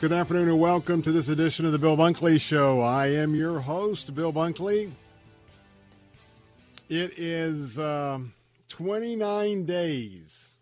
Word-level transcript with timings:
Good 0.00 0.12
afternoon 0.12 0.48
and 0.48 0.58
welcome 0.58 1.02
to 1.02 1.12
this 1.12 1.28
edition 1.28 1.66
of 1.66 1.72
the 1.72 1.78
Bill 1.78 1.94
Bunkley 1.94 2.40
Show. 2.40 2.80
I 2.80 3.08
am 3.08 3.34
your 3.34 3.60
host, 3.60 4.14
Bill 4.14 4.32
Bunkley. 4.32 4.90
It 6.88 7.18
is 7.18 7.78
um, 7.78 8.32
29 8.68 9.66
days 9.66 10.52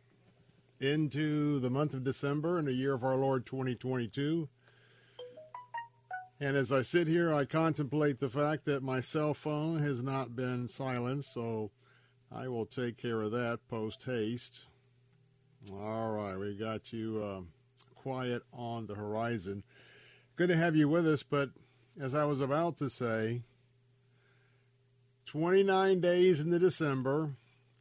into 0.80 1.61
the 1.61 1.70
month 1.70 1.95
of 1.95 2.03
December 2.03 2.58
in 2.58 2.64
the 2.64 2.72
year 2.72 2.95
of 2.95 3.05
our 3.05 3.14
Lord 3.14 3.47
2022. 3.47 4.48
And 6.41 6.56
as 6.56 6.73
I 6.73 6.83
sit 6.83 7.06
here, 7.06 7.33
I 7.33 7.45
contemplate 7.45 8.19
the 8.19 8.28
fact 8.28 8.64
that 8.64 8.83
my 8.83 9.00
cell 9.00 9.34
phone 9.34 9.78
has 9.84 10.02
not 10.02 10.34
been 10.34 10.67
silenced, 10.67 11.33
so 11.33 11.70
I 12.34 12.48
will 12.48 12.67
take 12.67 12.97
care 12.97 13.23
of 13.23 13.30
that 13.30 13.61
post 13.69 14.02
haste. 14.02 14.62
All 15.73 16.11
right, 16.11 16.36
we 16.36 16.56
got 16.56 16.92
you 16.92 17.23
uh, 17.23 17.41
quiet 18.02 18.42
on 18.52 18.86
the 18.86 18.94
horizon. 18.94 19.62
Good 20.36 20.48
to 20.48 20.56
have 20.56 20.77
you 20.77 20.88
with 20.88 21.06
us, 21.06 21.22
but 21.22 21.50
as 22.00 22.14
I 22.14 22.24
was 22.24 22.40
about 22.40 22.78
to 22.78 22.88
say, 22.88 23.42
29 25.27 26.00
days 26.00 26.40
into 26.40 26.58
December, 26.58 27.34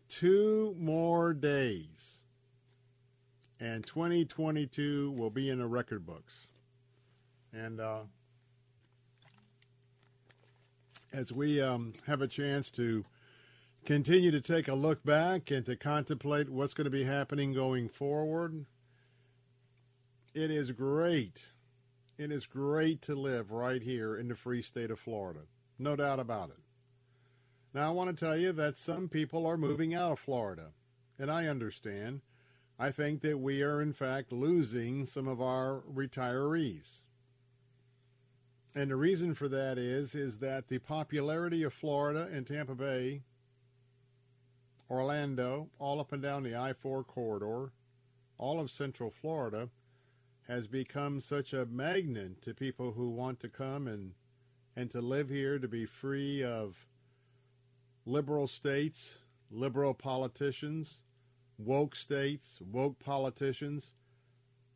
two 0.10 0.76
more 0.80 1.34
days, 1.34 2.20
and 3.60 3.86
2022 3.86 5.12
will 5.12 5.30
be 5.30 5.50
in 5.50 5.60
the 5.60 5.68
record 5.68 6.06
books. 6.06 6.48
And 7.54 7.80
uh, 7.80 8.02
as 11.14 11.32
we 11.32 11.62
um, 11.62 11.94
have 12.06 12.22
a 12.22 12.28
chance 12.28 12.70
to 12.72 13.06
continue 13.86 14.32
to 14.32 14.42
take 14.42 14.68
a 14.68 14.76
look 14.76 15.04
back 15.06 15.50
and 15.52 15.66
to 15.66 15.76
contemplate 15.76 16.50
what's 16.50 16.74
going 16.74 16.86
to 16.86 16.92
be 16.92 17.06
happening 17.06 17.54
going 17.54 17.88
forward, 17.88 18.66
it 20.38 20.52
is 20.52 20.72
great. 20.72 21.48
It 22.20 22.32
is 22.32 22.46
great 22.46 23.02
to 23.04 23.16
live 23.16 23.52
right 23.52 23.82
here 23.82 24.16
in 24.16 24.28
the 24.28 24.36
free 24.36 24.62
state 24.62 24.92
of 24.92 25.00
Florida. 25.00 25.40
No 25.80 25.96
doubt 25.96 26.20
about 26.20 26.50
it. 26.50 26.60
Now, 27.74 27.88
I 27.88 27.92
want 27.92 28.16
to 28.16 28.26
tell 28.26 28.38
you 28.38 28.52
that 28.52 28.78
some 28.78 29.10
people 29.10 29.48
are 29.48 29.58
moving 29.58 29.96
out 29.96 30.12
of 30.12 30.20
Florida, 30.20 30.68
and 31.18 31.32
I 31.32 31.48
understand. 31.48 32.22
I 32.78 32.92
think 32.92 33.22
that 33.22 33.40
we 33.40 33.64
are, 33.64 33.82
in 33.82 33.94
fact, 33.94 34.32
losing 34.32 35.08
some 35.08 35.28
of 35.28 35.42
our 35.42 35.82
retirees. 35.92 37.00
And 38.76 38.92
the 38.92 38.96
reason 38.96 39.34
for 39.34 39.48
that 39.48 39.80
is 39.80 40.14
is 40.14 40.38
that 40.38 40.68
the 40.68 40.78
popularity 40.78 41.64
of 41.64 41.74
Florida 41.74 42.30
and 42.32 42.46
Tampa 42.46 42.76
Bay, 42.76 43.24
Orlando, 44.88 45.70
all 45.80 46.00
up 46.00 46.14
and 46.14 46.22
down 46.22 46.44
the 46.44 46.56
I-4 46.56 47.08
corridor, 47.08 47.72
all 48.38 48.60
of 48.60 48.70
Central 48.70 49.10
Florida 49.10 49.70
has 50.48 50.68
become 50.68 51.20
such 51.20 51.54
a 51.54 51.66
magnet 51.66 52.42
to 52.42 52.54
people 52.54 52.92
who 52.92 53.10
want 53.10 53.40
to 53.42 53.50
come 53.50 53.88
and 53.88 54.14
and 54.76 54.92
to 54.92 55.02
live 55.02 55.30
here 55.30 55.58
to 55.58 55.68
be 55.68 55.86
free 55.88 56.44
of 56.44 56.76
liberal 58.06 58.48
states, 58.48 59.18
liberal 59.50 59.94
politicians, 59.94 61.02
woke 61.58 61.96
states, 61.96 62.60
woke 62.62 63.00
politicians 63.00 63.92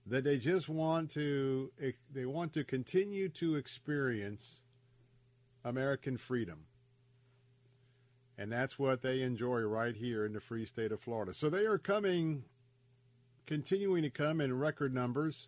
that 0.08 0.24
they 0.24 0.40
just 0.40 0.68
want 0.68 1.12
to 1.12 1.72
eh, 1.82 1.92
they 2.12 2.26
want 2.26 2.54
to 2.54 2.64
continue 2.64 3.30
to 3.30 3.56
experience 3.56 4.62
American 5.64 6.18
freedom. 6.18 6.66
And 8.38 8.52
that's 8.52 8.80
what 8.80 9.04
they 9.04 9.22
enjoy 9.22 9.60
right 9.60 9.96
here 9.96 10.26
in 10.26 10.34
the 10.34 10.42
free 10.42 10.66
state 10.66 10.92
of 10.92 11.00
Florida. 11.00 11.34
So 11.34 11.50
they 11.50 11.66
are 11.66 11.78
coming 11.78 12.44
continuing 13.46 14.02
to 14.04 14.10
come 14.10 14.42
in 14.42 14.58
record 14.58 14.94
numbers. 14.94 15.48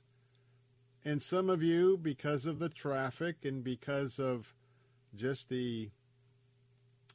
And 1.06 1.22
some 1.22 1.50
of 1.50 1.62
you 1.62 1.98
because 1.98 2.46
of 2.46 2.60
the 2.60 2.70
traffic 2.70 3.44
and 3.44 3.64
because 3.64 4.20
of 4.20 4.54
just 5.16 5.50
the 5.50 5.90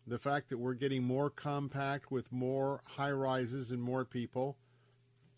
the 0.06 0.18
fact 0.18 0.48
that 0.48 0.58
we're 0.58 0.74
getting 0.74 1.02
more 1.02 1.28
compact 1.28 2.10
with 2.10 2.32
more 2.32 2.80
high 2.86 3.10
rises 3.10 3.70
and 3.70 3.82
more 3.82 4.04
people. 4.06 4.56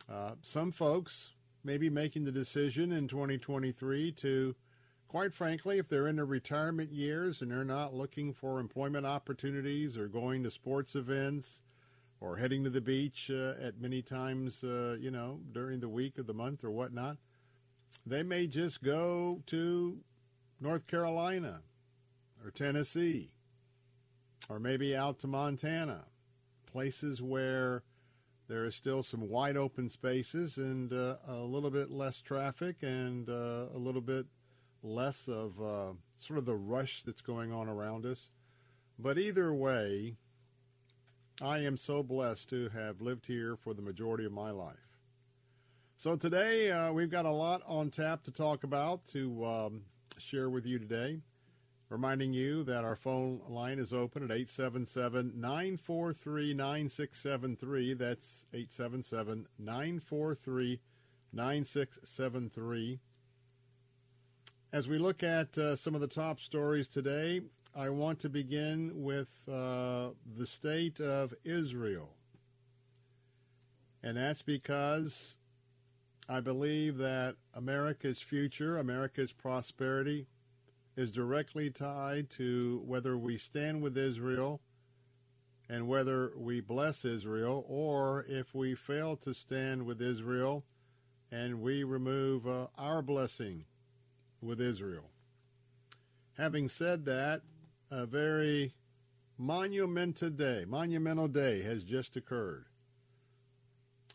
Uh, 0.08 0.32
some 0.42 0.70
folks 0.70 1.30
may 1.64 1.76
be 1.76 1.90
making 1.90 2.24
the 2.24 2.32
decision 2.32 2.92
in 2.92 3.08
2023 3.08 4.12
to, 4.12 4.54
quite 5.08 5.34
frankly, 5.34 5.78
if 5.78 5.88
they're 5.88 6.06
in 6.06 6.16
their 6.16 6.24
retirement 6.24 6.92
years 6.92 7.42
and 7.42 7.50
they're 7.50 7.64
not 7.64 7.94
looking 7.94 8.32
for 8.32 8.60
employment 8.60 9.04
opportunities 9.04 9.98
or 9.98 10.06
going 10.06 10.42
to 10.44 10.50
sports 10.50 10.94
events 10.94 11.62
or 12.20 12.36
heading 12.36 12.62
to 12.62 12.70
the 12.70 12.80
beach 12.80 13.30
uh, 13.32 13.54
at 13.60 13.80
many 13.80 14.02
times, 14.02 14.62
uh, 14.62 14.96
you 15.00 15.10
know, 15.10 15.40
during 15.52 15.80
the 15.80 15.88
week 15.88 16.18
or 16.18 16.22
the 16.22 16.34
month 16.34 16.62
or 16.62 16.70
whatnot, 16.70 17.16
they 18.06 18.22
may 18.22 18.46
just 18.46 18.82
go 18.82 19.42
to 19.46 19.98
North 20.60 20.86
Carolina 20.86 21.60
or 22.44 22.50
Tennessee 22.50 23.32
or 24.48 24.58
maybe 24.58 24.96
out 24.96 25.18
to 25.20 25.26
Montana, 25.26 26.04
places 26.66 27.22
where 27.22 27.82
there 28.48 28.64
is 28.64 28.74
still 28.74 29.02
some 29.02 29.28
wide 29.28 29.56
open 29.56 29.88
spaces 29.88 30.56
and 30.56 30.92
uh, 30.92 31.16
a 31.28 31.36
little 31.36 31.70
bit 31.70 31.90
less 31.90 32.20
traffic 32.20 32.76
and 32.82 33.28
uh, 33.28 33.66
a 33.72 33.78
little 33.78 34.00
bit 34.00 34.26
less 34.82 35.28
of 35.28 35.60
uh, 35.62 35.92
sort 36.18 36.38
of 36.38 36.46
the 36.46 36.56
rush 36.56 37.02
that's 37.04 37.20
going 37.20 37.52
on 37.52 37.68
around 37.68 38.06
us. 38.06 38.30
But 38.98 39.18
either 39.18 39.54
way, 39.54 40.16
I 41.40 41.58
am 41.58 41.76
so 41.76 42.02
blessed 42.02 42.50
to 42.50 42.68
have 42.70 43.00
lived 43.00 43.26
here 43.26 43.56
for 43.56 43.72
the 43.72 43.82
majority 43.82 44.24
of 44.24 44.32
my 44.32 44.50
life. 44.50 44.89
So 46.00 46.16
today 46.16 46.70
uh, 46.70 46.94
we've 46.94 47.10
got 47.10 47.26
a 47.26 47.30
lot 47.30 47.60
on 47.66 47.90
tap 47.90 48.22
to 48.22 48.30
talk 48.30 48.64
about 48.64 49.04
to 49.08 49.44
um, 49.44 49.82
share 50.16 50.48
with 50.48 50.64
you 50.64 50.78
today. 50.78 51.18
Reminding 51.90 52.32
you 52.32 52.64
that 52.64 52.84
our 52.84 52.96
phone 52.96 53.42
line 53.46 53.78
is 53.78 53.92
open 53.92 54.22
at 54.22 54.30
877 54.30 55.32
943 55.36 56.54
9673. 56.54 57.92
That's 57.92 58.46
877 58.54 59.46
943 59.58 60.80
9673. 61.34 62.98
As 64.72 64.88
we 64.88 64.96
look 64.96 65.22
at 65.22 65.58
uh, 65.58 65.76
some 65.76 65.94
of 65.94 66.00
the 66.00 66.08
top 66.08 66.40
stories 66.40 66.88
today, 66.88 67.42
I 67.76 67.90
want 67.90 68.20
to 68.20 68.30
begin 68.30 68.90
with 68.94 69.28
uh, 69.46 70.12
the 70.38 70.46
state 70.46 70.98
of 70.98 71.34
Israel. 71.44 72.14
And 74.02 74.16
that's 74.16 74.40
because 74.40 75.36
I 76.30 76.38
believe 76.38 76.96
that 76.98 77.34
America's 77.54 78.22
future, 78.22 78.78
America's 78.78 79.32
prosperity, 79.32 80.28
is 80.96 81.10
directly 81.10 81.70
tied 81.70 82.30
to 82.30 82.80
whether 82.86 83.18
we 83.18 83.36
stand 83.36 83.82
with 83.82 83.98
Israel 83.98 84.60
and 85.68 85.88
whether 85.88 86.30
we 86.36 86.60
bless 86.60 87.04
Israel, 87.04 87.64
or 87.66 88.24
if 88.28 88.54
we 88.54 88.76
fail 88.76 89.16
to 89.16 89.34
stand 89.34 89.84
with 89.84 90.00
Israel 90.00 90.64
and 91.32 91.60
we 91.60 91.82
remove 91.82 92.46
uh, 92.46 92.68
our 92.78 93.02
blessing 93.02 93.64
with 94.40 94.60
Israel. 94.60 95.10
Having 96.38 96.68
said 96.68 97.06
that, 97.06 97.42
a 97.90 98.06
very 98.06 98.74
monumental 99.36 100.30
day, 100.30 100.64
monumental 100.64 101.26
day 101.26 101.62
has 101.62 101.82
just 101.82 102.14
occurred. 102.14 102.69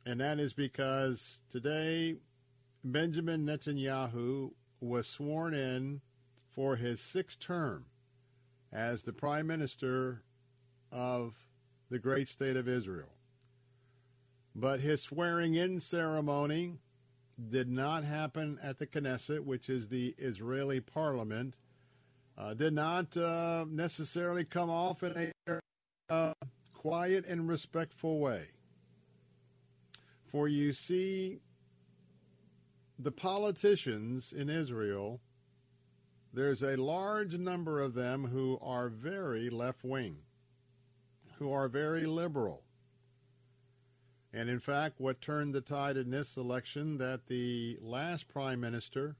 And 0.05 0.19
that 0.19 0.39
is 0.39 0.53
because 0.53 1.41
today 1.51 2.15
Benjamin 2.83 3.45
Netanyahu 3.45 4.51
was 4.79 5.07
sworn 5.07 5.55
in 5.55 6.01
for 6.51 6.75
his 6.75 7.01
sixth 7.01 7.39
term 7.39 7.85
as 8.71 9.01
the 9.01 9.13
prime 9.13 9.47
minister 9.47 10.21
of 10.91 11.33
the 11.89 11.97
great 11.97 12.27
state 12.27 12.55
of 12.55 12.67
Israel. 12.67 13.09
But 14.55 14.79
his 14.79 15.01
swearing 15.01 15.55
in 15.55 15.79
ceremony 15.79 16.79
did 17.49 17.69
not 17.69 18.03
happen 18.03 18.59
at 18.61 18.77
the 18.77 18.87
Knesset, 18.87 19.41
which 19.41 19.69
is 19.69 19.89
the 19.89 20.13
Israeli 20.17 20.79
parliament, 20.79 21.55
uh, 22.37 22.53
did 22.53 22.73
not 22.73 23.17
uh, 23.17 23.65
necessarily 23.67 24.45
come 24.45 24.69
off 24.69 25.03
in 25.03 25.33
a 25.47 25.59
uh, 26.09 26.33
quiet 26.73 27.25
and 27.25 27.47
respectful 27.47 28.19
way. 28.19 28.47
For 30.25 30.47
you 30.47 30.73
see, 30.73 31.39
the 32.99 33.11
politicians 33.11 34.33
in 34.35 34.49
Israel, 34.49 35.21
there's 36.33 36.63
a 36.63 36.75
large 36.75 37.37
number 37.37 37.79
of 37.79 37.93
them 37.93 38.25
who 38.25 38.59
are 38.61 38.89
very 38.89 39.49
left 39.49 39.83
wing, 39.83 40.17
who 41.37 41.51
are 41.51 41.67
very 41.67 42.05
liberal. 42.05 42.63
And 44.33 44.49
in 44.49 44.59
fact, 44.59 44.99
what 44.99 45.21
turned 45.21 45.53
the 45.53 45.61
tide 45.61 45.95
in 45.95 46.09
this 46.09 46.35
election 46.35 46.97
that 46.97 47.27
the 47.27 47.77
last 47.81 48.27
prime 48.27 48.59
minister 48.59 49.15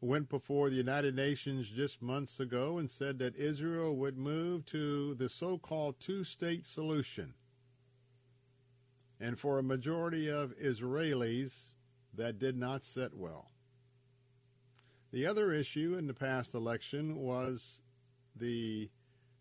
went 0.00 0.28
before 0.28 0.70
the 0.70 0.76
United 0.76 1.14
Nations 1.14 1.68
just 1.68 2.00
months 2.00 2.40
ago 2.40 2.78
and 2.78 2.90
said 2.90 3.18
that 3.18 3.36
Israel 3.36 3.94
would 3.96 4.16
move 4.16 4.64
to 4.66 5.14
the 5.14 5.28
so-called 5.28 6.00
two-state 6.00 6.66
solution. 6.66 7.34
And 9.20 9.38
for 9.38 9.58
a 9.58 9.62
majority 9.62 10.30
of 10.30 10.54
Israelis, 10.58 11.52
that 12.14 12.38
did 12.38 12.56
not 12.56 12.84
sit 12.84 13.14
well. 13.14 13.50
The 15.12 15.26
other 15.26 15.52
issue 15.52 15.96
in 15.98 16.06
the 16.06 16.14
past 16.14 16.54
election 16.54 17.16
was 17.16 17.82
the 18.36 18.90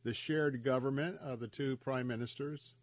the 0.03 0.13
shared 0.13 0.63
government 0.63 1.17
of 1.19 1.39
the 1.39 1.47
two 1.47 1.75
prime 1.77 2.07
ministers. 2.07 2.73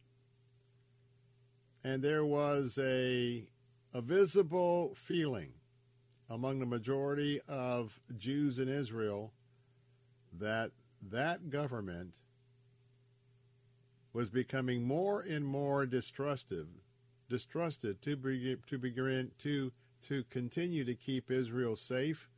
And 1.85 2.03
there 2.03 2.25
was 2.25 2.79
a 2.79 3.49
a 3.93 4.01
visible 4.01 4.95
feeling 4.95 5.53
among 6.29 6.59
the 6.59 6.67
majority 6.67 7.41
of 7.49 7.99
Jews 8.17 8.59
in 8.59 8.69
Israel 8.69 9.33
that 10.39 10.73
that 11.11 11.51
government 11.51 12.15
was 14.13 14.29
becoming 14.31 14.83
more 14.83 15.21
and 15.21 15.45
more 15.45 15.87
distrusted, 15.87 16.67
distrusted 17.29 18.01
to 18.03 18.17
to 18.69 18.79
begin 18.79 19.31
to 19.39 19.73
to 20.03 20.25
continue 20.31 20.85
to 20.85 20.95
keep 20.95 21.31
Israel 21.31 21.77
safe 21.77 22.29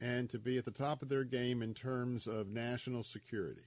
and 0.00 0.28
to 0.30 0.38
be 0.38 0.58
at 0.58 0.64
the 0.64 0.70
top 0.70 1.02
of 1.02 1.08
their 1.08 1.24
game 1.24 1.62
in 1.62 1.72
terms 1.72 2.26
of 2.26 2.48
national 2.48 3.02
security. 3.02 3.62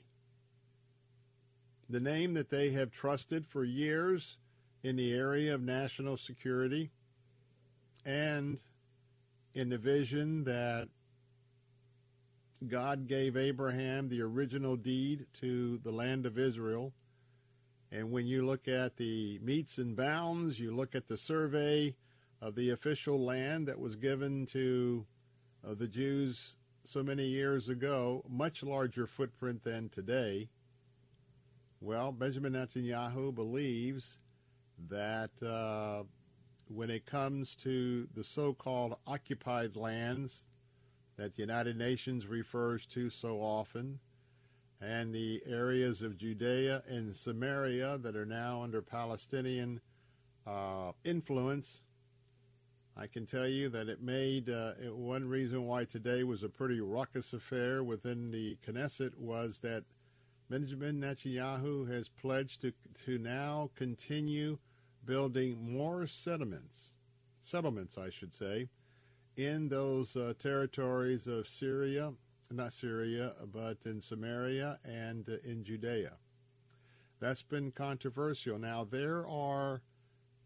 The 1.90 2.00
name 2.00 2.36
that 2.36 2.50
they 2.50 2.72
have 2.72 2.92
trusted 2.92 3.48
for 3.48 3.64
years 3.64 4.38
in 4.84 4.96
the 4.96 5.14
area 5.14 5.56
of 5.56 5.62
national 5.62 6.18
security 6.18 6.92
and 8.06 8.60
in 9.54 9.70
the 9.70 9.78
vision 9.78 10.44
that 10.44 10.88
God 12.68 13.08
gave 13.08 13.38
Abraham 13.38 14.10
the 14.10 14.22
original 14.22 14.76
deed 14.76 15.26
to 15.42 15.80
the 15.84 15.92
land 15.92 16.26
of 16.26 16.38
Israel. 16.38 16.94
And 17.92 18.12
when 18.12 18.28
you 18.28 18.46
look 18.46 18.68
at 18.68 18.98
the 18.98 19.40
metes 19.42 19.78
and 19.78 19.96
bounds, 19.96 20.60
you 20.60 20.76
look 20.76 20.94
at 20.96 21.08
the 21.08 21.18
survey 21.18 21.96
of 22.42 22.56
the 22.56 22.70
official 22.70 23.20
land 23.24 23.68
that 23.68 23.80
was 23.80 23.96
given 23.96 24.46
to 24.48 25.06
uh, 25.68 25.74
the 25.74 25.88
Jews 25.88 26.54
so 26.84 27.04
many 27.04 27.26
years 27.26 27.68
ago, 27.68 28.24
much 28.30 28.64
larger 28.64 29.08
footprint 29.08 29.64
than 29.64 29.90
today. 29.90 30.50
Well, 31.82 32.12
Benjamin 32.12 32.54
Netanyahu 32.54 33.34
believes 33.34 34.18
that 34.90 35.32
uh, 35.42 36.04
when 36.68 36.90
it 36.90 37.06
comes 37.06 37.56
to 37.58 38.08
the 38.16 38.24
so-called 38.24 38.98
occupied 39.08 39.76
lands 39.76 40.46
that 41.18 41.36
the 41.36 41.42
United 41.42 41.78
Nations 41.78 42.28
refers 42.28 42.86
to 42.88 43.10
so 43.10 43.42
often, 43.42 44.00
and 44.82 45.14
the 45.14 45.42
areas 45.46 46.02
of 46.02 46.18
Judea 46.18 46.84
and 46.88 47.16
Samaria 47.16 47.98
that 48.00 48.16
are 48.16 48.26
now 48.26 48.64
under 48.64 48.82
Palestinian 48.82 49.82
uh, 50.48 50.92
influence, 51.04 51.82
I 52.96 53.08
can 53.08 53.26
tell 53.26 53.48
you 53.48 53.70
that 53.70 53.90
it 53.90 54.02
made 54.02 54.50
uh, 54.50 54.74
one 54.92 55.28
reason 55.28 55.66
why 55.66 55.86
today 55.86 56.24
was 56.24 56.44
a 56.44 56.50
pretty 56.50 56.82
ruckus 56.82 57.34
affair 57.34 57.84
within 57.84 58.32
the 58.32 58.58
Knesset 58.66 59.18
was 59.18 59.60
that 59.60 59.84
Benjamin 60.50 61.00
Netanyahu 61.00 61.90
has 61.92 62.10
pledged 62.10 62.62
to 62.62 62.74
to 63.06 63.18
now 63.18 63.70
continue 63.76 64.58
building 65.06 65.58
more 65.62 66.08
settlements, 66.08 66.96
settlements, 67.42 67.98
I 67.98 68.10
should 68.10 68.34
say, 68.34 68.68
in 69.38 69.70
those 69.70 70.16
uh, 70.16 70.34
territories 70.40 71.28
of 71.28 71.48
Syria, 71.48 72.14
not 72.52 72.74
Syria, 72.74 73.34
but 73.54 73.78
in 73.86 74.02
Samaria 74.02 74.80
and 74.84 75.30
uh, 75.30 75.34
in 75.44 75.64
Judea. 75.64 76.14
That's 77.20 77.44
been 77.44 77.72
controversial. 77.72 78.58
Now 78.58 78.88
there 78.90 79.28
are 79.28 79.84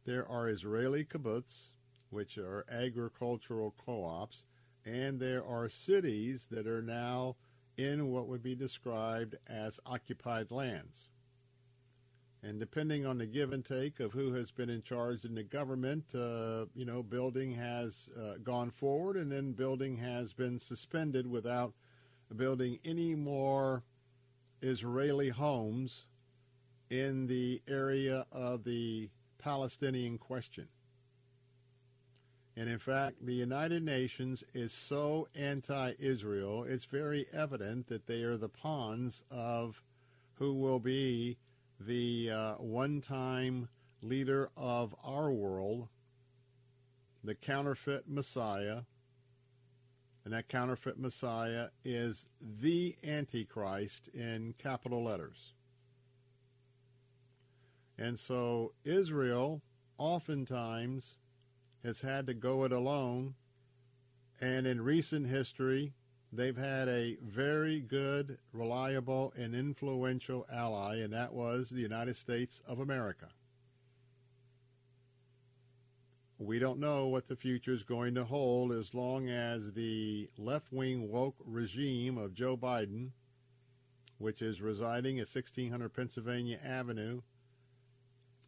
there 0.06 0.28
are 0.28 0.50
Israeli 0.50 1.06
kibbutz, 1.06 1.70
which 2.10 2.38
are 2.38 2.66
agricultural 2.70 3.74
co-ops, 3.86 4.44
and 4.86 5.18
there 5.18 5.46
are 5.46 5.70
cities 5.70 6.48
that 6.52 6.68
are 6.68 6.82
now 6.82 7.38
in 7.78 8.10
what 8.10 8.28
would 8.28 8.44
be 8.44 8.56
described 8.56 9.36
as 9.48 9.80
occupied 9.86 10.52
lands. 10.52 11.08
And 12.44 12.60
depending 12.60 13.06
on 13.06 13.18
the 13.18 13.26
give 13.26 13.54
and 13.54 13.64
take 13.64 14.02
of 14.02 14.12
who 14.12 14.34
has 14.34 14.52
been 14.52 14.70
in 14.70 14.84
charge 14.84 15.24
in 15.24 15.36
the 15.36 15.44
government, 15.44 16.14
uh, 16.14 16.66
you 16.76 16.84
know, 16.84 17.02
building 17.02 17.54
has 17.54 18.10
uh, 18.20 18.34
gone 18.44 18.72
forward 18.72 19.16
and 19.16 19.32
then 19.32 19.54
building 19.54 19.96
has 19.96 20.34
been 20.34 20.60
suspended 20.60 21.26
without 21.26 21.74
building 22.38 22.80
any 22.84 23.16
more 23.16 23.84
Israeli 24.62 25.30
homes 25.30 26.06
in 26.90 27.28
the 27.28 27.62
area 27.68 28.26
of 28.32 28.64
the 28.64 29.10
Palestinian 29.40 30.18
question. 30.18 30.68
And 32.56 32.70
in 32.70 32.78
fact, 32.78 33.26
the 33.26 33.34
United 33.34 33.84
Nations 33.84 34.44
is 34.54 34.74
so 34.74 35.28
anti 35.34 35.94
Israel, 35.98 36.64
it's 36.64 36.86
very 36.86 37.26
evident 37.34 37.88
that 37.88 38.06
they 38.06 38.22
are 38.22 38.38
the 38.38 38.50
pawns 38.50 39.24
of 39.32 39.82
who 40.36 40.54
will 40.54 40.80
be 40.80 41.38
the 41.80 42.30
uh, 42.30 42.54
one 42.56 43.02
time 43.02 43.70
leader 44.02 44.50
of 44.56 44.96
our 45.04 45.32
world, 45.32 45.88
the 47.24 47.36
counterfeit 47.36 48.04
Messiah. 48.08 48.82
And 50.26 50.34
that 50.34 50.48
counterfeit 50.48 50.98
Messiah 50.98 51.68
is 51.84 52.28
the 52.42 52.96
Antichrist 53.04 54.08
in 54.14 54.54
capital 54.58 55.04
letters. 55.04 55.54
And 57.98 58.18
so 58.18 58.74
Israel 58.86 59.62
oftentimes 59.98 61.16
has 61.84 62.02
had 62.02 62.28
to 62.28 62.34
go 62.34 62.64
it 62.64 62.72
alone. 62.72 63.36
And 64.40 64.66
in 64.66 64.82
recent 64.82 65.28
history, 65.28 65.94
they've 66.32 66.58
had 66.58 66.88
a 66.88 67.18
very 67.22 67.80
good, 67.82 68.38
reliable, 68.52 69.34
and 69.38 69.54
influential 69.54 70.46
ally, 70.52 70.98
and 70.98 71.14
that 71.14 71.34
was 71.34 71.70
the 71.70 71.82
United 71.82 72.16
States 72.16 72.62
of 72.66 72.80
America. 72.80 73.28
We 76.46 76.60
don't 76.60 76.80
know 76.80 77.08
what 77.08 77.30
the 77.30 77.38
future 77.38 77.72
is 77.72 77.84
going 77.84 78.16
to 78.16 78.26
hold 78.26 78.74
as 78.74 78.94
long 78.94 79.30
as 79.30 79.72
the 79.72 80.30
left 80.38 80.74
wing 80.74 81.10
woke 81.10 81.38
regime 81.40 82.18
of 82.18 82.34
Joe 82.34 82.58
Biden, 82.58 83.12
which 84.18 84.42
is 84.42 84.62
residing 84.62 85.20
at 85.20 85.34
1600 85.34 85.94
Pennsylvania 85.94 86.60
Avenue, 86.62 87.22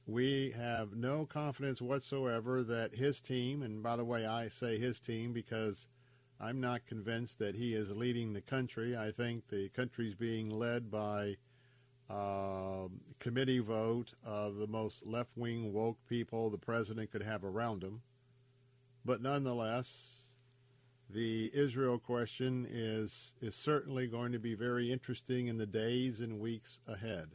we 0.06 0.52
have 0.58 0.94
no 0.94 1.26
confidence 1.26 1.82
whatsoever 1.82 2.64
that 2.64 2.94
his 2.94 3.22
team, 3.22 3.64
and 3.64 3.82
by 3.82 3.96
the 3.96 4.04
way, 4.04 4.26
I 4.26 4.50
say 4.50 4.78
his 4.78 5.00
team 5.00 5.32
because 5.32 5.88
I'm 6.38 6.60
not 6.60 6.86
convinced 6.86 7.40
that 7.40 7.56
he 7.56 7.76
is 7.76 7.92
leading 7.92 8.34
the 8.34 8.42
country. 8.42 8.98
I 8.98 9.12
think 9.12 9.48
the 9.48 9.70
country's 9.70 10.16
being 10.16 10.50
led 10.50 10.92
by 10.92 11.38
uh, 12.10 12.88
committee 13.20 13.60
vote 13.60 14.14
of 14.24 14.56
the 14.56 14.68
most 14.68 15.06
left-wing 15.06 15.74
woke 15.74 15.98
people 16.08 16.50
the 16.50 16.58
president 16.58 17.12
could 17.12 17.24
have 17.24 17.44
around 17.44 17.84
him. 17.84 18.02
But 19.04 19.22
nonetheless, 19.22 20.18
the 21.10 21.52
Israel 21.54 22.00
question 22.00 22.68
is 22.70 23.34
is 23.42 23.56
certainly 23.56 24.08
going 24.08 24.32
to 24.32 24.40
be 24.40 24.56
very 24.56 24.92
interesting 24.92 25.48
in 25.48 25.58
the 25.58 25.66
days 25.66 26.20
and 26.20 26.40
weeks 26.40 26.80
ahead. 26.88 27.30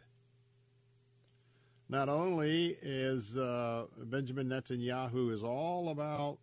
Not 1.88 2.08
only 2.08 2.76
is 2.82 3.36
uh, 3.36 3.86
Benjamin 4.04 4.48
Netanyahu 4.48 5.32
is 5.32 5.42
all 5.42 5.88
about 5.88 6.38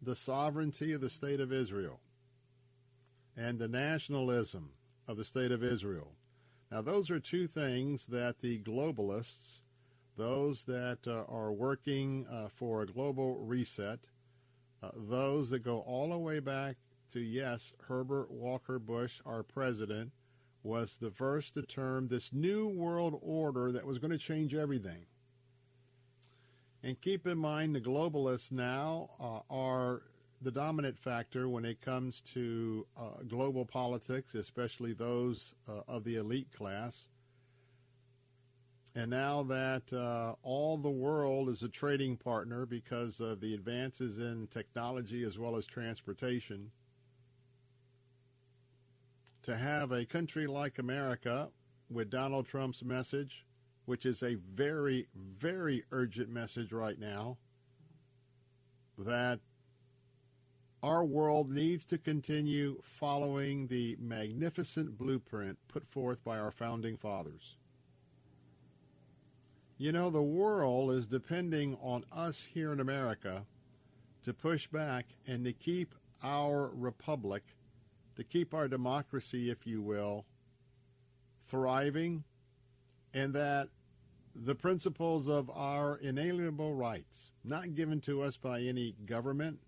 the 0.00 0.16
sovereignty 0.16 0.92
of 0.92 1.00
the 1.02 1.10
state 1.10 1.40
of 1.40 1.52
Israel 1.52 2.00
and 3.36 3.58
the 3.58 3.68
nationalism 3.68 4.70
of 5.06 5.18
the 5.18 5.24
state 5.24 5.52
of 5.52 5.62
Israel. 5.62 6.15
Now, 6.70 6.82
those 6.82 7.10
are 7.10 7.20
two 7.20 7.46
things 7.46 8.06
that 8.06 8.38
the 8.40 8.58
globalists, 8.60 9.60
those 10.16 10.64
that 10.64 10.98
uh, 11.06 11.24
are 11.28 11.52
working 11.52 12.26
uh, 12.30 12.48
for 12.48 12.82
a 12.82 12.86
global 12.86 13.38
reset, 13.38 14.00
uh, 14.82 14.90
those 14.94 15.50
that 15.50 15.60
go 15.60 15.80
all 15.80 16.10
the 16.10 16.18
way 16.18 16.40
back 16.40 16.76
to, 17.12 17.20
yes, 17.20 17.72
Herbert 17.86 18.30
Walker 18.30 18.78
Bush, 18.78 19.20
our 19.24 19.42
president, 19.42 20.12
was 20.62 20.96
the 20.96 21.12
first 21.12 21.54
to 21.54 21.62
term 21.62 22.08
this 22.08 22.32
new 22.32 22.66
world 22.66 23.18
order 23.22 23.70
that 23.70 23.86
was 23.86 23.98
going 23.98 24.10
to 24.10 24.18
change 24.18 24.54
everything. 24.54 25.06
And 26.82 27.00
keep 27.00 27.26
in 27.26 27.38
mind, 27.38 27.74
the 27.74 27.80
globalists 27.80 28.50
now 28.50 29.10
uh, 29.20 29.40
are 29.48 30.02
the 30.42 30.50
dominant 30.50 30.98
factor 30.98 31.48
when 31.48 31.64
it 31.64 31.80
comes 31.80 32.20
to 32.20 32.86
uh, 32.96 33.22
global 33.26 33.64
politics, 33.64 34.34
especially 34.34 34.92
those 34.92 35.54
uh, 35.68 35.80
of 35.88 36.04
the 36.04 36.16
elite 36.16 36.52
class. 36.52 37.06
And 38.94 39.10
now 39.10 39.42
that 39.44 39.92
uh, 39.92 40.34
all 40.42 40.78
the 40.78 40.90
world 40.90 41.50
is 41.50 41.62
a 41.62 41.68
trading 41.68 42.16
partner 42.16 42.64
because 42.64 43.20
of 43.20 43.40
the 43.40 43.54
advances 43.54 44.18
in 44.18 44.46
technology 44.46 45.22
as 45.24 45.38
well 45.38 45.56
as 45.56 45.66
transportation, 45.66 46.70
to 49.42 49.56
have 49.56 49.92
a 49.92 50.06
country 50.06 50.46
like 50.46 50.78
America 50.78 51.50
with 51.90 52.10
Donald 52.10 52.46
Trump's 52.46 52.82
message, 52.82 53.44
which 53.84 54.06
is 54.06 54.22
a 54.22 54.34
very, 54.34 55.06
very 55.14 55.84
urgent 55.92 56.30
message 56.30 56.72
right 56.72 56.98
now, 56.98 57.36
that 58.98 59.40
our 60.86 61.04
world 61.04 61.50
needs 61.50 61.84
to 61.84 61.98
continue 61.98 62.80
following 62.82 63.66
the 63.66 63.96
magnificent 64.00 64.96
blueprint 64.96 65.58
put 65.66 65.84
forth 65.88 66.22
by 66.22 66.38
our 66.38 66.52
founding 66.52 66.96
fathers. 66.96 67.56
You 69.78 69.90
know, 69.90 70.10
the 70.10 70.22
world 70.22 70.92
is 70.92 71.06
depending 71.06 71.76
on 71.82 72.04
us 72.12 72.46
here 72.54 72.72
in 72.72 72.78
America 72.78 73.44
to 74.22 74.32
push 74.32 74.68
back 74.68 75.06
and 75.26 75.44
to 75.44 75.52
keep 75.52 75.94
our 76.22 76.70
republic 76.72 77.42
to 78.16 78.24
keep 78.24 78.54
our 78.54 78.66
democracy, 78.66 79.50
if 79.50 79.66
you 79.66 79.82
will, 79.82 80.24
thriving, 81.48 82.24
and 83.12 83.34
that 83.34 83.68
the 84.34 84.54
principles 84.54 85.28
of 85.28 85.50
our 85.50 85.98
inalienable 85.98 86.74
rights, 86.74 87.30
not 87.44 87.74
given 87.74 88.00
to 88.00 88.22
us 88.22 88.36
by 88.36 88.60
any 88.60 88.94
government, 89.04 89.58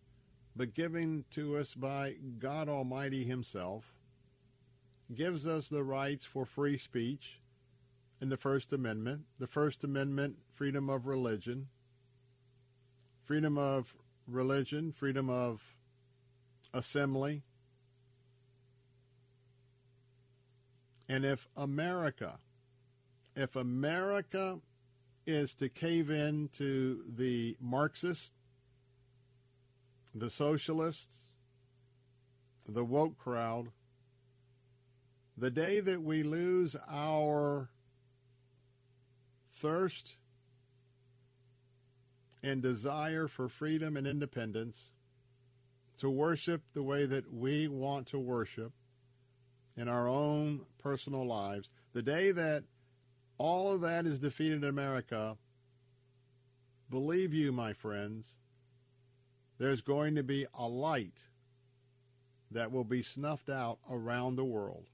but 0.58 0.74
given 0.74 1.24
to 1.30 1.56
us 1.56 1.72
by 1.72 2.16
God 2.38 2.68
Almighty 2.68 3.24
Himself, 3.24 3.94
gives 5.14 5.46
us 5.46 5.68
the 5.68 5.84
rights 5.84 6.24
for 6.24 6.44
free 6.44 6.76
speech 6.76 7.40
in 8.20 8.28
the 8.28 8.36
First 8.36 8.72
Amendment. 8.72 9.22
The 9.38 9.46
First 9.46 9.84
Amendment, 9.84 10.36
freedom 10.52 10.90
of 10.90 11.06
religion, 11.06 11.68
freedom 13.22 13.56
of 13.56 13.94
religion, 14.26 14.92
freedom 14.92 15.30
of 15.30 15.62
assembly, 16.74 17.44
And 21.08 21.24
if 21.24 21.48
America, 21.56 22.38
if 23.34 23.56
America 23.56 24.60
is 25.26 25.54
to 25.54 25.68
cave 25.68 26.10
in 26.10 26.48
to 26.54 27.02
the 27.16 27.56
Marxists, 27.60 28.32
the 30.14 30.30
socialists, 30.30 31.16
the 32.66 32.84
woke 32.84 33.16
crowd, 33.18 33.68
the 35.36 35.50
day 35.50 35.80
that 35.80 36.02
we 36.02 36.22
lose 36.22 36.74
our 36.90 37.68
thirst 39.54 40.16
and 42.42 42.62
desire 42.62 43.28
for 43.28 43.48
freedom 43.48 43.96
and 43.96 44.06
independence 44.06 44.90
to 45.98 46.08
worship 46.08 46.62
the 46.74 46.82
way 46.82 47.06
that 47.06 47.32
we 47.32 47.68
want 47.68 48.06
to 48.06 48.18
worship, 48.18 48.72
in 49.78 49.88
our 49.88 50.08
own 50.08 50.60
personal 50.78 51.24
lives, 51.24 51.70
the 51.92 52.02
day 52.02 52.32
that 52.32 52.64
all 53.38 53.72
of 53.72 53.80
that 53.80 54.06
is 54.06 54.18
defeated 54.18 54.64
in 54.64 54.68
America, 54.68 55.36
believe 56.90 57.32
you, 57.32 57.52
my 57.52 57.72
friends, 57.72 58.34
there's 59.58 59.80
going 59.80 60.14
to 60.14 60.22
be 60.22 60.46
a 60.54 60.66
light 60.66 61.20
that 62.50 62.72
will 62.72 62.84
be 62.84 63.02
snuffed 63.02 63.50
out 63.50 63.78
around 63.90 64.36
the 64.36 64.44
world. 64.44 64.86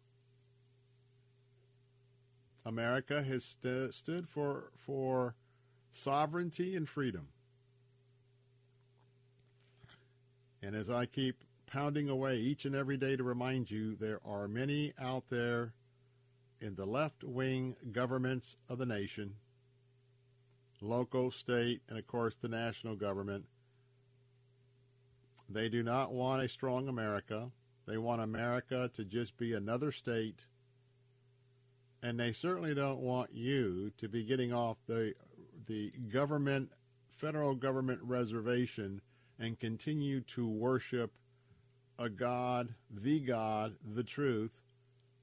America 2.66 3.22
has 3.22 3.44
st- 3.44 3.92
stood 3.92 4.28
for, 4.28 4.70
for 4.76 5.34
sovereignty 5.92 6.74
and 6.74 6.88
freedom. 6.88 7.28
And 10.62 10.74
as 10.74 10.88
I 10.88 11.04
keep 11.04 11.44
pounding 11.66 12.08
away 12.08 12.38
each 12.38 12.64
and 12.64 12.74
every 12.74 12.96
day 12.96 13.16
to 13.16 13.22
remind 13.22 13.70
you 13.70 13.96
there 13.96 14.20
are 14.24 14.48
many 14.48 14.94
out 14.98 15.24
there 15.28 15.74
in 16.60 16.74
the 16.74 16.86
left 16.86 17.22
wing 17.22 17.76
governments 17.92 18.56
of 18.70 18.78
the 18.78 18.86
nation, 18.86 19.34
local, 20.80 21.30
state, 21.30 21.82
and 21.88 21.98
of 21.98 22.06
course 22.06 22.36
the 22.36 22.48
national 22.48 22.96
government. 22.96 23.44
They 25.48 25.68
do 25.68 25.82
not 25.82 26.12
want 26.12 26.42
a 26.42 26.48
strong 26.48 26.88
America. 26.88 27.50
They 27.86 27.98
want 27.98 28.22
America 28.22 28.90
to 28.94 29.04
just 29.04 29.36
be 29.36 29.52
another 29.52 29.92
state. 29.92 30.46
And 32.02 32.18
they 32.18 32.32
certainly 32.32 32.74
don't 32.74 33.00
want 33.00 33.34
you 33.34 33.92
to 33.98 34.08
be 34.08 34.24
getting 34.24 34.52
off 34.52 34.78
the 34.86 35.14
the 35.66 35.90
government 36.12 36.70
federal 37.10 37.54
government 37.54 38.00
reservation 38.02 39.00
and 39.38 39.58
continue 39.58 40.20
to 40.20 40.46
worship 40.46 41.12
a 41.98 42.08
God, 42.08 42.74
the 42.90 43.20
God, 43.20 43.74
the 43.94 44.02
truth. 44.02 44.60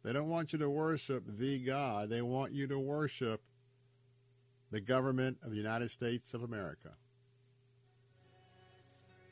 They 0.04 0.14
don't 0.14 0.30
want 0.30 0.54
you 0.54 0.60
to 0.60 0.70
worship 0.70 1.24
the 1.28 1.60
God. 1.60 2.10
They 2.10 2.22
want 2.22 2.54
you 2.54 2.68
to 2.68 2.80
worship 2.80 3.42
the 4.72 4.82
government 4.82 5.38
of 5.44 5.52
the 5.52 5.58
United 5.58 5.92
States 5.92 6.34
of 6.34 6.44
America. 6.44 6.92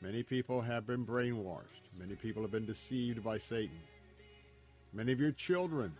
Many 0.02 0.22
people 0.22 0.62
have 0.62 0.86
been 0.86 1.04
brainwashed. 1.04 1.98
Many 1.98 2.14
people 2.14 2.40
have 2.40 2.50
been 2.50 2.64
deceived 2.64 3.22
by 3.22 3.36
Satan. 3.36 3.78
Many 4.94 5.12
of 5.12 5.20
your 5.20 5.32
children 5.32 5.92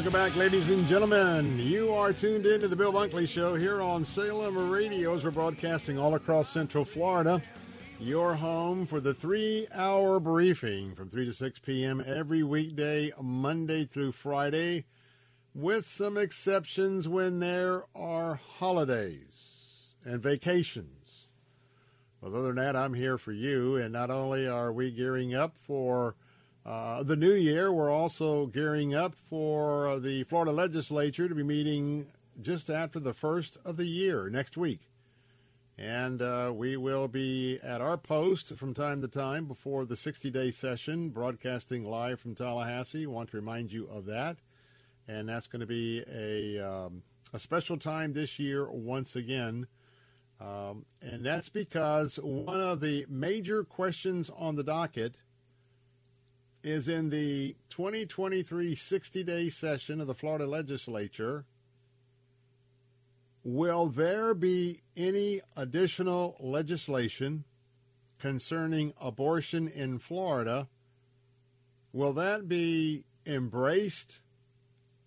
Welcome 0.00 0.14
back, 0.14 0.34
ladies 0.34 0.66
and 0.70 0.86
gentlemen. 0.86 1.58
You 1.58 1.92
are 1.92 2.14
tuned 2.14 2.46
in 2.46 2.62
to 2.62 2.68
the 2.68 2.74
Bill 2.74 2.90
Bunkley 2.90 3.28
Show 3.28 3.54
here 3.54 3.82
on 3.82 4.02
Salem 4.02 4.70
Radio 4.70 5.14
as 5.14 5.24
we're 5.24 5.30
broadcasting 5.30 5.98
all 5.98 6.14
across 6.14 6.48
Central 6.48 6.86
Florida. 6.86 7.42
Your 7.98 8.34
home 8.34 8.86
for 8.86 8.98
the 8.98 9.12
three 9.12 9.66
hour 9.74 10.18
briefing 10.18 10.94
from 10.94 11.10
3 11.10 11.26
to 11.26 11.34
6 11.34 11.58
p.m. 11.58 12.02
every 12.06 12.42
weekday, 12.42 13.12
Monday 13.20 13.84
through 13.84 14.12
Friday, 14.12 14.86
with 15.54 15.84
some 15.84 16.16
exceptions 16.16 17.06
when 17.06 17.38
there 17.38 17.84
are 17.94 18.40
holidays 18.56 19.96
and 20.02 20.22
vacations. 20.22 21.26
But 22.22 22.28
other 22.28 22.54
than 22.54 22.56
that, 22.56 22.74
I'm 22.74 22.94
here 22.94 23.18
for 23.18 23.32
you, 23.32 23.76
and 23.76 23.92
not 23.92 24.10
only 24.10 24.48
are 24.48 24.72
we 24.72 24.92
gearing 24.92 25.34
up 25.34 25.58
for 25.58 26.16
uh, 26.64 27.02
the 27.02 27.16
new 27.16 27.32
year, 27.32 27.72
we're 27.72 27.90
also 27.90 28.46
gearing 28.46 28.94
up 28.94 29.14
for 29.14 29.98
the 29.98 30.24
Florida 30.24 30.52
legislature 30.52 31.28
to 31.28 31.34
be 31.34 31.42
meeting 31.42 32.06
just 32.42 32.68
after 32.68 33.00
the 33.00 33.14
first 33.14 33.56
of 33.64 33.76
the 33.76 33.86
year 33.86 34.28
next 34.28 34.56
week. 34.56 34.80
And 35.78 36.20
uh, 36.20 36.52
we 36.54 36.76
will 36.76 37.08
be 37.08 37.58
at 37.62 37.80
our 37.80 37.96
post 37.96 38.54
from 38.56 38.74
time 38.74 39.00
to 39.00 39.08
time 39.08 39.46
before 39.46 39.86
the 39.86 39.96
60 39.96 40.30
day 40.30 40.50
session, 40.50 41.08
broadcasting 41.08 41.84
live 41.84 42.20
from 42.20 42.34
Tallahassee. 42.34 43.06
want 43.06 43.30
to 43.30 43.38
remind 43.38 43.72
you 43.72 43.88
of 43.90 44.04
that. 44.06 44.36
And 45.08 45.28
that's 45.28 45.46
going 45.46 45.60
to 45.60 45.66
be 45.66 46.04
a, 46.12 46.58
um, 46.58 47.02
a 47.32 47.38
special 47.38 47.78
time 47.78 48.12
this 48.12 48.38
year 48.38 48.70
once 48.70 49.16
again. 49.16 49.66
Um, 50.38 50.84
and 51.00 51.24
that's 51.24 51.48
because 51.48 52.16
one 52.16 52.60
of 52.60 52.80
the 52.80 53.06
major 53.08 53.64
questions 53.64 54.30
on 54.36 54.56
the 54.56 54.62
docket 54.62 55.16
is 56.62 56.88
in 56.88 57.10
the 57.10 57.56
2023 57.70 58.74
60 58.74 59.24
day 59.24 59.48
session 59.48 60.00
of 60.00 60.06
the 60.06 60.14
Florida 60.14 60.46
legislature. 60.46 61.44
Will 63.42 63.86
there 63.86 64.34
be 64.34 64.80
any 64.96 65.40
additional 65.56 66.36
legislation 66.40 67.44
concerning 68.18 68.92
abortion 69.00 69.66
in 69.68 69.98
Florida? 69.98 70.68
Will 71.92 72.12
that 72.12 72.48
be 72.48 73.04
embraced 73.26 74.18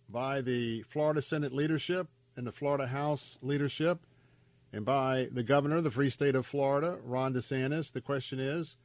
by 0.09 0.41
the 0.41 0.81
Florida 0.83 1.21
Senate 1.21 1.53
leadership 1.53 2.07
and 2.35 2.47
the 2.47 2.51
Florida 2.51 2.87
House 2.87 3.37
leadership 3.41 3.99
and 4.71 4.83
by 4.83 5.27
the 5.31 5.43
governor 5.43 5.77
of 5.77 5.83
the 5.83 5.91
free 5.91 6.09
state 6.09 6.35
of 6.35 6.45
Florida, 6.45 6.97
Ron 7.03 7.33
DeSantis? 7.33 7.91
The 7.91 8.01
question 8.01 8.39
is 8.39 8.75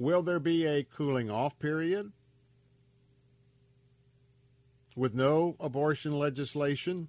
Will 0.00 0.22
there 0.22 0.40
be 0.40 0.64
a 0.64 0.82
cooling 0.82 1.30
off 1.30 1.58
period 1.58 2.10
with 4.96 5.12
no 5.14 5.56
abortion 5.60 6.12
legislation? 6.12 7.08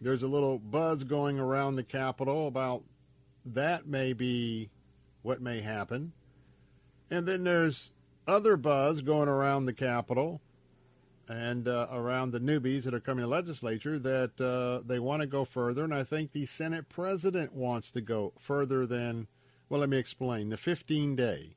There's 0.00 0.22
a 0.22 0.26
little 0.26 0.58
buzz 0.58 1.04
going 1.04 1.38
around 1.38 1.76
the 1.76 1.82
Capitol 1.82 2.46
about 2.46 2.82
that 3.44 3.86
may 3.86 4.14
be 4.14 4.70
what 5.20 5.42
may 5.42 5.60
happen. 5.60 6.14
And 7.10 7.28
then 7.28 7.44
there's 7.44 7.90
other 8.26 8.56
buzz 8.56 9.02
going 9.02 9.28
around 9.28 9.66
the 9.66 9.74
Capitol 9.74 10.40
and 11.28 11.68
uh, 11.68 11.88
around 11.92 12.30
the 12.30 12.40
newbies 12.40 12.84
that 12.84 12.94
are 12.94 13.00
coming 13.00 13.22
to 13.22 13.28
legislature 13.28 13.98
that 13.98 14.40
uh, 14.40 14.82
they 14.88 14.98
want 14.98 15.20
to 15.20 15.26
go 15.26 15.44
further. 15.44 15.84
And 15.84 15.94
I 15.94 16.04
think 16.04 16.32
the 16.32 16.46
Senate 16.46 16.88
president 16.88 17.52
wants 17.52 17.90
to 17.90 18.00
go 18.00 18.32
further 18.38 18.86
than 18.86 19.26
well, 19.68 19.80
let 19.80 19.90
me 19.90 19.98
explain. 19.98 20.48
The 20.48 20.56
15 20.56 21.16
day, 21.16 21.56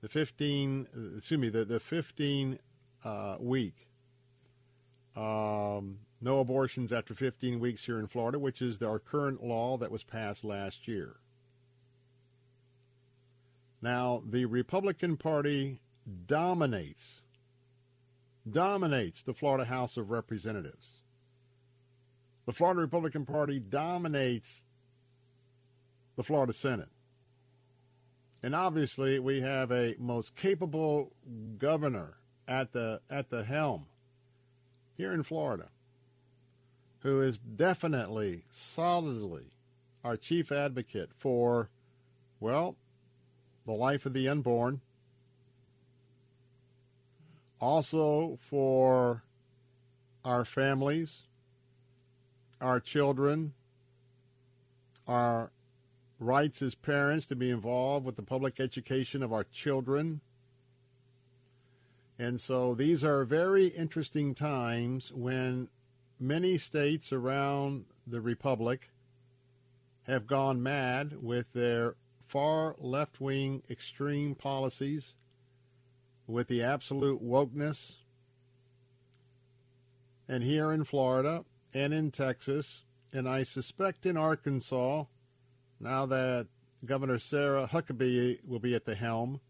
the 0.00 0.08
15, 0.08 1.16
excuse 1.18 1.40
me, 1.40 1.48
the, 1.48 1.64
the 1.64 1.80
15 1.80 2.58
uh, 3.04 3.36
week, 3.40 3.88
um, 5.16 5.98
no 6.20 6.40
abortions 6.40 6.92
after 6.92 7.14
15 7.14 7.60
weeks 7.60 7.84
here 7.84 7.98
in 7.98 8.06
Florida, 8.06 8.38
which 8.38 8.62
is 8.62 8.80
our 8.82 8.98
current 8.98 9.42
law 9.42 9.76
that 9.78 9.90
was 9.90 10.04
passed 10.04 10.44
last 10.44 10.88
year. 10.88 11.16
Now, 13.82 14.22
the 14.26 14.46
Republican 14.46 15.16
Party 15.16 15.80
dominates, 16.26 17.20
dominates 18.50 19.22
the 19.22 19.34
Florida 19.34 19.66
House 19.66 19.96
of 19.96 20.10
Representatives. 20.10 21.02
The 22.46 22.52
Florida 22.52 22.80
Republican 22.80 23.26
Party 23.26 23.60
dominates 23.60 24.62
the 26.16 26.22
Florida 26.22 26.52
Senate. 26.52 26.88
And 28.44 28.54
obviously, 28.54 29.18
we 29.18 29.40
have 29.40 29.72
a 29.72 29.96
most 29.98 30.36
capable 30.36 31.10
governor 31.56 32.18
at 32.46 32.72
the 32.72 33.00
at 33.08 33.30
the 33.30 33.42
helm 33.42 33.86
here 34.98 35.14
in 35.14 35.22
Florida, 35.22 35.70
who 36.98 37.22
is 37.22 37.38
definitely, 37.38 38.44
solidly 38.50 39.46
our 40.04 40.18
chief 40.18 40.52
advocate 40.52 41.08
for, 41.16 41.70
well, 42.38 42.76
the 43.64 43.72
life 43.72 44.04
of 44.04 44.12
the 44.12 44.28
unborn, 44.28 44.82
also 47.62 48.38
for 48.42 49.22
our 50.22 50.44
families, 50.44 51.22
our 52.60 52.78
children, 52.78 53.54
our 55.08 55.50
rights 56.24 56.62
as 56.62 56.74
parents 56.74 57.26
to 57.26 57.36
be 57.36 57.50
involved 57.50 58.06
with 58.06 58.16
the 58.16 58.22
public 58.22 58.58
education 58.58 59.22
of 59.22 59.32
our 59.32 59.44
children. 59.44 60.20
And 62.18 62.40
so 62.40 62.74
these 62.74 63.04
are 63.04 63.24
very 63.24 63.66
interesting 63.68 64.34
times 64.34 65.12
when 65.12 65.68
many 66.18 66.58
states 66.58 67.12
around 67.12 67.84
the 68.06 68.20
Republic 68.20 68.90
have 70.04 70.26
gone 70.26 70.62
mad 70.62 71.22
with 71.22 71.52
their 71.52 71.96
far 72.26 72.76
left 72.78 73.20
wing 73.20 73.62
extreme 73.70 74.34
policies, 74.34 75.14
with 76.26 76.48
the 76.48 76.62
absolute 76.62 77.22
wokeness. 77.22 77.96
And 80.28 80.42
here 80.42 80.72
in 80.72 80.84
Florida 80.84 81.44
and 81.74 81.92
in 81.92 82.10
Texas, 82.10 82.84
and 83.12 83.28
I 83.28 83.42
suspect 83.42 84.06
in 84.06 84.16
Arkansas, 84.16 85.04
now 85.84 86.06
that 86.06 86.46
Governor 86.86 87.18
Sarah 87.18 87.68
Huckabee 87.70 88.38
will 88.46 88.58
be 88.58 88.74
at 88.74 88.86
the 88.86 88.94
helm, 88.94 89.40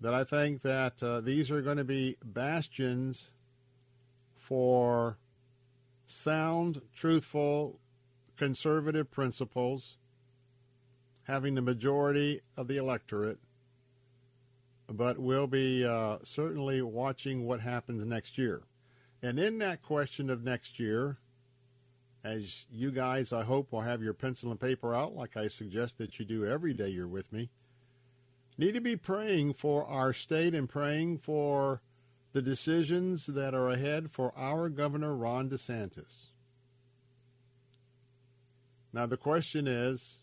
that 0.00 0.14
I 0.14 0.24
think 0.24 0.62
that 0.62 1.02
uh, 1.02 1.20
these 1.20 1.50
are 1.50 1.60
going 1.60 1.76
to 1.76 1.84
be 1.84 2.16
bastions 2.24 3.30
for 4.36 5.18
sound, 6.06 6.80
truthful, 6.96 7.78
conservative 8.38 9.10
principles, 9.10 9.98
having 11.24 11.54
the 11.54 11.62
majority 11.62 12.40
of 12.56 12.66
the 12.66 12.78
electorate, 12.78 13.38
but 14.90 15.18
we'll 15.18 15.46
be 15.46 15.84
uh, 15.84 16.16
certainly 16.22 16.80
watching 16.80 17.44
what 17.46 17.60
happens 17.60 18.02
next 18.06 18.38
year. 18.38 18.62
And 19.22 19.38
in 19.38 19.58
that 19.58 19.82
question 19.82 20.30
of 20.30 20.42
next 20.42 20.80
year, 20.80 21.18
as 22.24 22.66
you 22.70 22.90
guys, 22.90 23.32
I 23.32 23.44
hope, 23.44 23.72
will 23.72 23.80
have 23.80 24.02
your 24.02 24.14
pencil 24.14 24.50
and 24.50 24.60
paper 24.60 24.94
out, 24.94 25.14
like 25.14 25.36
I 25.36 25.48
suggest 25.48 25.98
that 25.98 26.18
you 26.18 26.24
do 26.24 26.44
every 26.44 26.74
day 26.74 26.88
you're 26.88 27.08
with 27.08 27.32
me, 27.32 27.50
need 28.56 28.74
to 28.74 28.80
be 28.80 28.96
praying 28.96 29.54
for 29.54 29.86
our 29.86 30.12
state 30.12 30.54
and 30.54 30.68
praying 30.68 31.18
for 31.18 31.80
the 32.32 32.42
decisions 32.42 33.26
that 33.26 33.54
are 33.54 33.70
ahead 33.70 34.10
for 34.10 34.32
our 34.36 34.68
Governor 34.68 35.14
Ron 35.14 35.48
DeSantis. 35.48 36.26
Now, 38.92 39.06
the 39.06 39.16
question 39.16 39.66
is 39.66 40.18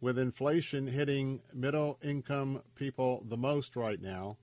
with 0.00 0.18
inflation 0.18 0.88
hitting 0.88 1.40
middle 1.54 1.98
income 2.02 2.62
people 2.74 3.24
the 3.28 3.36
most 3.36 3.76
right 3.76 4.02
now, 4.02 4.36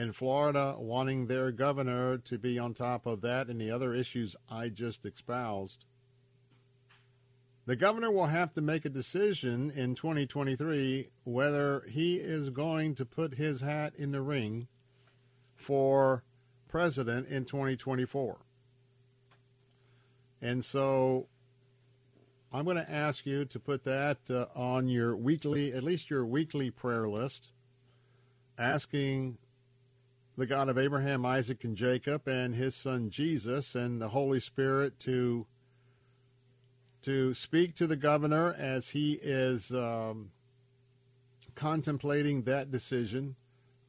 and 0.00 0.16
Florida 0.16 0.74
wanting 0.78 1.26
their 1.26 1.52
governor 1.52 2.16
to 2.16 2.38
be 2.38 2.58
on 2.58 2.72
top 2.72 3.04
of 3.04 3.20
that 3.20 3.48
and 3.48 3.60
the 3.60 3.70
other 3.70 3.92
issues 3.92 4.34
I 4.48 4.70
just 4.70 5.04
espoused, 5.04 5.84
the 7.66 7.76
governor 7.76 8.10
will 8.10 8.28
have 8.28 8.54
to 8.54 8.62
make 8.62 8.86
a 8.86 8.88
decision 8.88 9.70
in 9.70 9.94
2023 9.94 11.10
whether 11.24 11.84
he 11.86 12.14
is 12.16 12.48
going 12.48 12.94
to 12.94 13.04
put 13.04 13.34
his 13.34 13.60
hat 13.60 13.92
in 13.94 14.10
the 14.10 14.22
ring 14.22 14.68
for 15.54 16.24
president 16.66 17.28
in 17.28 17.44
2024. 17.44 18.38
And 20.40 20.64
so 20.64 21.26
I'm 22.50 22.64
going 22.64 22.78
to 22.78 22.90
ask 22.90 23.26
you 23.26 23.44
to 23.44 23.60
put 23.60 23.84
that 23.84 24.16
uh, 24.30 24.46
on 24.54 24.88
your 24.88 25.14
weekly, 25.14 25.74
at 25.74 25.84
least 25.84 26.08
your 26.08 26.24
weekly 26.24 26.70
prayer 26.70 27.06
list, 27.06 27.50
asking 28.56 29.36
the 30.40 30.46
God 30.46 30.70
of 30.70 30.78
Abraham, 30.78 31.26
Isaac, 31.26 31.64
and 31.64 31.76
Jacob, 31.76 32.26
and 32.26 32.54
his 32.54 32.74
son 32.74 33.10
Jesus, 33.10 33.74
and 33.74 34.00
the 34.00 34.08
Holy 34.08 34.40
Spirit 34.40 34.98
to 35.00 35.46
to 37.02 37.34
speak 37.34 37.74
to 37.74 37.86
the 37.86 37.96
governor 37.96 38.54
as 38.58 38.88
he 38.88 39.18
is 39.22 39.70
um, 39.70 40.30
contemplating 41.54 42.42
that 42.42 42.70
decision. 42.70 43.36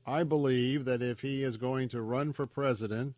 I 0.06 0.24
believe 0.24 0.84
that 0.86 1.02
if 1.02 1.22
he 1.22 1.42
is 1.42 1.56
going 1.56 1.88
to 1.90 2.02
run 2.02 2.34
for 2.34 2.46
president, 2.46 3.16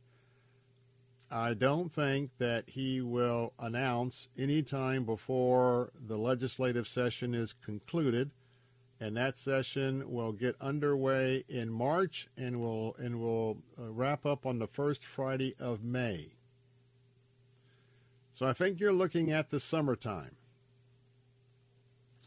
I 1.31 1.55
don't 1.55 1.91
think 1.91 2.29
that 2.37 2.69
he 2.69 3.01
will 3.01 3.53
announce 3.57 4.27
any 4.37 4.61
time 4.61 5.05
before 5.05 5.91
the 6.07 6.17
legislative 6.17 6.87
session 6.87 7.33
is 7.33 7.55
concluded, 7.65 8.29
and 9.03 9.17
that 9.17 9.37
session 9.37 10.09
will 10.09 10.31
get 10.31 10.55
underway 10.61 11.43
in 11.49 11.69
March 11.69 12.29
and 12.37 12.61
will 12.61 12.95
and 12.97 13.19
will 13.19 13.57
uh, 13.77 13.91
wrap 13.91 14.25
up 14.25 14.45
on 14.45 14.59
the 14.59 14.67
first 14.67 15.03
Friday 15.03 15.53
of 15.59 15.83
May. 15.83 16.31
So 18.31 18.45
I 18.45 18.53
think 18.53 18.79
you're 18.79 18.93
looking 18.93 19.29
at 19.29 19.49
the 19.49 19.59
summertime. 19.59 20.37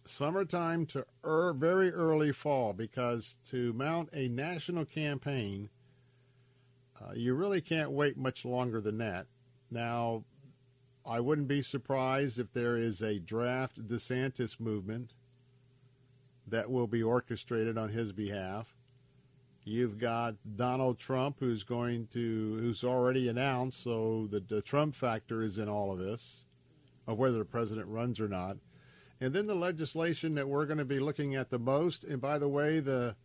Summertime 0.04 0.84
to 0.88 1.06
er, 1.24 1.54
very 1.54 1.90
early 1.90 2.30
fall 2.30 2.74
because 2.74 3.36
to 3.48 3.72
mount 3.72 4.10
a 4.12 4.28
national 4.28 4.84
campaign 4.84 5.70
uh, 7.00 7.12
you 7.14 7.32
really 7.32 7.62
can't 7.62 7.90
wait 7.90 8.18
much 8.18 8.44
longer 8.44 8.82
than 8.82 8.98
that. 8.98 9.26
Now, 9.70 10.24
I 11.06 11.20
wouldn't 11.20 11.48
be 11.48 11.62
surprised 11.62 12.38
if 12.38 12.52
there 12.52 12.76
is 12.76 13.00
a 13.00 13.18
draft 13.18 13.88
DeSantis 13.88 14.60
movement 14.60 15.14
that 16.46 16.70
will 16.70 16.86
be 16.86 17.02
orchestrated 17.02 17.76
on 17.76 17.88
his 17.88 18.12
behalf. 18.12 18.66
You've 19.64 19.98
got 19.98 20.36
Donald 20.56 20.98
Trump, 20.98 21.36
who's 21.40 21.64
going 21.64 22.06
to, 22.12 22.58
who's 22.60 22.84
already 22.84 23.28
announced, 23.28 23.82
so 23.82 24.28
the, 24.30 24.40
the 24.40 24.62
Trump 24.62 24.94
factor 24.94 25.42
is 25.42 25.58
in 25.58 25.68
all 25.68 25.92
of 25.92 25.98
this, 25.98 26.44
of 27.08 27.18
whether 27.18 27.38
the 27.38 27.44
president 27.44 27.88
runs 27.88 28.20
or 28.20 28.28
not. 28.28 28.56
And 29.20 29.34
then 29.34 29.46
the 29.46 29.54
legislation 29.54 30.34
that 30.36 30.48
we're 30.48 30.66
going 30.66 30.78
to 30.78 30.84
be 30.84 31.00
looking 31.00 31.34
at 31.34 31.50
the 31.50 31.58
most, 31.58 32.04
and 32.04 32.20
by 32.20 32.38
the 32.38 32.48
way, 32.48 32.80
the 32.80 33.16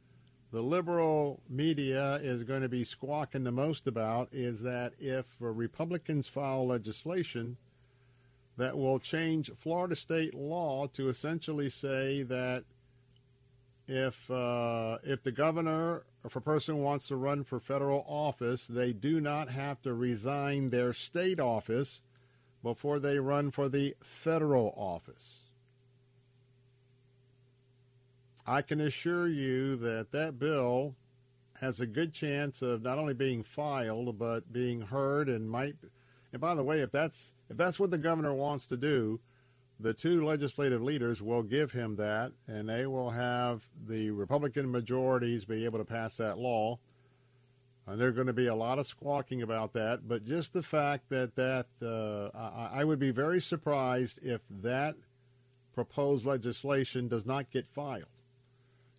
the 0.52 0.62
liberal 0.62 1.40
media 1.50 2.16
is 2.22 2.44
going 2.44 2.62
to 2.62 2.68
be 2.68 2.84
squawking 2.84 3.46
the 3.46 3.52
most 3.52 3.88
about 3.88 4.28
is 4.34 4.62
that 4.62 4.92
if 5.00 5.26
Republicans 5.40 6.28
file 6.28 6.68
legislation 6.68 7.56
that 8.58 8.78
will 8.78 9.00
change 9.00 9.50
Florida 9.58 9.96
state 9.96 10.34
law 10.34 10.88
to 10.88 11.08
essentially 11.08 11.70
say 11.70 12.24
that 12.24 12.66
if 13.92 14.32
uh, 14.32 15.00
if 15.04 15.22
the 15.22 15.34
governor 15.34 15.72
or 15.74 16.06
if 16.24 16.38
a 16.38 16.42
person 16.42 16.78
wants 16.78 17.10
to 17.10 17.18
run 17.18 17.44
for 17.44 17.60
federal 17.60 18.06
office, 18.08 18.66
they 18.68 18.94
do 18.94 19.20
not 19.20 19.50
have 19.50 19.82
to 19.82 19.94
resign 19.94 20.70
their 20.70 20.94
state 20.94 21.42
office 21.42 22.00
before 22.64 23.00
they 23.00 23.20
run 23.20 23.52
for 23.52 23.68
the 23.68 23.94
federal 24.24 24.74
office. 24.78 25.42
I 28.48 28.62
can 28.62 28.80
assure 28.80 29.28
you 29.28 29.76
that 29.78 30.12
that 30.14 30.40
bill 30.40 30.96
has 31.60 31.82
a 31.82 31.86
good 31.86 32.14
chance 32.14 32.62
of 32.62 32.84
not 32.84 32.98
only 32.98 33.14
being 33.14 33.44
filed 33.44 34.18
but 34.18 34.54
being 34.54 34.80
heard 34.80 35.28
and 35.28 35.50
might. 35.50 35.76
And 36.32 36.40
by 36.40 36.56
the 36.56 36.64
way, 36.64 36.80
if 36.80 36.92
that's 36.92 37.34
if 37.50 37.58
that's 37.58 37.78
what 37.78 37.92
the 37.92 37.98
governor 37.98 38.34
wants 38.34 38.68
to 38.68 38.78
do, 38.78 39.20
the 39.82 39.94
two 39.94 40.26
legislative 40.26 40.82
leaders 40.82 41.22
will 41.22 41.44
give 41.44 41.72
him 41.72 41.96
that, 41.96 42.32
and 42.48 42.70
they 42.70 42.86
will 42.86 43.10
have 43.10 43.64
the 43.88 44.12
Republican 44.12 44.72
majorities 44.72 45.46
be 45.46 45.66
able 45.66 45.80
to 45.80 45.86
pass 45.86 46.18
that 46.18 46.38
law. 46.38 46.78
And 47.88 48.00
there's 48.00 48.16
going 48.16 48.28
to 48.28 48.34
be 48.34 48.48
a 48.48 48.56
lot 48.56 48.80
of 48.80 48.86
squawking 48.86 49.42
about 49.42 49.74
that, 49.74 50.08
but 50.08 50.24
just 50.26 50.54
the 50.54 50.64
fact 50.64 51.10
that 51.10 51.36
that 51.36 51.66
uh, 51.82 52.30
I, 52.38 52.82
I 52.82 52.84
would 52.84 53.00
be 53.00 53.12
very 53.12 53.42
surprised 53.42 54.20
if 54.22 54.42
that 54.62 54.96
proposed 55.74 56.26
legislation 56.26 57.08
does 57.08 57.26
not 57.26 57.50
get 57.50 57.68
filed. 57.68 58.06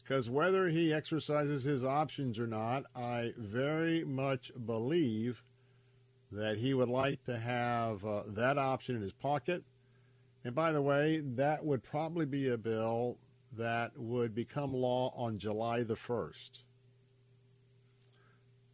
Because 0.02 0.28
whether 0.28 0.68
he 0.68 0.92
exercises 0.92 1.62
his 1.62 1.84
options 1.84 2.38
or 2.38 2.46
not, 2.46 2.84
I 2.94 3.32
very 3.38 4.04
much 4.04 4.50
believe 4.66 5.42
that 6.32 6.58
he 6.58 6.74
would 6.74 6.88
like 6.88 7.22
to 7.24 7.38
have 7.38 8.04
uh, 8.04 8.22
that 8.28 8.58
option 8.58 8.96
in 8.96 9.02
his 9.02 9.12
pocket. 9.12 9.62
And 10.44 10.54
by 10.54 10.72
the 10.72 10.82
way, 10.82 11.22
that 11.36 11.64
would 11.64 11.82
probably 11.84 12.26
be 12.26 12.50
a 12.50 12.58
bill 12.58 13.18
that 13.56 13.92
would 13.98 14.34
become 14.34 14.72
law 14.74 15.12
on 15.16 15.38
July 15.38 15.82
the 15.84 15.96
1st. 15.96 16.62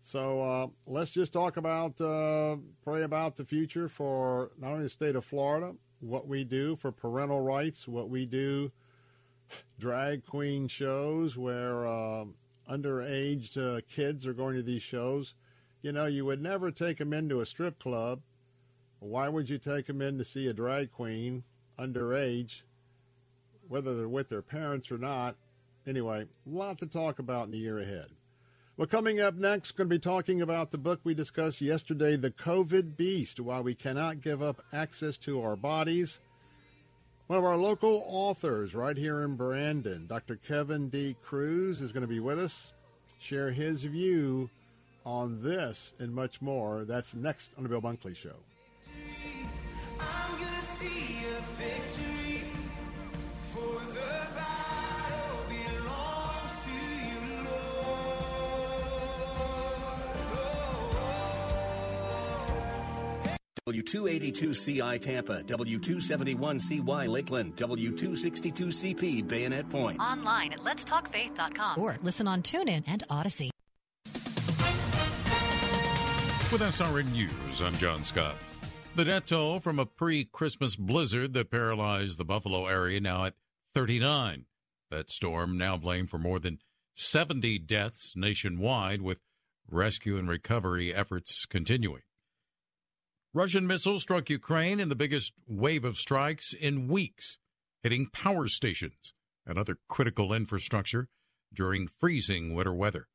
So 0.02 0.42
uh, 0.42 0.68
let's 0.86 1.10
just 1.10 1.32
talk 1.32 1.56
about, 1.58 2.00
uh, 2.00 2.56
pray 2.84 3.02
about 3.02 3.36
the 3.36 3.44
future 3.44 3.88
for 3.88 4.52
not 4.58 4.72
only 4.72 4.84
the 4.84 4.90
state 4.90 5.16
of 5.16 5.24
Florida, 5.24 5.74
what 6.00 6.28
we 6.28 6.44
do 6.44 6.76
for 6.76 6.92
parental 6.92 7.40
rights, 7.40 7.88
what 7.88 8.10
we 8.10 8.26
do 8.26 8.72
drag 9.80 10.24
queen 10.26 10.68
shows 10.68 11.36
where 11.36 11.86
uh, 11.86 12.24
underage 12.70 13.56
uh, 13.58 13.80
kids 13.88 14.26
are 14.26 14.34
going 14.34 14.56
to 14.56 14.62
these 14.62 14.82
shows. 14.82 15.34
You 15.82 15.92
know, 15.92 16.06
you 16.06 16.24
would 16.26 16.42
never 16.42 16.70
take 16.70 16.98
them 16.98 17.12
into 17.12 17.40
a 17.40 17.46
strip 17.46 17.78
club 17.78 18.20
Why 19.00 19.28
would 19.28 19.48
you 19.50 19.58
take 19.58 19.86
them 19.86 20.02
in 20.02 20.18
to 20.18 20.24
see 20.24 20.48
a 20.48 20.52
drag 20.52 20.92
queen 20.92 21.44
underage, 21.78 22.62
whether 23.68 23.96
they're 23.96 24.08
with 24.08 24.28
their 24.28 24.42
parents 24.42 24.90
or 24.90 24.98
not? 24.98 25.36
Anyway, 25.86 26.22
a 26.22 26.56
lot 26.56 26.78
to 26.78 26.86
talk 26.86 27.18
about 27.18 27.46
in 27.46 27.50
the 27.50 27.58
year 27.58 27.78
ahead. 27.78 28.08
Well, 28.76 28.86
coming 28.86 29.20
up 29.20 29.34
next, 29.34 29.72
going 29.72 29.88
to 29.88 29.94
be 29.94 29.98
talking 29.98 30.40
about 30.40 30.70
the 30.70 30.78
book 30.78 31.00
we 31.02 31.12
discussed 31.12 31.60
yesterday, 31.60 32.16
The 32.16 32.30
COVID 32.30 32.96
Beast 32.96 33.40
Why 33.40 33.58
We 33.60 33.74
Cannot 33.74 34.20
Give 34.20 34.40
Up 34.40 34.62
Access 34.72 35.18
to 35.18 35.42
Our 35.42 35.56
Bodies. 35.56 36.20
One 37.26 37.40
of 37.40 37.44
our 37.44 37.56
local 37.56 38.04
authors 38.06 38.74
right 38.74 38.96
here 38.96 39.22
in 39.22 39.34
Brandon, 39.34 40.06
Dr. 40.06 40.36
Kevin 40.36 40.88
D. 40.90 41.16
Cruz, 41.22 41.80
is 41.80 41.90
going 41.90 42.02
to 42.02 42.06
be 42.06 42.20
with 42.20 42.38
us, 42.38 42.72
share 43.18 43.50
his 43.50 43.82
view 43.82 44.48
on 45.04 45.42
this 45.42 45.92
and 45.98 46.14
much 46.14 46.40
more. 46.40 46.84
That's 46.84 47.14
next 47.14 47.50
on 47.56 47.64
the 47.64 47.68
Bill 47.68 47.82
Bunkley 47.82 48.14
Show. 48.14 48.36
W282CI 63.82 65.00
Tampa, 65.00 65.42
W271CY 65.44 67.08
Lakeland, 67.08 67.56
W262CP 67.56 69.26
Bayonet 69.26 69.68
Point. 69.70 70.00
Online 70.00 70.52
at 70.52 70.60
letstalkfaith.com 70.60 71.80
or 71.80 71.98
listen 72.02 72.26
on 72.26 72.42
TuneIn 72.42 72.84
and 72.86 73.04
Odyssey. 73.08 73.50
With 76.50 76.62
SRN 76.62 77.12
News, 77.12 77.60
I'm 77.60 77.76
John 77.76 78.02
Scott. 78.02 78.36
The 78.96 79.04
death 79.04 79.26
toll 79.26 79.60
from 79.60 79.78
a 79.78 79.86
pre 79.86 80.24
Christmas 80.24 80.76
blizzard 80.76 81.34
that 81.34 81.50
paralyzed 81.50 82.18
the 82.18 82.24
Buffalo 82.24 82.66
area 82.66 83.00
now 83.00 83.26
at 83.26 83.34
39. 83.74 84.46
That 84.90 85.10
storm 85.10 85.58
now 85.58 85.76
blamed 85.76 86.10
for 86.10 86.18
more 86.18 86.38
than 86.38 86.58
70 86.94 87.58
deaths 87.60 88.14
nationwide, 88.16 89.02
with 89.02 89.18
rescue 89.70 90.16
and 90.16 90.28
recovery 90.28 90.92
efforts 90.92 91.44
continuing. 91.44 92.00
Russian 93.34 93.66
missiles 93.66 94.02
struck 94.02 94.30
Ukraine 94.30 94.80
in 94.80 94.88
the 94.88 94.96
biggest 94.96 95.32
wave 95.46 95.84
of 95.84 95.98
strikes 95.98 96.52
in 96.52 96.88
weeks, 96.88 97.38
hitting 97.82 98.08
power 98.10 98.48
stations 98.48 99.12
and 99.46 99.58
other 99.58 99.78
critical 99.88 100.32
infrastructure 100.32 101.08
during 101.52 101.88
freezing 101.88 102.54
winter 102.54 102.72
weather. 102.74 103.08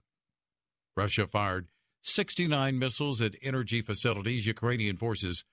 Russia 0.95 1.27
fired 1.27 1.67
69 2.03 2.77
missiles 2.77 3.21
at 3.21 3.35
energy 3.41 3.81
facilities. 3.81 4.45
Ukrainian 4.45 4.97
forces 4.97 5.45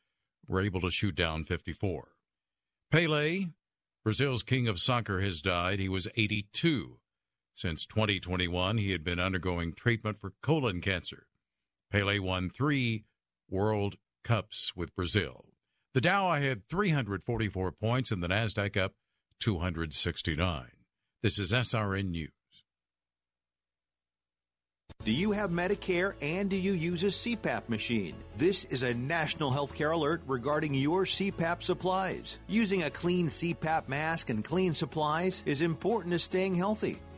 were 0.47 0.61
able 0.61 0.81
to 0.83 0.91
shoot 0.91 1.15
down 1.15 1.45
54. 1.45 2.09
Pele, 2.91 3.47
Brazil's 4.05 4.43
king 4.43 4.69
of 4.69 4.81
soccer, 4.81 5.21
has 5.21 5.41
died. 5.41 5.79
He 5.79 5.89
was 5.89 6.09
82. 6.17 6.99
Since 7.55 7.87
2021, 7.87 8.79
he 8.79 8.91
had 8.91 9.05
been 9.05 9.19
undergoing 9.21 9.73
treatment 9.73 10.21
for 10.21 10.33
colon 10.43 10.81
cancer. 10.81 11.27
Pele 11.91 12.19
won 12.19 12.51
three 12.51 13.05
World 13.49 13.97
Cups 14.23 14.73
with 14.77 14.95
Brazil. 14.95 15.47
The 15.95 16.01
Dow 16.01 16.29
I 16.29 16.41
had 16.41 16.69
344 16.69 17.73
points 17.73 18.11
and 18.11 18.23
the 18.23 18.29
Nasdaq 18.29 18.77
up 18.77 18.93
269. 19.41 20.67
This 21.23 21.39
is 21.39 21.53
SRN 21.53 22.11
News. 22.11 22.31
Do 25.03 25.13
you 25.13 25.33
have 25.33 25.51
Medicare 25.51 26.15
and 26.21 26.51
do 26.51 26.57
you 26.57 26.73
use 26.73 27.05
a 27.05 27.07
CPAP 27.07 27.71
machine? 27.71 28.15
This 28.37 28.65
is 28.65 28.83
a 28.83 28.93
national 28.93 29.51
healthcare 29.51 29.95
alert 29.95 30.21
regarding 30.27 30.75
your 30.75 31.07
CPAP 31.07 31.63
supplies. 31.63 32.39
Using 32.49 32.83
a 32.83 32.91
clean 32.91 33.27
CPAP 33.27 33.89
mask 33.89 34.29
and 34.29 34.45
clean 34.45 34.75
supplies 34.75 35.43
is 35.47 35.63
important 35.63 36.13
to 36.13 36.19
staying 36.19 36.55
healthy. 36.55 36.99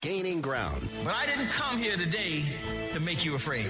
gaining 0.00 0.40
ground. 0.40 0.88
But 1.02 1.12
I 1.12 1.26
didn't 1.26 1.48
come 1.48 1.76
here 1.76 1.96
today 1.96 2.44
to 2.92 3.00
make 3.00 3.24
you 3.24 3.34
afraid. 3.34 3.66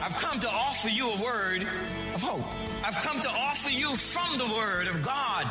I've 0.00 0.14
come 0.14 0.38
to 0.38 0.48
offer 0.48 0.88
you 0.88 1.10
a 1.10 1.20
word 1.20 1.66
of 2.14 2.22
hope. 2.22 2.46
I've 2.84 2.94
come 3.02 3.20
to 3.20 3.28
offer 3.28 3.68
you 3.68 3.88
from 3.96 4.38
the 4.38 4.46
word 4.46 4.86
of 4.86 5.04
God 5.04 5.44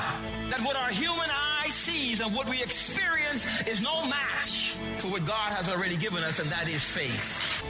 that 0.50 0.62
what 0.62 0.78
our 0.78 0.88
human 0.88 1.30
eye 1.30 1.68
sees 1.68 2.22
and 2.22 2.34
what 2.34 2.48
we 2.48 2.64
experience 2.64 3.68
is 3.68 3.82
no 3.82 4.06
match 4.06 4.78
for 5.00 5.10
what 5.10 5.26
God 5.26 5.52
has 5.52 5.68
already 5.68 5.98
given 5.98 6.24
us, 6.24 6.40
and 6.40 6.50
that 6.50 6.70
is 6.70 6.82
faith. 6.82 7.22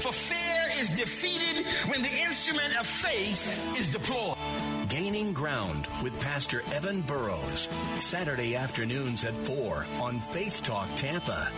For 0.04 0.12
fear 0.12 0.69
is 0.80 0.91
defeated 0.91 1.65
when 1.88 2.04
the 2.04 2.21
instrument 2.21 2.80
of 2.80 2.86
faith 2.86 3.76
is 3.76 3.88
deployed. 3.89 4.38
Gaining 4.88 5.34
Ground 5.34 5.88
with 6.04 6.19
Pastor 6.21 6.62
Evan 6.74 7.02
Burrows. 7.02 7.69
Saturday 7.97 8.56
afternoons 8.56 9.26
at 9.26 9.36
4 9.47 9.88
on 10.00 10.19
Faith 10.19 10.62
Talk 10.62 10.88
Tampa. 10.95 11.50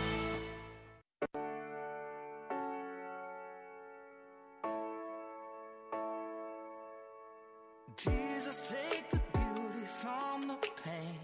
Jesus, 7.96 8.62
take 8.70 9.10
the 9.10 9.22
beauty 9.34 9.86
from 9.86 10.48
the 10.48 10.58
pain. 10.84 11.20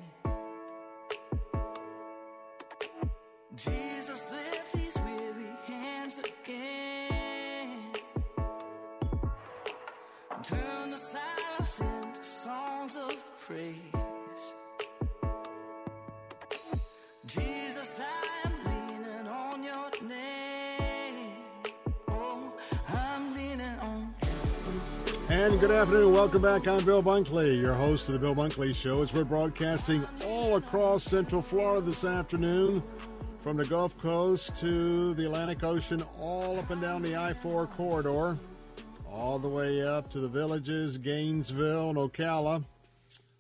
Good 25.60 25.72
afternoon. 25.72 26.14
Welcome 26.14 26.42
back. 26.42 26.70
I'm 26.70 26.86
Bill 26.86 27.04
Bunkley, 27.04 27.60
your 27.60 27.74
host 27.74 28.08
of 28.08 28.14
the 28.14 28.20
Bill 28.20 28.34
Bunkley 28.34 28.74
Show. 28.74 29.02
As 29.02 29.12
we're 29.12 29.26
broadcasting 29.26 30.08
all 30.26 30.56
across 30.56 31.04
Central 31.04 31.42
Florida 31.42 31.82
this 31.82 32.06
afternoon, 32.06 32.82
from 33.42 33.58
the 33.58 33.66
Gulf 33.66 33.98
Coast 33.98 34.56
to 34.62 35.14
the 35.16 35.26
Atlantic 35.26 35.62
Ocean, 35.66 36.02
all 36.18 36.58
up 36.58 36.70
and 36.70 36.82
down 36.82 37.02
the 37.02 37.18
I-4 37.18 37.70
corridor, 37.72 38.38
all 39.12 39.38
the 39.38 39.50
way 39.50 39.86
up 39.86 40.10
to 40.12 40.22
the 40.22 40.30
villages, 40.30 40.98
Gainesville 40.98 41.90
and 41.90 41.98
Ocala, 41.98 42.64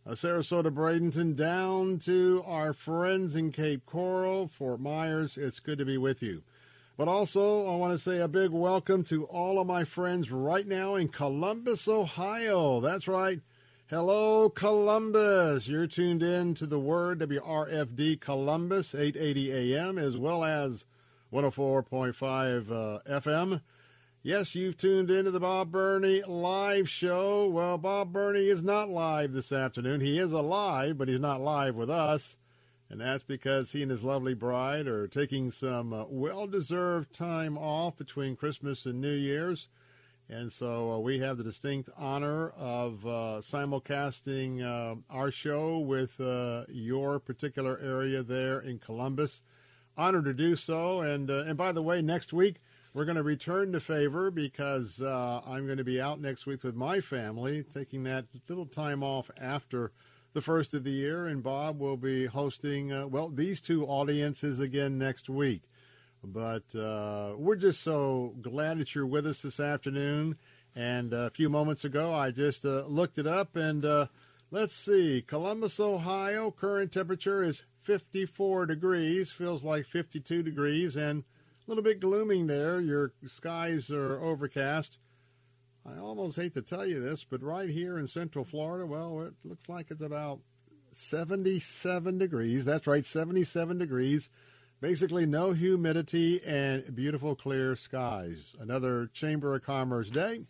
uh, 0.05 0.11
Sarasota, 0.11 0.69
Bradenton, 0.69 1.37
down 1.37 1.99
to 1.99 2.43
our 2.45 2.73
friends 2.73 3.37
in 3.37 3.53
Cape 3.53 3.85
Coral, 3.85 4.49
Fort 4.49 4.81
Myers. 4.81 5.37
It's 5.37 5.61
good 5.61 5.77
to 5.77 5.85
be 5.85 5.97
with 5.97 6.21
you. 6.21 6.43
But 6.99 7.07
also, 7.07 7.65
I 7.65 7.77
want 7.77 7.93
to 7.93 7.97
say 7.97 8.19
a 8.19 8.27
big 8.27 8.51
welcome 8.51 9.05
to 9.05 9.23
all 9.27 9.57
of 9.57 9.67
my 9.67 9.85
friends 9.85 10.31
right 10.31 10.67
now 10.67 10.95
in 10.95 11.07
Columbus, 11.07 11.87
Ohio. 11.87 12.81
That's 12.81 13.07
right. 13.07 13.39
Hello, 13.87 14.49
Columbus. 14.49 15.69
You're 15.69 15.87
tuned 15.87 16.21
in 16.21 16.55
to 16.55 16.65
the 16.65 16.77
Word, 16.77 17.19
WRFD 17.19 18.19
Columbus, 18.19 18.93
880 18.93 19.75
AM, 19.75 19.97
as 19.97 20.17
well 20.17 20.43
as 20.43 20.83
104.5 21.31 22.69
uh, 22.69 22.99
FM. 23.21 23.61
Yes, 24.21 24.53
you've 24.53 24.75
tuned 24.75 25.09
into 25.09 25.31
the 25.31 25.39
Bob 25.39 25.71
Burney 25.71 26.21
live 26.27 26.89
show. 26.89 27.47
Well, 27.47 27.77
Bob 27.77 28.11
Burney 28.11 28.49
is 28.49 28.61
not 28.61 28.89
live 28.89 29.31
this 29.31 29.53
afternoon. 29.53 30.01
He 30.01 30.19
is 30.19 30.33
alive, 30.33 30.97
but 30.97 31.07
he's 31.07 31.21
not 31.21 31.39
live 31.39 31.75
with 31.75 31.89
us. 31.89 32.35
And 32.89 33.01
that's 33.01 33.23
because 33.23 33.71
he 33.71 33.83
and 33.83 33.91
his 33.91 34.03
lovely 34.03 34.33
bride 34.33 34.87
are 34.87 35.07
taking 35.07 35.51
some 35.51 35.93
uh, 35.93 36.05
well 36.07 36.47
deserved 36.47 37.13
time 37.13 37.55
off 37.57 37.95
between 37.97 38.35
Christmas 38.35 38.85
and 38.85 38.99
New 38.99 39.13
Year's. 39.13 39.67
And 40.27 40.51
so 40.51 40.93
uh, 40.93 40.99
we 40.99 41.19
have 41.19 41.37
the 41.37 41.43
distinct 41.43 41.89
honor 41.97 42.49
of 42.49 43.05
uh, 43.05 43.41
simulcasting 43.41 44.63
uh, 44.63 44.95
our 45.09 45.31
show 45.31 45.79
with 45.79 46.19
uh, 46.19 46.65
your 46.69 47.19
particular 47.19 47.79
area 47.83 48.23
there 48.23 48.59
in 48.59 48.79
Columbus. 48.79 49.41
Honored 49.97 50.25
to 50.25 50.33
do 50.33 50.55
so. 50.55 51.01
And, 51.01 51.29
uh, 51.29 51.43
and 51.45 51.57
by 51.57 51.71
the 51.71 51.81
way, 51.81 52.01
next 52.01 52.31
week 52.31 52.61
we're 52.93 53.05
going 53.05 53.17
to 53.17 53.23
return 53.23 53.71
the 53.71 53.79
favor 53.79 54.31
because 54.31 54.99
I'm 55.01 55.65
going 55.65 55.77
to 55.77 55.83
be 55.83 56.01
out 56.01 56.21
next 56.21 56.47
week 56.47 56.63
with 56.63 56.75
my 56.75 57.01
family, 57.01 57.63
taking 57.63 58.03
that 58.03 58.25
little 58.47 58.65
time 58.65 59.03
off 59.03 59.29
after 59.39 59.91
the 60.39 60.45
first 60.45 60.73
of 60.73 60.85
the 60.85 60.91
year. 60.91 61.25
And 61.25 61.43
Bob 61.43 61.79
will 61.79 61.97
be 61.97 62.25
hosting, 62.25 62.93
uh, 62.93 63.07
well, 63.07 63.27
these 63.27 63.59
two 63.59 63.85
audiences 63.85 64.61
again 64.61 64.97
next 64.97 65.29
week. 65.29 65.63
But 66.23 66.73
uh, 66.73 67.33
we're 67.35 67.57
just 67.57 67.81
so 67.81 68.33
glad 68.41 68.79
that 68.79 68.95
you're 68.95 69.05
with 69.05 69.27
us 69.27 69.41
this 69.41 69.59
afternoon. 69.59 70.37
And 70.77 71.13
uh, 71.13 71.17
a 71.17 71.29
few 71.29 71.49
moments 71.49 71.83
ago, 71.83 72.13
I 72.13 72.31
just 72.31 72.63
uh, 72.63 72.85
looked 72.85 73.17
it 73.17 73.27
up, 73.27 73.57
and 73.57 73.83
uh, 73.83 74.05
let's 74.49 74.75
see. 74.75 75.21
Columbus, 75.27 75.77
Ohio, 75.77 76.51
current 76.51 76.93
temperature 76.93 77.43
is 77.43 77.63
54 77.83 78.65
degrees, 78.65 79.33
feels 79.33 79.65
like 79.65 79.85
52 79.85 80.41
degrees, 80.41 80.95
and 80.95 81.23
a 81.23 81.69
little 81.69 81.83
bit 81.83 81.99
glooming 81.99 82.47
there. 82.47 82.79
Your 82.79 83.11
skies 83.27 83.91
are 83.91 84.23
overcast. 84.23 84.99
I 85.89 85.99
almost 85.99 86.35
hate 86.35 86.53
to 86.53 86.61
tell 86.61 86.85
you 86.85 86.99
this, 86.99 87.23
but 87.23 87.41
right 87.41 87.69
here 87.69 87.97
in 87.97 88.07
Central 88.07 88.45
Florida, 88.45 88.85
well, 88.85 89.21
it 89.21 89.33
looks 89.43 89.67
like 89.67 89.87
it's 89.89 90.01
about 90.01 90.39
77 90.93 92.17
degrees. 92.17 92.65
That's 92.65 92.85
right, 92.85 93.05
77 93.05 93.77
degrees. 93.77 94.29
Basically, 94.81 95.25
no 95.25 95.51
humidity 95.51 96.41
and 96.45 96.95
beautiful 96.95 97.35
clear 97.35 97.75
skies. 97.75 98.55
Another 98.59 99.09
Chamber 99.13 99.55
of 99.55 99.63
Commerce 99.63 100.09
day. 100.09 100.41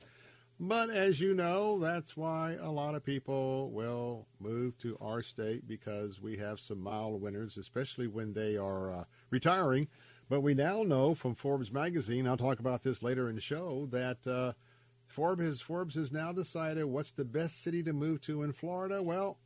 But 0.60 0.90
as 0.90 1.22
you 1.22 1.34
know, 1.34 1.80
that's 1.80 2.18
why 2.18 2.58
a 2.60 2.70
lot 2.70 2.94
of 2.94 3.04
people 3.04 3.72
will 3.72 4.28
move 4.42 4.78
to 4.80 4.98
our 5.00 5.22
state 5.22 5.68
because 5.68 6.22
we 6.22 6.36
have 6.38 6.60
some 6.60 6.84
mild 6.84 7.22
winters, 7.22 7.58
especially 7.58 8.08
when 8.08 8.34
they 8.34 8.58
are 8.58 8.92
uh, 8.94 9.04
retiring. 9.30 9.88
But 10.28 10.42
we 10.42 10.54
now 10.54 10.84
know 10.84 11.16
from 11.16 11.34
Forbes 11.34 11.72
magazine, 11.72 12.28
I'll 12.28 12.36
talk 12.36 12.60
about 12.60 12.84
this 12.84 13.02
later 13.02 13.30
in 13.30 13.36
the 13.36 13.42
show, 13.42 13.88
that 13.92 14.28
uh, 14.28 14.52
Forbes, 15.10 15.44
has, 15.44 15.60
Forbes 15.60 15.96
has 15.96 16.12
now 16.12 16.32
decided 16.32 16.86
what's 16.86 17.12
the 17.12 17.26
best 17.26 17.64
city 17.64 17.82
to 17.84 17.94
move 17.94 18.22
to 18.22 18.44
in 18.44 18.54
Florida. 18.54 19.02
Well, 19.02 19.38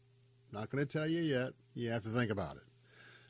not 0.51 0.69
going 0.69 0.85
to 0.85 0.97
tell 0.97 1.07
you 1.07 1.21
yet. 1.21 1.53
You 1.73 1.89
have 1.89 2.03
to 2.03 2.09
think 2.09 2.29
about 2.29 2.57
it. 2.57 2.63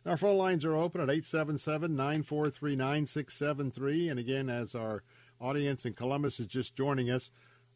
Our 0.06 0.18
phone 0.18 0.38
lines 0.38 0.66
are 0.66 0.76
open 0.76 1.00
at 1.00 1.10
877 1.10 1.96
943 1.96 2.76
9673. 2.76 4.10
And 4.10 4.20
again, 4.20 4.50
as 4.50 4.76
our 4.76 5.04
audience 5.40 5.86
in 5.86 5.94
Columbus 5.94 6.40
is 6.40 6.48
just 6.48 6.76
joining 6.76 7.10
us, 7.10 7.30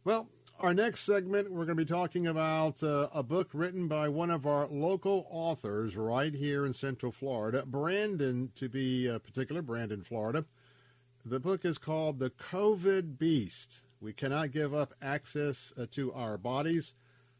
well, 0.03 0.27
our 0.59 0.73
next 0.73 1.01
segment, 1.03 1.51
we're 1.51 1.65
going 1.65 1.77
to 1.77 1.85
be 1.85 1.85
talking 1.85 2.25
about 2.25 2.81
uh, 2.81 3.09
a 3.13 3.21
book 3.21 3.49
written 3.53 3.87
by 3.87 4.09
one 4.09 4.31
of 4.31 4.47
our 4.47 4.67
local 4.67 5.27
authors 5.29 5.95
right 5.95 6.33
here 6.33 6.65
in 6.65 6.73
Central 6.73 7.11
Florida, 7.11 7.63
Brandon, 7.65 8.51
to 8.55 8.67
be 8.67 9.07
uh, 9.07 9.19
particular, 9.19 9.61
Brandon, 9.61 10.03
Florida. 10.03 10.45
The 11.23 11.39
book 11.39 11.63
is 11.63 11.77
called 11.77 12.17
The 12.17 12.31
COVID 12.31 13.19
Beast. 13.19 13.81
We 14.01 14.13
cannot 14.13 14.51
give 14.51 14.73
up 14.73 14.93
access 15.01 15.73
uh, 15.77 15.85
to 15.91 16.13
our 16.13 16.37
bodies. 16.37 16.93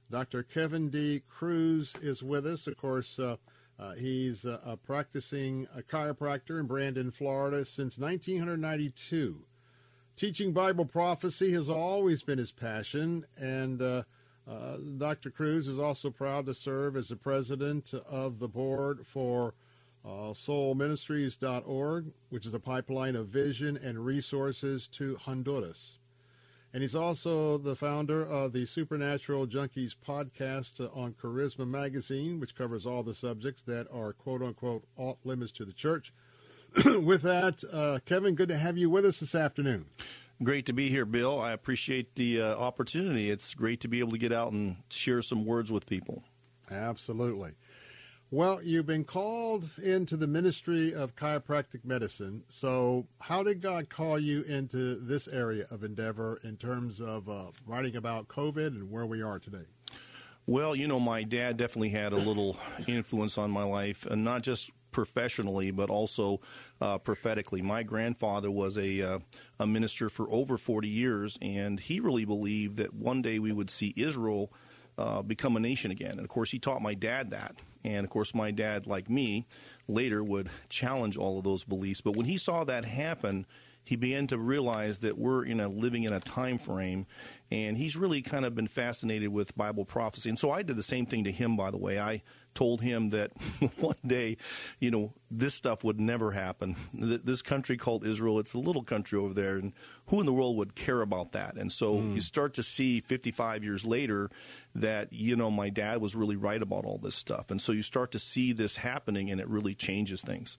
Dr. 0.10 0.44
Kevin 0.44 0.90
D. 0.90 1.22
Kruse 1.30 1.96
is 2.02 2.24
with 2.24 2.46
us. 2.46 2.66
Of 2.68 2.78
course, 2.78 3.20
uh, 3.20 3.36
uh, 3.80 3.94
he's 3.94 4.46
uh, 4.46 4.60
a 4.66 4.78
practicing 4.78 5.68
a 5.76 5.82
chiropractor 5.82 6.60
in 6.60 6.66
Brandon, 6.66 7.12
Florida 7.12 7.64
since 7.66 7.98
1992. 7.98 9.44
Teaching 10.16 10.52
Bible 10.52 10.86
prophecy 10.86 11.52
has 11.52 11.70
always 11.70 12.24
been 12.24 12.40
his 12.40 12.52
passion, 12.52 13.26
and 13.38 13.82
uh, 13.82 14.04
uh, 14.50 14.78
Dr. 14.98 15.30
Kruse 15.30 15.68
is 15.68 15.78
also 15.78 16.10
proud 16.10 16.48
to 16.48 16.56
serve 16.56 16.96
as 16.96 17.10
the 17.10 17.16
president 17.16 17.94
of 18.10 18.40
the 18.40 18.48
board 18.48 19.06
for 19.06 19.54
uh, 20.04 20.34
soulministries.org, 20.34 22.06
which 22.30 22.46
is 22.46 22.54
a 22.54 22.60
pipeline 22.60 23.16
of 23.16 23.28
vision 23.28 23.78
and 23.78 24.04
resources 24.04 24.88
to 24.88 25.18
Honduras. 25.18 26.00
And 26.74 26.82
he's 26.82 26.96
also 26.96 27.58
the 27.58 27.76
founder 27.76 28.24
of 28.24 28.52
the 28.52 28.66
Supernatural 28.66 29.48
Junkies 29.48 29.96
podcast 29.96 30.80
on 30.96 31.14
Charisma 31.14 31.68
Magazine, 31.68 32.40
which 32.40 32.56
covers 32.56 32.86
all 32.86 33.04
the 33.04 33.16
subjects 33.16 33.64
that 33.64 33.88
are 33.92 34.14
quote 34.14 34.42
unquote 34.42 34.84
off 34.98 35.18
limits 35.24 35.52
to 35.54 35.66
the 35.66 35.74
church. 35.74 36.14
with 36.86 37.22
that, 37.22 37.64
uh, 37.72 38.00
Kevin, 38.06 38.36
good 38.36 38.50
to 38.50 38.58
have 38.58 38.78
you 38.78 38.90
with 38.90 39.06
us 39.06 39.20
this 39.20 39.34
afternoon. 39.34 39.86
Great 40.44 40.68
to 40.68 40.74
be 40.74 40.90
here, 40.90 41.06
Bill. 41.06 41.40
I 41.40 41.52
appreciate 41.52 42.14
the 42.16 42.42
uh, 42.42 42.56
opportunity. 42.56 43.32
It's 43.32 43.56
great 43.56 43.80
to 43.82 43.88
be 43.88 44.00
able 44.00 44.12
to 44.12 44.20
get 44.20 44.32
out 44.32 44.52
and 44.52 44.76
share 44.90 45.24
some 45.24 45.46
words 45.46 45.72
with 45.72 45.88
people. 45.88 46.24
Absolutely. 46.70 47.54
Well, 48.30 48.62
you've 48.62 48.86
been 48.86 49.06
called 49.06 49.70
into 49.82 50.18
the 50.18 50.28
ministry 50.28 50.94
of 50.94 51.16
chiropractic 51.16 51.86
medicine. 51.86 52.44
So, 52.50 53.08
how 53.22 53.42
did 53.42 53.62
God 53.62 53.90
call 53.90 54.20
you 54.20 54.42
into 54.42 54.96
this 54.96 55.30
area 55.30 55.66
of 55.72 55.86
endeavor 55.86 56.38
in 56.44 56.58
terms 56.58 57.00
of 57.00 57.30
uh, 57.30 57.52
writing 57.66 57.96
about 57.96 58.28
COVID 58.28 58.68
and 58.68 58.92
where 58.92 59.06
we 59.06 59.22
are 59.22 59.40
today? 59.40 59.64
Well, 60.46 60.76
you 60.76 60.90
know, 60.90 61.00
my 61.00 61.24
dad 61.24 61.56
definitely 61.56 61.90
had 61.90 62.12
a 62.12 62.18
little 62.18 62.58
influence 62.86 63.38
on 63.38 63.50
my 63.50 63.64
life, 63.64 64.06
and 64.06 64.26
not 64.26 64.42
just 64.42 64.72
professionally, 64.92 65.72
but 65.72 65.90
also 65.90 66.42
uh, 66.82 66.98
prophetically. 66.98 67.62
My 67.62 67.82
grandfather 67.82 68.52
was 68.52 68.78
a 68.78 69.02
uh, 69.04 69.20
a 69.62 69.66
minister 69.66 70.10
for 70.10 70.30
over 70.30 70.58
40 70.58 70.90
years, 70.90 71.40
and 71.42 71.80
he 71.80 72.02
really 72.02 72.26
believed 72.26 72.76
that 72.76 72.94
one 72.94 73.22
day 73.22 73.40
we 73.40 73.54
would 73.54 73.70
see 73.70 73.94
Israel 73.96 74.52
uh, 74.98 75.22
become 75.22 75.56
a 75.56 75.62
nation 75.62 75.92
again. 75.92 76.12
And 76.12 76.22
of 76.22 76.28
course, 76.28 76.52
he 76.52 76.60
taught 76.60 76.82
my 76.82 76.94
dad 76.94 77.30
that. 77.30 77.56
And 77.84 78.04
of 78.04 78.10
course, 78.10 78.34
my 78.34 78.52
dad, 78.52 78.88
like 78.88 79.10
me, 79.10 79.48
later 79.88 80.24
would 80.24 80.50
challenge 80.70 81.18
all 81.18 81.38
of 81.38 81.44
those 81.44 81.64
beliefs. 81.64 82.02
But 82.02 82.16
when 82.16 82.26
he 82.26 82.38
saw 82.38 82.64
that 82.64 82.86
happen, 82.86 83.46
he 83.88 83.96
began 83.96 84.28
to 84.28 84.38
realize 84.38 85.00
that 85.00 85.18
we're 85.18 85.46
in 85.46 85.62
a 85.62 85.70
living 85.70 86.04
in 86.04 86.12
a 86.12 86.20
time 86.20 86.58
frame. 86.58 87.06
And 87.50 87.78
he's 87.78 87.96
really 87.96 88.22
kind 88.22 88.44
of 88.46 88.54
been 88.54 88.68
fascinated 88.68 89.30
with 89.30 89.56
bible 89.56 89.86
prophecy. 89.86 90.30
And 90.30 90.38
so 90.38 90.52
i 90.52 90.62
did 90.62 90.76
the 90.76 90.84
same 90.84 91.06
thing 91.06 91.24
to 91.24 91.32
him 91.32 91.56
by 91.56 91.72
the 91.72 91.78
way. 91.78 91.98
I 91.98 92.22
told 92.58 92.82
him 92.82 93.12
that 93.12 93.32
one 93.78 93.96
day 94.04 94.36
you 94.80 94.90
know 94.90 95.14
this 95.30 95.54
stuff 95.54 95.84
would 95.84 96.00
never 96.00 96.32
happen. 96.32 96.76
This 96.92 97.44
country 97.44 97.78
called 97.78 98.04
israel 98.04 98.40
it's 98.40 98.56
a 98.56 98.60
little 98.60 98.82
country 98.82 99.20
over 99.20 99.36
there 99.36 99.58
and 99.58 99.74
who 100.08 100.20
in 100.20 100.26
the 100.26 100.34
world 100.34 100.58
would 100.58 100.74
care 100.74 101.02
about 101.02 101.34
that? 101.34 101.56
And 101.56 101.72
so 101.72 101.98
mm. 101.98 102.16
you 102.16 102.22
start 102.22 102.56
to 102.56 102.64
see 102.64 103.00
55 103.00 103.64
years 103.64 103.86
later 103.86 104.32
that 104.74 105.14
you 105.14 105.36
know 105.36 105.52
my 105.52 105.70
dad 105.70 106.02
was 106.02 106.16
really 106.16 106.36
right 106.36 106.62
about 106.62 106.84
all 106.84 106.98
this 106.98 107.14
stuff. 107.14 107.52
And 107.52 107.62
so 107.62 107.74
you 107.74 107.84
start 107.84 108.12
to 108.14 108.20
see 108.20 108.54
this 108.54 108.78
happening 108.78 109.30
and 109.30 109.40
it 109.40 109.48
really 109.48 109.76
changes 109.76 110.22
things. 110.22 110.58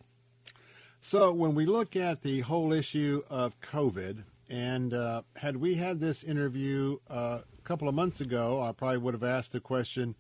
So 1.01 1.33
when 1.33 1.57
we 1.57 1.67
look 1.67 1.97
at 1.97 2.23
the 2.23 2.41
whole 2.41 2.73
issue 2.73 3.23
of 3.29 3.61
COVID, 3.61 4.23
and 4.49 4.95
uh, 4.95 5.23
had 5.35 5.57
we 5.57 5.75
had 5.75 5.99
this 5.99 6.23
interview 6.23 6.99
uh, 7.11 7.41
a 7.59 7.63
couple 7.65 7.89
of 7.89 7.95
months 7.95 8.21
ago, 8.21 8.63
I 8.63 8.71
probably 8.71 8.99
would 8.99 9.15
have 9.15 9.25
asked 9.25 9.53
the 9.53 9.61
question, 9.61 10.15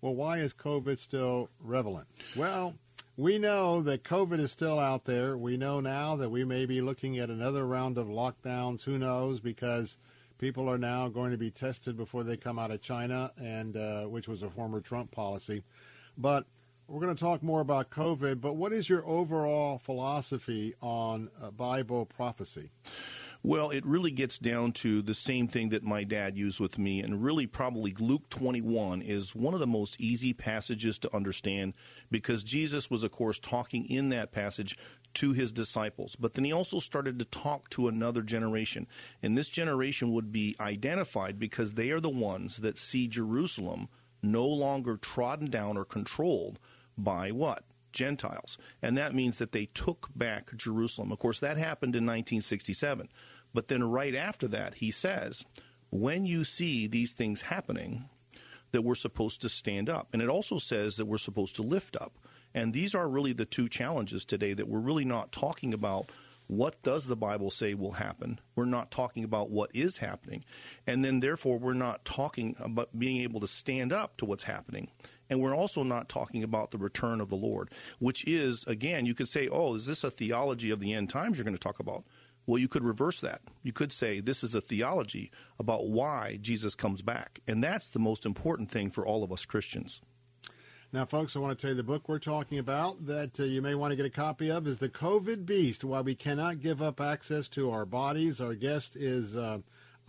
well, 0.00 0.14
why 0.14 0.38
is 0.38 0.52
COVID 0.54 0.98
still 0.98 1.50
relevant? 1.60 2.06
Well, 2.36 2.74
we 3.16 3.38
know 3.38 3.82
that 3.82 4.02
COVID 4.04 4.40
is 4.40 4.50
still 4.50 4.78
out 4.78 5.04
there. 5.04 5.36
We 5.36 5.56
know 5.56 5.80
now 5.80 6.16
that 6.16 6.30
we 6.30 6.44
may 6.44 6.64
be 6.64 6.80
looking 6.80 7.18
at 7.18 7.28
another 7.28 7.66
round 7.66 7.98
of 7.98 8.06
lockdowns. 8.06 8.82
Who 8.84 8.98
knows? 8.98 9.40
Because 9.40 9.98
people 10.38 10.70
are 10.70 10.78
now 10.78 11.08
going 11.08 11.30
to 11.30 11.36
be 11.36 11.50
tested 11.50 11.96
before 11.96 12.24
they 12.24 12.36
come 12.36 12.58
out 12.58 12.70
of 12.70 12.80
China, 12.80 13.30
and 13.36 13.76
uh, 13.76 14.04
which 14.04 14.26
was 14.26 14.42
a 14.42 14.48
former 14.48 14.80
Trump 14.80 15.10
policy. 15.10 15.62
But 16.16 16.46
we're 16.88 17.00
going 17.00 17.14
to 17.14 17.22
talk 17.22 17.42
more 17.42 17.60
about 17.60 17.90
COVID, 17.90 18.40
but 18.40 18.56
what 18.56 18.72
is 18.72 18.88
your 18.88 19.06
overall 19.06 19.78
philosophy 19.78 20.74
on 20.80 21.30
uh, 21.40 21.50
Bible 21.50 22.06
prophecy? 22.06 22.70
Well, 23.42 23.70
it 23.70 23.86
really 23.86 24.10
gets 24.10 24.38
down 24.38 24.72
to 24.72 25.00
the 25.00 25.14
same 25.14 25.48
thing 25.48 25.70
that 25.70 25.82
my 25.82 26.04
dad 26.04 26.36
used 26.36 26.60
with 26.60 26.78
me, 26.78 27.00
and 27.00 27.24
really 27.24 27.46
probably 27.46 27.94
Luke 27.98 28.28
21 28.28 29.00
is 29.00 29.34
one 29.34 29.54
of 29.54 29.60
the 29.60 29.66
most 29.66 29.98
easy 29.98 30.34
passages 30.34 30.98
to 30.98 31.16
understand 31.16 31.72
because 32.10 32.44
Jesus 32.44 32.90
was, 32.90 33.02
of 33.02 33.12
course, 33.12 33.38
talking 33.38 33.86
in 33.86 34.10
that 34.10 34.30
passage 34.30 34.76
to 35.14 35.32
his 35.32 35.52
disciples. 35.52 36.16
But 36.16 36.34
then 36.34 36.44
he 36.44 36.52
also 36.52 36.80
started 36.80 37.18
to 37.18 37.24
talk 37.24 37.70
to 37.70 37.88
another 37.88 38.20
generation. 38.20 38.86
And 39.22 39.38
this 39.38 39.48
generation 39.48 40.12
would 40.12 40.30
be 40.30 40.54
identified 40.60 41.38
because 41.38 41.72
they 41.72 41.90
are 41.92 42.00
the 42.00 42.10
ones 42.10 42.58
that 42.58 42.76
see 42.76 43.08
Jerusalem 43.08 43.88
no 44.22 44.46
longer 44.46 44.98
trodden 44.98 45.48
down 45.48 45.78
or 45.78 45.86
controlled 45.86 46.58
by 46.98 47.30
what? 47.30 47.64
Gentiles. 47.92 48.58
And 48.82 48.96
that 48.96 49.14
means 49.14 49.38
that 49.38 49.52
they 49.52 49.66
took 49.66 50.08
back 50.14 50.56
Jerusalem. 50.56 51.12
Of 51.12 51.18
course, 51.18 51.38
that 51.40 51.56
happened 51.56 51.94
in 51.94 52.04
1967. 52.04 53.08
But 53.52 53.68
then 53.68 53.84
right 53.84 54.14
after 54.14 54.48
that, 54.48 54.74
he 54.74 54.90
says, 54.90 55.44
when 55.90 56.24
you 56.24 56.44
see 56.44 56.86
these 56.86 57.12
things 57.12 57.42
happening, 57.42 58.08
that 58.72 58.82
we're 58.82 58.94
supposed 58.94 59.42
to 59.42 59.48
stand 59.48 59.88
up. 59.88 60.08
And 60.12 60.22
it 60.22 60.28
also 60.28 60.58
says 60.58 60.96
that 60.96 61.06
we're 61.06 61.18
supposed 61.18 61.56
to 61.56 61.62
lift 61.62 61.96
up. 61.96 62.18
And 62.54 62.72
these 62.72 62.94
are 62.94 63.08
really 63.08 63.32
the 63.32 63.44
two 63.44 63.68
challenges 63.68 64.24
today 64.24 64.52
that 64.54 64.68
we're 64.68 64.78
really 64.78 65.04
not 65.04 65.32
talking 65.32 65.74
about 65.74 66.10
what 66.46 66.82
does 66.82 67.06
the 67.06 67.16
Bible 67.16 67.52
say 67.52 67.74
will 67.74 67.92
happen? 67.92 68.40
We're 68.56 68.64
not 68.64 68.90
talking 68.90 69.22
about 69.22 69.50
what 69.50 69.70
is 69.72 69.98
happening. 69.98 70.44
And 70.84 71.04
then, 71.04 71.20
therefore, 71.20 71.60
we're 71.60 71.74
not 71.74 72.04
talking 72.04 72.56
about 72.58 72.98
being 72.98 73.20
able 73.20 73.38
to 73.38 73.46
stand 73.46 73.92
up 73.92 74.16
to 74.16 74.24
what's 74.24 74.42
happening. 74.42 74.88
And 75.30 75.40
we're 75.40 75.54
also 75.54 75.82
not 75.84 76.08
talking 76.08 76.42
about 76.42 76.72
the 76.72 76.78
return 76.78 77.20
of 77.20 77.28
the 77.28 77.36
Lord, 77.36 77.70
which 78.00 78.26
is, 78.26 78.64
again, 78.64 79.06
you 79.06 79.14
could 79.14 79.28
say, 79.28 79.48
oh, 79.48 79.76
is 79.76 79.86
this 79.86 80.04
a 80.04 80.10
theology 80.10 80.70
of 80.70 80.80
the 80.80 80.92
end 80.92 81.08
times 81.08 81.38
you're 81.38 81.44
going 81.44 81.56
to 81.56 81.60
talk 81.60 81.78
about? 81.78 82.04
Well, 82.46 82.58
you 82.58 82.68
could 82.68 82.82
reverse 82.82 83.20
that. 83.20 83.42
You 83.62 83.72
could 83.72 83.92
say 83.92 84.18
this 84.18 84.42
is 84.42 84.56
a 84.56 84.60
theology 84.60 85.30
about 85.58 85.86
why 85.86 86.38
Jesus 86.42 86.74
comes 86.74 87.00
back. 87.00 87.40
And 87.46 87.62
that's 87.62 87.90
the 87.90 88.00
most 88.00 88.26
important 88.26 88.70
thing 88.70 88.90
for 88.90 89.06
all 89.06 89.22
of 89.22 89.30
us 89.30 89.46
Christians. 89.46 90.02
Now, 90.92 91.04
folks, 91.04 91.36
I 91.36 91.38
want 91.38 91.56
to 91.56 91.62
tell 91.62 91.70
you 91.70 91.76
the 91.76 91.84
book 91.84 92.08
we're 92.08 92.18
talking 92.18 92.58
about 92.58 93.06
that 93.06 93.38
uh, 93.38 93.44
you 93.44 93.62
may 93.62 93.76
want 93.76 93.92
to 93.92 93.96
get 93.96 94.06
a 94.06 94.10
copy 94.10 94.50
of 94.50 94.66
is 94.66 94.78
The 94.78 94.88
COVID 94.88 95.46
Beast 95.46 95.84
Why 95.84 96.00
We 96.00 96.16
Cannot 96.16 96.58
Give 96.58 96.82
Up 96.82 97.00
Access 97.00 97.46
to 97.50 97.70
Our 97.70 97.86
Bodies. 97.86 98.40
Our 98.40 98.54
guest 98.54 98.96
is 98.96 99.36
uh, 99.36 99.58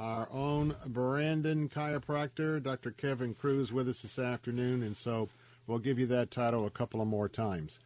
our 0.01 0.27
own 0.31 0.75
Brandon 0.87 1.69
chiropractor, 1.69 2.61
Dr. 2.61 2.89
Kevin 2.89 3.35
Kruse, 3.35 3.71
with 3.71 3.87
us 3.87 4.01
this 4.01 4.17
afternoon, 4.17 4.81
and 4.81 4.97
so 4.97 5.29
we'll 5.67 5.77
give 5.77 5.99
you 5.99 6.07
that 6.07 6.31
title 6.31 6.65
a 6.65 6.71
couple 6.71 7.01
of 7.01 7.07
more 7.07 7.29
times. 7.29 7.79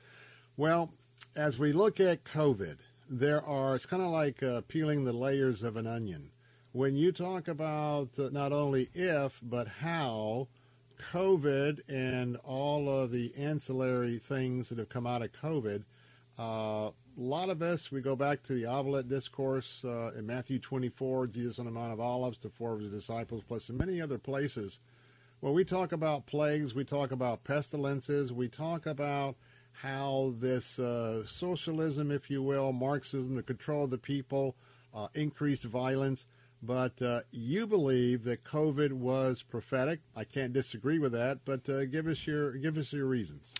Well, 0.55 0.91
as 1.35 1.59
we 1.59 1.73
look 1.73 1.99
at 1.99 2.23
COVID, 2.23 2.77
there 3.09 3.43
are, 3.45 3.75
it's 3.75 3.85
kind 3.85 4.01
of 4.01 4.11
like 4.11 4.41
uh, 4.41 4.61
peeling 4.69 5.03
the 5.03 5.11
layers 5.11 5.61
of 5.61 5.75
an 5.75 5.87
onion. 5.87 6.31
When 6.71 6.95
you 6.95 7.11
talk 7.11 7.49
about 7.49 8.17
uh, 8.17 8.29
not 8.31 8.53
only 8.53 8.87
if, 8.93 9.37
but 9.43 9.67
how, 9.67 10.47
COVID 11.11 11.81
and 11.89 12.37
all 12.45 12.89
of 12.89 13.11
the 13.11 13.33
ancillary 13.35 14.19
things 14.19 14.69
that 14.69 14.77
have 14.77 14.87
come 14.87 15.05
out 15.05 15.21
of 15.21 15.33
COVID, 15.33 15.83
uh, 16.39 16.91
a 17.17 17.21
lot 17.21 17.49
of 17.49 17.61
us, 17.61 17.91
we 17.91 18.01
go 18.01 18.15
back 18.15 18.43
to 18.43 18.53
the 18.53 18.67
Olivet 18.67 19.07
Discourse 19.07 19.83
uh, 19.85 20.11
in 20.17 20.25
Matthew 20.25 20.59
24, 20.59 21.27
Jesus 21.27 21.59
on 21.59 21.65
the 21.65 21.71
Mount 21.71 21.93
of 21.93 21.99
Olives 21.99 22.37
to 22.39 22.49
four 22.49 22.73
of 22.73 22.81
his 22.81 22.91
disciples, 22.91 23.43
plus 23.47 23.69
in 23.69 23.77
many 23.77 24.01
other 24.01 24.17
places. 24.17 24.79
Well, 25.41 25.53
we 25.53 25.63
talk 25.63 25.91
about 25.91 26.25
plagues, 26.25 26.75
we 26.75 26.83
talk 26.83 27.11
about 27.11 27.43
pestilences, 27.43 28.33
we 28.33 28.49
talk 28.49 28.85
about 28.85 29.35
how 29.71 30.33
this 30.39 30.77
uh, 30.79 31.25
socialism, 31.25 32.11
if 32.11 32.29
you 32.29 32.41
will, 32.43 32.73
Marxism, 32.73 33.35
the 33.35 33.43
control 33.43 33.85
of 33.85 33.91
the 33.91 33.97
people, 33.97 34.55
uh, 34.93 35.07
increased 35.13 35.63
violence. 35.63 36.25
But 36.63 37.01
uh, 37.01 37.21
you 37.31 37.67
believe 37.67 38.23
that 38.23 38.43
COVID 38.43 38.91
was 38.91 39.43
prophetic. 39.43 39.99
I 40.15 40.23
can't 40.23 40.53
disagree 40.53 40.99
with 40.99 41.11
that. 41.11 41.39
But 41.45 41.69
uh, 41.69 41.85
give 41.85 42.07
us 42.07 42.25
your 42.25 42.53
give 42.53 42.77
us 42.77 42.91
your 42.91 43.05
reasons. 43.05 43.53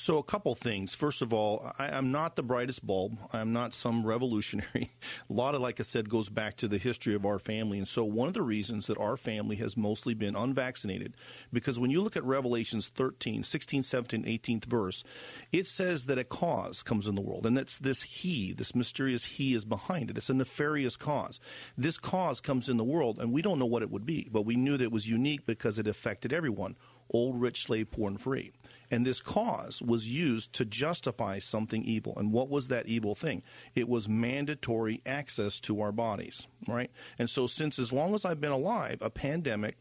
So, 0.00 0.16
a 0.16 0.22
couple 0.22 0.54
things. 0.54 0.94
First 0.94 1.20
of 1.20 1.34
all, 1.34 1.74
I, 1.78 1.88
am 1.88 2.10
not 2.10 2.34
the 2.34 2.42
brightest 2.42 2.86
bulb. 2.86 3.18
I'm 3.34 3.52
not 3.52 3.74
some 3.74 4.02
revolutionary. 4.06 4.88
a 5.28 5.32
lot 5.32 5.54
of, 5.54 5.60
like 5.60 5.78
I 5.78 5.82
said, 5.82 6.08
goes 6.08 6.30
back 6.30 6.56
to 6.56 6.68
the 6.68 6.78
history 6.78 7.14
of 7.14 7.26
our 7.26 7.38
family. 7.38 7.76
And 7.76 7.86
so, 7.86 8.02
one 8.04 8.26
of 8.26 8.32
the 8.32 8.40
reasons 8.40 8.86
that 8.86 8.96
our 8.96 9.18
family 9.18 9.56
has 9.56 9.76
mostly 9.76 10.14
been 10.14 10.34
unvaccinated, 10.34 11.18
because 11.52 11.78
when 11.78 11.90
you 11.90 12.00
look 12.00 12.16
at 12.16 12.24
Revelations 12.24 12.88
13, 12.88 13.42
16, 13.42 13.82
17, 13.82 14.24
18th 14.24 14.64
verse, 14.64 15.04
it 15.52 15.66
says 15.66 16.06
that 16.06 16.16
a 16.16 16.24
cause 16.24 16.82
comes 16.82 17.06
in 17.06 17.14
the 17.14 17.20
world. 17.20 17.44
And 17.44 17.54
that's 17.54 17.76
this 17.76 18.02
He, 18.02 18.54
this 18.54 18.74
mysterious 18.74 19.24
He 19.26 19.52
is 19.52 19.66
behind 19.66 20.08
it. 20.08 20.16
It's 20.16 20.30
a 20.30 20.34
nefarious 20.34 20.96
cause. 20.96 21.40
This 21.76 21.98
cause 21.98 22.40
comes 22.40 22.70
in 22.70 22.78
the 22.78 22.84
world, 22.84 23.18
and 23.18 23.34
we 23.34 23.42
don't 23.42 23.58
know 23.58 23.66
what 23.66 23.82
it 23.82 23.90
would 23.90 24.06
be, 24.06 24.30
but 24.32 24.46
we 24.46 24.56
knew 24.56 24.78
that 24.78 24.84
it 24.84 24.92
was 24.92 25.10
unique 25.10 25.44
because 25.44 25.78
it 25.78 25.86
affected 25.86 26.32
everyone 26.32 26.76
old, 27.12 27.40
rich, 27.40 27.64
slave, 27.64 27.90
poor, 27.90 28.08
and 28.08 28.20
free. 28.20 28.52
And 28.90 29.06
this 29.06 29.20
cause 29.20 29.80
was 29.80 30.12
used 30.12 30.52
to 30.54 30.64
justify 30.64 31.38
something 31.38 31.84
evil. 31.84 32.14
And 32.16 32.32
what 32.32 32.48
was 32.48 32.68
that 32.68 32.86
evil 32.86 33.14
thing? 33.14 33.42
It 33.74 33.88
was 33.88 34.08
mandatory 34.08 35.00
access 35.06 35.60
to 35.60 35.80
our 35.80 35.92
bodies, 35.92 36.48
right? 36.66 36.90
And 37.18 37.30
so, 37.30 37.46
since 37.46 37.78
as 37.78 37.92
long 37.92 38.14
as 38.14 38.24
I've 38.24 38.40
been 38.40 38.50
alive, 38.50 38.98
a 39.00 39.10
pandemic 39.10 39.76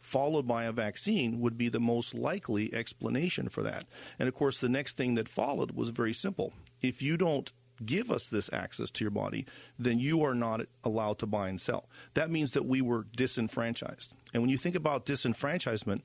followed 0.00 0.46
by 0.46 0.64
a 0.64 0.72
vaccine 0.72 1.40
would 1.40 1.58
be 1.58 1.68
the 1.68 1.80
most 1.80 2.14
likely 2.14 2.72
explanation 2.72 3.48
for 3.48 3.62
that. 3.62 3.84
And 4.18 4.28
of 4.28 4.34
course, 4.34 4.58
the 4.58 4.68
next 4.68 4.96
thing 4.96 5.14
that 5.14 5.28
followed 5.28 5.72
was 5.72 5.90
very 5.90 6.14
simple. 6.14 6.52
If 6.80 7.02
you 7.02 7.16
don't 7.16 7.52
give 7.84 8.10
us 8.10 8.28
this 8.28 8.50
access 8.52 8.90
to 8.90 9.04
your 9.04 9.10
body, 9.10 9.46
then 9.78 9.98
you 9.98 10.22
are 10.24 10.34
not 10.34 10.62
allowed 10.84 11.18
to 11.20 11.26
buy 11.26 11.48
and 11.48 11.60
sell. 11.60 11.88
That 12.14 12.30
means 12.30 12.52
that 12.52 12.66
we 12.66 12.80
were 12.80 13.06
disenfranchised. 13.16 14.12
And 14.32 14.42
when 14.42 14.50
you 14.50 14.58
think 14.58 14.74
about 14.74 15.06
disenfranchisement, 15.06 16.02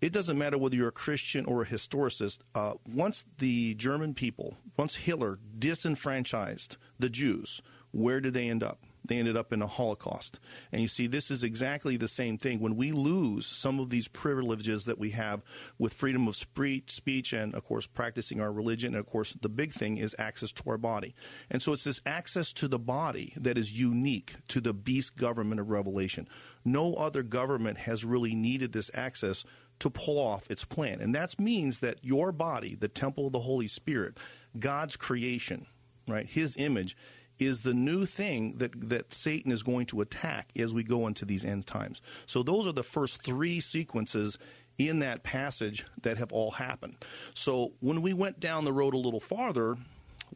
it 0.00 0.12
doesn't 0.12 0.38
matter 0.38 0.58
whether 0.58 0.76
you're 0.76 0.88
a 0.88 0.92
Christian 0.92 1.44
or 1.46 1.62
a 1.62 1.66
historicist. 1.66 2.38
Uh, 2.54 2.74
once 2.86 3.24
the 3.38 3.74
German 3.74 4.14
people, 4.14 4.58
once 4.76 4.96
Hitler 4.96 5.38
disenfranchised 5.58 6.76
the 6.98 7.08
Jews, 7.08 7.62
where 7.92 8.20
did 8.20 8.34
they 8.34 8.48
end 8.48 8.62
up? 8.62 8.80
They 9.06 9.18
ended 9.18 9.36
up 9.36 9.52
in 9.52 9.60
a 9.60 9.66
Holocaust. 9.66 10.40
And 10.72 10.80
you 10.80 10.88
see, 10.88 11.06
this 11.06 11.30
is 11.30 11.42
exactly 11.42 11.96
the 11.96 12.08
same 12.08 12.38
thing. 12.38 12.58
When 12.58 12.76
we 12.76 12.90
lose 12.92 13.46
some 13.46 13.78
of 13.78 13.90
these 13.90 14.08
privileges 14.08 14.86
that 14.86 14.98
we 14.98 15.10
have 15.10 15.44
with 15.78 15.92
freedom 15.92 16.26
of 16.26 16.36
speech 16.36 17.32
and, 17.32 17.54
of 17.54 17.64
course, 17.64 17.86
practicing 17.86 18.40
our 18.40 18.50
religion, 18.50 18.94
and, 18.94 19.00
of 19.00 19.06
course, 19.06 19.34
the 19.34 19.50
big 19.50 19.72
thing 19.72 19.98
is 19.98 20.16
access 20.18 20.52
to 20.52 20.70
our 20.70 20.78
body. 20.78 21.14
And 21.50 21.62
so 21.62 21.74
it's 21.74 21.84
this 21.84 22.00
access 22.06 22.52
to 22.54 22.68
the 22.68 22.78
body 22.78 23.34
that 23.36 23.58
is 23.58 23.78
unique 23.78 24.36
to 24.48 24.60
the 24.60 24.72
beast 24.72 25.16
government 25.16 25.60
of 25.60 25.70
Revelation. 25.70 26.26
No 26.64 26.94
other 26.94 27.22
government 27.22 27.78
has 27.78 28.04
really 28.04 28.34
needed 28.34 28.72
this 28.72 28.90
access 28.94 29.44
to 29.80 29.90
pull 29.90 30.18
off 30.18 30.50
its 30.50 30.64
plan. 30.64 31.00
And 31.00 31.14
that 31.14 31.38
means 31.38 31.80
that 31.80 31.98
your 32.02 32.32
body, 32.32 32.74
the 32.74 32.88
temple 32.88 33.26
of 33.26 33.32
the 33.32 33.40
Holy 33.40 33.68
Spirit, 33.68 34.18
God's 34.58 34.96
creation, 34.96 35.66
right, 36.08 36.26
his 36.26 36.56
image, 36.56 36.96
is 37.38 37.62
the 37.62 37.74
new 37.74 38.06
thing 38.06 38.52
that, 38.58 38.88
that 38.88 39.12
Satan 39.12 39.50
is 39.50 39.62
going 39.62 39.86
to 39.86 40.00
attack 40.00 40.50
as 40.56 40.72
we 40.72 40.84
go 40.84 41.06
into 41.06 41.24
these 41.24 41.44
end 41.44 41.66
times. 41.66 42.00
So 42.26 42.42
those 42.42 42.66
are 42.66 42.72
the 42.72 42.82
first 42.82 43.22
three 43.22 43.60
sequences 43.60 44.38
in 44.78 45.00
that 45.00 45.22
passage 45.22 45.84
that 46.02 46.18
have 46.18 46.32
all 46.32 46.52
happened. 46.52 46.96
So 47.34 47.72
when 47.80 48.02
we 48.02 48.12
went 48.12 48.40
down 48.40 48.64
the 48.64 48.72
road 48.72 48.94
a 48.94 48.98
little 48.98 49.20
farther, 49.20 49.76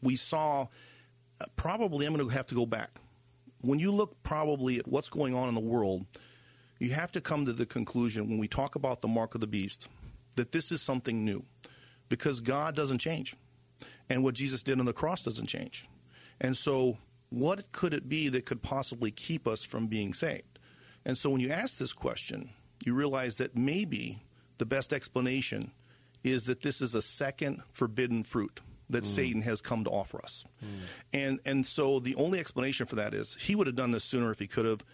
we 0.02 0.16
saw 0.16 0.68
uh, 1.40 1.44
probably 1.56 2.06
I'm 2.06 2.14
going 2.14 2.28
to 2.28 2.34
have 2.34 2.46
to 2.48 2.54
go 2.54 2.66
back 2.66 2.90
when 3.60 3.78
you 3.78 3.90
look 3.90 4.22
probably 4.22 4.78
at 4.78 4.86
what's 4.86 5.08
going 5.08 5.34
on 5.34 5.48
in 5.48 5.54
the 5.54 5.60
world, 5.60 6.06
you 6.78 6.90
have 6.90 7.12
to 7.12 7.20
come 7.20 7.46
to 7.46 7.52
the 7.52 7.66
conclusion 7.66 8.28
when 8.28 8.38
we 8.38 8.48
talk 8.48 8.74
about 8.74 9.00
the 9.00 9.08
mark 9.08 9.34
of 9.34 9.40
the 9.40 9.46
beast 9.46 9.88
that 10.36 10.52
this 10.52 10.70
is 10.70 10.80
something 10.80 11.24
new 11.24 11.44
because 12.08 12.40
God 12.40 12.76
doesn't 12.76 12.98
change. 12.98 13.34
And 14.08 14.22
what 14.22 14.34
Jesus 14.34 14.62
did 14.62 14.78
on 14.78 14.86
the 14.86 14.92
cross 14.92 15.24
doesn't 15.24 15.46
change. 15.46 15.86
And 16.40 16.56
so, 16.56 16.98
what 17.30 17.72
could 17.72 17.94
it 17.94 18.08
be 18.08 18.28
that 18.28 18.46
could 18.46 18.62
possibly 18.62 19.10
keep 19.10 19.46
us 19.46 19.64
from 19.64 19.86
being 19.86 20.14
saved? 20.14 20.58
And 21.04 21.18
so, 21.18 21.30
when 21.30 21.40
you 21.40 21.50
ask 21.50 21.78
this 21.78 21.92
question, 21.92 22.50
you 22.84 22.94
realize 22.94 23.36
that 23.36 23.56
maybe 23.56 24.22
the 24.58 24.66
best 24.66 24.92
explanation 24.92 25.72
is 26.24 26.44
that 26.44 26.62
this 26.62 26.80
is 26.80 26.94
a 26.94 27.02
second 27.02 27.62
forbidden 27.72 28.22
fruit 28.22 28.60
that 28.90 29.04
mm. 29.04 29.06
Satan 29.06 29.42
has 29.42 29.60
come 29.60 29.84
to 29.84 29.90
offer 29.90 30.20
us. 30.22 30.44
Mm. 30.64 30.68
And 31.12 31.40
and 31.44 31.66
so 31.66 32.00
the 32.00 32.14
only 32.16 32.40
explanation 32.40 32.86
for 32.86 32.96
that 32.96 33.14
is 33.14 33.36
he 33.40 33.54
would 33.54 33.66
have 33.66 33.76
done 33.76 33.90
this 33.90 34.04
sooner 34.04 34.30
if 34.30 34.38
he 34.38 34.46
could 34.46 34.64
have. 34.64 34.84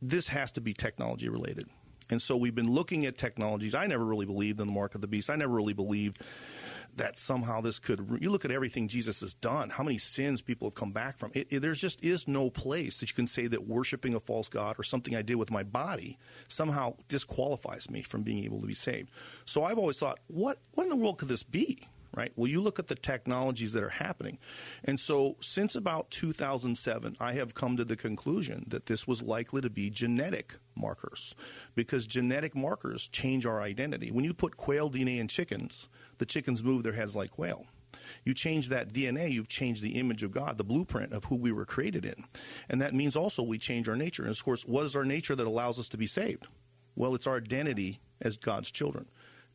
This 0.00 0.28
has 0.28 0.52
to 0.52 0.60
be 0.60 0.74
technology 0.74 1.28
related. 1.28 1.68
And 2.10 2.22
so 2.22 2.36
we've 2.36 2.54
been 2.54 2.70
looking 2.70 3.04
at 3.04 3.18
technologies. 3.18 3.74
I 3.74 3.86
never 3.86 4.04
really 4.04 4.26
believed 4.26 4.60
in 4.60 4.66
the 4.66 4.72
mark 4.72 4.94
of 4.94 5.00
the 5.00 5.06
beast. 5.06 5.28
I 5.28 5.36
never 5.36 5.52
really 5.52 5.74
believed 5.74 6.22
that 6.98 7.18
somehow 7.18 7.60
this 7.60 7.78
could. 7.78 8.18
You 8.20 8.30
look 8.30 8.44
at 8.44 8.50
everything 8.50 8.88
Jesus 8.88 9.20
has 9.20 9.34
done, 9.34 9.70
how 9.70 9.82
many 9.82 9.98
sins 9.98 10.42
people 10.42 10.68
have 10.68 10.74
come 10.74 10.92
back 10.92 11.18
from. 11.18 11.32
It, 11.34 11.48
it, 11.50 11.60
there 11.60 11.72
just 11.72 12.04
is 12.04 12.28
no 12.28 12.50
place 12.50 12.98
that 12.98 13.10
you 13.10 13.14
can 13.14 13.26
say 13.26 13.46
that 13.46 13.66
worshiping 13.66 14.14
a 14.14 14.20
false 14.20 14.48
God 14.48 14.76
or 14.78 14.84
something 14.84 15.16
I 15.16 15.22
did 15.22 15.36
with 15.36 15.50
my 15.50 15.62
body 15.62 16.18
somehow 16.48 16.94
disqualifies 17.08 17.90
me 17.90 18.02
from 18.02 18.22
being 18.22 18.44
able 18.44 18.60
to 18.60 18.66
be 18.66 18.74
saved. 18.74 19.10
So 19.44 19.64
I've 19.64 19.78
always 19.78 19.98
thought, 19.98 20.18
what, 20.28 20.58
what 20.74 20.84
in 20.84 20.90
the 20.90 20.96
world 20.96 21.18
could 21.18 21.28
this 21.28 21.42
be? 21.42 21.88
right? 22.14 22.32
Well, 22.36 22.48
you 22.48 22.60
look 22.60 22.78
at 22.78 22.88
the 22.88 22.94
technologies 22.94 23.72
that 23.74 23.82
are 23.82 23.88
happening. 23.88 24.38
And 24.84 24.98
so, 24.98 25.36
since 25.40 25.74
about 25.74 26.10
2007, 26.10 27.16
I 27.20 27.32
have 27.34 27.54
come 27.54 27.76
to 27.76 27.84
the 27.84 27.96
conclusion 27.96 28.64
that 28.68 28.86
this 28.86 29.06
was 29.06 29.22
likely 29.22 29.60
to 29.60 29.70
be 29.70 29.90
genetic 29.90 30.54
markers 30.74 31.34
because 31.74 32.06
genetic 32.06 32.56
markers 32.56 33.08
change 33.08 33.46
our 33.46 33.60
identity. 33.60 34.10
When 34.10 34.24
you 34.24 34.34
put 34.34 34.56
quail 34.56 34.90
DNA 34.90 35.18
in 35.18 35.28
chickens, 35.28 35.88
the 36.18 36.26
chickens 36.26 36.62
move 36.62 36.82
their 36.82 36.92
heads 36.92 37.16
like 37.16 37.30
quail. 37.30 37.66
You 38.24 38.34
change 38.34 38.68
that 38.68 38.92
DNA, 38.92 39.30
you've 39.30 39.48
changed 39.48 39.82
the 39.82 39.98
image 39.98 40.22
of 40.22 40.30
God, 40.30 40.58
the 40.58 40.64
blueprint 40.64 41.12
of 41.12 41.24
who 41.24 41.36
we 41.36 41.52
were 41.52 41.64
created 41.64 42.04
in. 42.04 42.24
And 42.68 42.80
that 42.80 42.94
means 42.94 43.16
also 43.16 43.42
we 43.42 43.58
change 43.58 43.88
our 43.88 43.96
nature. 43.96 44.22
And 44.22 44.30
of 44.30 44.44
course, 44.44 44.64
what 44.64 44.84
is 44.84 44.94
our 44.94 45.04
nature 45.04 45.34
that 45.34 45.46
allows 45.46 45.78
us 45.78 45.88
to 45.90 45.96
be 45.96 46.06
saved? 46.06 46.46
Well, 46.96 47.14
it's 47.14 47.26
our 47.26 47.36
identity 47.36 48.00
as 48.20 48.36
God's 48.36 48.70
children. 48.70 49.08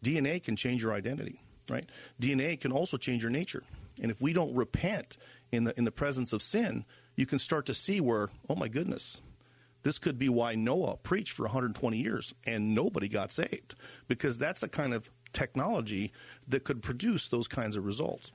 DNA 0.04 0.44
can 0.44 0.56
change 0.56 0.82
your 0.82 0.94
identity 0.94 1.40
right? 1.70 1.90
DNA 2.22 2.60
can 2.60 2.72
also 2.72 2.98
change 2.98 3.22
your 3.24 3.32
nature. 3.32 3.64
And 4.02 4.12
if 4.12 4.22
we 4.22 4.34
don't 4.34 4.56
repent 4.56 5.18
in 5.52 5.66
the 5.66 5.78
in 5.78 5.86
the 5.86 5.92
presence 5.92 6.34
of 6.34 6.42
sin, 6.42 6.86
you 7.16 7.26
can 7.26 7.40
start 7.40 7.66
to 7.68 7.74
see 7.74 8.02
where, 8.02 8.30
oh 8.50 8.56
my 8.56 8.68
goodness, 8.68 9.22
this 9.84 10.00
could 10.00 10.18
be 10.18 10.30
why 10.30 10.56
Noah 10.56 10.98
preached 10.98 11.34
for 11.34 11.44
120 11.44 11.98
years 11.98 12.34
and 12.46 12.74
nobody 12.74 13.08
got 13.08 13.32
saved 13.32 13.76
because 14.08 14.38
that's 14.38 14.62
the 14.62 14.70
kind 14.70 14.94
of 14.94 15.12
technology 15.34 16.12
that 16.48 16.64
could 16.64 16.82
produce 16.82 17.28
those 17.28 17.48
kinds 17.48 17.76
of 17.76 17.86
results. 17.86 18.32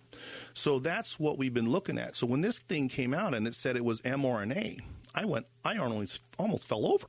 So 0.54 0.78
that's 0.78 1.18
what 1.18 1.38
we've 1.38 1.54
been 1.54 1.70
looking 1.70 1.98
at. 1.98 2.16
So 2.16 2.26
when 2.26 2.40
this 2.40 2.58
thing 2.58 2.88
came 2.88 3.14
out 3.14 3.34
and 3.34 3.46
it 3.46 3.54
said 3.54 3.76
it 3.76 3.84
was 3.84 4.00
mRNA, 4.02 4.80
I 5.14 5.24
went, 5.24 5.46
I 5.64 5.76
almost 5.78 6.22
almost 6.38 6.68
fell 6.68 6.86
over 6.86 7.06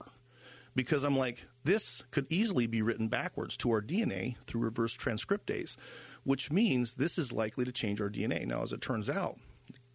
because 0.75 1.03
I'm 1.03 1.17
like, 1.17 1.45
this 1.63 2.03
could 2.11 2.31
easily 2.31 2.67
be 2.67 2.81
written 2.81 3.07
backwards 3.07 3.57
to 3.57 3.71
our 3.71 3.81
DNA 3.81 4.35
through 4.47 4.61
reverse 4.61 4.95
transcriptase 4.95 5.75
which 6.23 6.51
means 6.51 6.93
this 6.93 7.17
is 7.17 7.31
likely 7.31 7.65
to 7.65 7.71
change 7.71 8.01
our 8.01 8.09
DNA. 8.09 8.45
Now, 8.45 8.63
as 8.63 8.73
it 8.73 8.81
turns 8.81 9.09
out, 9.09 9.37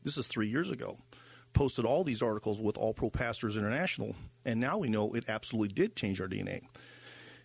this 0.03 0.19
is 0.19 0.27
three 0.27 0.49
years 0.49 0.71
ago. 0.71 0.99
Posted 1.53 1.85
all 1.85 2.03
these 2.03 2.23
articles 2.23 2.61
with 2.61 2.77
All 2.77 2.93
Pro 2.93 3.11
Pastors 3.11 3.57
International, 3.57 4.17
and 4.45 4.59
now 4.59 4.79
we 4.79 4.89
know 4.89 5.15
it 5.15 5.29
absolutely 5.29 5.73
did 5.73 5.95
change 5.95 6.21
our 6.21 6.27
DNA. 6.27 6.63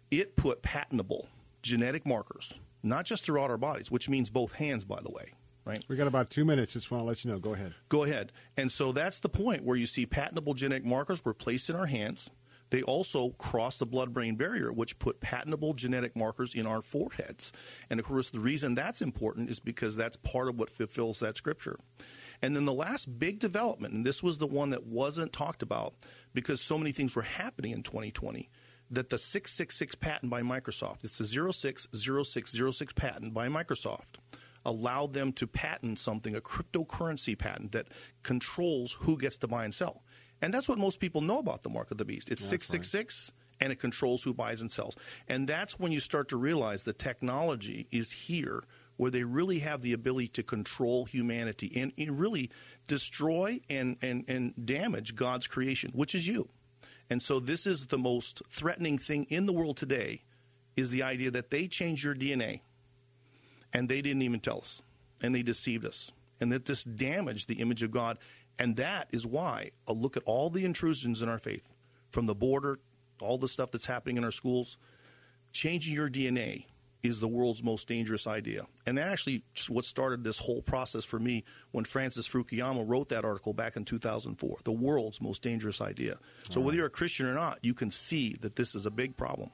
It 0.09 0.35
put 0.35 0.63
patentable 0.63 1.27
genetic 1.61 2.05
markers, 2.05 2.59
not 2.83 3.05
just 3.05 3.23
throughout 3.23 3.49
our 3.49 3.57
bodies, 3.57 3.91
which 3.91 4.09
means 4.09 4.29
both 4.29 4.53
hands, 4.53 4.85
by 4.85 4.99
the 5.01 5.11
way, 5.11 5.33
right? 5.65 5.83
We 5.87 5.95
got 5.95 6.07
about 6.07 6.29
two 6.29 6.45
minutes. 6.45 6.73
Just 6.73 6.91
want 6.91 7.01
to 7.01 7.07
let 7.07 7.23
you 7.23 7.31
know. 7.31 7.39
Go 7.39 7.53
ahead. 7.53 7.73
Go 7.89 8.03
ahead. 8.03 8.31
And 8.57 8.71
so 8.71 8.91
that's 8.91 9.19
the 9.19 9.29
point 9.29 9.63
where 9.63 9.77
you 9.77 9.87
see 9.87 10.05
patentable 10.05 10.53
genetic 10.53 10.85
markers 10.85 11.23
were 11.23 11.33
placed 11.33 11.69
in 11.69 11.75
our 11.75 11.87
hands. 11.87 12.29
They 12.71 12.83
also 12.83 13.29
cross 13.31 13.77
the 13.77 13.85
blood 13.85 14.13
brain 14.13 14.35
barrier, 14.35 14.71
which 14.71 14.99
put 14.99 15.19
patentable 15.19 15.73
genetic 15.73 16.15
markers 16.15 16.53
in 16.53 16.67
our 16.67 16.81
foreheads. 16.81 17.51
And 17.89 17.99
of 17.99 18.05
course, 18.05 18.29
the 18.29 18.39
reason 18.39 18.75
that's 18.75 19.01
important 19.01 19.49
is 19.49 19.59
because 19.59 19.95
that's 19.95 20.17
part 20.17 20.49
of 20.49 20.59
what 20.59 20.69
fulfills 20.69 21.19
that 21.19 21.37
scripture. 21.37 21.79
And 22.41 22.55
then 22.55 22.65
the 22.65 22.73
last 22.73 23.19
big 23.19 23.39
development, 23.39 23.93
and 23.93 24.05
this 24.05 24.23
was 24.23 24.37
the 24.37 24.47
one 24.47 24.69
that 24.69 24.85
wasn't 24.85 25.33
talked 25.33 25.61
about 25.61 25.95
because 26.33 26.61
so 26.61 26.77
many 26.77 26.91
things 26.91 27.15
were 27.15 27.23
happening 27.23 27.71
in 27.71 27.83
2020, 27.83 28.49
that 28.91 29.09
the 29.09 29.17
666 29.17 29.95
patent 29.95 30.29
by 30.29 30.41
Microsoft, 30.41 31.03
it's 31.03 31.17
the 31.17 31.25
060606 31.25 32.93
patent 32.93 33.33
by 33.33 33.47
Microsoft, 33.47 34.15
allowed 34.65 35.13
them 35.13 35.31
to 35.33 35.47
patent 35.47 35.99
something, 35.99 36.35
a 36.35 36.41
cryptocurrency 36.41 37.37
patent 37.37 37.71
that 37.73 37.87
controls 38.23 38.93
who 38.93 39.17
gets 39.17 39.37
to 39.37 39.47
buy 39.47 39.63
and 39.63 39.73
sell. 39.73 40.03
And 40.41 40.53
that's 40.53 40.69
what 40.69 40.77
most 40.77 40.99
people 40.99 41.21
know 41.21 41.39
about 41.39 41.63
the 41.63 41.69
mark 41.69 41.91
of 41.91 41.97
the 41.97 42.05
beast. 42.05 42.31
It's 42.31 42.43
666 42.43 43.31
and 43.61 43.73
it 43.73 43.79
controls 43.79 44.23
who 44.23 44.33
buys 44.33 44.61
and 44.61 44.71
sells. 44.71 44.95
And 45.27 45.47
that's 45.47 45.77
when 45.77 45.91
you 45.91 45.99
start 45.99 46.29
to 46.29 46.37
realize 46.37 46.83
the 46.83 46.93
technology 46.93 47.87
is 47.91 48.11
here 48.11 48.63
where 48.95 49.11
they 49.11 49.23
really 49.23 49.59
have 49.59 49.81
the 49.81 49.93
ability 49.93 50.27
to 50.27 50.43
control 50.43 51.05
humanity 51.05 51.71
and, 51.75 51.91
and 51.97 52.19
really 52.19 52.49
destroy 52.87 53.61
and, 53.69 53.97
and, 54.01 54.25
and 54.27 54.65
damage 54.65 55.15
God's 55.15 55.47
creation, 55.47 55.91
which 55.93 56.15
is 56.15 56.27
you. 56.27 56.49
And 57.09 57.21
so 57.21 57.39
this 57.39 57.65
is 57.65 57.87
the 57.87 57.97
most 57.97 58.41
threatening 58.49 58.97
thing 58.97 59.25
in 59.29 59.45
the 59.45 59.53
world 59.53 59.77
today 59.77 60.21
is 60.75 60.91
the 60.91 61.03
idea 61.03 61.31
that 61.31 61.49
they 61.49 61.67
changed 61.67 62.03
your 62.03 62.15
DNA 62.15 62.61
and 63.73 63.89
they 63.89 64.01
didn't 64.01 64.21
even 64.21 64.39
tell 64.39 64.59
us 64.59 64.81
and 65.21 65.33
they 65.33 65.41
deceived 65.41 65.85
us. 65.85 66.11
And 66.39 66.51
that 66.51 66.65
this 66.65 66.83
damaged 66.83 67.47
the 67.47 67.55
image 67.55 67.83
of 67.83 67.91
God. 67.91 68.17
And 68.57 68.75
that 68.77 69.07
is 69.11 69.25
why 69.25 69.71
a 69.87 69.93
look 69.93 70.15
at 70.15 70.23
all 70.25 70.49
the 70.49 70.65
intrusions 70.65 71.21
in 71.21 71.29
our 71.29 71.39
faith, 71.39 71.73
from 72.11 72.27
the 72.27 72.35
border, 72.35 72.79
all 73.21 73.37
the 73.37 73.47
stuff 73.47 73.71
that's 73.71 73.85
happening 73.85 74.17
in 74.17 74.23
our 74.23 74.31
schools, 74.31 74.77
changing 75.51 75.93
your 75.93 76.09
DNA 76.09 76.65
is 77.01 77.19
the 77.19 77.27
world's 77.27 77.63
most 77.63 77.87
dangerous 77.87 78.27
idea. 78.27 78.65
And 78.85 78.97
that 78.97 79.07
actually 79.07 79.43
what 79.69 79.85
started 79.85 80.23
this 80.23 80.39
whole 80.39 80.61
process 80.61 81.05
for 81.05 81.19
me 81.19 81.43
when 81.71 81.85
Francis 81.85 82.27
Fukuyama 82.27 82.83
wrote 82.85 83.09
that 83.09 83.25
article 83.25 83.53
back 83.53 83.75
in 83.77 83.85
2004, 83.85 84.57
the 84.63 84.71
world's 84.71 85.21
most 85.21 85.41
dangerous 85.41 85.81
idea. 85.81 86.17
So 86.49 86.59
whether 86.59 86.77
you're 86.77 86.87
a 86.87 86.91
Christian 86.91 87.25
or 87.25 87.33
not, 87.33 87.59
you 87.61 87.73
can 87.73 87.91
see 87.91 88.35
that 88.41 88.55
this 88.55 88.75
is 88.75 88.85
a 88.85 88.91
big 88.91 89.15
problem. 89.15 89.49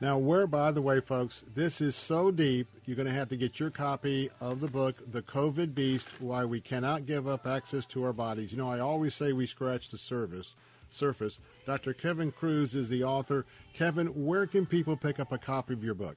Now, 0.00 0.18
where, 0.18 0.48
by 0.48 0.72
the 0.72 0.82
way, 0.82 1.00
folks, 1.00 1.44
this 1.54 1.80
is 1.80 1.94
so 1.94 2.32
deep, 2.32 2.66
you're 2.86 2.96
going 2.96 3.06
to 3.06 3.14
have 3.14 3.28
to 3.28 3.36
get 3.36 3.60
your 3.60 3.70
copy 3.70 4.30
of 4.40 4.60
the 4.60 4.66
book, 4.66 4.96
The 5.12 5.22
COVID 5.22 5.76
Beast 5.76 6.08
Why 6.20 6.44
We 6.44 6.60
Cannot 6.60 7.06
Give 7.06 7.28
Up 7.28 7.46
Access 7.46 7.86
to 7.86 8.02
Our 8.04 8.12
Bodies. 8.12 8.50
You 8.50 8.58
know, 8.58 8.68
I 8.68 8.80
always 8.80 9.14
say 9.14 9.32
we 9.32 9.46
scratch 9.46 9.90
the 9.90 9.98
surface. 9.98 10.56
Surface. 10.90 11.38
Dr. 11.66 11.94
Kevin 11.94 12.32
Kruse 12.32 12.74
is 12.74 12.88
the 12.88 13.04
author. 13.04 13.46
Kevin, 13.74 14.08
where 14.08 14.44
can 14.44 14.66
people 14.66 14.96
pick 14.96 15.20
up 15.20 15.30
a 15.30 15.38
copy 15.38 15.72
of 15.72 15.84
your 15.84 15.94
book? 15.94 16.16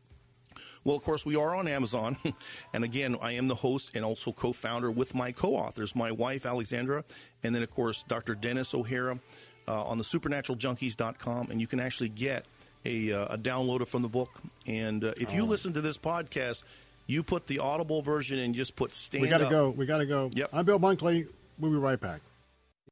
Well, 0.83 0.95
of 0.95 1.03
course, 1.03 1.25
we 1.25 1.35
are 1.35 1.55
on 1.55 1.67
Amazon. 1.67 2.17
and 2.73 2.83
again, 2.83 3.17
I 3.21 3.33
am 3.33 3.47
the 3.47 3.55
host 3.55 3.91
and 3.95 4.05
also 4.05 4.31
co 4.31 4.53
founder 4.53 4.91
with 4.91 5.15
my 5.15 5.31
co 5.31 5.55
authors, 5.55 5.95
my 5.95 6.11
wife, 6.11 6.45
Alexandra, 6.45 7.03
and 7.43 7.55
then, 7.55 7.63
of 7.63 7.71
course, 7.71 8.03
Dr. 8.07 8.35
Dennis 8.35 8.73
O'Hara 8.73 9.19
uh, 9.67 9.83
on 9.83 9.97
the 9.97 10.03
supernaturalJunkies.com. 10.03 11.51
And 11.51 11.61
you 11.61 11.67
can 11.67 11.79
actually 11.79 12.09
get 12.09 12.45
a, 12.85 13.11
uh, 13.11 13.35
a 13.35 13.37
downloader 13.37 13.87
from 13.87 14.01
the 14.01 14.09
book. 14.09 14.29
And 14.67 15.03
uh, 15.03 15.13
if 15.17 15.33
you 15.33 15.43
oh. 15.43 15.45
listen 15.45 15.73
to 15.73 15.81
this 15.81 15.97
podcast, 15.97 16.63
you 17.07 17.23
put 17.23 17.47
the 17.47 17.59
Audible 17.59 18.01
version 18.01 18.39
and 18.39 18.55
just 18.55 18.75
put 18.75 18.95
stand 18.95 19.21
We 19.21 19.29
got 19.29 19.39
to 19.39 19.49
go. 19.49 19.69
We 19.69 19.85
got 19.85 19.99
to 19.99 20.05
go. 20.05 20.29
Yep. 20.33 20.49
I'm 20.53 20.65
Bill 20.65 20.79
Bunkley. 20.79 21.27
We'll 21.59 21.71
be 21.71 21.77
right 21.77 21.99
back. 21.99 22.21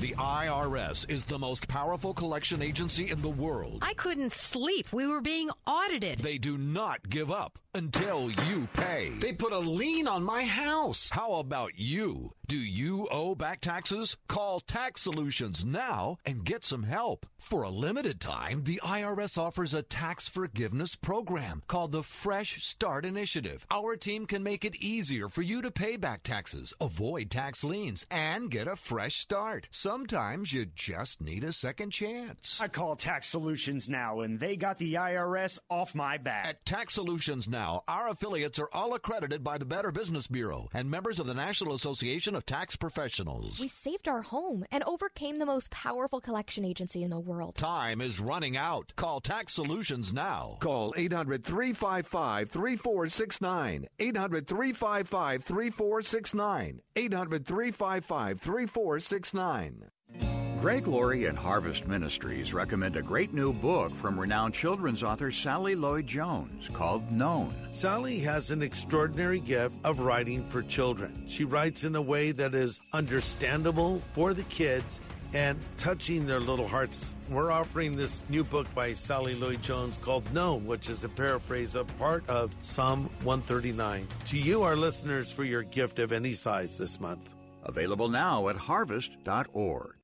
The 0.00 0.14
IRS 0.14 1.08
is 1.10 1.24
the 1.24 1.38
most 1.38 1.68
powerful 1.68 2.14
collection 2.14 2.62
agency 2.62 3.10
in 3.10 3.20
the 3.20 3.28
world. 3.28 3.80
I 3.82 3.92
couldn't 3.94 4.32
sleep. 4.32 4.90
We 4.92 5.06
were 5.06 5.20
being 5.20 5.50
audited. 5.66 6.20
They 6.20 6.38
do 6.38 6.56
not 6.56 7.08
give 7.10 7.30
up. 7.30 7.58
Until 7.74 8.30
you 8.30 8.68
pay. 8.74 9.12
They 9.18 9.32
put 9.32 9.52
a 9.52 9.58
lien 9.58 10.06
on 10.06 10.22
my 10.22 10.44
house. 10.44 11.10
How 11.10 11.34
about 11.34 11.72
you? 11.76 12.32
Do 12.46 12.56
you 12.58 13.08
owe 13.10 13.34
back 13.34 13.62
taxes? 13.62 14.18
Call 14.28 14.60
Tax 14.60 15.00
Solutions 15.00 15.64
now 15.64 16.18
and 16.26 16.44
get 16.44 16.64
some 16.64 16.82
help. 16.82 17.24
For 17.38 17.62
a 17.62 17.70
limited 17.70 18.20
time, 18.20 18.64
the 18.64 18.78
IRS 18.84 19.38
offers 19.38 19.72
a 19.72 19.82
tax 19.82 20.28
forgiveness 20.28 20.94
program 20.94 21.62
called 21.66 21.92
the 21.92 22.02
Fresh 22.02 22.62
Start 22.62 23.06
Initiative. 23.06 23.66
Our 23.70 23.96
team 23.96 24.26
can 24.26 24.42
make 24.42 24.66
it 24.66 24.76
easier 24.76 25.30
for 25.30 25.40
you 25.40 25.62
to 25.62 25.70
pay 25.70 25.96
back 25.96 26.24
taxes, 26.24 26.74
avoid 26.78 27.30
tax 27.30 27.64
liens, 27.64 28.06
and 28.10 28.50
get 28.50 28.68
a 28.68 28.76
fresh 28.76 29.18
start. 29.20 29.68
Sometimes 29.70 30.52
you 30.52 30.66
just 30.66 31.22
need 31.22 31.44
a 31.44 31.52
second 31.52 31.90
chance. 31.90 32.60
I 32.60 32.68
call 32.68 32.96
Tax 32.96 33.28
Solutions 33.28 33.88
now, 33.88 34.20
and 34.20 34.38
they 34.38 34.56
got 34.56 34.78
the 34.78 34.94
IRS 34.94 35.58
off 35.70 35.94
my 35.94 36.18
back. 36.18 36.46
At 36.46 36.66
Tax 36.66 36.94
Solutions 36.94 37.48
Now, 37.48 37.61
our 37.62 38.08
affiliates 38.08 38.58
are 38.58 38.68
all 38.72 38.94
accredited 38.94 39.44
by 39.44 39.56
the 39.56 39.64
Better 39.64 39.92
Business 39.92 40.26
Bureau 40.26 40.68
and 40.74 40.90
members 40.90 41.18
of 41.18 41.26
the 41.26 41.34
National 41.34 41.74
Association 41.74 42.34
of 42.34 42.44
Tax 42.44 42.76
Professionals. 42.76 43.60
We 43.60 43.68
saved 43.68 44.08
our 44.08 44.22
home 44.22 44.64
and 44.72 44.82
overcame 44.84 45.36
the 45.36 45.46
most 45.46 45.70
powerful 45.70 46.20
collection 46.20 46.64
agency 46.64 47.02
in 47.02 47.10
the 47.10 47.20
world. 47.20 47.54
Time 47.54 48.00
is 48.00 48.20
running 48.20 48.56
out. 48.56 48.92
Call 48.96 49.20
Tax 49.20 49.52
Solutions 49.52 50.12
now. 50.12 50.56
Call 50.60 50.92
800 50.96 51.44
355 51.44 52.50
3469. 52.50 53.88
800 53.98 54.46
355 54.46 55.44
3469. 55.44 56.80
800 56.96 57.46
355 57.46 58.40
3469. 58.40 60.41
Greg 60.62 60.86
Laurie 60.86 61.24
and 61.24 61.36
Harvest 61.36 61.88
Ministries 61.88 62.54
recommend 62.54 62.94
a 62.94 63.02
great 63.02 63.34
new 63.34 63.52
book 63.52 63.90
from 63.90 64.18
renowned 64.18 64.54
children's 64.54 65.02
author 65.02 65.32
Sally 65.32 65.74
Lloyd 65.74 66.06
Jones 66.06 66.68
called 66.72 67.10
Known. 67.10 67.52
Sally 67.72 68.20
has 68.20 68.52
an 68.52 68.62
extraordinary 68.62 69.40
gift 69.40 69.74
of 69.82 69.98
writing 69.98 70.44
for 70.44 70.62
children. 70.62 71.28
She 71.28 71.42
writes 71.42 71.82
in 71.82 71.96
a 71.96 72.00
way 72.00 72.30
that 72.30 72.54
is 72.54 72.80
understandable 72.92 73.98
for 74.12 74.34
the 74.34 74.44
kids 74.44 75.00
and 75.34 75.58
touching 75.78 76.26
their 76.26 76.38
little 76.38 76.68
hearts. 76.68 77.16
We're 77.28 77.50
offering 77.50 77.96
this 77.96 78.22
new 78.28 78.44
book 78.44 78.72
by 78.72 78.92
Sally 78.92 79.34
Lloyd 79.34 79.62
Jones 79.62 79.98
called 79.98 80.32
Known, 80.32 80.64
which 80.64 80.88
is 80.88 81.02
a 81.02 81.08
paraphrase 81.08 81.74
of 81.74 81.88
part 81.98 82.22
of 82.28 82.54
Psalm 82.62 83.10
139. 83.24 84.06
To 84.26 84.38
you, 84.38 84.62
our 84.62 84.76
listeners, 84.76 85.32
for 85.32 85.42
your 85.42 85.64
gift 85.64 85.98
of 85.98 86.12
any 86.12 86.34
size 86.34 86.78
this 86.78 87.00
month. 87.00 87.34
Available 87.64 88.08
now 88.08 88.48
at 88.48 88.54
harvest.org. 88.54 89.96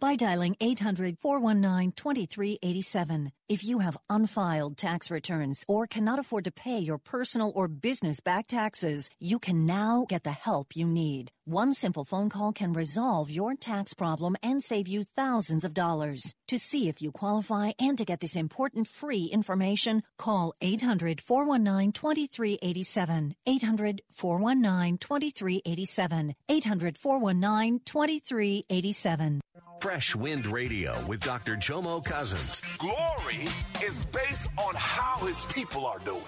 by 0.00 0.16
dialing 0.16 0.56
800 0.60 1.18
419 1.18 1.92
2387. 1.92 3.32
If 3.48 3.64
you 3.64 3.78
have 3.78 3.96
unfiled 4.10 4.76
tax 4.76 5.10
returns 5.10 5.64
or 5.68 5.86
cannot 5.86 6.18
afford 6.18 6.44
to 6.44 6.50
pay 6.50 6.78
your 6.78 6.98
personal 6.98 7.52
or 7.54 7.68
business 7.68 8.20
back 8.20 8.46
taxes, 8.48 9.10
you 9.20 9.38
can 9.38 9.64
now 9.64 10.06
get 10.08 10.24
the 10.24 10.32
help 10.32 10.76
you 10.76 10.86
need. 10.86 11.30
One 11.50 11.72
simple 11.72 12.04
phone 12.04 12.28
call 12.28 12.52
can 12.52 12.74
resolve 12.74 13.30
your 13.30 13.54
tax 13.54 13.94
problem 13.94 14.36
and 14.42 14.62
save 14.62 14.86
you 14.86 15.04
thousands 15.16 15.64
of 15.64 15.72
dollars. 15.72 16.34
To 16.48 16.58
see 16.58 16.90
if 16.90 17.00
you 17.00 17.10
qualify 17.10 17.72
and 17.78 17.96
to 17.96 18.04
get 18.04 18.20
this 18.20 18.36
important 18.36 18.86
free 18.86 19.30
information, 19.32 20.02
call 20.18 20.52
800 20.60 21.22
419 21.22 21.92
2387. 21.92 23.34
800 23.46 24.02
419 24.10 24.98
2387. 24.98 26.34
800 26.50 26.98
419 26.98 27.80
2387. 27.82 29.40
Fresh 29.80 30.16
Wind 30.16 30.46
Radio 30.46 31.02
with 31.06 31.20
Dr. 31.20 31.56
Jomo 31.56 32.04
Cousins. 32.04 32.60
Glory 32.76 33.48
is 33.82 34.04
based 34.04 34.50
on 34.58 34.74
how 34.76 35.24
his 35.24 35.46
people 35.46 35.86
are 35.86 36.00
doing. 36.00 36.20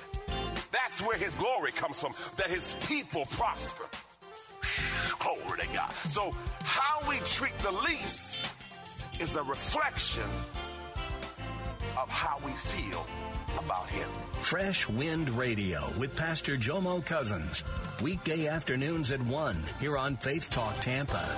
That's 0.73 1.03
where 1.03 1.19
his 1.19 1.35
glory 1.35 1.73
comes 1.73 2.01
from, 2.01 2.15
that 2.39 2.47
his 2.47 2.75
people 2.87 3.27
prosper. 3.27 3.85
Glory 5.19 5.61
to 5.61 5.67
God. 5.75 5.93
So, 6.09 6.35
how 6.63 7.01
we 7.09 7.17
treat 7.19 7.57
the 7.59 7.73
least 7.73 8.45
is 9.19 9.37
a 9.37 9.43
reflection 9.43 10.29
of 11.99 12.09
how 12.09 12.39
we 12.45 12.53
feel 12.53 13.07
about 13.59 13.89
him. 13.89 14.09
Fresh 14.41 14.89
Wind 14.89 15.29
Radio 15.31 15.91
with 15.99 16.17
Pastor 16.17 16.57
Jomo 16.57 17.05
Cousins. 17.05 17.65
Weekday 18.03 18.49
afternoons 18.49 19.11
at 19.11 19.21
1 19.21 19.63
here 19.81 19.99
on 19.99 20.17
Faith 20.17 20.49
Talk 20.51 20.79
Tampa. 20.81 21.29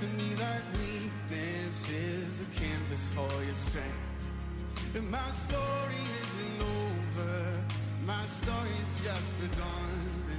To 0.00 0.06
me 0.08 0.34
like 0.36 0.62
weakness 0.76 1.88
is 1.88 2.40
a 2.42 2.44
canvas 2.60 3.00
for 3.14 3.32
your 3.42 3.54
strength. 3.54 4.22
And 4.94 5.10
my 5.10 5.30
story 5.48 6.02
isn't 6.20 6.60
over, 6.60 7.64
my 8.04 8.24
story's 8.42 8.92
just 9.02 9.40
begun. 9.40 10.38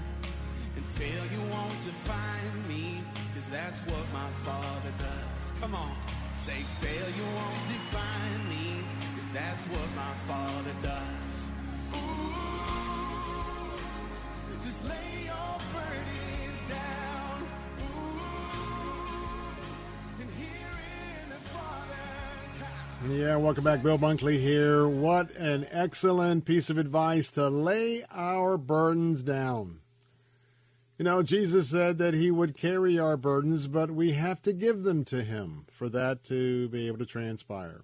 And 0.76 0.86
failure 0.86 1.46
won't 1.50 1.84
define 1.84 2.68
me, 2.68 3.02
cause 3.34 3.48
that's 3.48 3.80
what 3.88 4.06
my 4.14 4.30
father 4.46 4.94
does. 5.00 5.52
Come 5.60 5.74
on, 5.74 5.96
say 6.36 6.62
failure 6.80 7.30
won't 7.40 7.68
define 7.68 8.50
me, 8.54 8.84
cause 9.16 9.30
that's 9.34 9.64
what 9.74 9.90
my 9.96 10.14
father 10.30 10.76
does. 10.84 11.48
Ooh, 11.98 13.02
just 14.62 14.86
lay 14.86 15.26
your 15.26 15.58
burdens 15.74 16.62
down. 16.70 16.97
Yeah, 23.06 23.36
welcome 23.36 23.64
back. 23.64 23.84
Bill 23.84 24.00
Bunkley 24.00 24.42
here. 24.42 24.88
What 24.88 25.30
an 25.36 25.68
excellent 25.70 26.46
piece 26.46 26.72
of 26.72 26.80
advice 26.80 27.30
to 27.32 27.48
lay 27.48 28.04
our 28.12 28.58
burdens 28.58 29.22
down. 29.22 29.82
You 30.98 31.06
know, 31.06 31.22
Jesus 31.22 31.70
said 31.70 32.00
that 32.00 32.16
he 32.16 32.32
would 32.32 32.58
carry 32.58 32.98
our 32.98 33.16
burdens, 33.16 33.68
but 33.68 33.92
we 33.92 34.14
have 34.14 34.42
to 34.42 34.52
give 34.52 34.82
them 34.82 35.06
to 35.06 35.24
him 35.24 35.68
for 35.72 35.90
that 35.90 36.24
to 36.26 36.70
be 36.70 36.88
able 36.88 36.98
to 36.98 37.06
transpire. 37.06 37.84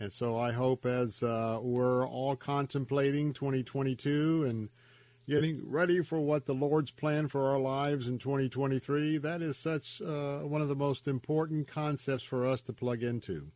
And 0.00 0.12
so 0.12 0.36
I 0.36 0.50
hope 0.50 0.84
as 0.84 1.22
uh, 1.22 1.60
we're 1.62 2.06
all 2.06 2.34
contemplating 2.34 3.32
2022 3.32 4.44
and 4.44 4.68
getting 5.28 5.62
ready 5.70 6.02
for 6.02 6.20
what 6.20 6.46
the 6.46 6.54
Lord's 6.54 6.90
plan 6.90 7.28
for 7.28 7.52
our 7.52 7.60
lives 7.60 8.08
in 8.08 8.18
2023, 8.18 9.18
that 9.18 9.40
is 9.40 9.56
such 9.56 10.02
uh, 10.02 10.38
one 10.38 10.60
of 10.60 10.68
the 10.68 10.74
most 10.74 11.06
important 11.06 11.68
concepts 11.68 12.24
for 12.24 12.44
us 12.44 12.60
to 12.62 12.72
plug 12.72 13.04
into. 13.04 13.52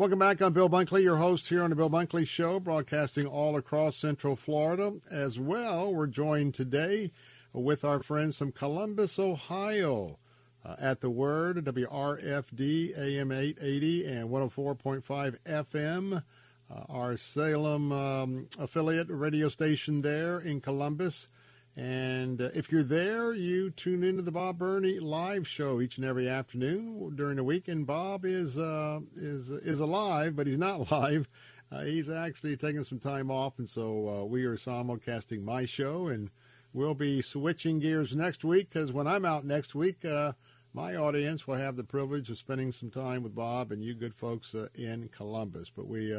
Welcome 0.00 0.18
back. 0.18 0.40
I'm 0.40 0.54
Bill 0.54 0.70
Bunkley, 0.70 1.02
your 1.02 1.18
host 1.18 1.50
here 1.50 1.62
on 1.62 1.68
the 1.68 1.76
Bill 1.76 1.90
Bunkley 1.90 2.26
Show, 2.26 2.58
broadcasting 2.58 3.26
all 3.26 3.58
across 3.58 3.98
Central 3.98 4.34
Florida. 4.34 4.94
As 5.10 5.38
well, 5.38 5.92
we're 5.92 6.06
joined 6.06 6.54
today 6.54 7.12
with 7.52 7.84
our 7.84 8.02
friends 8.02 8.38
from 8.38 8.50
Columbus, 8.50 9.18
Ohio, 9.18 10.18
uh, 10.64 10.76
at 10.80 11.02
the 11.02 11.10
Word, 11.10 11.66
WRFD 11.66 12.96
AM 12.96 13.30
880 13.30 14.06
and 14.06 14.30
104.5 14.30 15.36
FM. 15.44 16.22
Uh, 16.70 16.82
our 16.88 17.18
Salem 17.18 17.92
um, 17.92 18.48
affiliate 18.58 19.08
radio 19.10 19.50
station 19.50 20.00
there 20.00 20.40
in 20.40 20.62
Columbus. 20.62 21.28
And 21.76 22.40
uh, 22.40 22.48
if 22.54 22.72
you're 22.72 22.82
there, 22.82 23.32
you 23.32 23.70
tune 23.70 24.02
into 24.02 24.22
the 24.22 24.32
Bob 24.32 24.58
Burney 24.58 24.98
live 24.98 25.46
show 25.46 25.80
each 25.80 25.96
and 25.96 26.04
every 26.04 26.28
afternoon 26.28 27.14
during 27.14 27.36
the 27.36 27.44
week. 27.44 27.68
And 27.68 27.86
Bob 27.86 28.24
is 28.24 28.58
uh, 28.58 29.00
is 29.16 29.50
is 29.50 29.80
alive, 29.80 30.36
but 30.36 30.46
he's 30.46 30.58
not 30.58 30.90
live. 30.92 31.28
Uh, 31.72 31.84
he's 31.84 32.10
actually 32.10 32.56
taking 32.56 32.82
some 32.82 32.98
time 32.98 33.30
off, 33.30 33.58
and 33.58 33.68
so 33.68 34.08
uh, 34.08 34.24
we 34.24 34.44
are 34.44 34.56
simulcasting 34.56 35.44
my 35.44 35.64
show, 35.64 36.08
and 36.08 36.28
we'll 36.72 36.94
be 36.94 37.22
switching 37.22 37.78
gears 37.78 38.14
next 38.14 38.44
week 38.44 38.70
because 38.70 38.90
when 38.92 39.06
I'm 39.06 39.24
out 39.24 39.44
next 39.44 39.74
week, 39.76 40.04
uh, 40.04 40.32
my 40.74 40.96
audience 40.96 41.46
will 41.46 41.56
have 41.56 41.76
the 41.76 41.84
privilege 41.84 42.28
of 42.28 42.38
spending 42.38 42.72
some 42.72 42.90
time 42.90 43.22
with 43.22 43.34
Bob 43.34 43.70
and 43.70 43.84
you 43.84 43.94
good 43.94 44.14
folks 44.14 44.54
uh, 44.54 44.66
in 44.74 45.08
Columbus. 45.08 45.70
But 45.74 45.86
we 45.86 46.12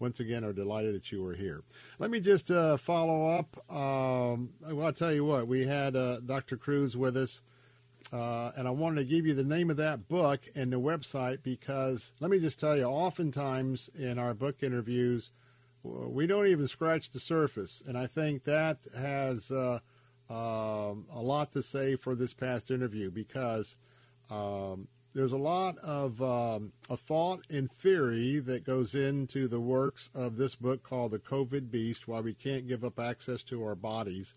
once 0.00 0.20
again 0.20 0.44
are 0.44 0.52
delighted 0.52 0.94
that 0.94 1.10
you 1.10 1.22
were 1.22 1.34
here. 1.34 1.62
Let 1.98 2.10
me 2.10 2.20
just 2.20 2.50
uh, 2.50 2.76
follow 2.76 3.28
up. 3.28 3.56
Um, 3.70 4.50
well, 4.62 4.86
I'll 4.86 4.92
tell 4.92 5.12
you 5.12 5.24
what, 5.24 5.48
we 5.48 5.66
had 5.66 5.96
uh, 5.96 6.20
Dr. 6.20 6.56
Kruse 6.56 6.96
with 6.96 7.16
us, 7.16 7.40
uh, 8.12 8.52
and 8.56 8.68
I 8.68 8.70
wanted 8.70 9.00
to 9.00 9.04
give 9.04 9.26
you 9.26 9.34
the 9.34 9.44
name 9.44 9.70
of 9.70 9.76
that 9.78 10.08
book 10.08 10.40
and 10.54 10.72
the 10.72 10.80
website 10.80 11.42
because 11.42 12.12
let 12.20 12.30
me 12.30 12.38
just 12.38 12.58
tell 12.58 12.76
you, 12.76 12.84
oftentimes 12.84 13.90
in 13.98 14.18
our 14.18 14.34
book 14.34 14.62
interviews, 14.62 15.30
we 15.82 16.26
don't 16.26 16.46
even 16.46 16.68
scratch 16.68 17.10
the 17.10 17.20
surface, 17.20 17.82
and 17.86 17.96
I 17.96 18.06
think 18.06 18.44
that 18.44 18.78
has 18.96 19.50
uh, 19.50 19.78
um, 20.28 21.06
a 21.12 21.20
lot 21.20 21.52
to 21.52 21.62
say 21.62 21.96
for 21.96 22.14
this 22.14 22.34
past 22.34 22.70
interview 22.70 23.10
because 23.10 23.76
um, 24.30 24.88
there's 25.14 25.32
a 25.32 25.36
lot 25.36 25.78
of 25.78 26.20
um, 26.22 26.72
a 26.90 26.96
thought 26.96 27.44
and 27.50 27.70
theory 27.72 28.38
that 28.40 28.64
goes 28.64 28.94
into 28.94 29.48
the 29.48 29.60
works 29.60 30.10
of 30.14 30.36
this 30.36 30.54
book 30.54 30.82
called 30.82 31.12
The 31.12 31.18
COVID 31.18 31.70
Beast 31.70 32.06
Why 32.06 32.20
We 32.20 32.34
Can't 32.34 32.68
Give 32.68 32.84
Up 32.84 32.98
Access 32.98 33.42
to 33.44 33.64
Our 33.64 33.74
Bodies. 33.74 34.34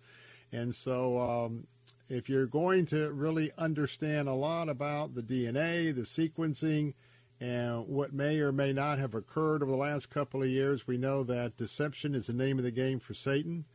And 0.51 0.73
so, 0.73 1.19
um, 1.19 1.67
if 2.09 2.27
you're 2.27 2.45
going 2.45 2.85
to 2.87 3.11
really 3.11 3.51
understand 3.57 4.27
a 4.27 4.33
lot 4.33 4.67
about 4.67 5.15
the 5.15 5.21
DNA, 5.21 5.95
the 5.95 6.01
sequencing, 6.01 6.93
and 7.39 7.87
what 7.87 8.13
may 8.13 8.39
or 8.39 8.51
may 8.51 8.71
not 8.71 8.99
have 8.99 9.15
occurred 9.15 9.63
over 9.63 9.71
the 9.71 9.77
last 9.77 10.09
couple 10.09 10.43
of 10.43 10.49
years, 10.49 10.85
we 10.85 10.97
know 10.97 11.23
that 11.23 11.57
deception 11.57 12.13
is 12.13 12.27
the 12.27 12.33
name 12.33 12.59
of 12.59 12.65
the 12.65 12.71
game 12.71 12.99
for 12.99 13.13
Satan. 13.13 13.65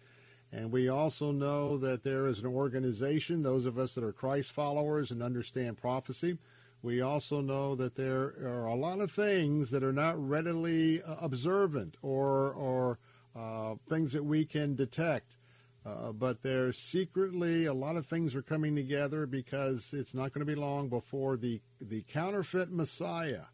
And 0.53 0.71
we 0.71 0.89
also 0.89 1.33
know 1.33 1.77
that 1.79 2.05
there 2.05 2.27
is 2.27 2.39
an 2.39 2.47
organization, 2.47 3.43
those 3.43 3.67
of 3.67 3.77
us 3.79 3.95
that 3.95 4.05
are 4.05 4.13
Christ 4.13 4.53
followers 4.53 5.11
and 5.11 5.23
understand 5.23 5.79
prophecy, 5.79 6.39
we 6.83 7.01
also 7.01 7.41
know 7.41 7.75
that 7.75 7.95
there 7.95 8.35
are 8.43 8.67
a 8.67 8.75
lot 8.75 9.01
of 9.01 9.11
things 9.11 9.71
that 9.71 9.83
are 9.83 9.93
not 9.93 10.17
readily 10.29 11.03
uh, 11.03 11.17
observant 11.21 11.97
or, 12.03 12.53
or 12.53 12.99
uh, 13.35 13.75
things 13.89 14.13
that 14.13 14.25
we 14.25 14.45
can 14.45 14.75
detect. 14.75 15.37
Uh, 15.85 16.11
but 16.11 16.43
there's 16.43 16.79
secretly 16.79 17.67
a 17.67 17.75
lot 17.75 17.97
of 17.97 18.07
things 18.07 18.35
are 18.35 18.43
coming 18.43 18.75
together 18.75 19.25
because 19.25 19.93
it's 19.93 20.15
not 20.15 20.33
going 20.33 20.45
to 20.45 20.53
be 20.53 20.61
long 20.61 20.89
before 20.89 21.37
the, 21.37 21.61
the 21.81 22.03
counterfeit 22.09 22.73
Messiah, 22.73 23.45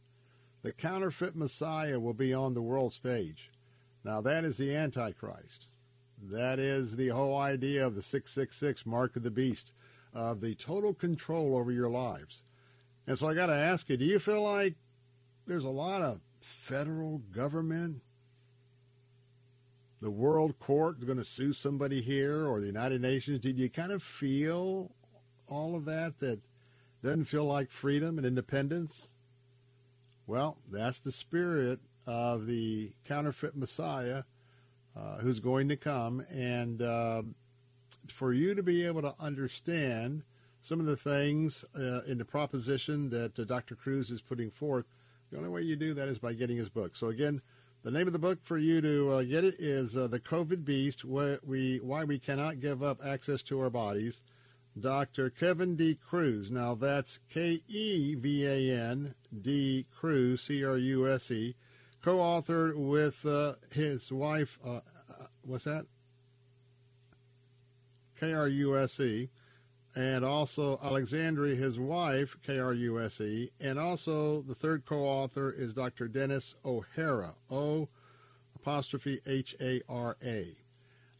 the 0.62 0.72
counterfeit 0.72 1.36
Messiah 1.36 2.00
will 2.00 2.14
be 2.14 2.32
on 2.32 2.54
the 2.54 2.62
world 2.62 2.92
stage. 2.92 3.50
Now 4.04 4.20
that 4.22 4.44
is 4.44 4.56
the 4.56 4.74
Antichrist. 4.74 5.66
That 6.30 6.58
is 6.58 6.96
the 6.96 7.08
whole 7.08 7.36
idea 7.36 7.84
of 7.86 7.94
the 7.94 8.02
666 8.02 8.86
mark 8.86 9.16
of 9.16 9.24
the 9.24 9.30
beast, 9.30 9.72
of 10.14 10.40
the 10.40 10.54
total 10.54 10.94
control 10.94 11.56
over 11.56 11.72
your 11.72 11.90
lives. 11.90 12.42
And 13.06 13.18
so 13.18 13.28
I 13.28 13.34
got 13.34 13.46
to 13.46 13.54
ask 13.54 13.88
you, 13.88 13.96
do 13.96 14.04
you 14.04 14.18
feel 14.18 14.42
like 14.42 14.74
there's 15.46 15.64
a 15.64 15.70
lot 15.70 16.02
of 16.02 16.20
federal 16.40 17.18
government, 17.32 18.00
the 20.00 20.10
world 20.10 20.58
court 20.58 20.98
is 20.98 21.04
going 21.04 21.18
to 21.18 21.24
sue 21.24 21.52
somebody 21.52 22.00
here 22.00 22.46
or 22.46 22.60
the 22.60 22.66
United 22.66 23.00
Nations? 23.00 23.40
Did 23.40 23.58
you 23.58 23.68
kind 23.68 23.92
of 23.92 24.02
feel 24.02 24.90
all 25.48 25.74
of 25.76 25.84
that 25.86 26.18
that 26.18 26.40
doesn't 27.02 27.24
feel 27.24 27.44
like 27.44 27.70
freedom 27.70 28.18
and 28.18 28.26
independence? 28.26 29.08
Well, 30.26 30.56
that's 30.70 31.00
the 31.00 31.12
spirit 31.12 31.80
of 32.06 32.46
the 32.46 32.92
counterfeit 33.04 33.56
Messiah 33.56 34.22
uh, 34.96 35.18
who's 35.18 35.40
going 35.40 35.68
to 35.68 35.76
come. 35.76 36.24
And 36.30 36.82
uh, 36.82 37.22
for 38.08 38.32
you 38.32 38.54
to 38.54 38.62
be 38.62 38.86
able 38.86 39.02
to 39.02 39.14
understand 39.18 40.22
some 40.62 40.80
of 40.80 40.86
the 40.86 40.96
things 40.96 41.64
uh, 41.76 42.02
in 42.04 42.16
the 42.18 42.24
proposition 42.24 43.10
that 43.10 43.38
uh, 43.38 43.44
Dr. 43.44 43.74
Kruse 43.74 44.10
is 44.10 44.22
putting 44.22 44.50
forth, 44.50 44.86
the 45.30 45.36
only 45.36 45.50
way 45.50 45.62
you 45.62 45.74
do 45.76 45.92
that 45.92 46.08
is 46.08 46.18
by 46.18 46.32
getting 46.34 46.56
his 46.56 46.68
book. 46.68 46.94
So 46.94 47.08
again, 47.08 47.42
the 47.82 47.90
name 47.90 48.06
of 48.06 48.12
the 48.12 48.20
book 48.20 48.38
for 48.42 48.58
you 48.58 48.80
to 48.80 49.10
uh, 49.10 49.22
get 49.24 49.42
it 49.42 49.56
is 49.58 49.96
uh, 49.96 50.06
The 50.06 50.20
COVID 50.20 50.64
Beast, 50.64 51.04
we, 51.04 51.80
Why 51.82 52.04
We 52.04 52.20
Cannot 52.20 52.60
Give 52.60 52.80
Up 52.80 53.00
Access 53.04 53.42
to 53.44 53.60
Our 53.60 53.70
Bodies. 53.70 54.22
Dr. 54.78 55.28
Kevin 55.30 55.74
D. 55.74 55.96
Kruse. 55.96 56.50
Now 56.50 56.74
that's 56.74 57.18
K-E-V-A-N-D 57.28 57.66
Kruse, 59.90 60.42
C-R-U-S-E, 60.42 61.54
co-authored 62.02 62.76
with 62.76 63.26
uh, 63.26 63.54
his 63.72 64.10
wife, 64.12 64.58
uh, 64.64 64.80
what's 65.42 65.64
that? 65.64 65.86
K-R-U-S-E 68.18 69.28
and 69.94 70.24
also 70.24 70.80
Alexandria, 70.82 71.54
his 71.54 71.78
wife, 71.78 72.38
K-R-U-S-E, 72.42 73.50
and 73.60 73.78
also 73.78 74.40
the 74.42 74.54
third 74.54 74.86
co-author 74.86 75.50
is 75.50 75.74
Dr. 75.74 76.08
Dennis 76.08 76.54
O'Hara, 76.64 77.34
O 77.50 77.90
apostrophe 78.56 79.20
H-A-R-A. 79.26 80.56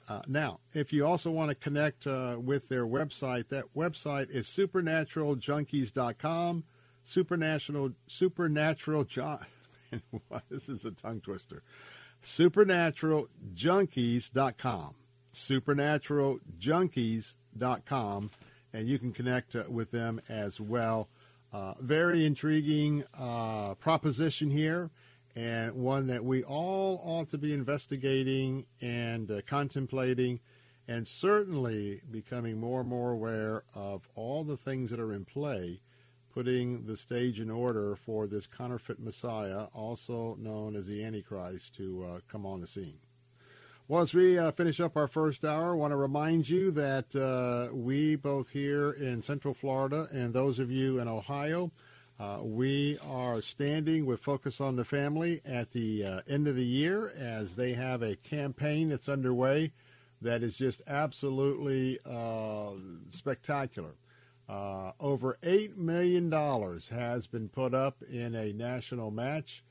Uh, 0.08 0.22
now, 0.26 0.58
if 0.74 0.92
you 0.92 1.06
also 1.06 1.30
want 1.30 1.50
to 1.50 1.54
connect 1.54 2.04
uh, 2.06 2.36
with 2.38 2.68
their 2.68 2.86
website, 2.86 3.48
that 3.48 3.64
website 3.76 4.30
is 4.30 4.46
supernaturaljunkies.com. 4.46 6.64
Supernatural, 7.04 7.90
supernatural, 8.06 9.04
this 10.48 10.68
is 10.68 10.84
a 10.84 10.92
tongue 10.92 11.20
twister. 11.20 11.64
SupernaturalJunkies.com. 12.22 14.94
SupernaturalJunkies.com 15.34 18.30
and 18.72 18.88
you 18.88 18.98
can 18.98 19.12
connect 19.12 19.54
uh, 19.54 19.64
with 19.68 19.90
them 19.90 20.20
as 20.28 20.60
well. 20.60 21.08
Uh, 21.52 21.74
very 21.80 22.24
intriguing 22.24 23.04
uh, 23.18 23.74
proposition 23.74 24.50
here, 24.50 24.90
and 25.36 25.72
one 25.74 26.06
that 26.06 26.24
we 26.24 26.42
all 26.42 27.00
ought 27.04 27.28
to 27.30 27.38
be 27.38 27.52
investigating 27.52 28.64
and 28.80 29.42
contemplating, 29.46 30.40
and 30.88 31.06
certainly 31.06 32.00
becoming 32.10 32.58
more 32.58 32.80
and 32.80 32.88
more 32.88 33.10
aware 33.10 33.64
of 33.74 34.08
all 34.14 34.44
the 34.44 34.56
things 34.56 34.90
that 34.90 35.00
are 35.00 35.12
in 35.12 35.24
play, 35.24 35.80
putting 36.32 36.86
the 36.86 36.96
stage 36.96 37.38
in 37.40 37.50
order 37.50 37.94
for 37.94 38.26
this 38.26 38.46
counterfeit 38.46 38.98
Messiah, 38.98 39.66
also 39.74 40.34
known 40.40 40.74
as 40.74 40.86
the 40.86 41.04
Antichrist, 41.04 41.74
to 41.74 42.04
uh, 42.04 42.20
come 42.30 42.46
on 42.46 42.60
the 42.60 42.66
scene. 42.66 42.98
Well, 43.92 44.00
as 44.00 44.14
we 44.14 44.38
uh, 44.38 44.52
finish 44.52 44.80
up 44.80 44.96
our 44.96 45.06
first 45.06 45.44
hour, 45.44 45.72
I 45.72 45.76
want 45.76 45.90
to 45.90 45.96
remind 45.96 46.48
you 46.48 46.70
that 46.70 47.14
uh, 47.14 47.74
we 47.74 48.16
both 48.16 48.48
here 48.48 48.92
in 48.92 49.20
Central 49.20 49.52
Florida 49.52 50.08
and 50.10 50.32
those 50.32 50.58
of 50.58 50.70
you 50.70 50.98
in 50.98 51.08
Ohio, 51.08 51.70
uh, 52.18 52.38
we 52.40 52.98
are 53.06 53.42
standing 53.42 54.06
with 54.06 54.20
Focus 54.20 54.62
on 54.62 54.76
the 54.76 54.84
Family 54.86 55.42
at 55.44 55.72
the 55.72 56.06
uh, 56.06 56.20
end 56.26 56.48
of 56.48 56.56
the 56.56 56.64
year 56.64 57.12
as 57.18 57.54
they 57.54 57.74
have 57.74 58.00
a 58.00 58.16
campaign 58.16 58.88
that's 58.88 59.10
underway 59.10 59.72
that 60.22 60.42
is 60.42 60.56
just 60.56 60.80
absolutely 60.86 61.98
uh, 62.06 62.70
spectacular. 63.10 63.92
Uh, 64.48 64.92
over 65.00 65.36
$8 65.42 65.76
million 65.76 66.32
has 66.32 67.26
been 67.26 67.50
put 67.50 67.74
up 67.74 68.02
in 68.10 68.34
a 68.36 68.54
national 68.54 69.10
match 69.10 69.62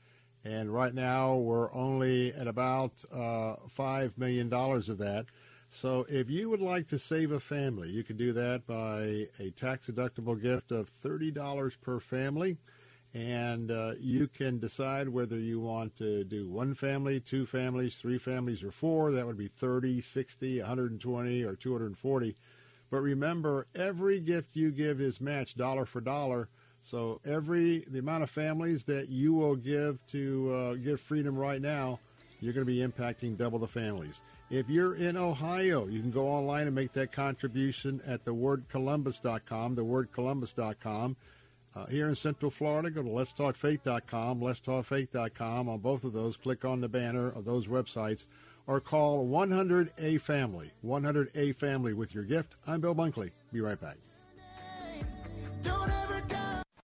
and 0.44 0.72
right 0.72 0.94
now 0.94 1.36
we're 1.36 1.72
only 1.72 2.32
at 2.34 2.48
about 2.48 3.04
uh, 3.12 3.56
$5 3.76 4.18
million 4.18 4.52
of 4.52 4.98
that. 4.98 5.26
So 5.70 6.04
if 6.08 6.28
you 6.28 6.50
would 6.50 6.60
like 6.60 6.88
to 6.88 6.98
save 6.98 7.32
a 7.32 7.40
family, 7.40 7.88
you 7.88 8.02
can 8.02 8.16
do 8.16 8.32
that 8.32 8.66
by 8.66 9.28
a 9.42 9.50
tax 9.56 9.88
deductible 9.88 10.40
gift 10.40 10.70
of 10.72 10.90
$30 11.02 11.80
per 11.80 12.00
family. 12.00 12.58
And 13.14 13.70
uh, 13.70 13.92
you 13.98 14.26
can 14.26 14.58
decide 14.58 15.08
whether 15.08 15.38
you 15.38 15.60
want 15.60 15.96
to 15.96 16.24
do 16.24 16.48
one 16.48 16.74
family, 16.74 17.20
two 17.20 17.46
families, 17.46 17.96
three 17.96 18.18
families, 18.18 18.62
or 18.62 18.70
four. 18.70 19.12
That 19.12 19.26
would 19.26 19.36
be 19.36 19.48
30, 19.48 20.00
60, 20.00 20.58
120, 20.60 21.42
or 21.42 21.54
240. 21.54 22.36
But 22.90 23.00
remember, 23.00 23.66
every 23.74 24.20
gift 24.20 24.56
you 24.56 24.70
give 24.70 25.00
is 25.00 25.20
matched 25.20 25.58
dollar 25.58 25.86
for 25.86 26.00
dollar 26.00 26.48
so 26.82 27.20
every 27.24 27.84
the 27.88 28.00
amount 28.00 28.24
of 28.24 28.30
families 28.30 28.84
that 28.84 29.08
you 29.08 29.32
will 29.32 29.56
give 29.56 30.04
to 30.08 30.52
uh, 30.52 30.74
give 30.74 31.00
freedom 31.00 31.36
right 31.36 31.62
now, 31.62 32.00
you're 32.40 32.52
going 32.52 32.66
to 32.66 32.72
be 32.72 32.86
impacting 32.86 33.36
double 33.36 33.58
the 33.58 33.68
families. 33.68 34.20
If 34.50 34.68
you're 34.68 34.96
in 34.96 35.16
Ohio, 35.16 35.86
you 35.86 36.00
can 36.00 36.10
go 36.10 36.28
online 36.28 36.66
and 36.66 36.74
make 36.74 36.92
that 36.92 37.12
contribution 37.12 38.02
at 38.06 38.24
thewordcolumbus.com, 38.24 39.76
thewordcolumbus.com. 39.76 41.16
Uh, 41.74 41.86
here 41.86 42.08
in 42.08 42.14
Central 42.14 42.50
Florida, 42.50 42.90
go 42.90 43.02
to 43.02 43.08
letstalkfaith.com, 43.08 44.40
letstalkfaith.com. 44.40 45.68
On 45.70 45.78
both 45.78 46.04
of 46.04 46.12
those, 46.12 46.36
click 46.36 46.66
on 46.66 46.82
the 46.82 46.88
banner 46.88 47.28
of 47.30 47.46
those 47.46 47.66
websites 47.66 48.26
or 48.66 48.78
call 48.80 49.26
100A 49.26 50.20
Family, 50.20 50.70
100A 50.84 51.56
Family 51.56 51.94
with 51.94 52.14
your 52.14 52.24
gift. 52.24 52.56
I'm 52.66 52.80
Bill 52.80 52.94
Bunkley. 52.94 53.30
Be 53.52 53.60
right 53.60 53.80
back. 53.80 53.96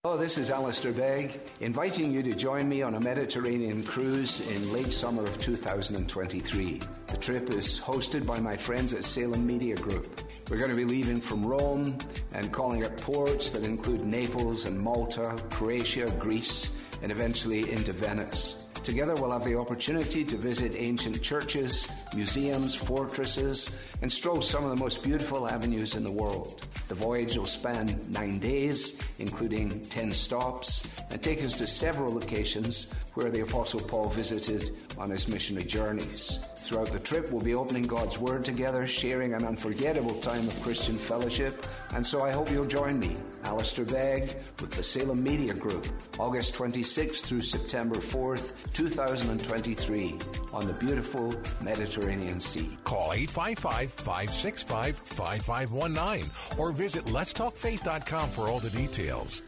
Hello, 0.09 0.19
this 0.19 0.39
is 0.39 0.49
Alistair 0.49 0.95
Begg, 0.95 1.39
inviting 1.61 2.11
you 2.11 2.23
to 2.23 2.33
join 2.33 2.67
me 2.67 2.81
on 2.81 2.95
a 2.95 3.01
Mediterranean 3.01 3.83
cruise 3.83 4.41
in 4.41 4.73
late 4.73 4.95
summer 4.95 5.23
of 5.23 5.39
2023. 5.39 6.81
The 7.09 7.17
trip 7.19 7.51
is 7.51 7.79
hosted 7.79 8.27
by 8.27 8.41
my 8.41 8.57
friends 8.57 8.95
at 8.95 9.05
Salem 9.05 9.47
Media 9.47 9.77
Group. 9.77 10.23
We're 10.49 10.57
going 10.57 10.71
to 10.71 10.77
be 10.79 10.87
leaving 10.87 11.21
from 11.21 11.45
Rome 11.45 11.99
and 12.33 12.51
calling 12.51 12.85
at 12.85 12.97
ports 12.97 13.51
that 13.51 13.65
include 13.65 14.01
Naples 14.01 14.65
and 14.65 14.81
Malta, 14.81 15.37
Croatia, 15.51 16.11
Greece, 16.19 16.83
and 17.03 17.13
eventually 17.13 17.71
into 17.71 17.93
Venice. 17.93 18.68
Together, 18.83 19.15
we'll 19.17 19.31
have 19.31 19.45
the 19.45 19.59
opportunity 19.59 20.25
to 20.25 20.37
visit 20.37 20.75
ancient 20.75 21.21
churches, 21.23 21.89
museums, 22.15 22.75
fortresses, 22.75 23.85
and 24.01 24.11
stroll 24.11 24.41
some 24.41 24.65
of 24.65 24.71
the 24.71 24.83
most 24.83 25.03
beautiful 25.03 25.49
avenues 25.49 25.95
in 25.95 26.03
the 26.03 26.11
world. 26.11 26.67
The 26.89 26.95
voyage 26.95 27.37
will 27.37 27.47
span 27.47 28.01
nine 28.09 28.39
days, 28.39 28.99
including 29.19 29.81
10 29.83 30.11
stops, 30.13 30.89
and 31.11 31.23
take 31.23 31.45
us 31.45 31.55
to 31.57 31.67
several 31.67 32.15
locations 32.15 32.95
where 33.15 33.31
the 33.31 33.43
Apostle 33.43 33.81
Paul 33.81 34.09
visited 34.09 34.71
on 34.97 35.11
his 35.11 35.29
missionary 35.29 35.67
journeys. 35.67 36.39
Throughout 36.57 36.93
the 36.93 36.99
trip, 36.99 37.31
we'll 37.33 37.43
be 37.43 37.55
opening 37.55 37.85
God's 37.87 38.19
Word 38.19 38.45
together, 38.45 38.87
sharing 38.87 39.35
an 39.35 39.45
unforgettable 39.45 40.15
time 40.21 40.47
of 40.47 40.63
Christian 40.63 40.97
fellowship, 40.97 41.67
and 41.95 42.07
so 42.07 42.25
I 42.25 42.31
hope 42.31 42.51
you'll 42.51 42.67
join 42.67 42.99
me, 42.99 43.17
Alistair 43.45 43.85
Begg, 43.85 44.37
with 44.61 44.71
the 44.71 44.83
Salem 44.83 45.23
Media 45.23 45.55
Group, 45.55 45.89
August 46.19 46.55
26th 46.55 47.23
through 47.25 47.41
September 47.41 47.97
4th, 47.97 48.73
2023, 48.79 50.17
on 50.53 50.67
the 50.67 50.73
beautiful 50.75 51.35
Mediterranean 51.63 52.39
Sea. 52.39 52.71
Call 52.85 53.13
855 53.13 53.91
565 53.91 54.97
5519 54.97 56.31
or 56.59 56.71
visit 56.71 57.05
letstalkfaith.com 57.07 58.29
for 58.29 58.49
all 58.49 58.61
the 58.61 58.71
details. 58.71 59.43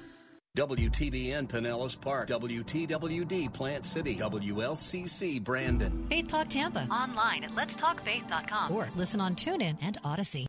WTBN 0.57 1.47
Pinellas 1.49 2.01
Park, 2.01 2.27
WTWD 2.29 3.53
Plant 3.53 3.87
City, 3.87 4.17
WLCC 4.17 5.43
Brandon. 5.43 6.09
Faith 6.09 6.27
Talk 6.27 6.49
Tampa. 6.49 6.89
Online 6.91 7.45
at 7.45 7.55
letstalkfaith.com 7.55 8.73
or 8.73 8.91
listen 8.97 9.21
on 9.21 9.37
TuneIn 9.37 9.79
and 9.81 9.97
Odyssey. 10.03 10.49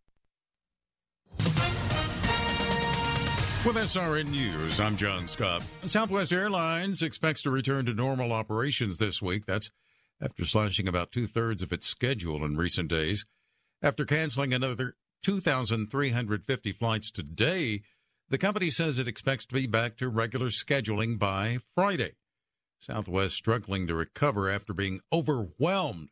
With 3.63 3.75
SRN 3.75 4.31
News, 4.31 4.79
I'm 4.79 4.97
John 4.97 5.27
Scott. 5.27 5.61
Southwest 5.83 6.33
Airlines 6.33 7.03
expects 7.03 7.43
to 7.43 7.51
return 7.51 7.85
to 7.85 7.93
normal 7.93 8.33
operations 8.33 8.97
this 8.97 9.21
week. 9.21 9.45
That's 9.45 9.69
after 10.19 10.45
slashing 10.45 10.87
about 10.87 11.11
two 11.11 11.27
thirds 11.27 11.61
of 11.61 11.71
its 11.71 11.85
schedule 11.85 12.43
in 12.43 12.57
recent 12.57 12.89
days. 12.89 13.23
After 13.83 14.03
canceling 14.03 14.51
another 14.51 14.95
2,350 15.21 16.71
flights 16.71 17.11
today, 17.11 17.81
the 18.29 18.39
company 18.39 18.71
says 18.71 18.97
it 18.97 19.07
expects 19.07 19.45
to 19.45 19.53
be 19.53 19.67
back 19.67 19.95
to 19.97 20.09
regular 20.09 20.47
scheduling 20.47 21.19
by 21.19 21.59
Friday. 21.75 22.13
Southwest 22.79 23.35
struggling 23.35 23.85
to 23.85 23.93
recover 23.93 24.49
after 24.49 24.73
being 24.73 25.01
overwhelmed 25.13 26.09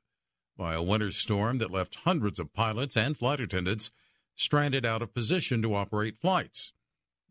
by 0.56 0.76
a 0.76 0.84
winter 0.84 1.10
storm 1.10 1.58
that 1.58 1.72
left 1.72 1.96
hundreds 2.04 2.38
of 2.38 2.54
pilots 2.54 2.96
and 2.96 3.18
flight 3.18 3.40
attendants 3.40 3.90
stranded 4.36 4.86
out 4.86 5.02
of 5.02 5.16
position 5.16 5.64
to 5.64 5.74
operate 5.74 6.22
flights. 6.22 6.74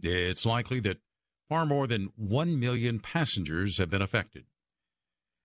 It's 0.02 0.46
likely 0.46 0.80
that 0.80 0.98
far 1.48 1.66
more 1.66 1.86
than 1.86 2.10
1 2.16 2.60
million 2.60 3.00
passengers 3.00 3.78
have 3.78 3.90
been 3.90 4.02
affected. 4.02 4.44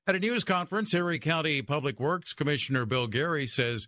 At 0.05 0.15
a 0.15 0.19
news 0.19 0.43
conference, 0.43 0.93
Erie 0.93 1.17
County 1.17 1.61
Public 1.61 1.99
Works 1.99 2.33
Commissioner 2.33 2.85
Bill 2.85 3.07
Geary 3.07 3.47
says 3.47 3.87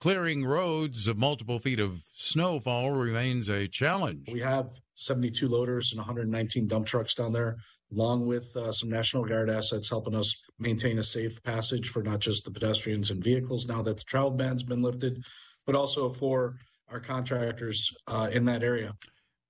clearing 0.00 0.44
roads 0.44 1.08
of 1.08 1.16
multiple 1.16 1.58
feet 1.58 1.80
of 1.80 2.02
snowfall 2.14 2.90
remains 2.90 3.48
a 3.48 3.66
challenge. 3.66 4.28
We 4.30 4.40
have 4.40 4.68
72 4.92 5.48
loaders 5.48 5.90
and 5.92 5.98
119 5.98 6.66
dump 6.66 6.86
trucks 6.86 7.14
down 7.14 7.32
there, 7.32 7.56
along 7.90 8.26
with 8.26 8.54
uh, 8.54 8.72
some 8.72 8.90
National 8.90 9.24
Guard 9.24 9.48
assets 9.48 9.88
helping 9.88 10.14
us 10.14 10.36
maintain 10.58 10.98
a 10.98 11.02
safe 11.02 11.42
passage 11.42 11.88
for 11.88 12.02
not 12.02 12.20
just 12.20 12.44
the 12.44 12.50
pedestrians 12.50 13.10
and 13.10 13.24
vehicles 13.24 13.66
now 13.66 13.80
that 13.80 13.96
the 13.96 14.04
travel 14.04 14.32
ban's 14.32 14.62
been 14.62 14.82
lifted, 14.82 15.24
but 15.64 15.74
also 15.74 16.10
for 16.10 16.56
our 16.90 17.00
contractors 17.00 17.90
uh, 18.06 18.28
in 18.30 18.44
that 18.44 18.62
area. 18.62 18.92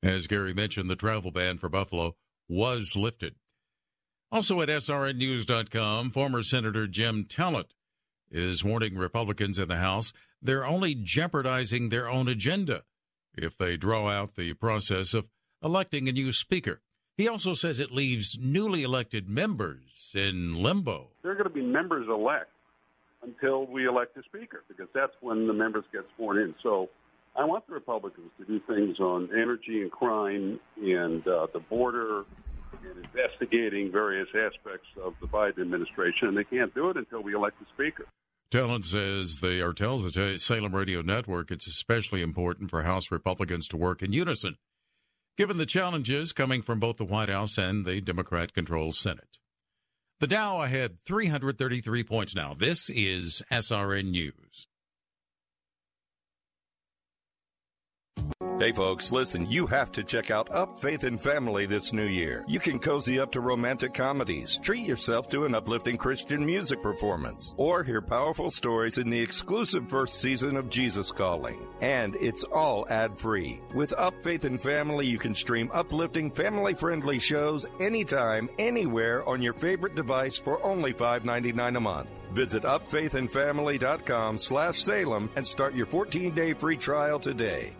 As 0.04 0.26
Geary 0.28 0.54
mentioned, 0.54 0.88
the 0.88 0.96
travel 0.96 1.30
ban 1.30 1.58
for 1.58 1.68
Buffalo 1.68 2.14
was 2.48 2.94
lifted. 2.94 3.34
Also 4.30 4.60
at 4.60 4.68
SRNnews.com, 4.68 6.10
former 6.10 6.42
Senator 6.42 6.86
Jim 6.86 7.24
Talent 7.24 7.74
is 8.30 8.62
warning 8.62 8.96
Republicans 8.96 9.58
in 9.58 9.68
the 9.68 9.76
House 9.76 10.12
they're 10.44 10.66
only 10.66 10.94
jeopardizing 10.94 11.88
their 11.88 12.08
own 12.08 12.28
agenda 12.28 12.82
if 13.36 13.56
they 13.56 13.76
draw 13.76 14.08
out 14.08 14.36
the 14.36 14.52
process 14.52 15.14
of 15.14 15.26
electing 15.62 16.06
a 16.06 16.12
new 16.12 16.32
speaker. 16.32 16.82
He 17.16 17.26
also 17.26 17.54
says 17.54 17.78
it 17.78 17.90
leaves 17.90 18.38
newly 18.38 18.82
elected 18.82 19.28
members 19.28 20.12
in 20.14 20.62
limbo. 20.62 21.12
They're 21.22 21.34
going 21.34 21.48
to 21.48 21.54
be 21.54 21.62
members 21.62 22.06
elect 22.08 22.50
until 23.22 23.66
we 23.66 23.86
elect 23.88 24.16
a 24.18 24.22
speaker 24.24 24.62
because 24.68 24.88
that's 24.94 25.14
when 25.22 25.46
the 25.46 25.54
members 25.54 25.84
get 25.92 26.02
sworn 26.16 26.38
in. 26.38 26.54
So 26.62 26.90
I 27.36 27.44
want 27.44 27.66
the 27.66 27.74
Republicans 27.74 28.30
to 28.38 28.44
do 28.44 28.60
things 28.66 29.00
on 29.00 29.28
energy 29.32 29.82
and 29.82 29.90
crime 29.90 30.60
and 30.76 31.26
uh, 31.26 31.48
the 31.52 31.60
border 31.60 32.24
and 32.72 33.04
investigating 33.04 33.90
various 33.90 34.28
aspects 34.28 34.86
of 35.02 35.14
the 35.20 35.26
Biden 35.26 35.60
administration, 35.60 36.28
and 36.28 36.36
they 36.36 36.44
can't 36.44 36.74
do 36.74 36.90
it 36.90 36.96
until 36.96 37.22
we 37.22 37.34
elect 37.34 37.56
a 37.62 37.66
speaker. 37.74 38.06
Talent 38.50 38.84
says 38.84 39.38
they 39.38 39.60
or 39.60 39.72
tells 39.72 40.04
the 40.04 40.38
Salem 40.38 40.74
Radio 40.74 41.02
Network 41.02 41.50
it's 41.50 41.66
especially 41.66 42.22
important 42.22 42.70
for 42.70 42.82
House 42.82 43.10
Republicans 43.10 43.66
to 43.68 43.76
work 43.76 44.02
in 44.02 44.12
unison, 44.12 44.56
given 45.36 45.56
the 45.56 45.66
challenges 45.66 46.32
coming 46.32 46.62
from 46.62 46.78
both 46.78 46.96
the 46.96 47.04
White 47.04 47.30
House 47.30 47.58
and 47.58 47.84
the 47.84 48.00
Democrat-controlled 48.00 48.94
Senate. 48.94 49.38
The 50.20 50.28
Dow 50.28 50.62
ahead 50.62 51.00
333 51.04 52.04
points 52.04 52.34
now. 52.34 52.54
This 52.54 52.88
is 52.90 53.42
SRN 53.50 54.10
News. 54.10 54.68
Hey 58.60 58.70
folks, 58.70 59.10
listen, 59.10 59.50
you 59.50 59.66
have 59.66 59.90
to 59.92 60.04
check 60.04 60.30
out 60.30 60.48
Up 60.52 60.78
Faith 60.78 61.02
and 61.02 61.20
Family 61.20 61.66
this 61.66 61.92
new 61.92 62.06
year. 62.06 62.44
You 62.46 62.60
can 62.60 62.78
cozy 62.78 63.18
up 63.18 63.32
to 63.32 63.40
romantic 63.40 63.92
comedies, 63.92 64.60
treat 64.62 64.86
yourself 64.86 65.28
to 65.30 65.44
an 65.44 65.56
uplifting 65.56 65.96
Christian 65.96 66.46
music 66.46 66.80
performance, 66.80 67.52
or 67.56 67.82
hear 67.82 68.00
powerful 68.00 68.52
stories 68.52 68.98
in 68.98 69.10
the 69.10 69.20
exclusive 69.20 69.90
first 69.90 70.20
season 70.20 70.56
of 70.56 70.70
Jesus 70.70 71.10
Calling. 71.10 71.66
And 71.80 72.14
it's 72.20 72.44
all 72.44 72.86
ad 72.88 73.18
free. 73.18 73.60
With 73.74 73.92
Up 73.94 74.14
Faith 74.22 74.44
and 74.44 74.60
Family, 74.60 75.08
you 75.08 75.18
can 75.18 75.34
stream 75.34 75.68
uplifting, 75.74 76.30
family 76.30 76.74
friendly 76.74 77.18
shows 77.18 77.66
anytime, 77.80 78.48
anywhere 78.60 79.28
on 79.28 79.42
your 79.42 79.54
favorite 79.54 79.96
device 79.96 80.38
for 80.38 80.64
only 80.64 80.94
$5.99 80.94 81.76
a 81.76 81.80
month. 81.80 82.08
Visit 82.32 82.62
upfaithandfamily.com 82.62 84.38
slash 84.38 84.80
Salem 84.80 85.28
and 85.34 85.44
start 85.44 85.74
your 85.74 85.86
14 85.86 86.32
day 86.34 86.52
free 86.52 86.76
trial 86.76 87.18
today. 87.18 87.72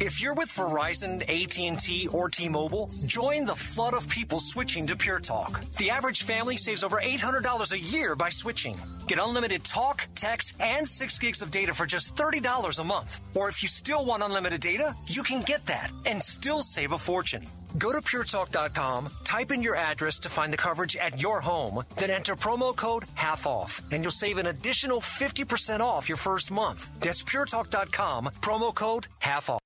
If 0.00 0.20
you're 0.20 0.34
with 0.34 0.48
Verizon, 0.48 1.22
AT&T, 1.22 2.08
or 2.08 2.28
T-Mobile, 2.28 2.90
join 3.06 3.44
the 3.44 3.54
flood 3.54 3.94
of 3.94 4.08
people 4.08 4.40
switching 4.40 4.86
to 4.88 4.96
Pure 4.96 5.20
Talk. 5.20 5.60
The 5.78 5.90
average 5.90 6.24
family 6.24 6.56
saves 6.56 6.82
over 6.82 7.00
$800 7.00 7.72
a 7.72 7.78
year 7.78 8.16
by 8.16 8.28
switching. 8.28 8.76
Get 9.06 9.18
unlimited 9.18 9.62
talk, 9.62 10.06
text, 10.14 10.56
and 10.58 10.86
6 10.86 11.18
gigs 11.20 11.42
of 11.42 11.50
data 11.52 11.72
for 11.72 11.86
just 11.86 12.16
$30 12.16 12.78
a 12.80 12.84
month. 12.84 13.20
Or 13.34 13.48
if 13.48 13.62
you 13.62 13.68
still 13.68 14.04
want 14.04 14.22
unlimited 14.22 14.60
data, 14.60 14.96
you 15.06 15.22
can 15.22 15.42
get 15.42 15.64
that 15.66 15.90
and 16.06 16.20
still 16.20 16.60
save 16.60 16.92
a 16.92 16.98
fortune. 16.98 17.46
Go 17.76 17.92
to 17.92 18.00
puretalk.com, 18.00 19.08
type 19.24 19.50
in 19.50 19.62
your 19.62 19.76
address 19.76 20.18
to 20.20 20.28
find 20.28 20.52
the 20.52 20.56
coverage 20.56 20.96
at 20.96 21.20
your 21.20 21.40
home, 21.40 21.82
then 21.96 22.10
enter 22.10 22.36
promo 22.36 22.74
code 22.74 23.04
half 23.14 23.46
off, 23.46 23.82
and 23.90 24.02
you'll 24.02 24.12
save 24.12 24.38
an 24.38 24.46
additional 24.46 25.00
50% 25.00 25.80
off 25.80 26.08
your 26.08 26.18
first 26.18 26.50
month. 26.50 26.90
That's 27.00 27.22
puretalk.com, 27.22 28.30
promo 28.40 28.74
code 28.74 29.08
half 29.18 29.50
off. 29.50 29.60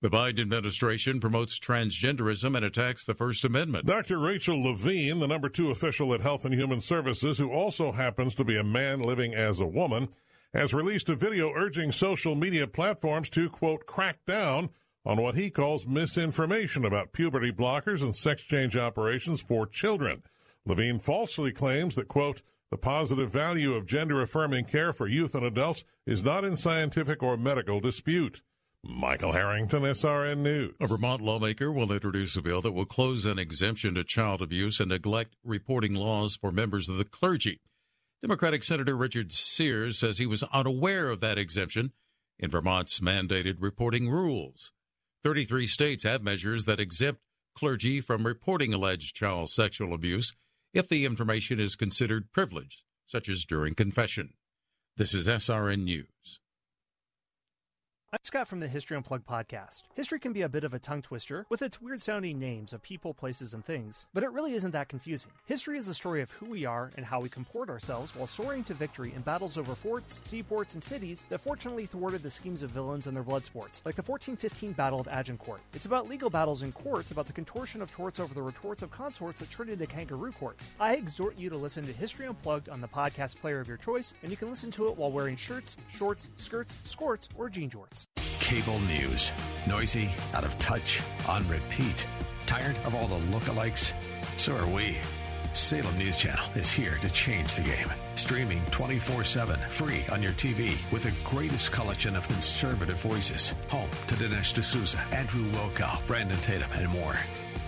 The 0.00 0.10
Biden 0.10 0.40
administration 0.40 1.18
promotes 1.18 1.58
transgenderism 1.58 2.54
and 2.54 2.64
attacks 2.64 3.04
the 3.04 3.14
First 3.14 3.44
Amendment. 3.44 3.84
Dr. 3.84 4.18
Rachel 4.18 4.62
Levine, 4.62 5.18
the 5.18 5.26
number 5.26 5.48
two 5.48 5.72
official 5.72 6.14
at 6.14 6.20
Health 6.20 6.44
and 6.44 6.54
Human 6.54 6.80
Services, 6.80 7.38
who 7.38 7.50
also 7.50 7.90
happens 7.90 8.36
to 8.36 8.44
be 8.44 8.56
a 8.56 8.62
man 8.62 9.00
living 9.00 9.34
as 9.34 9.60
a 9.60 9.66
woman, 9.66 10.08
has 10.54 10.72
released 10.72 11.08
a 11.08 11.16
video 11.16 11.52
urging 11.52 11.90
social 11.90 12.36
media 12.36 12.68
platforms 12.68 13.28
to, 13.30 13.50
quote, 13.50 13.86
crack 13.86 14.18
down 14.24 14.70
on 15.08 15.22
what 15.22 15.36
he 15.36 15.48
calls 15.48 15.86
misinformation 15.86 16.84
about 16.84 17.14
puberty 17.14 17.50
blockers 17.50 18.02
and 18.02 18.14
sex 18.14 18.42
change 18.42 18.76
operations 18.76 19.40
for 19.40 19.66
children. 19.66 20.22
Levine 20.66 20.98
falsely 20.98 21.50
claims 21.50 21.94
that, 21.94 22.08
quote, 22.08 22.42
The 22.70 22.76
positive 22.76 23.30
value 23.30 23.72
of 23.72 23.86
gender 23.86 24.20
affirming 24.20 24.66
care 24.66 24.92
for 24.92 25.08
youth 25.08 25.34
and 25.34 25.46
adults 25.46 25.82
is 26.06 26.22
not 26.22 26.44
in 26.44 26.56
scientific 26.56 27.22
or 27.22 27.38
medical 27.38 27.80
dispute. 27.80 28.42
Michael 28.84 29.32
Harrington, 29.32 29.82
SRN 29.82 30.38
News. 30.38 30.74
A 30.78 30.86
Vermont 30.86 31.22
lawmaker 31.22 31.72
will 31.72 31.90
introduce 31.90 32.36
a 32.36 32.42
bill 32.42 32.60
that 32.60 32.72
will 32.72 32.84
close 32.84 33.24
an 33.24 33.38
exemption 33.38 33.94
to 33.94 34.04
child 34.04 34.42
abuse 34.42 34.78
and 34.78 34.90
neglect 34.90 35.36
reporting 35.42 35.94
laws 35.94 36.36
for 36.36 36.52
members 36.52 36.86
of 36.86 36.98
the 36.98 37.04
clergy. 37.04 37.60
Democratic 38.20 38.62
Senator 38.62 38.94
Richard 38.94 39.32
Sears 39.32 39.98
says 39.98 40.18
he 40.18 40.26
was 40.26 40.42
unaware 40.52 41.08
of 41.08 41.20
that 41.20 41.38
exemption 41.38 41.92
in 42.38 42.50
Vermont's 42.50 43.00
mandated 43.00 43.56
reporting 43.58 44.10
rules. 44.10 44.70
33 45.24 45.66
states 45.66 46.04
have 46.04 46.22
measures 46.22 46.64
that 46.64 46.78
exempt 46.78 47.20
clergy 47.56 48.00
from 48.00 48.24
reporting 48.24 48.72
alleged 48.72 49.16
child 49.16 49.50
sexual 49.50 49.92
abuse 49.92 50.34
if 50.72 50.88
the 50.88 51.04
information 51.04 51.58
is 51.58 51.74
considered 51.74 52.30
privileged, 52.32 52.84
such 53.04 53.28
as 53.28 53.44
during 53.44 53.74
confession. 53.74 54.34
This 54.96 55.14
is 55.14 55.26
SRN 55.26 55.82
News. 55.82 56.38
I'm 58.10 58.18
Scott 58.22 58.48
from 58.48 58.60
the 58.60 58.68
History 58.68 58.96
Unplugged 58.96 59.26
podcast. 59.26 59.82
History 59.94 60.18
can 60.18 60.32
be 60.32 60.40
a 60.40 60.48
bit 60.48 60.64
of 60.64 60.72
a 60.72 60.78
tongue 60.78 61.02
twister 61.02 61.44
with 61.50 61.60
its 61.60 61.78
weird 61.78 62.00
sounding 62.00 62.38
names 62.38 62.72
of 62.72 62.80
people, 62.80 63.12
places, 63.12 63.52
and 63.52 63.62
things, 63.62 64.06
but 64.14 64.22
it 64.22 64.32
really 64.32 64.54
isn't 64.54 64.70
that 64.70 64.88
confusing. 64.88 65.30
History 65.44 65.76
is 65.76 65.84
the 65.84 65.92
story 65.92 66.22
of 66.22 66.30
who 66.30 66.46
we 66.46 66.64
are 66.64 66.90
and 66.96 67.04
how 67.04 67.20
we 67.20 67.28
comport 67.28 67.68
ourselves 67.68 68.16
while 68.16 68.26
soaring 68.26 68.64
to 68.64 68.72
victory 68.72 69.12
in 69.14 69.20
battles 69.20 69.58
over 69.58 69.74
forts, 69.74 70.22
seaports, 70.24 70.72
and 70.72 70.82
cities 70.82 71.22
that 71.28 71.42
fortunately 71.42 71.84
thwarted 71.84 72.22
the 72.22 72.30
schemes 72.30 72.62
of 72.62 72.70
villains 72.70 73.06
and 73.06 73.14
their 73.14 73.22
blood 73.22 73.44
sports, 73.44 73.82
like 73.84 73.94
the 73.94 74.00
1415 74.00 74.72
Battle 74.72 75.00
of 75.00 75.08
Agincourt. 75.08 75.60
It's 75.74 75.84
about 75.84 76.08
legal 76.08 76.30
battles 76.30 76.62
in 76.62 76.72
courts 76.72 77.10
about 77.10 77.26
the 77.26 77.34
contortion 77.34 77.82
of 77.82 77.92
torts 77.92 78.20
over 78.20 78.32
the 78.32 78.40
retorts 78.40 78.82
of 78.82 78.90
consorts 78.90 79.40
that 79.40 79.50
turned 79.50 79.68
into 79.68 79.86
kangaroo 79.86 80.32
courts. 80.32 80.70
I 80.80 80.94
exhort 80.94 81.38
you 81.38 81.50
to 81.50 81.58
listen 81.58 81.84
to 81.84 81.92
History 81.92 82.24
Unplugged 82.24 82.70
on 82.70 82.80
the 82.80 82.88
podcast 82.88 83.38
player 83.38 83.60
of 83.60 83.68
your 83.68 83.76
choice, 83.76 84.14
and 84.22 84.30
you 84.30 84.38
can 84.38 84.48
listen 84.48 84.70
to 84.70 84.86
it 84.86 84.96
while 84.96 85.10
wearing 85.12 85.36
shirts, 85.36 85.76
shorts, 85.94 86.30
skirts, 86.36 86.74
skirts, 86.84 87.28
or 87.36 87.50
jean 87.50 87.68
jorts. 87.68 87.97
Cable 88.40 88.78
news. 88.80 89.30
Noisy, 89.66 90.10
out 90.34 90.44
of 90.44 90.58
touch, 90.58 91.00
on 91.28 91.46
repeat. 91.48 92.06
Tired 92.46 92.76
of 92.84 92.94
all 92.94 93.06
the 93.06 93.18
lookalikes? 93.26 93.92
So 94.38 94.56
are 94.56 94.66
we. 94.66 94.98
Salem 95.52 95.98
News 95.98 96.16
Channel 96.16 96.44
is 96.54 96.70
here 96.70 96.98
to 97.02 97.10
change 97.10 97.54
the 97.54 97.62
game. 97.62 97.90
Streaming 98.14 98.64
24 98.70 99.24
7, 99.24 99.58
free 99.68 100.04
on 100.12 100.22
your 100.22 100.32
TV, 100.32 100.76
with 100.92 101.02
the 101.02 101.14
greatest 101.28 101.72
collection 101.72 102.16
of 102.16 102.28
conservative 102.28 103.00
voices. 103.00 103.52
Home 103.68 103.90
to 104.06 104.14
Dinesh 104.14 104.54
D'Souza, 104.54 105.02
Andrew 105.12 105.50
Wilkow, 105.52 106.06
Brandon 106.06 106.38
Tatum, 106.38 106.70
and 106.74 106.88
more. 106.88 107.16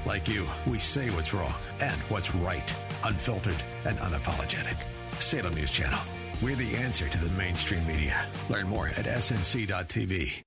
Like 0.07 0.29
you, 0.29 0.47
we 0.67 0.79
say 0.79 1.11
what's 1.11 1.35
wrong 1.35 1.55
and 1.81 2.01
what's 2.03 2.35
right, 2.35 2.75
unfiltered 3.05 3.63
and 3.85 3.99
unapologetic. 3.99 4.77
Salem 5.21 5.55
News 5.55 5.71
Channel. 5.71 6.01
We're 6.43 6.57
the 6.57 6.75
answer 6.77 7.09
to 7.09 7.19
the 7.19 7.29
mainstream 7.37 7.87
media. 7.87 8.27
Learn 8.49 8.69
more 8.69 8.89
at 8.89 9.05
snc.tv. 9.05 10.43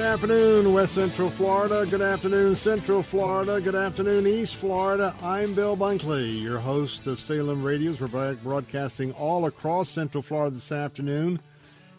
Good 0.00 0.14
afternoon, 0.14 0.72
West 0.72 0.94
Central 0.94 1.28
Florida. 1.28 1.84
Good 1.84 2.00
afternoon, 2.00 2.56
Central 2.56 3.02
Florida. 3.02 3.60
Good 3.60 3.74
afternoon, 3.74 4.26
East 4.26 4.56
Florida. 4.56 5.14
I'm 5.22 5.54
Bill 5.54 5.76
Bunkley, 5.76 6.40
your 6.40 6.58
host 6.58 7.06
of 7.06 7.20
Salem 7.20 7.62
Radios. 7.62 8.00
We're 8.00 8.34
broadcasting 8.36 9.12
all 9.12 9.44
across 9.44 9.90
Central 9.90 10.22
Florida 10.22 10.54
this 10.54 10.72
afternoon, 10.72 11.38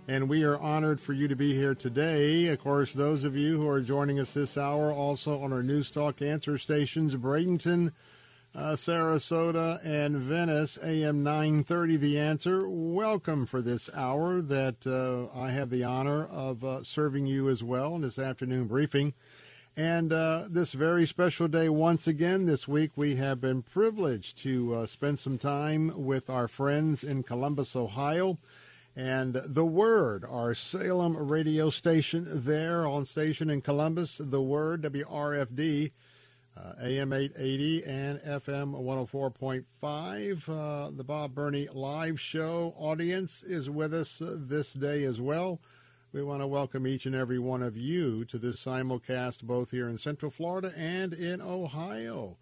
and 0.08 0.28
we 0.28 0.42
are 0.42 0.58
honored 0.58 1.00
for 1.00 1.14
you 1.14 1.28
to 1.28 1.36
be 1.36 1.54
here 1.54 1.76
today. 1.76 2.48
Of 2.48 2.60
course, 2.60 2.92
those 2.92 3.24
of 3.24 3.36
you 3.36 3.60
who 3.60 3.70
are 3.70 3.82
joining 3.82 4.20
us 4.20 4.34
this 4.34 4.58
hour 4.58 4.92
also 4.92 5.40
on 5.40 5.54
our 5.54 5.62
News 5.62 5.92
Talk 5.92 6.24
answer 6.24 6.58
stations, 6.58 7.16
Bradenton, 7.16 7.92
uh, 8.54 8.74
Sarasota, 8.74 9.80
and 9.86 10.18
Venice, 10.18 10.78
AM 10.84 11.24
930, 11.24 11.98
The 11.98 12.20
Answer. 12.20 12.68
Welcome 12.68 13.46
for 13.46 13.62
this 13.62 13.90
hour 13.94 14.42
that 14.42 14.86
uh, 14.86 15.38
I 15.38 15.52
have 15.52 15.70
the 15.70 15.84
honor 15.84 16.26
of 16.26 16.64
uh, 16.64 16.84
serving 16.84 17.26
you 17.26 17.50
as 17.50 17.64
well 17.64 17.96
in 17.96 18.02
this 18.02 18.20
afternoon 18.20 18.68
briefing. 18.68 19.14
And 19.78 20.12
uh, 20.12 20.48
this 20.50 20.74
very 20.74 21.08
special 21.08 21.48
day, 21.48 21.70
once 21.70 22.08
again, 22.08 22.46
this 22.46 22.68
week, 22.68 22.92
we 22.98 23.16
have 23.16 23.40
been 23.40 23.62
privileged 23.62 24.38
to 24.40 24.76
uh, 24.76 24.86
spend 24.86 25.20
some 25.20 25.38
time 25.38 25.94
with 25.96 26.30
our 26.30 26.50
friends 26.50 27.06
in 27.06 27.24
Columbus, 27.24 27.74
Ohio. 27.74 28.38
And 28.98 29.36
The 29.46 29.64
Word, 29.64 30.26
our 30.30 30.54
Salem 30.54 31.16
radio 31.16 31.70
station 31.70 32.28
there 32.30 32.86
on 32.86 33.06
station 33.06 33.50
in 33.50 33.62
Columbus, 33.62 34.20
The 34.22 34.42
Word, 34.42 34.82
WRFD 34.82 35.92
uh, 36.58 36.74
AM 36.82 37.14
880 37.14 37.86
and 37.86 38.20
FM 38.20 38.74
104.5. 38.74 40.50
Uh, 40.50 40.92
the 40.96 41.04
Bob 41.04 41.34
Burney 41.34 41.68
live 41.72 42.20
show 42.20 42.74
audience 42.78 43.44
is 43.44 43.70
with 43.70 43.94
us 43.94 44.22
uh, 44.22 44.36
this 44.38 44.74
day 44.74 45.04
as 45.04 45.22
well. 45.22 45.60
We 46.14 46.24
want 46.24 46.42
to 46.42 46.48
welcome 46.48 46.86
each 46.86 47.06
and 47.06 47.16
every 47.16 47.40
one 47.40 47.64
of 47.64 47.78
you 47.78 48.26
to 48.26 48.38
this 48.38 48.58
simulcast 48.58 49.44
both 49.44 49.72
here 49.72 49.88
in 49.88 49.98
Central 49.98 50.30
Florida 50.30 50.74
and 50.76 51.14
in 51.14 51.42
Ohio. 51.42 52.36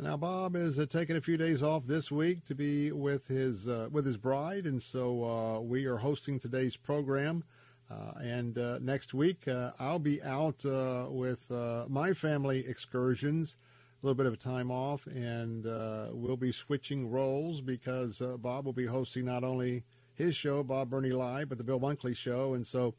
Now, 0.00 0.16
Bob 0.16 0.54
is 0.54 0.78
uh, 0.78 0.86
taking 0.86 1.16
a 1.16 1.20
few 1.20 1.36
days 1.36 1.62
off 1.62 1.86
this 1.86 2.12
week 2.12 2.44
to 2.44 2.54
be 2.54 2.92
with 2.92 3.26
his 3.26 3.66
uh, 3.66 3.88
with 3.90 4.06
his 4.06 4.16
bride, 4.16 4.64
and 4.64 4.80
so 4.80 5.24
uh, 5.24 5.60
we 5.60 5.86
are 5.86 5.96
hosting 5.96 6.38
today's 6.38 6.76
program. 6.76 7.42
Uh, 7.90 8.12
and 8.20 8.58
uh, 8.58 8.78
next 8.80 9.14
week, 9.14 9.48
uh, 9.48 9.72
I'll 9.78 9.98
be 9.98 10.22
out 10.22 10.64
uh, 10.64 11.06
with 11.08 11.50
uh, 11.50 11.86
my 11.88 12.12
family 12.12 12.66
excursions, 12.66 13.56
a 14.02 14.06
little 14.06 14.16
bit 14.16 14.26
of 14.26 14.38
time 14.38 14.70
off, 14.70 15.06
and 15.06 15.66
uh, 15.66 16.08
we'll 16.12 16.36
be 16.36 16.52
switching 16.52 17.10
roles 17.10 17.60
because 17.60 18.20
Bob 18.38 18.66
will 18.66 18.74
be 18.74 18.86
hosting 18.86 19.24
not 19.24 19.42
only 19.42 19.84
his 20.14 20.36
show, 20.36 20.62
Bob 20.62 20.90
Burney 20.90 21.10
Live, 21.10 21.48
but 21.48 21.58
the 21.58 21.64
Bill 21.64 21.80
Bunkley 21.80 22.14
Show. 22.14 22.54
And 22.54 22.66
so 22.66 22.94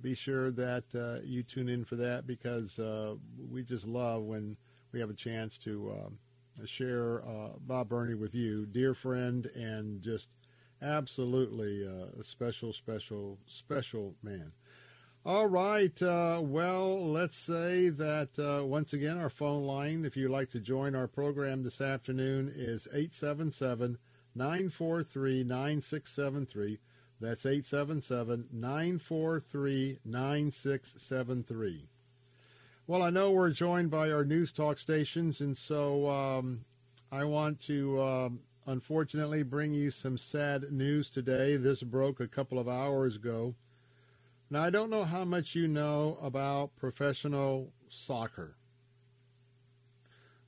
be 0.00 0.14
sure 0.14 0.50
that 0.52 1.22
you 1.24 1.42
tune 1.42 1.68
in 1.68 1.84
for 1.84 1.96
that 1.96 2.26
because 2.26 2.80
we 3.50 3.62
just 3.62 3.86
love 3.86 4.22
when 4.22 4.56
we 4.92 5.00
have 5.00 5.10
a 5.10 5.14
chance 5.14 5.58
to 5.58 6.10
share 6.64 7.22
Bob 7.60 7.88
Burney 7.88 8.14
with 8.14 8.34
you, 8.34 8.66
dear 8.66 8.94
friend, 8.94 9.46
and 9.54 10.00
just 10.00 10.28
Absolutely 10.82 11.86
uh, 11.86 12.18
a 12.18 12.24
special, 12.24 12.72
special, 12.72 13.38
special 13.46 14.14
man. 14.22 14.52
All 15.26 15.46
right. 15.46 16.00
Uh, 16.02 16.40
well, 16.42 17.10
let's 17.10 17.36
say 17.36 17.90
that 17.90 18.38
uh, 18.38 18.64
once 18.64 18.94
again, 18.94 19.18
our 19.18 19.28
phone 19.28 19.64
line, 19.64 20.06
if 20.06 20.16
you'd 20.16 20.30
like 20.30 20.48
to 20.50 20.60
join 20.60 20.94
our 20.94 21.06
program 21.06 21.62
this 21.62 21.82
afternoon, 21.82 22.50
is 22.56 22.86
877 22.86 23.98
943 24.34 25.44
9673. 25.44 26.78
That's 27.20 27.44
877 27.44 28.48
943 28.50 29.98
9673. 30.06 31.88
Well, 32.86 33.02
I 33.02 33.10
know 33.10 33.30
we're 33.30 33.50
joined 33.50 33.90
by 33.90 34.10
our 34.10 34.24
news 34.24 34.52
talk 34.52 34.78
stations, 34.78 35.42
and 35.42 35.54
so 35.54 36.08
um, 36.08 36.64
I 37.12 37.24
want 37.24 37.60
to 37.66 38.00
um, 38.02 38.40
unfortunately 38.70 39.42
bring 39.42 39.72
you 39.72 39.90
some 39.90 40.16
sad 40.16 40.70
news 40.70 41.10
today. 41.10 41.56
This 41.56 41.82
broke 41.82 42.20
a 42.20 42.28
couple 42.28 42.56
of 42.56 42.68
hours 42.68 43.16
ago. 43.16 43.56
Now, 44.48 44.62
I 44.62 44.70
don't 44.70 44.90
know 44.90 45.02
how 45.02 45.24
much 45.24 45.56
you 45.56 45.66
know 45.66 46.18
about 46.22 46.76
professional 46.76 47.72
soccer, 47.88 48.54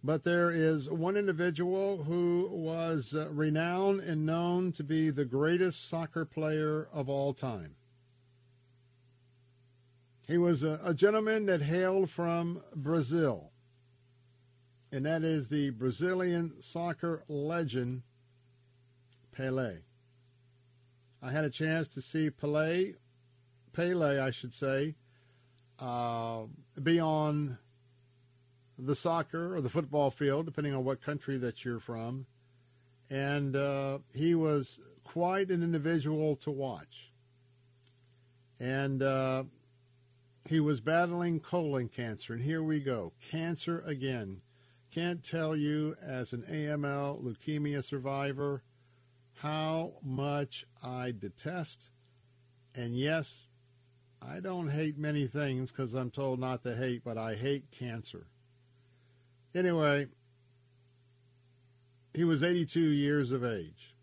but 0.05 0.23
there 0.23 0.53
is 0.53 0.89
one 0.89 1.17
individual 1.17 2.05
who 2.05 2.49
was 2.53 3.13
uh, 3.13 3.29
renowned 3.31 4.01
and 4.01 4.25
known 4.25 4.71
to 4.73 4.85
be 4.85 5.11
the 5.11 5.25
greatest 5.25 5.89
soccer 5.89 6.25
player 6.25 6.89
of 6.93 7.09
all 7.09 7.35
time. 7.35 7.75
He 10.29 10.39
was 10.39 10.63
a, 10.63 10.81
a 10.85 10.95
gentleman 10.95 11.47
that 11.47 11.63
hailed 11.63 12.09
from 12.09 12.63
Brazil, 12.75 13.51
and 14.93 15.05
that 15.07 15.25
is 15.25 15.49
the 15.49 15.71
Brazilian 15.71 16.53
soccer 16.61 17.25
legend 17.27 18.03
Pele. 19.33 19.79
I 21.23 21.31
had 21.31 21.45
a 21.45 21.51
chance 21.51 21.89
to 21.89 22.03
see 22.03 22.31
Pele, 22.31 22.95
Pele, 23.73 24.19
I 24.19 24.31
should 24.31 24.53
say, 24.55 24.97
uh, 25.79 26.43
be 26.83 27.01
on 27.01 27.59
the 28.79 28.97
soccer 28.97 29.55
or 29.55 29.61
the 29.61 29.71
football 29.71 30.11
field, 30.11 30.47
depending 30.47 30.75
on 30.75 30.85
what 30.85 31.03
country 31.03 31.39
that 31.39 31.65
you're 31.65 31.81
from. 31.81 32.27
And 33.11 33.55
uh, 33.55 33.99
he 34.15 34.35
was 34.35 34.81
quite 35.05 35.51
an 35.51 35.63
individual 35.63 36.37
to 36.37 36.51
watch. 36.51 37.13
And 38.59 39.03
uh, 39.03 39.45
he 40.47 40.61
was 40.61 40.81
battling 40.81 41.41
colon 41.41 41.89
cancer. 41.89 42.33
And 42.33 42.43
here 42.43 42.63
we 42.63 42.81
go 42.81 43.13
cancer 43.31 43.83
again. 43.87 44.41
can't 44.93 45.23
tell 45.23 45.55
you 45.55 45.97
as 46.03 46.33
an 46.33 46.43
AML 46.51 47.23
leukemia 47.23 47.85
survivor 47.85 48.63
how 49.43 49.95
much 50.05 50.65
I 50.85 51.13
detest. 51.19 51.91
And 52.77 52.97
yes, 52.97 53.49
I 54.21 54.39
don't 54.39 54.69
hate 54.69 54.97
many 54.97 55.27
things 55.27 55.73
because 55.73 55.95
I'm 55.95 56.13
told 56.13 56.39
not 56.39 56.63
to 56.63 56.77
hate, 56.77 57.03
but 57.05 57.19
I 57.19 57.35
hate 57.35 57.73
cancer. 57.73 58.29
Anyway, 59.53 60.07
he 62.15 62.23
was 62.23 62.45
82 62.45 62.81
years 62.81 63.33
of 63.33 63.45
age. 63.45 63.97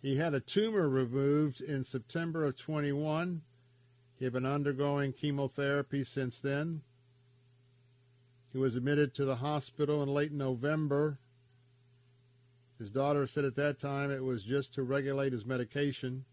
He 0.00 0.16
had 0.16 0.32
a 0.32 0.40
tumor 0.40 0.88
removed 0.88 1.60
in 1.60 1.84
September 1.84 2.46
of 2.46 2.56
21. 2.56 3.42
He 4.18 4.24
had 4.24 4.32
been 4.32 4.46
undergoing 4.46 5.12
chemotherapy 5.12 6.04
since 6.04 6.40
then. 6.40 6.80
He 8.50 8.56
was 8.56 8.76
admitted 8.76 9.12
to 9.14 9.26
the 9.26 9.36
hospital 9.36 10.02
in 10.02 10.08
late 10.08 10.32
November. 10.32 11.18
His 12.78 12.90
daughter 12.90 13.26
said 13.26 13.44
at 13.44 13.56
that 13.56 13.78
time 13.78 14.10
it 14.10 14.22
was 14.22 14.42
just 14.42 14.74
to 14.74 14.82
regulate 14.82 15.32
his 15.32 15.46
medication. 15.46 16.24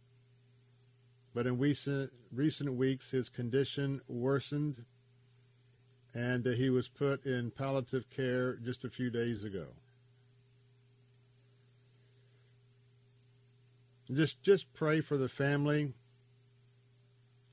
But 1.34 1.48
in 1.48 1.58
recent, 1.58 2.12
recent 2.32 2.74
weeks, 2.74 3.12
his 3.12 3.30
condition 3.30 4.02
worsened 4.08 4.86
and 6.14 6.46
uh, 6.46 6.52
he 6.52 6.70
was 6.70 6.88
put 6.88 7.26
in 7.26 7.52
palliative 7.52 8.10
care 8.10 8.56
just 8.56 8.84
a 8.84 8.90
few 8.90 9.10
days 9.10 9.44
ago. 9.44 9.68
Just, 14.12 14.42
just 14.42 14.74
pray 14.74 15.00
for 15.00 15.16
the 15.16 15.30
family. 15.30 15.94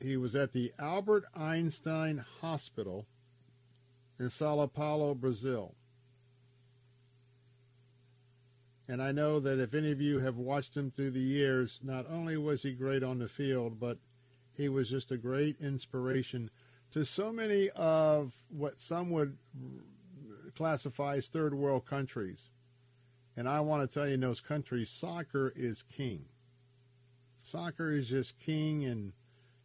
He 0.01 0.17
was 0.17 0.35
at 0.35 0.53
the 0.53 0.73
Albert 0.79 1.25
Einstein 1.37 2.25
Hospital 2.41 3.07
in 4.19 4.29
Sao 4.31 4.67
Paulo, 4.67 5.15
Brazil. 5.15 5.75
And 8.89 9.03
I 9.03 9.13
know 9.13 9.39
that 9.41 9.61
if 9.61 9.75
any 9.75 9.93
of 9.93 10.01
you 10.01 10.19
have 10.21 10.37
watched 10.37 10.75
him 10.75 10.91
through 10.91 11.11
the 11.11 11.21
years, 11.21 11.79
not 11.83 12.07
only 12.11 12.39
was 12.39 12.63
he 12.63 12.73
great 12.73 13.03
on 13.03 13.19
the 13.19 13.29
field, 13.29 13.79
but 13.79 13.99
he 14.55 14.69
was 14.69 14.89
just 14.89 15.13
a 15.13 15.19
great 15.19 15.57
inspiration 15.61 16.51
to 16.93 17.05
so 17.05 17.31
many 17.31 17.69
of 17.77 18.33
what 18.49 18.81
some 18.81 19.11
would 19.11 19.37
classify 20.57 21.17
as 21.17 21.29
third 21.29 21.53
world 21.55 21.85
countries. 21.85 22.49
And 23.37 23.49
I 23.49 23.61
want 23.61 23.89
to 23.89 23.95
tell 23.95 24.09
you 24.09 24.15
in 24.15 24.21
those 24.21 24.41
countries, 24.41 24.91
soccer 24.91 25.53
is 25.55 25.83
king. 25.83 26.25
Soccer 27.45 27.93
is 27.93 28.09
just 28.09 28.39
king 28.39 28.85
and 28.85 29.13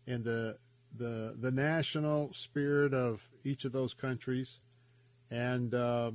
in 0.06 0.24
the 0.24 0.58
the 0.96 1.36
the 1.40 1.52
national 1.52 2.34
spirit 2.34 2.94
of 2.94 3.28
each 3.44 3.66
of 3.66 3.72
those 3.72 3.94
countries, 3.94 4.60
and 5.32 5.74
uh, 5.74 6.12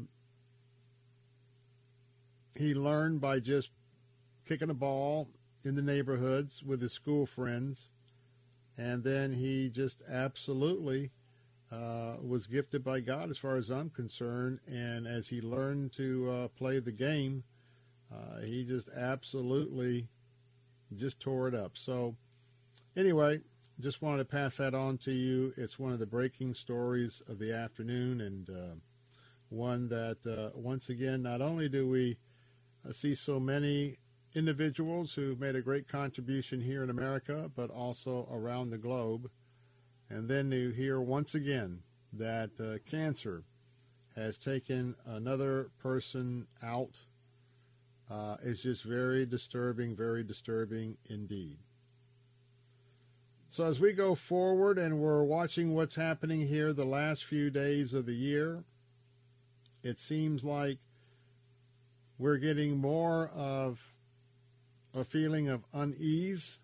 he 2.58 2.74
learned 2.74 3.20
by 3.20 3.38
just 3.38 3.70
kicking 4.46 4.70
a 4.70 4.74
ball 4.74 5.28
in 5.64 5.76
the 5.76 5.82
neighborhoods 5.82 6.62
with 6.62 6.80
his 6.80 6.92
school 6.92 7.24
friends, 7.24 7.88
and 8.76 9.04
then 9.04 9.32
he 9.32 9.68
just 9.68 10.02
absolutely 10.08 11.10
uh, 11.70 12.14
was 12.20 12.46
gifted 12.46 12.82
by 12.82 13.00
God, 13.00 13.30
as 13.30 13.38
far 13.38 13.56
as 13.56 13.70
I'm 13.70 13.90
concerned. 13.90 14.58
And 14.66 15.06
as 15.06 15.28
he 15.28 15.40
learned 15.40 15.92
to 15.92 16.30
uh, 16.30 16.48
play 16.48 16.80
the 16.80 16.92
game, 16.92 17.44
uh, 18.12 18.40
he 18.40 18.64
just 18.64 18.88
absolutely 18.96 20.08
just 20.96 21.20
tore 21.20 21.48
it 21.48 21.54
up. 21.54 21.72
So, 21.74 22.16
anyway, 22.96 23.40
just 23.80 24.02
wanted 24.02 24.18
to 24.18 24.24
pass 24.24 24.56
that 24.56 24.74
on 24.74 24.98
to 24.98 25.12
you. 25.12 25.52
It's 25.56 25.78
one 25.78 25.92
of 25.92 25.98
the 25.98 26.06
breaking 26.06 26.54
stories 26.54 27.22
of 27.28 27.38
the 27.38 27.52
afternoon, 27.52 28.22
and 28.22 28.50
uh, 28.50 28.74
one 29.50 29.88
that, 29.88 30.18
uh, 30.26 30.58
once 30.58 30.88
again, 30.88 31.22
not 31.22 31.40
only 31.40 31.68
do 31.68 31.88
we 31.88 32.16
uh, 32.88 32.92
see 32.92 33.14
so 33.14 33.38
many 33.38 33.98
individuals 34.34 35.14
who've 35.14 35.40
made 35.40 35.56
a 35.56 35.62
great 35.62 35.88
contribution 35.88 36.60
here 36.60 36.82
in 36.82 36.90
America, 36.90 37.50
but 37.54 37.70
also 37.70 38.28
around 38.30 38.70
the 38.70 38.78
globe, 38.78 39.30
and 40.10 40.28
then 40.28 40.50
to 40.50 40.70
hear 40.70 41.00
once 41.00 41.34
again 41.34 41.80
that 42.12 42.50
uh, 42.60 42.78
cancer 42.90 43.44
has 44.14 44.38
taken 44.38 44.94
another 45.06 45.70
person 45.78 46.46
out 46.62 46.98
uh, 48.10 48.36
is 48.42 48.62
just 48.62 48.84
very 48.84 49.26
disturbing, 49.26 49.94
very 49.94 50.24
disturbing 50.24 50.96
indeed. 51.06 51.58
So 53.50 53.64
as 53.64 53.80
we 53.80 53.92
go 53.92 54.14
forward 54.14 54.78
and 54.78 54.98
we're 54.98 55.24
watching 55.24 55.74
what's 55.74 55.94
happening 55.94 56.46
here 56.46 56.72
the 56.72 56.84
last 56.84 57.24
few 57.24 57.50
days 57.50 57.94
of 57.94 58.06
the 58.06 58.14
year, 58.14 58.64
it 59.82 59.98
seems 59.98 60.44
like 60.44 60.78
we're 62.18 62.36
getting 62.36 62.76
more 62.76 63.28
of 63.28 63.80
a 64.94 65.04
feeling 65.04 65.48
of 65.48 65.64
unease 65.72 66.58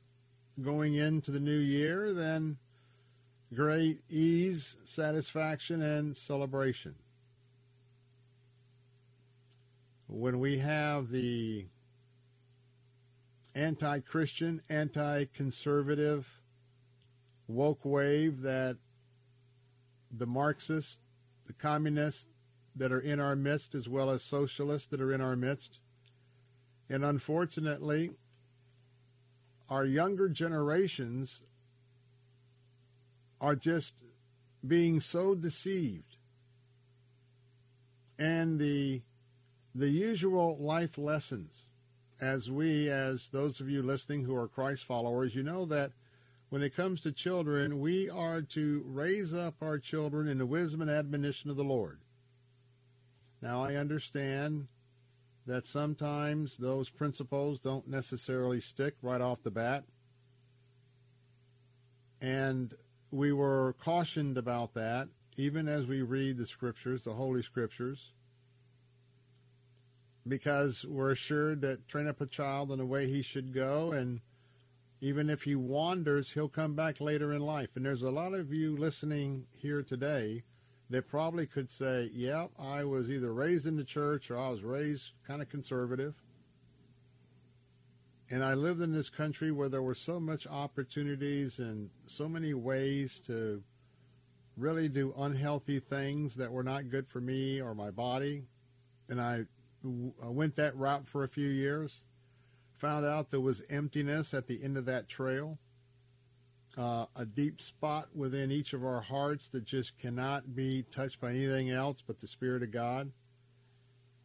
going 0.61 0.95
into 0.95 1.31
the 1.31 1.41
new 1.41 1.59
year 1.59 2.13
than 2.13 2.59
great 3.55 4.01
ease, 4.11 4.77
satisfaction, 4.85 5.81
and 5.81 6.17
celebration. 6.17 6.95
When 10.09 10.41
we 10.41 10.59
have 10.59 11.11
the 11.11 11.67
anti 13.55 14.01
Christian, 14.01 14.61
anti 14.69 15.27
conservative, 15.27 16.29
woke 17.47 17.85
wave 17.85 18.43
that 18.43 18.77
the 20.11 20.27
Marxists, 20.27 20.99
the 21.47 21.53
communists 21.53 22.27
that 22.77 22.93
are 22.93 23.01
in 23.01 23.21
our 23.21 23.37
midst, 23.37 23.75
as 23.75 23.89
well 23.89 24.11
as 24.11 24.23
socialists 24.23 24.89
that 24.89 25.01
are 25.01 25.13
in 25.13 25.21
our 25.21 25.37
midst. 25.37 25.81
And 26.89 27.05
unfortunately, 27.05 28.11
our 29.69 29.85
younger 29.85 30.29
generations 30.29 31.43
are 33.41 33.57
just 33.57 34.03
being 34.67 35.01
so 35.01 35.35
deceived. 35.35 36.17
And 38.19 38.59
the, 38.59 39.03
the 39.75 39.89
usual 39.89 40.57
life 40.59 40.99
lessons, 40.99 41.63
as 42.21 42.51
we, 42.51 42.89
as 42.89 43.29
those 43.31 43.61
of 43.61 43.69
you 43.69 43.83
listening 43.83 44.25
who 44.25 44.37
are 44.37 44.49
Christ 44.49 44.85
followers, 44.85 45.35
you 45.35 45.43
know 45.43 45.65
that 45.67 45.93
when 46.51 46.63
it 46.63 46.77
comes 46.77 47.01
to 47.01 47.11
children, 47.11 47.81
we 47.81 48.09
are 48.09 48.41
to 48.41 48.85
raise 48.87 49.35
up 49.35 49.55
our 49.61 49.79
children 49.79 50.29
in 50.29 50.39
the 50.39 50.47
wisdom 50.47 50.83
and 50.83 50.91
admonition 50.91 51.51
of 51.51 51.57
the 51.57 51.65
Lord. 51.65 51.99
Now, 53.45 53.63
I 53.63 53.75
understand 53.75 54.69
that 55.47 55.67
sometimes 55.67 56.57
those 56.57 56.89
principles 56.89 57.61
don't 57.61 57.87
necessarily 57.87 58.59
stick 58.59 58.95
right 59.03 59.21
off 59.21 59.43
the 59.43 59.51
bat. 59.51 59.85
And 62.23 62.73
we 63.11 63.33
were 63.33 63.75
cautioned 63.79 64.39
about 64.39 64.73
that, 64.73 65.09
even 65.37 65.69
as 65.69 65.85
we 65.85 66.01
read 66.01 66.39
the 66.39 66.47
scriptures, 66.47 67.05
the 67.05 67.13
Holy 67.13 67.43
Scriptures, 67.43 68.13
because 70.27 70.87
we're 70.89 71.11
assured 71.11 71.61
that 71.61 71.87
train 71.87 72.09
up 72.09 72.23
a 72.23 72.27
child 72.27 72.73
in 72.73 72.79
the 72.79 72.87
way 72.87 73.07
he 73.07 73.21
should 73.21 73.53
go, 73.53 73.93
and 73.93 74.23
even 75.03 75.29
if 75.29 75.43
he 75.43 75.55
wanders, 75.55 76.33
he'll 76.33 76.49
come 76.49 76.75
back 76.75 76.99
later 76.99 77.31
in 77.31 77.43
life. 77.43 77.77
And 77.77 77.85
there's 77.85 78.01
a 78.01 78.11
lot 78.11 78.33
of 78.33 78.55
you 78.55 78.75
listening 78.75 79.45
here 79.55 79.83
today 79.83 80.45
that 80.91 81.09
probably 81.09 81.47
could 81.47 81.71
say, 81.71 82.11
"Yep, 82.13 82.53
I 82.59 82.85
was 82.85 83.11
either 83.11 83.33
raised 83.33 83.67
in 83.67 83.77
the 83.77 83.85
church 83.85 84.31
or 84.31 84.39
I 84.39 84.51
was 84.51 84.63
raised 84.63 85.13
kind 85.27 85.43
of 85.43 85.49
conservative." 85.49 86.15
And 88.31 88.43
I 88.43 88.55
lived 88.55 88.81
in 88.81 88.93
this 88.93 89.11
country 89.11 89.53
where 89.53 89.69
there 89.69 89.83
were 89.83 89.95
so 89.95 90.19
much 90.19 90.47
opportunities 90.47 91.59
and 91.59 91.91
so 92.07 92.29
many 92.29 92.55
ways 92.55 93.21
to 93.21 93.63
really 94.57 94.89
do 94.89 95.13
unhealthy 95.17 95.81
things 95.81 96.35
that 96.37 96.51
were 96.51 96.63
not 96.63 96.89
good 96.89 97.07
for 97.09 97.21
me 97.21 97.61
or 97.61 97.75
my 97.75 97.91
body. 97.91 98.47
And 99.09 99.21
I 99.21 99.47
went 99.83 100.57
that 100.57 100.77
route 100.77 101.07
for 101.07 101.25
a 101.25 101.29
few 101.29 101.49
years 101.49 102.03
found 102.85 103.07
out 103.07 103.31
there 103.31 103.41
was 103.41 103.63
emptiness 103.71 104.35
at 104.35 104.47
the 104.47 104.63
end 104.63 104.77
of 104.77 104.85
that 104.85 105.09
trail, 105.09 105.59
uh, 106.77 107.07
a 107.17 107.25
deep 107.25 107.61
spot 107.61 108.09
within 108.15 108.51
each 108.51 108.73
of 108.73 108.85
our 108.85 109.01
hearts 109.01 109.49
that 109.49 109.65
just 109.65 109.99
cannot 109.99 110.55
be 110.55 110.85
touched 110.91 111.21
by 111.21 111.31
anything 111.31 111.71
else 111.71 112.03
but 112.07 112.21
the 112.21 112.27
Spirit 112.27 112.63
of 112.63 112.73
God. 112.73 113.11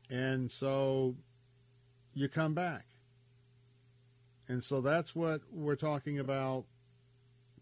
And 0.10 0.52
so 0.52 1.16
you 2.14 2.28
come 2.28 2.54
back. 2.54 2.86
And 4.48 4.64
so 4.64 4.82
that's 4.82 5.16
what 5.16 5.42
we're 5.52 5.76
talking 5.76 6.20
about 6.20 6.66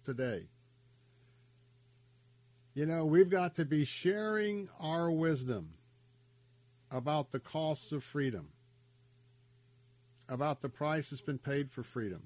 today. 0.05 0.47
You 2.73 2.85
know, 2.85 3.05
we've 3.05 3.29
got 3.29 3.55
to 3.55 3.65
be 3.65 3.83
sharing 3.83 4.69
our 4.79 5.11
wisdom 5.11 5.73
about 6.89 7.31
the 7.31 7.39
costs 7.39 7.91
of 7.91 8.03
freedom 8.03 8.49
about 10.29 10.61
the 10.61 10.69
price 10.69 11.09
that's 11.09 11.21
been 11.21 11.37
paid 11.37 11.71
for 11.71 11.83
freedom. 11.83 12.23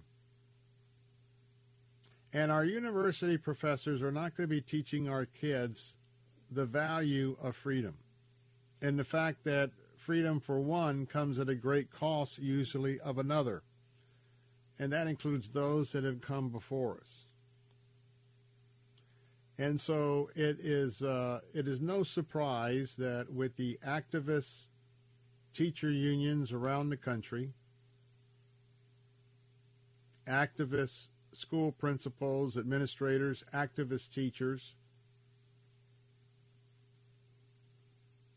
And 2.33 2.51
our 2.51 2.65
university 2.65 3.37
professors 3.37 4.01
are 4.01 4.11
not 4.11 4.35
going 4.35 4.49
to 4.49 4.55
be 4.55 4.61
teaching 4.61 5.09
our 5.09 5.25
kids 5.25 5.95
the 6.51 6.65
value 6.65 7.37
of 7.41 7.55
freedom. 7.55 7.95
and 8.81 8.97
the 8.99 9.03
fact 9.03 9.43
that 9.45 9.71
freedom 9.95 10.39
for 10.39 10.59
one 10.59 11.05
comes 11.05 11.39
at 11.39 11.49
a 11.49 11.55
great 11.55 11.91
cost, 11.91 12.39
usually 12.39 12.99
of 13.01 13.17
another. 13.17 13.63
And 14.79 14.91
that 14.93 15.07
includes 15.07 15.49
those 15.49 15.91
that 15.91 16.03
have 16.03 16.21
come 16.21 16.49
before 16.49 16.99
us. 17.01 17.25
And 19.59 19.79
so 19.79 20.31
it 20.35 20.57
is, 20.59 21.03
uh, 21.03 21.41
it 21.53 21.67
is 21.67 21.81
no 21.81 22.03
surprise 22.03 22.95
that 22.97 23.31
with 23.31 23.57
the 23.57 23.79
activist 23.85 24.63
teacher 25.53 25.91
unions 25.91 26.51
around 26.51 26.89
the 26.89 26.97
country, 26.97 27.51
activist 30.27 31.07
school 31.33 31.71
principals, 31.71 32.57
administrators, 32.57 33.43
activist 33.53 34.13
teachers, 34.13 34.75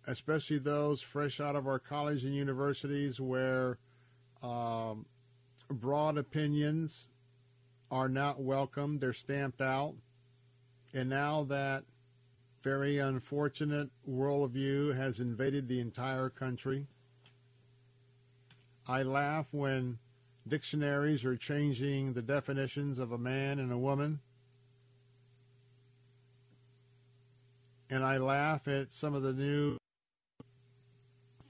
especially 0.06 0.58
those 0.58 1.00
fresh 1.00 1.40
out 1.40 1.56
of 1.56 1.66
our 1.66 1.78
colleges 1.78 2.24
and 2.24 2.34
universities 2.34 3.20
where 3.20 3.78
um, 4.42 5.06
broad 5.70 6.18
opinions 6.18 7.08
are 7.90 8.08
not 8.08 8.40
welcome, 8.40 8.98
they're 8.98 9.12
stamped 9.12 9.60
out. 9.60 9.94
And 10.92 11.08
now 11.08 11.44
that 11.44 11.84
very 12.62 12.98
unfortunate 12.98 13.90
worldview 14.08 14.96
has 14.96 15.20
invaded 15.20 15.68
the 15.68 15.80
entire 15.80 16.28
country, 16.28 16.86
I 18.86 19.02
laugh 19.02 19.46
when 19.50 19.98
dictionaries 20.46 21.24
are 21.24 21.36
changing 21.36 22.12
the 22.12 22.22
definitions 22.22 22.98
of 22.98 23.12
a 23.12 23.18
man 23.18 23.58
and 23.58 23.72
a 23.72 23.78
woman. 23.78 24.20
And 27.90 28.04
I 28.04 28.16
laugh 28.16 28.66
at 28.68 28.92
some 28.92 29.14
of 29.14 29.22
the 29.22 29.32
new 29.32 29.76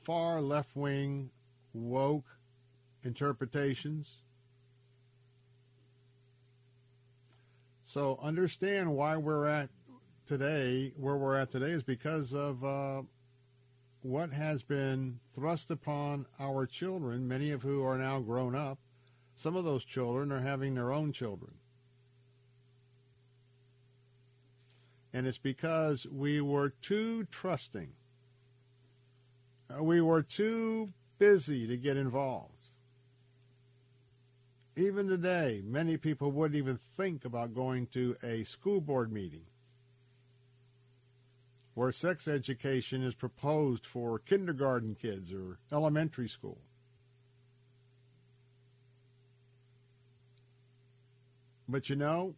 far 0.02 0.40
left 0.40 0.76
wing 0.76 1.30
woke 1.72 2.26
interpretations. 3.02 4.16
So 7.84 8.18
understand 8.22 8.92
why 8.94 9.16
we're 9.16 9.46
at 9.46 9.70
today, 10.26 10.92
where 10.96 11.16
we're 11.16 11.36
at 11.36 11.50
today, 11.50 11.70
is 11.70 11.82
because 11.82 12.32
of 12.32 12.64
uh, 12.64 13.02
what 14.02 14.32
has 14.32 14.62
been 14.62 15.20
thrust 15.34 15.70
upon 15.70 16.26
our 16.38 16.66
children, 16.66 17.26
many 17.26 17.50
of 17.52 17.62
who 17.62 17.84
are 17.84 17.96
now 17.96 18.20
grown 18.20 18.54
up. 18.54 18.78
Some 19.35 19.56
of 19.56 19.65
those 19.65 19.85
children 19.85 20.31
are 20.32 20.40
having 20.40 20.74
their 20.74 20.93
own 20.93 21.12
children. 21.12 21.55
And 25.12 25.27
it's 25.27 25.39
because 25.39 26.06
we 26.06 26.40
were 26.40 26.70
too 26.70 27.24
trusting 27.24 27.93
uh, 29.70 29.82
we 29.82 30.01
were 30.01 30.23
too 30.23 30.93
busy 31.19 31.66
to 31.66 31.77
get 31.77 31.97
involved. 31.97 32.51
Even 34.77 35.09
today, 35.09 35.62
many 35.65 35.97
people 35.97 36.32
wouldn't 36.32 36.59
even 36.59 36.78
think 36.97 37.24
about 37.24 37.55
going 37.55 37.86
to 37.86 38.16
a 38.23 38.43
school 38.44 38.81
board 38.81 39.12
meeting 39.12 39.44
where 41.74 41.93
sex 41.93 42.28
education 42.28 43.02
is 43.02 43.15
proposed 43.15 43.86
for 43.86 44.19
kindergarten 44.19 44.94
kids 44.94 45.32
or 45.32 45.59
elementary 45.73 46.28
school. 46.28 46.59
But 51.68 51.88
you 51.88 51.96
know, 51.96 52.34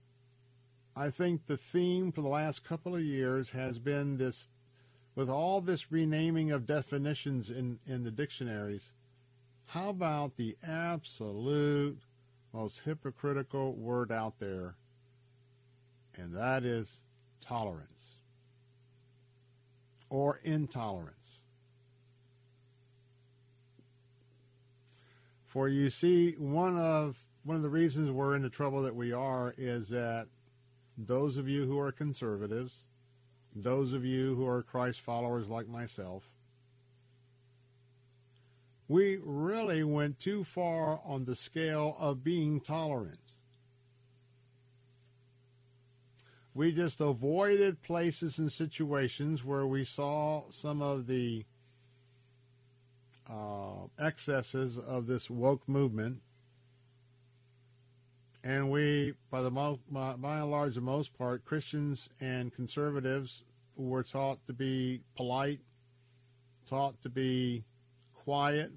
I 0.94 1.10
think 1.10 1.46
the 1.46 1.56
theme 1.56 2.12
for 2.12 2.22
the 2.22 2.28
last 2.28 2.64
couple 2.64 2.94
of 2.94 3.02
years 3.02 3.50
has 3.50 3.78
been 3.78 4.16
this 4.16 4.48
with 5.14 5.30
all 5.30 5.60
this 5.60 5.90
renaming 5.90 6.52
of 6.52 6.66
definitions 6.66 7.50
in, 7.50 7.78
in 7.86 8.04
the 8.04 8.10
dictionaries, 8.10 8.92
how 9.66 9.88
about 9.88 10.36
the 10.36 10.56
absolute 10.62 11.98
most 12.52 12.82
hypocritical 12.84 13.72
word 13.72 14.12
out 14.12 14.38
there, 14.38 14.76
and 16.16 16.34
that 16.34 16.64
is 16.64 17.00
tolerance 17.40 18.16
or 20.10 20.38
intolerance? 20.44 21.40
For 25.46 25.68
you 25.68 25.88
see, 25.88 26.32
one 26.32 26.76
of 26.76 27.16
one 27.46 27.56
of 27.56 27.62
the 27.62 27.70
reasons 27.70 28.10
we're 28.10 28.34
in 28.34 28.42
the 28.42 28.50
trouble 28.50 28.82
that 28.82 28.94
we 28.94 29.12
are 29.12 29.54
is 29.56 29.88
that 29.88 30.26
those 30.98 31.38
of 31.38 31.48
you 31.48 31.64
who 31.64 31.78
are 31.78 31.92
conservatives 31.92 32.84
those 33.56 33.94
of 33.94 34.04
you 34.04 34.34
who 34.34 34.46
are 34.46 34.62
Christ 34.62 35.00
followers 35.00 35.48
like 35.48 35.66
myself, 35.66 36.28
we 38.86 39.18
really 39.24 39.82
went 39.82 40.20
too 40.20 40.44
far 40.44 41.00
on 41.04 41.24
the 41.24 41.34
scale 41.34 41.96
of 41.98 42.22
being 42.22 42.60
tolerant. 42.60 43.32
We 46.54 46.70
just 46.70 47.00
avoided 47.00 47.82
places 47.82 48.38
and 48.38 48.52
situations 48.52 49.42
where 49.42 49.66
we 49.66 49.84
saw 49.84 50.44
some 50.50 50.82
of 50.82 51.06
the 51.06 51.44
uh, 53.28 53.88
excesses 53.98 54.78
of 54.78 55.06
this 55.06 55.28
woke 55.28 55.66
movement. 55.68 56.20
And 58.46 58.70
we, 58.70 59.14
by 59.28 59.42
the 59.42 59.50
most, 59.50 59.80
by, 59.90 60.12
by 60.12 60.38
and 60.38 60.52
large, 60.52 60.76
the 60.76 60.80
most 60.80 61.18
part, 61.18 61.44
Christians 61.44 62.08
and 62.20 62.54
conservatives 62.54 63.42
were 63.74 64.04
taught 64.04 64.38
to 64.46 64.52
be 64.52 65.00
polite, 65.16 65.58
taught 66.64 67.02
to 67.02 67.08
be 67.08 67.64
quiet, 68.14 68.70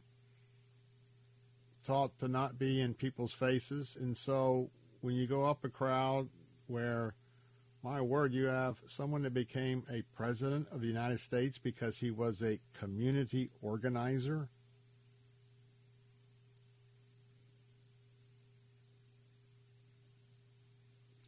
taught 1.85 2.17
to 2.17 2.27
not 2.27 2.57
be 2.57 2.81
in 2.81 2.95
people's 2.95 3.31
faces. 3.31 3.95
And 3.99 4.17
so 4.17 4.71
when 5.01 5.13
you 5.13 5.27
go 5.27 5.45
up 5.45 5.63
a 5.63 5.69
crowd 5.69 6.29
where, 6.65 7.13
my 7.83 8.01
word, 8.01 8.33
you 8.33 8.45
have 8.45 8.77
someone 8.87 9.21
that 9.21 9.35
became 9.35 9.83
a 9.87 10.01
president 10.17 10.67
of 10.71 10.81
the 10.81 10.87
United 10.87 11.19
States 11.19 11.59
because 11.59 11.99
he 11.99 12.09
was 12.09 12.41
a 12.41 12.59
community 12.73 13.51
organizer 13.61 14.49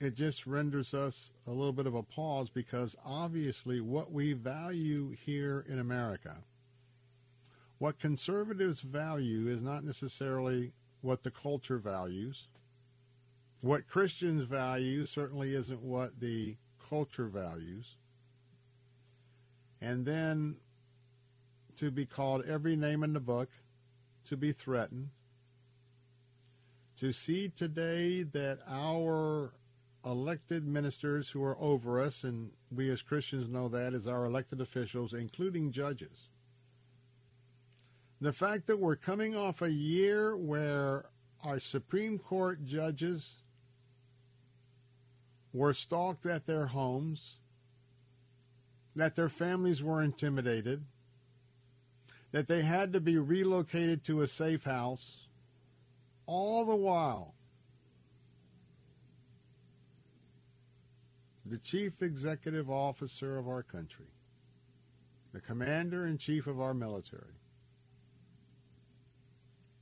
it 0.02 0.16
just 0.16 0.48
renders 0.48 0.96
us 0.96 1.32
a 1.46 1.52
little 1.52 1.72
bit 1.72 1.86
of 1.86 1.94
a 1.94 2.02
pause 2.02 2.50
because 2.50 2.96
obviously 3.06 3.80
what 3.80 4.12
we 4.12 4.34
value 4.34 5.12
here 5.12 5.64
in 5.70 5.78
America, 5.78 6.38
what 7.78 8.00
conservatives 8.00 8.82
value 8.82 9.48
is 9.48 9.62
not 9.62 9.84
necessarily 9.84 10.72
what 11.02 11.22
the 11.22 11.30
culture 11.30 11.78
values. 11.78 12.48
What 13.62 13.88
Christians 13.88 14.44
value 14.44 15.06
certainly 15.06 15.54
isn't 15.54 15.84
what 15.84 16.20
the 16.20 16.56
culture 16.90 17.28
values. 17.28 17.98
And 19.80 20.04
then 20.04 20.56
to 21.76 21.92
be 21.92 22.08
called 22.08 22.44
every 22.46 22.76
name 22.76 23.04
in 23.04 23.14
the 23.14 23.20
book, 23.20 23.50
to 24.26 24.36
be 24.36 24.52
threatened, 24.52 25.10
to 26.98 27.12
see 27.12 27.50
today 27.50 28.24
that 28.24 28.60
our 28.68 29.54
elected 30.06 30.66
ministers 30.66 31.30
who 31.30 31.44
are 31.44 31.58
over 31.60 32.00
us, 32.00 32.24
and 32.24 32.52
we 32.72 32.90
as 32.90 33.02
Christians 33.02 33.48
know 33.48 33.68
that 33.70 33.94
as 33.94 34.08
our 34.08 34.26
elected 34.26 34.62
officials, 34.62 35.14
including 35.14 35.72
judges. 35.72 36.30
The 38.20 38.34
fact 38.34 38.68
that 38.68 38.80
we're 38.80 38.96
coming 38.96 39.36
off 39.36 39.62
a 39.62 39.72
year 39.72 40.36
where 40.36 41.06
our 41.44 41.60
Supreme 41.60 42.20
Court 42.20 42.64
judges 42.66 43.38
were 45.54 45.74
stalked 45.74 46.26
at 46.26 46.46
their 46.46 46.68
homes, 46.68 47.38
that 48.96 49.16
their 49.16 49.30
families 49.30 49.84
were 49.84 50.02
intimidated, 50.02 50.84
that 52.32 52.48
they 52.48 52.62
had 52.62 52.94
to 52.94 53.02
be 53.02 53.18
relocated 53.18 54.04
to 54.04 54.22
a 54.22 54.28
safe 54.28 54.64
house, 54.64 55.28
all 56.26 56.66
the 56.66 56.76
while 56.76 57.34
the 61.52 61.58
chief 61.58 62.02
executive 62.02 62.72
officer 62.72 63.38
of 63.38 63.46
our 63.46 63.62
country, 63.62 64.06
the 65.34 65.42
commander 65.42 66.08
in 66.08 66.18
chief 66.18 66.48
of 66.48 66.62
our 66.62 66.74
military, 66.74 67.42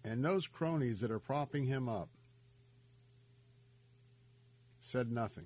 and 0.03 0.25
those 0.25 0.47
cronies 0.47 0.99
that 0.99 1.11
are 1.11 1.19
propping 1.19 1.65
him 1.65 1.87
up 1.87 2.09
said 4.79 5.11
nothing. 5.11 5.45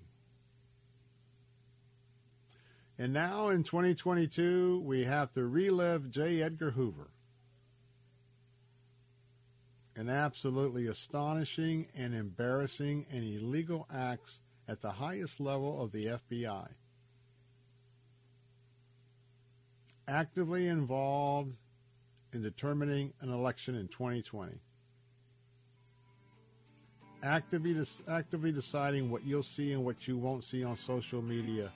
And 2.97 3.11
now 3.11 3.49
in 3.49 3.63
2022, 3.63 4.81
we 4.85 5.03
have 5.03 5.33
to 5.33 5.43
relive 5.45 6.09
J. 6.09 6.41
Edgar 6.41 6.71
Hoover. 6.71 7.09
An 9.97 10.07
absolutely 10.07 10.87
astonishing 10.87 11.87
and 11.93 12.13
embarrassing 12.13 13.07
and 13.11 13.25
illegal 13.25 13.87
acts 13.93 14.39
at 14.67 14.81
the 14.81 14.91
highest 14.91 15.39
level 15.39 15.81
of 15.81 15.91
the 15.91 16.05
FBI. 16.05 16.67
actively 20.07 20.67
involved 20.67 21.53
in 22.33 22.41
determining 22.41 23.13
an 23.21 23.31
election 23.31 23.75
in 23.75 23.87
2020. 23.87 24.53
Actively, 27.23 27.85
actively 28.09 28.51
deciding 28.51 29.09
what 29.09 29.25
you'll 29.25 29.43
see 29.43 29.71
and 29.71 29.85
what 29.85 30.07
you 30.07 30.17
won't 30.17 30.43
see 30.43 30.63
on 30.63 30.75
social 30.75 31.21
media 31.21 31.71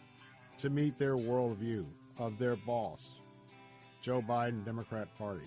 to 0.57 0.69
meet 0.69 0.97
their 0.97 1.15
worldview 1.15 1.85
of 2.19 2.37
their 2.37 2.55
boss, 2.55 3.11
Joe 4.01 4.21
Biden, 4.21 4.65
Democrat 4.65 5.07
Party. 5.17 5.45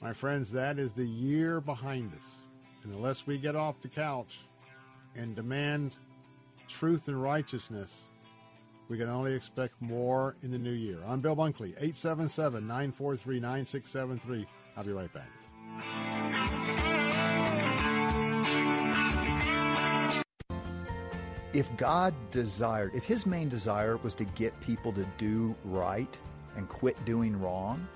My 0.00 0.12
friends, 0.12 0.50
that 0.50 0.80
is 0.80 0.90
the 0.92 1.06
year 1.06 1.60
behind 1.60 2.12
us. 2.12 2.24
And 2.82 2.92
unless 2.92 3.24
we 3.24 3.38
get 3.38 3.54
off 3.54 3.80
the 3.80 3.88
couch 3.88 4.40
and 5.16 5.34
demand 5.34 5.96
truth 6.68 7.08
and 7.08 7.20
righteousness, 7.20 8.02
we 8.88 8.98
can 8.98 9.08
only 9.08 9.34
expect 9.34 9.74
more 9.80 10.36
in 10.42 10.50
the 10.50 10.58
new 10.58 10.72
year. 10.72 10.98
I'm 11.06 11.20
Bill 11.20 11.36
Bunkley, 11.36 11.70
877 11.78 12.66
943 12.66 13.40
9673. 13.40 14.46
I'll 14.76 14.84
be 14.84 14.92
right 14.92 15.10
back. 15.12 15.28
If 21.54 21.74
God 21.76 22.14
desired, 22.30 22.92
if 22.94 23.04
his 23.04 23.26
main 23.26 23.50
desire 23.50 23.98
was 23.98 24.14
to 24.14 24.24
get 24.24 24.58
people 24.60 24.92
to 24.94 25.06
do 25.18 25.54
right 25.64 26.16
and 26.56 26.68
quit 26.68 27.02
doing 27.04 27.38
wrong, 27.38 27.86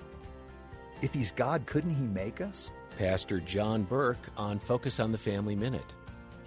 if 1.01 1.13
he's 1.13 1.31
God, 1.31 1.65
couldn't 1.65 1.95
he 1.95 2.05
make 2.05 2.39
us? 2.39 2.71
Pastor 2.97 3.39
John 3.39 3.83
Burke 3.83 4.29
on 4.35 4.59
Focus 4.59 4.99
on 4.99 5.11
the 5.11 5.17
Family 5.17 5.55
Minute. 5.55 5.93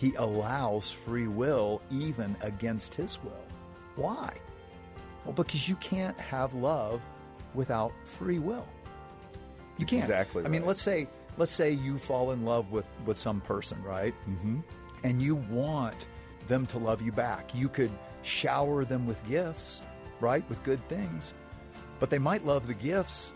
He 0.01 0.15
allows 0.15 0.91
free 0.91 1.29
will 1.29 1.83
even 1.91 2.35
against 2.41 2.95
his 2.95 3.23
will. 3.23 3.45
Why? 3.97 4.33
Well, 5.27 5.35
because 5.35 5.69
you 5.69 5.77
can't 5.77 6.19
have 6.19 6.55
love 6.55 7.03
without 7.53 7.93
free 8.07 8.39
will. 8.39 8.67
You 9.77 9.85
can't. 9.85 10.03
Exactly. 10.03 10.43
I 10.47 10.49
mean, 10.49 10.65
let's 10.65 10.81
say 10.81 11.07
let's 11.37 11.53
say 11.53 11.73
you 11.73 11.99
fall 11.99 12.31
in 12.31 12.47
love 12.47 12.73
with 12.73 12.87
with 13.05 13.19
some 13.19 13.43
person, 13.43 13.83
right? 13.83 14.15
Mm-hmm. 14.27 14.61
And 15.05 15.21
you 15.21 15.35
want 15.35 16.07
them 16.49 16.65
to 16.69 16.79
love 16.79 17.03
you 17.03 17.13
back. 17.13 17.55
You 17.55 17.69
could 17.69 17.91
shower 18.23 18.87
them 18.87 19.07
with 19.07 19.23
gifts, 19.29 19.83
right? 20.19 20.49
With 20.49 20.63
good 20.63 20.87
things. 20.89 21.35
But 21.99 22.09
they 22.09 22.19
might 22.19 22.47
love 22.47 22.67
the 22.67 22.75
gifts, 22.75 23.35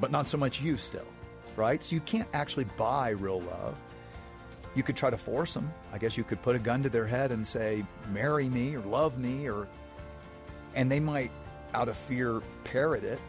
but 0.00 0.12
not 0.12 0.28
so 0.28 0.38
much 0.38 0.60
you 0.60 0.78
still, 0.78 1.08
right? 1.56 1.82
So 1.82 1.96
you 1.96 2.00
can't 2.02 2.28
actually 2.34 2.66
buy 2.76 3.10
real 3.10 3.40
love. 3.40 3.76
You 4.74 4.82
could 4.82 4.96
try 4.96 5.10
to 5.10 5.18
force 5.18 5.54
them. 5.54 5.70
I 5.92 5.98
guess 5.98 6.16
you 6.16 6.24
could 6.24 6.40
put 6.42 6.56
a 6.56 6.58
gun 6.58 6.82
to 6.82 6.88
their 6.88 7.06
head 7.06 7.30
and 7.30 7.46
say, 7.46 7.84
marry 8.10 8.48
me 8.48 8.74
or 8.74 8.80
love 8.80 9.18
me, 9.18 9.48
or, 9.48 9.68
and 10.74 10.90
they 10.90 11.00
might, 11.00 11.30
out 11.74 11.88
of 11.88 11.96
fear, 11.96 12.40
parrot 12.64 13.04
it. 13.04 13.20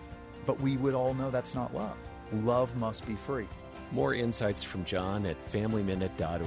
But 0.46 0.60
we 0.60 0.78
would 0.78 0.94
all 0.94 1.14
know 1.14 1.32
that's 1.32 1.56
not 1.56 1.74
love. 1.74 1.98
Love 2.32 2.76
must 2.76 3.06
be 3.06 3.16
free. 3.16 3.48
More 3.92 4.14
insights 4.14 4.64
from 4.64 4.86
John 4.86 5.26
at 5.26 5.38
FamilyMinute.org. 5.52 6.44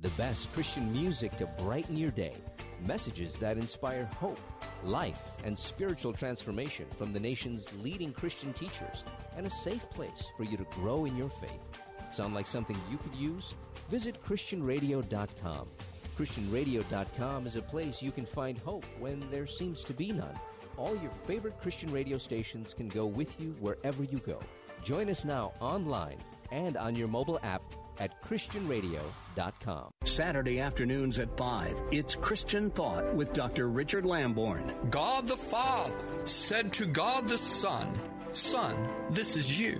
The 0.00 0.08
best 0.10 0.52
Christian 0.52 0.92
music 0.92 1.36
to 1.38 1.46
brighten 1.58 1.96
your 1.96 2.10
day. 2.10 2.34
Messages 2.86 3.34
that 3.36 3.56
inspire 3.56 4.04
hope, 4.16 4.40
life, 4.84 5.32
and 5.44 5.58
spiritual 5.58 6.12
transformation 6.12 6.86
from 6.96 7.12
the 7.12 7.18
nation's 7.18 7.68
leading 7.82 8.12
Christian 8.12 8.52
teachers, 8.52 9.02
and 9.36 9.44
a 9.44 9.50
safe 9.50 9.90
place 9.90 10.30
for 10.36 10.44
you 10.44 10.56
to 10.56 10.64
grow 10.70 11.04
in 11.04 11.16
your 11.16 11.28
faith. 11.28 11.87
Sound 12.10 12.34
like 12.34 12.46
something 12.46 12.76
you 12.90 12.98
could 12.98 13.14
use? 13.14 13.54
Visit 13.88 14.22
ChristianRadio.com. 14.24 15.68
ChristianRadio.com 16.18 17.46
is 17.46 17.56
a 17.56 17.62
place 17.62 18.02
you 18.02 18.10
can 18.10 18.26
find 18.26 18.58
hope 18.58 18.84
when 18.98 19.22
there 19.30 19.46
seems 19.46 19.84
to 19.84 19.92
be 19.92 20.10
none. 20.10 20.38
All 20.76 20.96
your 20.96 21.10
favorite 21.26 21.60
Christian 21.60 21.92
radio 21.92 22.18
stations 22.18 22.74
can 22.74 22.88
go 22.88 23.06
with 23.06 23.40
you 23.40 23.54
wherever 23.60 24.02
you 24.04 24.18
go. 24.18 24.40
Join 24.82 25.10
us 25.10 25.24
now 25.24 25.52
online 25.60 26.18
and 26.50 26.76
on 26.76 26.96
your 26.96 27.08
mobile 27.08 27.40
app 27.42 27.62
at 28.00 28.22
ChristianRadio.com. 28.22 29.90
Saturday 30.04 30.60
afternoons 30.60 31.18
at 31.18 31.36
5, 31.36 31.82
it's 31.90 32.14
Christian 32.14 32.70
Thought 32.70 33.14
with 33.14 33.32
Dr. 33.32 33.68
Richard 33.68 34.04
Lamborn. 34.06 34.74
God 34.90 35.26
the 35.26 35.36
Father 35.36 35.94
said 36.24 36.72
to 36.74 36.86
God 36.86 37.28
the 37.28 37.38
Son, 37.38 37.92
Son, 38.32 38.76
this 39.10 39.36
is 39.36 39.60
you. 39.60 39.78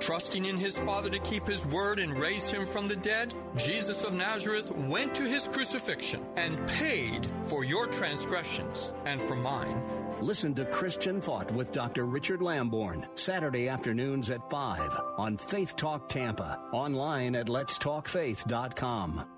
Trusting 0.00 0.44
in 0.44 0.56
his 0.56 0.78
Father 0.78 1.10
to 1.10 1.18
keep 1.18 1.46
his 1.46 1.66
word 1.66 1.98
and 1.98 2.18
raise 2.18 2.50
him 2.50 2.66
from 2.66 2.88
the 2.88 2.96
dead, 2.96 3.34
Jesus 3.56 4.04
of 4.04 4.14
Nazareth 4.14 4.70
went 4.70 5.14
to 5.16 5.22
his 5.24 5.48
crucifixion 5.48 6.24
and 6.36 6.66
paid 6.68 7.28
for 7.44 7.64
your 7.64 7.86
transgressions 7.86 8.92
and 9.04 9.20
for 9.20 9.36
mine. 9.36 9.80
Listen 10.20 10.54
to 10.54 10.64
Christian 10.64 11.20
Thought 11.20 11.50
with 11.52 11.72
Dr. 11.72 12.06
Richard 12.06 12.42
Lamborn, 12.42 13.06
Saturday 13.14 13.68
afternoons 13.68 14.30
at 14.30 14.48
5 14.50 15.00
on 15.16 15.36
Faith 15.36 15.76
Talk 15.76 16.08
Tampa, 16.08 16.58
online 16.72 17.36
at 17.36 17.46
letstalkfaith.com. 17.46 19.37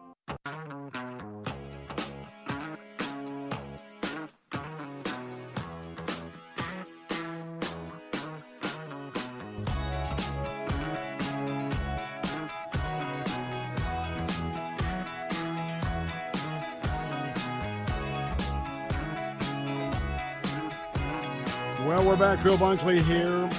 Well, 21.86 22.04
we're 22.04 22.16
back. 22.16 22.42
Bill 22.42 22.58
Bunkley 22.58 23.00
here. 23.00 23.50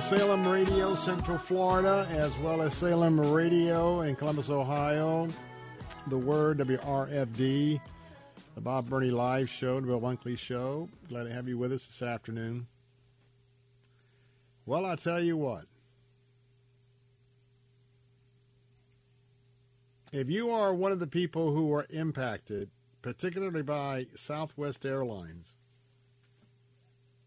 Salem 0.00 0.46
Radio, 0.46 0.94
Central 0.94 1.36
Florida, 1.36 2.06
as 2.12 2.38
well 2.38 2.62
as 2.62 2.72
Salem 2.72 3.18
Radio 3.18 4.02
in 4.02 4.14
Columbus, 4.14 4.48
Ohio. 4.48 5.28
The 6.06 6.16
Word, 6.16 6.58
WRFD. 6.58 7.80
The 8.54 8.60
Bob 8.60 8.88
Burney 8.88 9.10
Live 9.10 9.50
Show, 9.50 9.80
the 9.80 9.88
Bill 9.88 10.00
Bunkley 10.00 10.38
Show. 10.38 10.88
Glad 11.08 11.24
to 11.24 11.32
have 11.32 11.48
you 11.48 11.58
with 11.58 11.72
us 11.72 11.84
this 11.84 12.00
afternoon. 12.00 12.68
Well, 14.64 14.86
I 14.86 14.94
tell 14.94 15.20
you 15.20 15.36
what. 15.36 15.64
If 20.12 20.30
you 20.30 20.52
are 20.52 20.72
one 20.72 20.92
of 20.92 21.00
the 21.00 21.08
people 21.08 21.52
who 21.52 21.74
are 21.74 21.86
impacted, 21.90 22.70
particularly 23.02 23.62
by 23.62 24.06
Southwest 24.14 24.86
Airlines, 24.86 25.51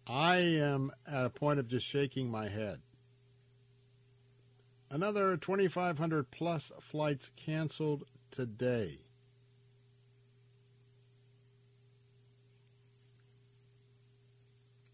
I 0.08 0.38
am 0.38 0.92
at 1.08 1.26
a 1.26 1.30
point 1.30 1.60
of 1.60 1.68
just 1.68 1.86
shaking 1.86 2.30
my 2.30 2.48
head. 2.50 2.82
Another 4.92 5.36
2,500 5.36 6.30
plus 6.30 6.72
flights 6.80 7.32
canceled 7.36 8.04
today. 8.30 9.00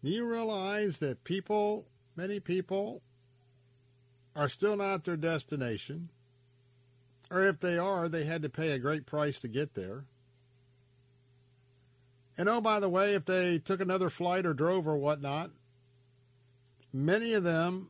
Do 0.02 0.10
you 0.10 0.26
realize 0.26 0.98
that 0.98 1.24
people, 1.24 1.86
many 2.16 2.40
people, 2.40 3.02
are 4.34 4.48
still 4.48 4.76
not 4.76 4.94
at 4.94 5.04
their 5.04 5.16
destination? 5.16 6.08
Or 7.30 7.46
if 7.46 7.60
they 7.60 7.78
are, 7.78 8.08
they 8.08 8.24
had 8.24 8.42
to 8.42 8.48
pay 8.48 8.72
a 8.72 8.78
great 8.78 9.06
price 9.06 9.38
to 9.40 9.48
get 9.48 9.74
there. 9.74 10.06
And 12.36 12.48
oh, 12.48 12.60
by 12.60 12.80
the 12.80 12.88
way, 12.88 13.14
if 13.14 13.24
they 13.24 13.58
took 13.58 13.80
another 13.80 14.08
flight 14.08 14.46
or 14.46 14.54
drove 14.54 14.88
or 14.88 14.96
whatnot, 14.96 15.50
many 16.92 17.34
of 17.34 17.44
them 17.44 17.88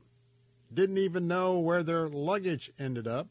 didn't 0.72 0.98
even 0.98 1.28
know 1.28 1.58
where 1.58 1.82
their 1.82 2.08
luggage 2.08 2.72
ended 2.78 3.06
up. 3.06 3.28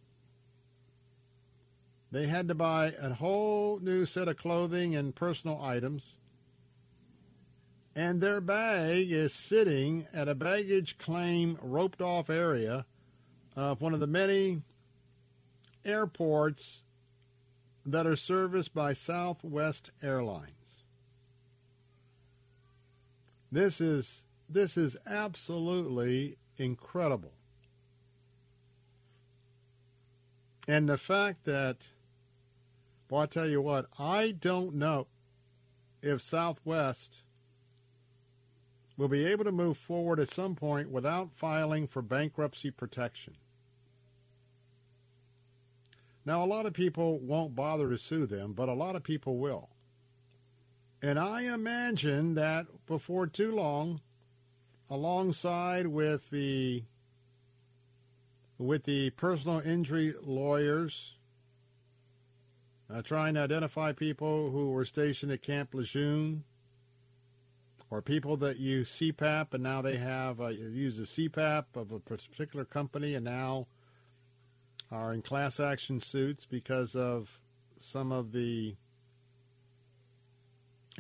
They 2.11 2.27
had 2.27 2.47
to 2.49 2.55
buy 2.55 2.93
a 2.99 3.13
whole 3.13 3.79
new 3.79 4.05
set 4.05 4.27
of 4.27 4.37
clothing 4.37 4.95
and 4.95 5.15
personal 5.15 5.61
items. 5.61 6.13
And 7.95 8.21
their 8.21 8.39
bag 8.39 9.11
is 9.11 9.33
sitting 9.33 10.07
at 10.13 10.27
a 10.27 10.35
baggage 10.35 10.97
claim 10.97 11.57
roped 11.61 12.01
off 12.01 12.29
area 12.29 12.85
of 13.55 13.81
one 13.81 13.93
of 13.93 13.99
the 13.99 14.07
many 14.07 14.61
airports 15.83 16.83
that 17.85 18.07
are 18.07 18.15
serviced 18.15 18.73
by 18.73 18.93
Southwest 18.93 19.91
Airlines. 20.01 20.60
This 23.51 23.81
is 23.81 24.23
this 24.49 24.77
is 24.77 24.97
absolutely 25.05 26.37
incredible. 26.57 27.33
And 30.67 30.87
the 30.87 30.97
fact 30.97 31.45
that 31.45 31.87
well, 33.09 33.21
I 33.21 33.25
tell 33.25 33.47
you 33.47 33.61
what, 33.61 33.87
I 33.99 34.31
don't 34.31 34.75
know 34.75 35.07
if 36.01 36.21
Southwest 36.21 37.23
will 38.95 39.09
be 39.09 39.25
able 39.25 39.43
to 39.43 39.51
move 39.51 39.77
forward 39.77 40.19
at 40.19 40.31
some 40.31 40.55
point 40.55 40.89
without 40.89 41.31
filing 41.35 41.87
for 41.87 42.01
bankruptcy 42.01 42.71
protection. 42.71 43.35
Now, 46.23 46.43
a 46.43 46.45
lot 46.45 46.65
of 46.65 46.73
people 46.73 47.19
won't 47.19 47.55
bother 47.55 47.89
to 47.89 47.97
sue 47.97 48.25
them, 48.25 48.53
but 48.53 48.69
a 48.69 48.73
lot 48.73 48.95
of 48.95 49.03
people 49.03 49.37
will. 49.37 49.69
And 51.01 51.17
I 51.17 51.53
imagine 51.53 52.35
that 52.35 52.67
before 52.85 53.25
too 53.25 53.55
long, 53.55 54.01
alongside 54.89 55.87
with 55.87 56.29
the 56.29 56.83
with 58.57 58.83
the 58.83 59.09
personal 59.11 59.59
injury 59.59 60.13
lawyers 60.21 61.15
uh, 62.93 63.01
trying 63.01 63.33
to 63.33 63.39
identify 63.39 63.91
people 63.91 64.51
who 64.51 64.69
were 64.69 64.85
stationed 64.85 65.31
at 65.31 65.41
Camp 65.41 65.73
Lejeune 65.73 66.43
or 67.89 68.01
people 68.01 68.37
that 68.37 68.57
use 68.57 68.91
CPAP 68.91 69.53
and 69.53 69.63
now 69.63 69.81
they 69.81 69.97
have 69.97 70.39
uh, 70.39 70.49
use 70.49 70.99
a 70.99 71.03
CPAP 71.03 71.65
of 71.75 71.91
a 71.91 71.99
particular 71.99 72.65
company 72.65 73.15
and 73.15 73.25
now 73.25 73.65
are 74.91 75.13
in 75.13 75.21
class 75.21 75.59
action 75.59 75.99
suits 75.99 76.45
because 76.45 76.95
of 76.95 77.39
some 77.79 78.11
of 78.11 78.31
the 78.31 78.75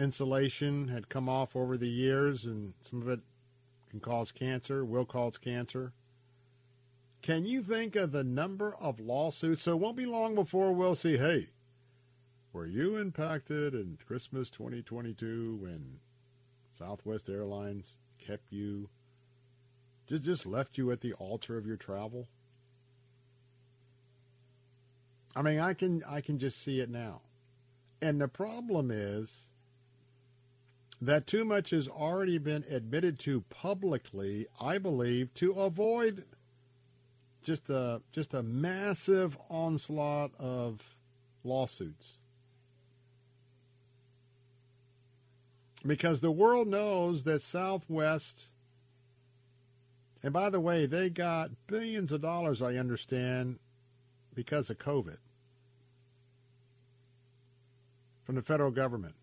insulation 0.01 0.87
had 0.87 1.09
come 1.09 1.29
off 1.29 1.55
over 1.55 1.77
the 1.77 1.89
years 1.89 2.45
and 2.45 2.73
some 2.81 3.01
of 3.01 3.07
it 3.07 3.19
can 3.89 3.99
cause 3.99 4.31
cancer, 4.31 4.83
will 4.83 5.05
cause 5.05 5.37
cancer. 5.37 5.93
Can 7.21 7.45
you 7.45 7.61
think 7.61 7.95
of 7.95 8.11
the 8.11 8.23
number 8.23 8.75
of 8.79 8.99
lawsuits? 8.99 9.63
So 9.63 9.73
it 9.73 9.79
won't 9.79 9.95
be 9.97 10.07
long 10.07 10.33
before 10.33 10.73
we'll 10.73 10.95
see, 10.95 11.17
hey, 11.17 11.47
were 12.51 12.65
you 12.65 12.97
impacted 12.97 13.75
in 13.75 13.99
Christmas 14.05 14.49
2022 14.49 15.57
when 15.61 15.99
Southwest 16.73 17.29
Airlines 17.29 17.95
kept 18.17 18.51
you, 18.51 18.89
just, 20.07 20.23
just 20.23 20.45
left 20.45 20.77
you 20.77 20.91
at 20.91 21.01
the 21.01 21.13
altar 21.13 21.57
of 21.57 21.67
your 21.67 21.77
travel? 21.77 22.27
I 25.35 25.41
mean, 25.43 25.59
I 25.59 25.73
can 25.73 26.03
I 26.09 26.19
can 26.19 26.39
just 26.39 26.61
see 26.61 26.81
it 26.81 26.89
now. 26.89 27.21
And 28.01 28.19
the 28.19 28.27
problem 28.27 28.91
is 28.91 29.47
that 31.01 31.25
too 31.25 31.43
much 31.43 31.71
has 31.71 31.87
already 31.87 32.37
been 32.37 32.63
admitted 32.69 33.17
to 33.19 33.41
publicly, 33.49 34.47
I 34.59 34.77
believe, 34.77 35.33
to 35.35 35.53
avoid 35.53 36.23
just 37.43 37.69
a 37.69 38.01
just 38.11 38.33
a 38.33 38.43
massive 38.43 39.37
onslaught 39.49 40.31
of 40.37 40.79
lawsuits. 41.43 42.17
Because 45.85 46.21
the 46.21 46.31
world 46.31 46.67
knows 46.67 47.23
that 47.23 47.41
Southwest 47.41 48.47
and 50.23 50.33
by 50.33 50.49
the 50.49 50.59
way, 50.59 50.85
they 50.85 51.09
got 51.09 51.49
billions 51.67 52.11
of 52.11 52.21
dollars, 52.21 52.61
I 52.61 52.75
understand, 52.75 53.57
because 54.35 54.69
of 54.69 54.77
COVID 54.77 55.17
from 58.23 58.35
the 58.35 58.41
federal 58.41 58.71
government. 58.71 59.15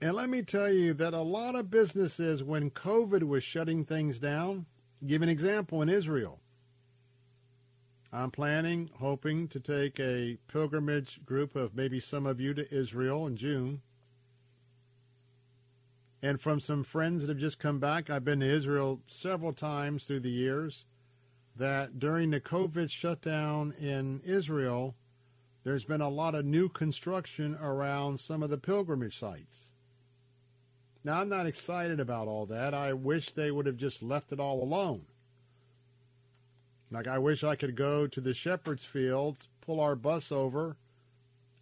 And 0.00 0.14
let 0.14 0.30
me 0.30 0.42
tell 0.42 0.72
you 0.72 0.94
that 0.94 1.12
a 1.12 1.20
lot 1.20 1.56
of 1.56 1.70
businesses, 1.70 2.44
when 2.44 2.70
COVID 2.70 3.24
was 3.24 3.42
shutting 3.42 3.84
things 3.84 4.20
down, 4.20 4.66
give 5.04 5.22
an 5.22 5.28
example 5.28 5.82
in 5.82 5.88
Israel. 5.88 6.38
I'm 8.12 8.30
planning, 8.30 8.90
hoping 9.00 9.48
to 9.48 9.60
take 9.60 9.98
a 9.98 10.38
pilgrimage 10.46 11.20
group 11.26 11.56
of 11.56 11.74
maybe 11.74 11.98
some 11.98 12.26
of 12.26 12.40
you 12.40 12.54
to 12.54 12.72
Israel 12.72 13.26
in 13.26 13.36
June. 13.36 13.82
And 16.22 16.40
from 16.40 16.60
some 16.60 16.84
friends 16.84 17.22
that 17.22 17.28
have 17.28 17.38
just 17.38 17.58
come 17.58 17.80
back, 17.80 18.08
I've 18.08 18.24
been 18.24 18.40
to 18.40 18.46
Israel 18.46 19.00
several 19.08 19.52
times 19.52 20.04
through 20.04 20.20
the 20.20 20.30
years, 20.30 20.86
that 21.56 21.98
during 21.98 22.30
the 22.30 22.40
COVID 22.40 22.88
shutdown 22.88 23.74
in 23.80 24.20
Israel, 24.24 24.94
there's 25.64 25.84
been 25.84 26.00
a 26.00 26.08
lot 26.08 26.36
of 26.36 26.44
new 26.44 26.68
construction 26.68 27.58
around 27.60 28.20
some 28.20 28.44
of 28.44 28.50
the 28.50 28.58
pilgrimage 28.58 29.18
sites. 29.18 29.67
Now, 31.04 31.20
I'm 31.20 31.28
not 31.28 31.46
excited 31.46 32.00
about 32.00 32.28
all 32.28 32.46
that. 32.46 32.74
I 32.74 32.92
wish 32.92 33.30
they 33.30 33.50
would 33.50 33.66
have 33.66 33.76
just 33.76 34.02
left 34.02 34.32
it 34.32 34.40
all 34.40 34.62
alone. 34.62 35.06
Like, 36.90 37.06
I 37.06 37.18
wish 37.18 37.44
I 37.44 37.56
could 37.56 37.76
go 37.76 38.06
to 38.06 38.20
the 38.20 38.34
shepherd's 38.34 38.84
fields, 38.84 39.48
pull 39.60 39.80
our 39.80 39.94
bus 39.94 40.32
over 40.32 40.76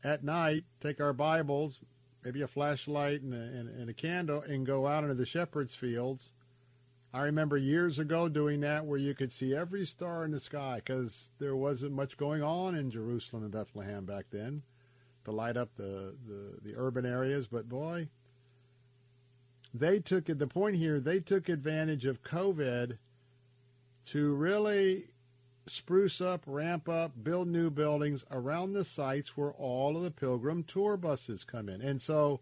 at 0.04 0.24
night, 0.24 0.64
take 0.80 1.00
our 1.00 1.12
Bibles, 1.12 1.80
maybe 2.24 2.42
a 2.42 2.48
flashlight 2.48 3.22
and 3.22 3.34
a, 3.34 3.36
and, 3.36 3.68
and 3.68 3.90
a 3.90 3.94
candle, 3.94 4.42
and 4.42 4.64
go 4.64 4.86
out 4.86 5.02
into 5.02 5.14
the 5.14 5.26
shepherd's 5.26 5.74
fields. 5.74 6.30
I 7.12 7.22
remember 7.22 7.56
years 7.56 7.98
ago 7.98 8.28
doing 8.28 8.60
that 8.60 8.84
where 8.84 8.98
you 8.98 9.14
could 9.14 9.32
see 9.32 9.54
every 9.54 9.86
star 9.86 10.24
in 10.24 10.30
the 10.30 10.40
sky 10.40 10.82
because 10.84 11.30
there 11.38 11.56
wasn't 11.56 11.92
much 11.92 12.16
going 12.16 12.42
on 12.42 12.74
in 12.74 12.90
Jerusalem 12.90 13.42
and 13.42 13.52
Bethlehem 13.52 14.04
back 14.04 14.26
then 14.30 14.62
to 15.24 15.32
light 15.32 15.56
up 15.56 15.74
the, 15.76 16.14
the, 16.28 16.58
the 16.62 16.74
urban 16.76 17.06
areas. 17.06 17.46
But 17.46 17.68
boy, 17.68 18.08
they 19.74 20.00
took. 20.00 20.26
The 20.26 20.46
point 20.46 20.76
here, 20.76 21.00
they 21.00 21.20
took 21.20 21.48
advantage 21.48 22.04
of 22.04 22.22
COVID 22.22 22.98
to 24.06 24.34
really 24.34 25.08
spruce 25.66 26.20
up, 26.20 26.44
ramp 26.46 26.88
up, 26.88 27.12
build 27.22 27.48
new 27.48 27.70
buildings 27.70 28.24
around 28.30 28.72
the 28.72 28.84
sites 28.84 29.36
where 29.36 29.50
all 29.52 29.96
of 29.96 30.02
the 30.02 30.10
pilgrim 30.10 30.62
tour 30.62 30.96
buses 30.96 31.44
come 31.44 31.68
in. 31.68 31.80
And 31.80 32.00
so 32.00 32.40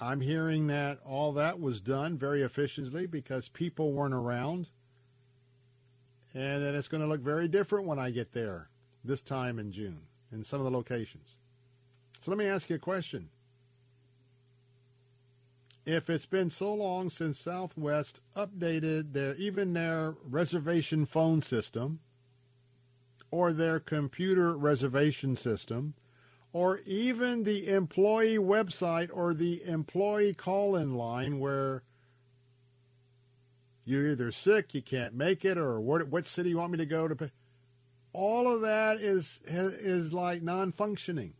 I'm 0.00 0.20
hearing 0.20 0.68
that 0.68 1.00
all 1.04 1.32
that 1.32 1.60
was 1.60 1.80
done 1.80 2.16
very 2.16 2.42
efficiently 2.42 3.06
because 3.06 3.48
people 3.48 3.92
weren't 3.92 4.14
around. 4.14 4.68
And 6.34 6.62
then 6.62 6.74
it's 6.74 6.88
going 6.88 7.00
to 7.00 7.08
look 7.08 7.20
very 7.20 7.48
different 7.48 7.86
when 7.86 7.98
I 7.98 8.10
get 8.10 8.32
there 8.32 8.68
this 9.04 9.22
time 9.22 9.58
in 9.58 9.72
June 9.72 10.02
in 10.30 10.44
some 10.44 10.60
of 10.60 10.64
the 10.64 10.70
locations. 10.70 11.36
So 12.20 12.30
let 12.30 12.38
me 12.38 12.46
ask 12.46 12.70
you 12.70 12.76
a 12.76 12.80
question. 12.80 13.30
If 15.88 16.10
it's 16.10 16.26
been 16.26 16.50
so 16.50 16.74
long 16.74 17.08
since 17.08 17.40
Southwest 17.40 18.20
updated 18.36 19.14
their 19.14 19.34
even 19.36 19.72
their 19.72 20.16
reservation 20.22 21.06
phone 21.06 21.40
system 21.40 22.00
or 23.30 23.54
their 23.54 23.80
computer 23.80 24.54
reservation 24.54 25.34
system, 25.34 25.94
or 26.52 26.80
even 26.84 27.44
the 27.44 27.68
employee 27.68 28.36
website 28.36 29.08
or 29.10 29.32
the 29.32 29.64
employee 29.64 30.34
call-in 30.34 30.94
line 30.94 31.38
where 31.38 31.84
you're 33.86 34.10
either 34.10 34.30
sick, 34.30 34.74
you 34.74 34.82
can't 34.82 35.14
make 35.14 35.42
it, 35.42 35.56
or 35.56 35.80
what, 35.80 36.06
what 36.08 36.26
city 36.26 36.50
you 36.50 36.58
want 36.58 36.72
me 36.72 36.76
to 36.76 36.84
go 36.84 37.08
to. 37.08 37.30
All 38.12 38.46
of 38.46 38.60
that 38.60 39.00
is 39.00 39.40
is 39.46 40.12
like 40.12 40.42
non-functioning. 40.42 41.32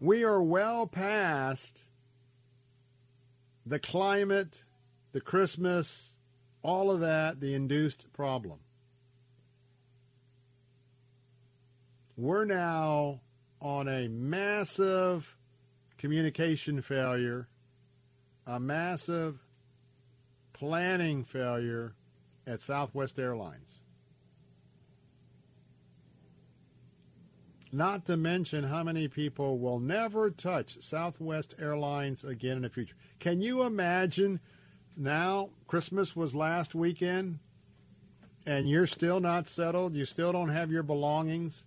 We 0.00 0.24
are 0.24 0.42
well 0.42 0.86
past 0.86 1.84
the 3.66 3.78
climate, 3.78 4.64
the 5.12 5.20
Christmas, 5.20 6.16
all 6.62 6.90
of 6.90 7.00
that, 7.00 7.40
the 7.40 7.54
induced 7.54 8.12
problem. 8.12 8.60
We're 12.16 12.44
now 12.44 13.20
on 13.60 13.88
a 13.88 14.08
massive 14.08 15.36
communication 15.98 16.80
failure, 16.80 17.48
a 18.46 18.58
massive 18.58 19.38
planning 20.52 21.24
failure 21.24 21.94
at 22.46 22.60
Southwest 22.60 23.18
Airlines. 23.18 23.77
Not 27.70 28.06
to 28.06 28.16
mention 28.16 28.64
how 28.64 28.82
many 28.82 29.08
people 29.08 29.58
will 29.58 29.78
never 29.78 30.30
touch 30.30 30.80
Southwest 30.80 31.54
Airlines 31.58 32.24
again 32.24 32.56
in 32.56 32.62
the 32.62 32.70
future. 32.70 32.94
Can 33.18 33.42
you 33.42 33.62
imagine 33.62 34.40
now 34.96 35.50
Christmas 35.66 36.16
was 36.16 36.34
last 36.34 36.74
weekend 36.74 37.38
and 38.46 38.68
you're 38.68 38.86
still 38.86 39.20
not 39.20 39.48
settled? 39.48 39.94
You 39.94 40.06
still 40.06 40.32
don't 40.32 40.48
have 40.48 40.70
your 40.70 40.82
belongings? 40.82 41.64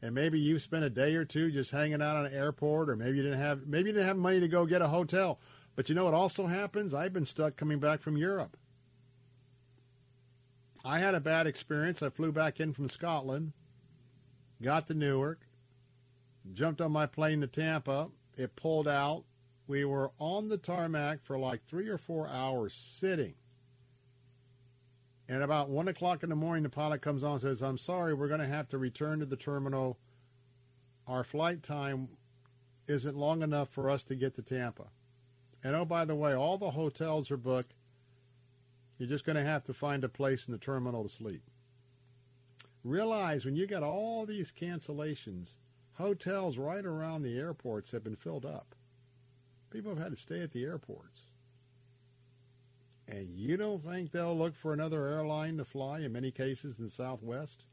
And 0.00 0.14
maybe 0.14 0.38
you 0.38 0.58
spent 0.58 0.84
a 0.84 0.90
day 0.90 1.14
or 1.16 1.24
two 1.24 1.50
just 1.50 1.70
hanging 1.70 2.02
out 2.02 2.16
on 2.16 2.26
an 2.26 2.34
airport 2.34 2.88
or 2.88 2.96
maybe 2.96 3.16
you 3.16 3.22
didn't 3.22 3.40
have 3.40 3.66
maybe 3.66 3.90
you 3.90 3.94
didn't 3.94 4.08
have 4.08 4.16
money 4.16 4.38
to 4.38 4.48
go 4.48 4.64
get 4.64 4.82
a 4.82 4.88
hotel. 4.88 5.40
But 5.74 5.88
you 5.88 5.94
know 5.94 6.04
what 6.04 6.14
also 6.14 6.46
happens? 6.46 6.94
I've 6.94 7.12
been 7.12 7.24
stuck 7.24 7.56
coming 7.56 7.80
back 7.80 8.00
from 8.00 8.16
Europe. 8.16 8.56
I 10.84 10.98
had 10.98 11.14
a 11.14 11.20
bad 11.20 11.46
experience. 11.46 12.02
I 12.02 12.10
flew 12.10 12.32
back 12.32 12.60
in 12.60 12.72
from 12.72 12.88
Scotland, 12.88 13.52
got 14.62 14.86
to 14.86 14.94
Newark, 14.94 15.40
jumped 16.54 16.80
on 16.80 16.92
my 16.92 17.06
plane 17.06 17.40
to 17.40 17.46
Tampa. 17.46 18.08
It 18.36 18.56
pulled 18.56 18.88
out. 18.88 19.24
We 19.66 19.84
were 19.84 20.10
on 20.18 20.48
the 20.48 20.58
tarmac 20.58 21.22
for 21.22 21.38
like 21.38 21.62
three 21.64 21.88
or 21.88 21.98
four 21.98 22.28
hours 22.28 22.74
sitting. 22.74 23.34
And 25.28 25.42
about 25.42 25.70
1 25.70 25.88
o'clock 25.88 26.22
in 26.22 26.30
the 26.30 26.36
morning, 26.36 26.62
the 26.62 26.68
pilot 26.68 27.00
comes 27.00 27.22
on 27.24 27.32
and 27.32 27.40
says, 27.40 27.62
I'm 27.62 27.78
sorry, 27.78 28.12
we're 28.12 28.28
going 28.28 28.40
to 28.40 28.46
have 28.46 28.68
to 28.68 28.78
return 28.78 29.20
to 29.20 29.26
the 29.26 29.36
terminal. 29.36 29.98
Our 31.06 31.24
flight 31.24 31.62
time 31.62 32.08
isn't 32.88 33.16
long 33.16 33.42
enough 33.42 33.70
for 33.70 33.88
us 33.88 34.02
to 34.04 34.14
get 34.14 34.34
to 34.34 34.42
Tampa. 34.42 34.88
And 35.64 35.76
oh, 35.76 35.84
by 35.84 36.04
the 36.04 36.16
way, 36.16 36.34
all 36.34 36.58
the 36.58 36.72
hotels 36.72 37.30
are 37.30 37.36
booked. 37.36 37.72
You're 38.98 39.08
just 39.08 39.24
going 39.24 39.36
to 39.36 39.44
have 39.44 39.64
to 39.64 39.74
find 39.74 40.04
a 40.04 40.08
place 40.08 40.46
in 40.46 40.52
the 40.52 40.58
terminal 40.58 41.04
to 41.04 41.08
sleep. 41.08 41.42
Realize 42.84 43.44
when 43.44 43.54
you 43.54 43.66
got 43.66 43.84
all 43.84 44.26
these 44.26 44.50
cancellations, 44.52 45.56
hotels 45.92 46.58
right 46.58 46.84
around 46.84 47.22
the 47.22 47.38
airports 47.38 47.92
have 47.92 48.02
been 48.02 48.16
filled 48.16 48.44
up. 48.44 48.74
People 49.70 49.94
have 49.94 50.02
had 50.02 50.12
to 50.12 50.20
stay 50.20 50.40
at 50.40 50.50
the 50.50 50.64
airports. 50.64 51.26
And 53.08 53.28
you 53.28 53.56
don't 53.56 53.84
think 53.84 54.10
they'll 54.10 54.36
look 54.36 54.56
for 54.56 54.72
another 54.72 55.06
airline 55.06 55.58
to 55.58 55.64
fly 55.64 56.00
in 56.00 56.12
many 56.12 56.30
cases 56.30 56.80
in 56.80 56.88
Southwest? 56.88 57.64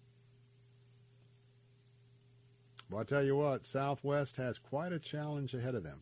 Well, 2.90 3.02
I 3.02 3.04
tell 3.04 3.24
you 3.24 3.36
what, 3.36 3.66
Southwest 3.66 4.38
has 4.38 4.60
quite 4.60 4.94
a 4.94 5.00
challenge 5.00 5.54
ahead 5.54 5.76
of 5.76 5.84
them. 5.84 6.02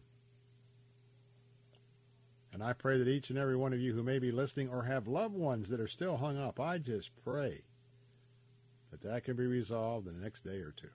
And 2.53 2.63
I 2.63 2.73
pray 2.73 2.97
that 2.97 3.07
each 3.07 3.29
and 3.29 3.37
every 3.37 3.55
one 3.55 3.73
of 3.73 3.79
you 3.79 3.93
who 3.93 4.03
may 4.03 4.19
be 4.19 4.31
listening 4.31 4.69
or 4.69 4.83
have 4.83 5.07
loved 5.07 5.35
ones 5.35 5.69
that 5.69 5.79
are 5.79 5.87
still 5.87 6.17
hung 6.17 6.37
up, 6.37 6.59
I 6.59 6.77
just 6.77 7.11
pray 7.23 7.63
that 8.91 9.01
that 9.01 9.23
can 9.23 9.35
be 9.35 9.45
resolved 9.45 10.07
in 10.07 10.17
the 10.17 10.23
next 10.23 10.43
day 10.43 10.59
or 10.59 10.73
two. 10.75 10.89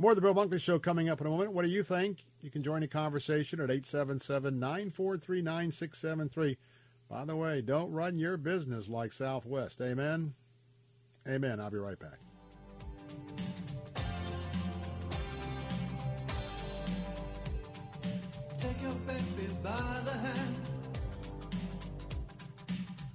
More 0.00 0.12
of 0.12 0.16
the 0.16 0.22
Bill 0.22 0.34
Bunkley 0.34 0.60
Show 0.60 0.78
coming 0.78 1.08
up 1.08 1.20
in 1.20 1.26
a 1.26 1.30
moment. 1.30 1.52
What 1.52 1.64
do 1.64 1.70
you 1.70 1.82
think? 1.82 2.24
You 2.40 2.50
can 2.50 2.62
join 2.62 2.82
the 2.82 2.86
conversation 2.86 3.60
at 3.60 3.68
877-943-9673. 3.70 6.56
By 7.10 7.24
the 7.24 7.34
way, 7.34 7.62
don't 7.62 7.90
run 7.90 8.16
your 8.18 8.36
business 8.36 8.88
like 8.88 9.12
Southwest. 9.12 9.80
Amen? 9.80 10.34
Amen. 11.26 11.58
I'll 11.58 11.70
be 11.70 11.78
right 11.78 11.98
back. 11.98 12.20
Take 18.60 18.82
your 18.82 18.92
baby 19.06 19.48
by 19.64 20.00
the 20.04 20.12
hand 20.12 20.56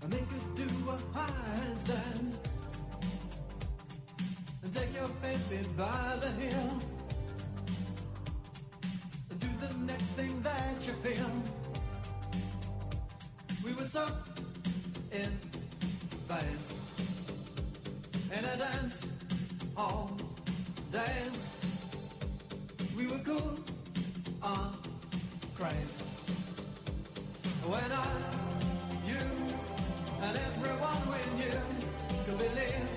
and 0.01 0.11
make 0.11 0.27
do 0.55 0.65
a. 0.89 0.97
Take 4.73 4.93
your 4.95 5.07
baby 5.21 5.67
by 5.77 6.17
the 6.19 6.31
heel 6.41 6.79
do 9.39 9.47
the 9.67 9.77
next 9.85 10.09
thing 10.17 10.41
that 10.41 10.75
you 10.85 10.93
feel. 11.05 11.31
We 13.63 13.73
were 13.73 13.85
so 13.85 14.05
in 15.11 15.31
phase 16.27 16.73
in 18.37 18.45
a 18.45 18.57
dance 18.57 19.07
all 19.75 20.11
days. 20.91 21.49
We 22.97 23.07
were 23.07 23.19
cool 23.19 23.59
on 24.41 24.77
craze. 25.55 25.97
When 27.65 27.91
I, 27.91 28.07
you, 29.09 29.23
and 30.25 30.37
everyone 30.49 31.01
we 31.13 31.21
knew 31.39 31.59
could 32.25 32.37
believe, 32.37 32.89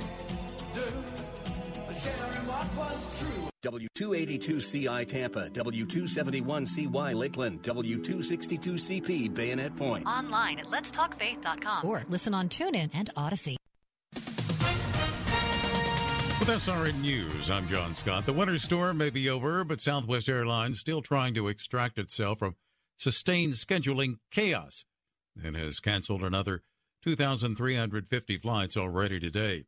do, 0.74 1.15
and 1.96 2.04
share 2.04 2.40
in 2.40 2.46
what 2.46 2.76
was 2.76 3.18
true. 3.18 3.50
W282CI 3.64 5.08
Tampa, 5.08 5.50
W271CY 5.50 7.14
Lakeland, 7.14 7.62
W262CP 7.62 9.34
Bayonet 9.34 9.76
Point. 9.76 10.06
Online 10.06 10.58
at 10.58 10.66
letstalkfaith.com 10.66 11.86
or 11.86 12.04
listen 12.08 12.34
on 12.34 12.48
TuneIn 12.48 12.90
and 12.94 13.10
Odyssey. 13.16 13.56
With 16.38 16.48
SRN 16.48 17.00
News, 17.00 17.50
I'm 17.50 17.66
John 17.66 17.94
Scott. 17.94 18.26
The 18.26 18.32
winter 18.32 18.58
storm 18.58 18.98
may 18.98 19.10
be 19.10 19.28
over, 19.28 19.64
but 19.64 19.80
Southwest 19.80 20.28
Airlines 20.28 20.78
still 20.78 21.02
trying 21.02 21.34
to 21.34 21.48
extract 21.48 21.98
itself 21.98 22.38
from 22.38 22.54
sustained 22.96 23.54
scheduling 23.54 24.18
chaos 24.30 24.84
and 25.42 25.56
has 25.56 25.80
canceled 25.80 26.22
another 26.22 26.62
2,350 27.02 28.38
flights 28.38 28.76
already 28.76 29.18
today. 29.18 29.64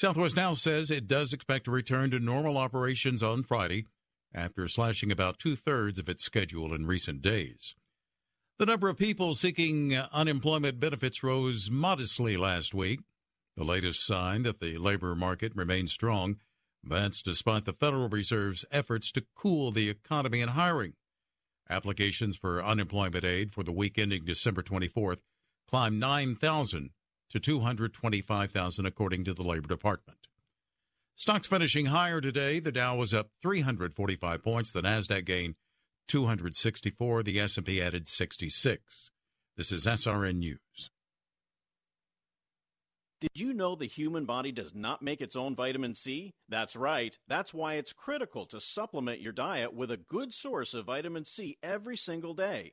Southwest 0.00 0.34
now 0.34 0.54
says 0.54 0.90
it 0.90 1.06
does 1.06 1.34
expect 1.34 1.66
to 1.66 1.70
return 1.70 2.10
to 2.10 2.18
normal 2.18 2.56
operations 2.56 3.22
on 3.22 3.42
Friday 3.42 3.84
after 4.32 4.66
slashing 4.66 5.12
about 5.12 5.38
two 5.38 5.54
thirds 5.54 5.98
of 5.98 6.08
its 6.08 6.24
schedule 6.24 6.72
in 6.72 6.86
recent 6.86 7.20
days. 7.20 7.74
The 8.58 8.64
number 8.64 8.88
of 8.88 8.96
people 8.96 9.34
seeking 9.34 9.94
unemployment 9.94 10.80
benefits 10.80 11.22
rose 11.22 11.70
modestly 11.70 12.38
last 12.38 12.72
week, 12.72 13.00
the 13.58 13.62
latest 13.62 14.06
sign 14.06 14.42
that 14.44 14.60
the 14.60 14.78
labor 14.78 15.14
market 15.14 15.54
remains 15.54 15.92
strong. 15.92 16.36
That's 16.82 17.20
despite 17.20 17.66
the 17.66 17.74
Federal 17.74 18.08
Reserve's 18.08 18.64
efforts 18.72 19.12
to 19.12 19.26
cool 19.36 19.70
the 19.70 19.90
economy 19.90 20.40
and 20.40 20.52
hiring. 20.52 20.94
Applications 21.68 22.38
for 22.38 22.64
unemployment 22.64 23.26
aid 23.26 23.52
for 23.52 23.64
the 23.64 23.70
week 23.70 23.98
ending 23.98 24.24
December 24.24 24.62
24th 24.62 25.18
climbed 25.68 26.00
9,000 26.00 26.88
to 27.30 27.40
225,000, 27.40 28.86
according 28.86 29.24
to 29.24 29.34
the 29.34 29.42
Labor 29.42 29.68
Department. 29.68 30.18
Stocks 31.16 31.46
finishing 31.46 31.86
higher 31.86 32.20
today. 32.20 32.60
The 32.60 32.72
Dow 32.72 32.96
was 32.96 33.12
up 33.12 33.28
345 33.42 34.42
points. 34.42 34.72
The 34.72 34.82
Nasdaq 34.82 35.24
gained 35.24 35.54
264. 36.08 37.22
The 37.22 37.40
S&P 37.40 37.80
added 37.80 38.08
66. 38.08 39.10
This 39.56 39.70
is 39.70 39.86
SRN 39.86 40.36
News. 40.36 40.90
Did 43.20 43.32
you 43.34 43.52
know 43.52 43.74
the 43.74 43.84
human 43.84 44.24
body 44.24 44.50
does 44.50 44.74
not 44.74 45.02
make 45.02 45.20
its 45.20 45.36
own 45.36 45.54
vitamin 45.54 45.94
C? 45.94 46.32
That's 46.48 46.74
right. 46.74 47.18
That's 47.28 47.52
why 47.52 47.74
it's 47.74 47.92
critical 47.92 48.46
to 48.46 48.62
supplement 48.62 49.20
your 49.20 49.34
diet 49.34 49.74
with 49.74 49.90
a 49.90 49.98
good 49.98 50.32
source 50.32 50.72
of 50.72 50.86
vitamin 50.86 51.26
C 51.26 51.58
every 51.62 51.98
single 51.98 52.32
day. 52.32 52.72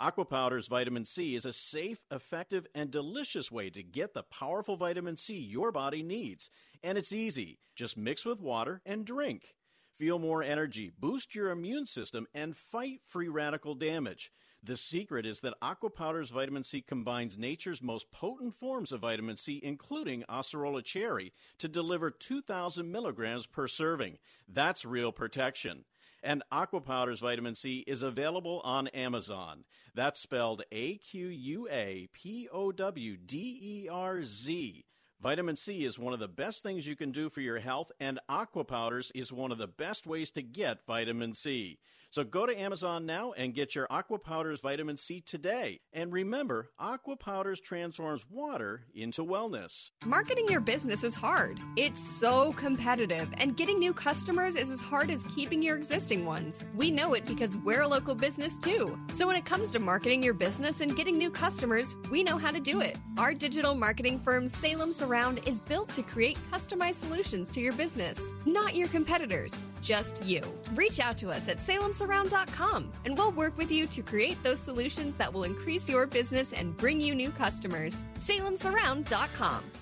Aquapowderz 0.00 0.68
vitamin 0.68 1.04
C 1.04 1.34
is 1.34 1.44
a 1.44 1.52
safe, 1.52 1.98
effective, 2.10 2.66
and 2.74 2.90
delicious 2.90 3.52
way 3.52 3.68
to 3.70 3.82
get 3.82 4.14
the 4.14 4.22
powerful 4.22 4.76
vitamin 4.76 5.16
C 5.16 5.38
your 5.38 5.70
body 5.70 6.02
needs. 6.02 6.50
And 6.82 6.96
it's 6.96 7.12
easy. 7.12 7.58
Just 7.76 7.96
mix 7.96 8.24
with 8.24 8.40
water 8.40 8.80
and 8.86 9.04
drink. 9.04 9.54
Feel 9.98 10.18
more 10.18 10.42
energy, 10.42 10.90
boost 10.98 11.34
your 11.34 11.50
immune 11.50 11.86
system, 11.86 12.26
and 12.34 12.56
fight 12.56 13.00
free 13.06 13.28
radical 13.28 13.74
damage. 13.74 14.32
The 14.64 14.76
secret 14.76 15.26
is 15.26 15.40
that 15.40 15.60
Aquapowderz 15.60 16.30
vitamin 16.30 16.64
C 16.64 16.80
combines 16.82 17.36
nature's 17.36 17.82
most 17.82 18.10
potent 18.10 18.54
forms 18.54 18.92
of 18.92 19.00
vitamin 19.00 19.36
C, 19.36 19.60
including 19.62 20.24
acerola 20.28 20.82
cherry, 20.84 21.32
to 21.58 21.68
deliver 21.68 22.10
2,000 22.10 22.90
milligrams 22.90 23.46
per 23.46 23.68
serving. 23.68 24.18
That's 24.48 24.84
real 24.84 25.12
protection. 25.12 25.84
And 26.22 26.42
Aquapowderz 26.52 27.20
vitamin 27.20 27.54
C 27.54 27.84
is 27.86 28.02
available 28.02 28.60
on 28.64 28.86
Amazon. 28.88 29.64
That's 29.94 30.20
spelled 30.20 30.62
A 30.70 30.96
Q 30.98 31.26
U 31.26 31.68
A 31.70 32.08
P 32.12 32.48
O 32.52 32.70
W 32.70 33.16
D 33.16 33.58
E 33.60 33.88
R 33.88 34.22
Z. 34.22 34.84
Vitamin 35.20 35.54
C 35.54 35.84
is 35.84 36.00
one 36.00 36.12
of 36.12 36.18
the 36.18 36.26
best 36.26 36.64
things 36.64 36.86
you 36.86 36.96
can 36.96 37.12
do 37.12 37.30
for 37.30 37.40
your 37.40 37.60
health, 37.60 37.92
and 38.00 38.18
Aquapowderz 38.28 39.12
is 39.14 39.32
one 39.32 39.52
of 39.52 39.58
the 39.58 39.68
best 39.68 40.04
ways 40.04 40.32
to 40.32 40.42
get 40.42 40.84
vitamin 40.84 41.32
C. 41.34 41.78
So 42.12 42.24
go 42.24 42.44
to 42.44 42.54
Amazon 42.54 43.06
now 43.06 43.32
and 43.32 43.54
get 43.54 43.74
your 43.74 43.86
Aqua 43.88 44.18
Powderz 44.18 44.60
Vitamin 44.60 44.98
C 44.98 45.22
today. 45.22 45.80
And 45.94 46.12
remember, 46.12 46.68
Aqua 46.78 47.16
Powderz 47.16 47.62
transforms 47.62 48.26
water 48.28 48.82
into 48.94 49.24
wellness. 49.24 49.92
Marketing 50.04 50.46
your 50.48 50.60
business 50.60 51.04
is 51.04 51.14
hard. 51.14 51.58
It's 51.74 52.06
so 52.06 52.52
competitive, 52.52 53.30
and 53.38 53.56
getting 53.56 53.78
new 53.78 53.94
customers 53.94 54.56
is 54.56 54.68
as 54.68 54.82
hard 54.82 55.10
as 55.10 55.24
keeping 55.34 55.62
your 55.62 55.74
existing 55.74 56.26
ones. 56.26 56.66
We 56.76 56.90
know 56.90 57.14
it 57.14 57.24
because 57.24 57.56
we're 57.56 57.80
a 57.80 57.88
local 57.88 58.14
business 58.14 58.58
too. 58.58 58.98
So 59.14 59.26
when 59.26 59.36
it 59.36 59.46
comes 59.46 59.70
to 59.70 59.78
marketing 59.78 60.22
your 60.22 60.34
business 60.34 60.82
and 60.82 60.94
getting 60.94 61.16
new 61.16 61.30
customers, 61.30 61.96
we 62.10 62.22
know 62.22 62.36
how 62.36 62.50
to 62.50 62.60
do 62.60 62.82
it. 62.82 62.98
Our 63.16 63.32
digital 63.32 63.74
marketing 63.74 64.20
firm 64.20 64.48
Salem 64.48 64.92
Surround 64.92 65.40
is 65.46 65.62
built 65.62 65.88
to 65.94 66.02
create 66.02 66.38
customized 66.52 66.96
solutions 66.96 67.50
to 67.52 67.60
your 67.62 67.72
business, 67.72 68.20
not 68.44 68.76
your 68.76 68.88
competitors, 68.88 69.54
just 69.82 70.24
you. 70.24 70.40
Reach 70.74 71.00
out 71.00 71.18
to 71.18 71.30
us 71.30 71.48
at 71.48 71.58
salemsurround.com 71.58 72.92
and 73.04 73.18
we'll 73.18 73.32
work 73.32 73.58
with 73.58 73.70
you 73.70 73.86
to 73.88 74.02
create 74.02 74.42
those 74.42 74.60
solutions 74.60 75.16
that 75.18 75.32
will 75.32 75.44
increase 75.44 75.88
your 75.88 76.06
business 76.06 76.52
and 76.52 76.76
bring 76.76 77.00
you 77.00 77.14
new 77.14 77.30
customers. 77.30 77.94
salemsurround.com. 78.20 79.81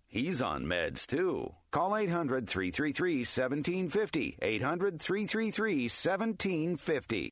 He's 0.13 0.41
on 0.41 0.65
meds 0.65 1.07
too. 1.07 1.53
Call 1.71 1.95
800 1.95 2.45
333 2.45 3.19
1750. 3.19 4.37
800 4.41 4.99
333 4.99 5.83
1750. 5.83 7.31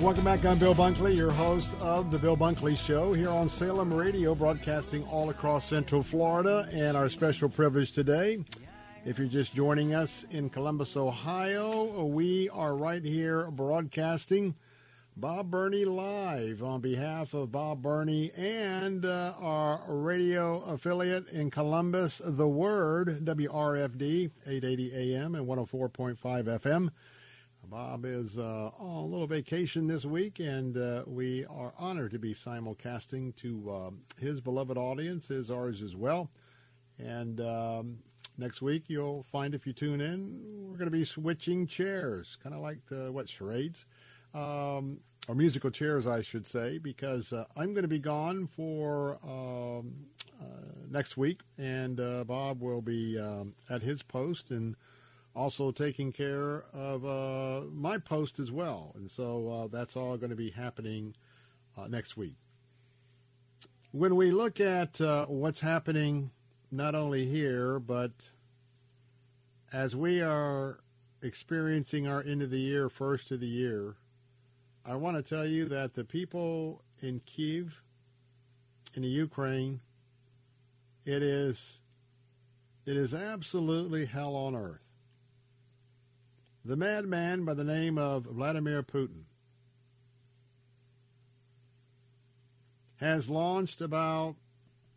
Welcome 0.00 0.22
back. 0.22 0.44
I'm 0.44 0.58
Bill 0.58 0.76
Bunkley, 0.76 1.16
your 1.16 1.32
host 1.32 1.74
of 1.80 2.12
The 2.12 2.18
Bill 2.20 2.36
Bunkley 2.36 2.78
Show 2.78 3.12
here 3.14 3.30
on 3.30 3.48
Salem 3.48 3.92
Radio, 3.92 4.32
broadcasting 4.32 5.04
all 5.06 5.30
across 5.30 5.66
Central 5.66 6.04
Florida. 6.04 6.68
And 6.70 6.96
our 6.96 7.08
special 7.08 7.48
privilege 7.48 7.90
today, 7.90 8.38
if 9.08 9.18
you're 9.18 9.26
just 9.26 9.54
joining 9.54 9.94
us 9.94 10.26
in 10.30 10.50
Columbus, 10.50 10.94
Ohio, 10.94 12.04
we 12.04 12.50
are 12.50 12.76
right 12.76 13.02
here 13.02 13.50
broadcasting 13.50 14.54
Bob 15.16 15.50
Burney 15.50 15.86
Live 15.86 16.62
on 16.62 16.82
behalf 16.82 17.32
of 17.32 17.50
Bob 17.50 17.80
Burney 17.80 18.30
and 18.36 19.06
uh, 19.06 19.32
our 19.40 19.80
radio 19.88 20.60
affiliate 20.64 21.26
in 21.30 21.50
Columbus, 21.50 22.20
The 22.22 22.46
Word, 22.46 23.24
WRFD, 23.24 24.30
880 24.46 24.94
AM 24.94 25.34
and 25.36 25.46
104.5 25.46 26.18
FM. 26.18 26.90
Bob 27.64 28.04
is 28.04 28.36
uh, 28.36 28.72
on 28.78 29.04
a 29.04 29.06
little 29.06 29.26
vacation 29.26 29.86
this 29.86 30.04
week, 30.04 30.38
and 30.38 30.76
uh, 30.76 31.04
we 31.06 31.46
are 31.46 31.72
honored 31.78 32.10
to 32.10 32.18
be 32.18 32.34
simulcasting 32.34 33.34
to 33.36 33.70
uh, 33.70 33.90
his 34.20 34.42
beloved 34.42 34.76
audience, 34.76 35.30
is 35.30 35.50
ours 35.50 35.80
as 35.80 35.96
well. 35.96 36.28
And 36.98 37.40
um, 37.40 37.98
next 38.38 38.62
week, 38.62 38.84
you'll 38.86 39.24
find 39.24 39.54
if 39.54 39.66
you 39.66 39.72
tune 39.72 40.00
in, 40.00 40.40
we're 40.70 40.78
going 40.78 40.90
to 40.90 40.96
be 40.96 41.04
switching 41.04 41.66
chairs, 41.66 42.38
kind 42.42 42.54
of 42.54 42.62
like 42.62 42.78
the, 42.88 43.10
what 43.12 43.28
charades, 43.28 43.84
um, 44.34 45.00
or 45.28 45.34
musical 45.34 45.70
chairs, 45.70 46.06
I 46.06 46.22
should 46.22 46.46
say, 46.46 46.78
because 46.78 47.32
uh, 47.32 47.44
I'm 47.56 47.74
going 47.74 47.82
to 47.82 47.88
be 47.88 47.98
gone 47.98 48.46
for 48.46 49.18
um, 49.24 50.06
uh, 50.40 50.44
next 50.88 51.16
week, 51.16 51.40
and 51.58 52.00
uh, 52.00 52.24
Bob 52.24 52.62
will 52.62 52.80
be 52.80 53.18
um, 53.18 53.54
at 53.68 53.82
his 53.82 54.02
post 54.02 54.50
and 54.50 54.76
also 55.34 55.70
taking 55.70 56.12
care 56.12 56.64
of 56.72 57.04
uh, 57.04 57.66
my 57.72 57.98
post 57.98 58.38
as 58.38 58.50
well. 58.50 58.92
And 58.96 59.10
so 59.10 59.48
uh, 59.48 59.68
that's 59.68 59.96
all 59.96 60.16
going 60.16 60.30
to 60.30 60.36
be 60.36 60.50
happening 60.50 61.14
uh, 61.76 61.88
next 61.88 62.16
week. 62.16 62.36
When 63.90 64.16
we 64.16 64.30
look 64.30 64.60
at 64.60 65.00
what's 65.28 65.60
happening 65.60 66.30
not 66.70 66.94
only 66.94 67.26
here, 67.26 67.78
but 67.78 68.30
as 69.72 69.96
we 69.96 70.20
are 70.20 70.80
experiencing 71.22 72.06
our 72.06 72.22
end 72.22 72.42
of 72.42 72.50
the 72.50 72.60
year, 72.60 72.88
first 72.88 73.30
of 73.30 73.40
the 73.40 73.46
year, 73.46 73.96
I 74.84 74.94
want 74.96 75.16
to 75.16 75.22
tell 75.22 75.46
you 75.46 75.66
that 75.66 75.94
the 75.94 76.04
people 76.04 76.82
in 77.00 77.20
Kiev, 77.26 77.82
in 78.94 79.02
the 79.02 79.08
Ukraine, 79.08 79.80
it 81.04 81.22
is 81.22 81.80
it 82.86 82.96
is 82.96 83.12
absolutely 83.12 84.06
hell 84.06 84.34
on 84.34 84.54
earth. 84.56 84.80
The 86.64 86.76
madman 86.76 87.44
by 87.44 87.54
the 87.54 87.64
name 87.64 87.98
of 87.98 88.24
Vladimir 88.24 88.82
Putin 88.82 89.24
has 92.96 93.28
launched 93.28 93.80
about 93.80 94.36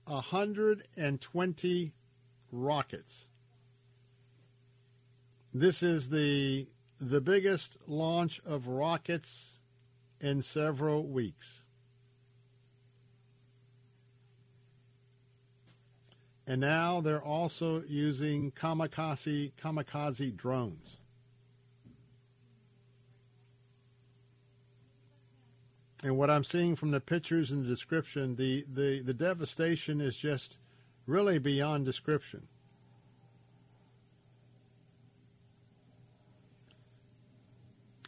120 0.05 1.93
rockets. 2.51 3.25
This 5.53 5.83
is 5.83 6.09
the 6.09 6.67
the 6.99 7.21
biggest 7.21 7.77
launch 7.87 8.39
of 8.45 8.67
rockets 8.67 9.57
in 10.19 10.41
several 10.41 11.03
weeks. 11.03 11.63
And 16.45 16.61
now 16.61 17.01
they're 17.01 17.23
also 17.23 17.83
using 17.83 18.51
kamikaze 18.51 19.51
kamikaze 19.61 20.35
drones. 20.35 21.00
And 26.03 26.17
what 26.17 26.29
I'm 26.29 26.43
seeing 26.43 26.75
from 26.75 26.91
the 26.91 26.99
pictures 26.99 27.51
and 27.51 27.63
the 27.63 27.69
description, 27.69 28.35
the, 28.35 28.65
the, 28.71 29.01
the 29.01 29.13
devastation 29.13 30.01
is 30.01 30.17
just 30.17 30.57
really 31.05 31.37
beyond 31.37 31.85
description. 31.85 32.47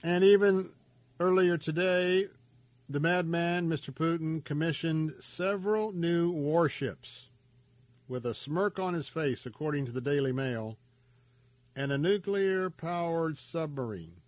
And 0.04 0.24
even 0.24 0.70
earlier 1.20 1.58
today, 1.58 2.28
the 2.90 3.00
madman, 3.00 3.70
Mr. 3.70 3.94
Putin, 3.94 4.44
commissioned 4.44 5.14
several 5.20 5.92
new 5.92 6.32
warships 6.32 7.30
with 8.08 8.26
a 8.26 8.34
smirk 8.34 8.80
on 8.80 8.94
his 8.94 9.08
face, 9.08 9.46
according 9.46 9.86
to 9.86 9.92
the 9.92 10.02
Daily 10.02 10.34
Mail, 10.34 10.78
and 11.76 11.92
a 11.92 11.98
nuclear 11.98 12.70
powered 12.70 13.38
submarine. 13.38 14.23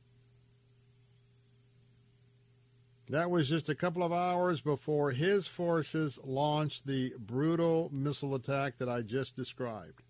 That 3.10 3.30
was 3.30 3.48
just 3.48 3.70
a 3.70 3.76
couple 3.76 4.02
of 4.02 4.12
hours 4.12 4.62
before 4.62 5.12
his 5.12 5.46
forces 5.46 6.18
launched 6.24 6.88
the 6.88 7.14
brutal 7.20 7.90
missile 7.94 8.34
attack 8.34 8.80
that 8.80 8.90
I 8.90 9.02
just 9.02 9.36
described. 9.36 10.02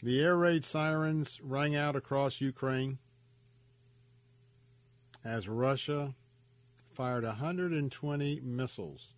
The 0.00 0.20
air 0.20 0.36
raid 0.36 0.64
sirens 0.64 1.40
rang 1.42 1.74
out 1.74 1.96
across 1.96 2.40
Ukraine 2.40 2.98
as 5.24 5.48
Russia 5.48 6.14
fired 6.92 7.24
120 7.24 8.40
missiles 8.44 9.08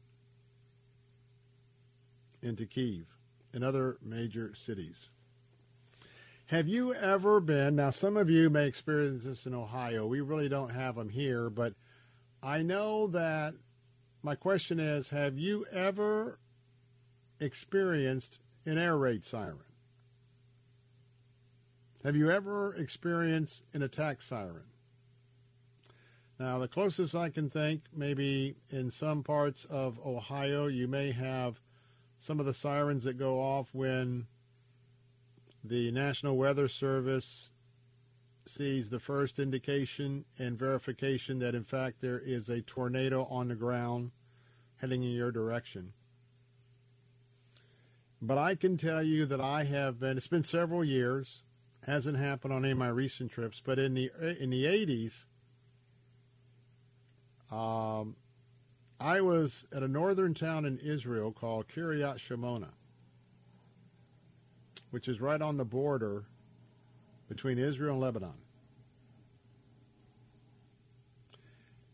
into 2.41 2.65
Kiev 2.65 3.15
and 3.53 3.63
other 3.63 3.99
major 4.03 4.55
cities. 4.55 5.11
Have 6.51 6.67
you 6.67 6.93
ever 6.95 7.39
been? 7.39 7.77
Now, 7.77 7.91
some 7.91 8.17
of 8.17 8.29
you 8.29 8.51
may 8.51 8.67
experience 8.67 9.23
this 9.23 9.47
in 9.47 9.55
Ohio. 9.55 10.05
We 10.05 10.21
really 10.21 10.49
don't 10.49 10.71
have 10.71 10.97
them 10.97 11.09
here, 11.09 11.49
but 11.49 11.75
I 12.43 12.63
know 12.63 13.07
that 13.07 13.55
my 14.25 14.35
question 14.35 14.81
is 14.81 15.11
Have 15.11 15.39
you 15.39 15.65
ever 15.71 16.41
experienced 17.39 18.41
an 18.67 18.79
air 18.79 18.97
raid 18.99 19.25
siren? 19.25 19.61
Have 22.03 22.17
you 22.17 22.33
ever 22.33 22.75
experienced 22.75 23.63
an 23.73 23.83
attack 23.83 24.21
siren? 24.21 24.73
Now, 26.41 26.59
the 26.59 26.67
closest 26.67 27.15
I 27.15 27.29
can 27.29 27.49
think, 27.49 27.83
maybe 27.95 28.57
in 28.71 28.91
some 28.91 29.23
parts 29.23 29.67
of 29.71 30.01
Ohio, 30.05 30.67
you 30.67 30.89
may 30.89 31.13
have 31.13 31.61
some 32.19 32.41
of 32.41 32.47
the 32.47 32.55
sirens 32.55 33.05
that 33.05 33.19
go 33.19 33.41
off 33.41 33.69
when 33.73 34.27
the 35.63 35.91
National 35.91 36.37
Weather 36.37 36.69
Service 36.69 37.51
sees 38.47 38.91
the 38.91 38.99
first 38.99 39.39
indication 39.39 40.25
and 40.39 40.59
verification 40.59 41.39
that, 41.41 41.55
in 41.55 41.65
fact, 41.65 42.01
there 42.01 42.19
is 42.19 42.49
a 42.49 42.63
tornado 42.63 43.25
on 43.25 43.49
the 43.49 43.55
ground 43.55 44.11
heading 44.77 45.03
in 45.03 45.11
your 45.11 45.31
direction. 45.31 45.93
But 48.23 48.39
I 48.39 48.55
can 48.55 48.77
tell 48.77 49.03
you 49.03 49.27
that 49.27 49.41
I 49.41 49.65
have 49.65 50.01
been, 50.01 50.17
it's 50.17 50.27
been 50.27 50.45
several 50.45 50.85
years, 50.85 51.43
hasn't 51.87 52.19
happened 52.19 52.53
on 52.53 52.65
any 52.65 52.73
of 52.73 52.79
my 52.79 52.89
recent 52.89 53.31
trips, 53.31 53.63
but 53.65 53.79
in 53.79 53.95
the, 53.95 54.11
in 54.41 54.51
the 54.51 54.65
80s, 54.65 55.25
um, 57.55 58.17
I 58.99 59.23
was 59.23 59.65
at 59.73 59.83
a 59.83 59.89
northern 59.89 60.35
town 60.35 60.67
in 60.67 60.79
Israel 60.79 61.33
called 61.33 61.69
Kiryat 61.69 62.17
Shimona, 62.17 62.69
which 64.91 65.09
is 65.09 65.21
right 65.21 65.41
on 65.41 65.57
the 65.57 65.65
border 65.65 66.25
between 67.29 67.59
Israel 67.59 67.93
and 67.93 68.01
Lebanon. 68.03 68.35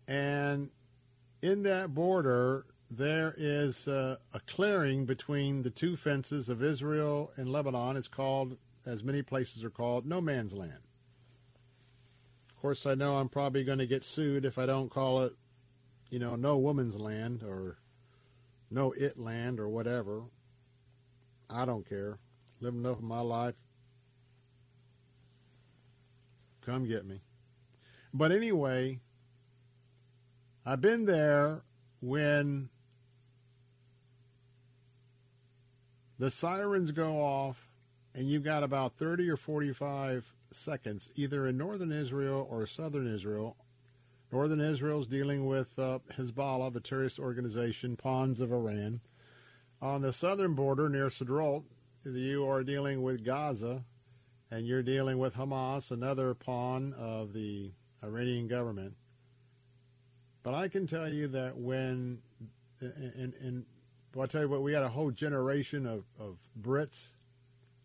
And 0.09 0.71
in 1.43 1.63
that 1.65 1.95
border, 1.95 2.67
there 2.91 3.35
is 3.37 3.89
uh, 3.89 4.17
a 4.33 4.41
clearing 4.41 5.05
between 5.05 5.63
the 5.63 5.71
two 5.71 5.97
fences 5.97 6.49
of 6.49 6.63
Israel 6.63 7.33
and 7.37 7.49
Lebanon. 7.49 7.97
It's 7.97 8.09
called, 8.09 8.57
as 8.85 9.03
many 9.03 9.23
places 9.23 9.65
are 9.65 9.71
called, 9.71 10.07
no 10.07 10.21
man's 10.21 10.55
land. 10.55 10.73
Of 12.49 12.63
course, 12.63 12.87
I 12.87 12.95
know 12.95 13.17
I'm 13.17 13.29
probably 13.29 13.65
going 13.65 13.79
to 13.79 13.87
get 13.87 14.05
sued 14.05 14.45
if 14.45 14.59
I 14.59 14.67
don't 14.67 14.91
call 14.91 15.23
it, 15.25 15.35
you 16.11 16.19
know, 16.19 16.37
no 16.37 16.57
woman's 16.57 16.99
land 16.99 17.43
or 17.43 17.79
no 18.71 18.93
it 18.93 19.19
land 19.19 19.61
or 19.61 19.69
whatever. 19.69 20.23
I 21.51 21.65
don't 21.65 21.89
care. 21.89 22.19
Enough 22.75 22.99
of 22.99 23.05
my 23.05 23.21
life. 23.21 23.55
Come 26.65 26.87
get 26.87 27.07
me. 27.07 27.21
But 28.13 28.33
anyway, 28.33 29.01
I've 30.65 30.81
been 30.81 31.05
there 31.05 31.63
when 32.01 32.69
the 36.19 36.31
sirens 36.31 36.91
go 36.91 37.21
off 37.21 37.69
and 38.15 38.29
you've 38.29 38.43
got 38.43 38.63
about 38.63 38.97
30 38.97 39.31
or 39.31 39.37
45 39.37 40.33
seconds 40.51 41.11
either 41.15 41.47
in 41.47 41.57
northern 41.57 41.93
Israel 41.93 42.49
or 42.51 42.67
southern 42.67 43.07
Israel. 43.07 43.57
Northern 44.33 44.61
Israel 44.61 45.03
is 45.03 45.07
dealing 45.07 45.47
with 45.47 45.79
uh, 45.79 46.01
Hezbollah, 46.19 46.73
the 46.73 46.81
terrorist 46.81 47.21
organization, 47.21 47.97
pawns 47.97 48.41
of 48.41 48.53
Iran. 48.53 49.01
On 49.81 50.03
the 50.03 50.13
southern 50.13 50.55
border 50.55 50.89
near 50.89 51.09
Sderot, 51.09 51.65
you 52.15 52.49
are 52.49 52.63
dealing 52.63 53.03
with 53.03 53.25
Gaza, 53.25 53.85
and 54.51 54.67
you're 54.67 54.83
dealing 54.83 55.19
with 55.19 55.35
Hamas, 55.35 55.91
another 55.91 56.35
pawn 56.35 56.95
of 56.95 57.33
the 57.33 57.73
Iranian 58.03 58.47
government. 58.47 58.95
But 60.43 60.55
I 60.55 60.69
can 60.69 60.87
tell 60.87 61.13
you 61.13 61.27
that 61.29 61.57
when, 61.57 62.19
and, 62.81 63.35
and 63.41 63.65
well, 64.15 64.25
I 64.25 64.27
tell 64.27 64.43
you 64.43 64.49
what, 64.49 64.63
we 64.63 64.73
had 64.73 64.85
a 64.85 64.89
whole 64.89 65.11
generation 65.11 65.87
of, 65.87 66.05
of 66.19 66.37
Brits 66.61 67.09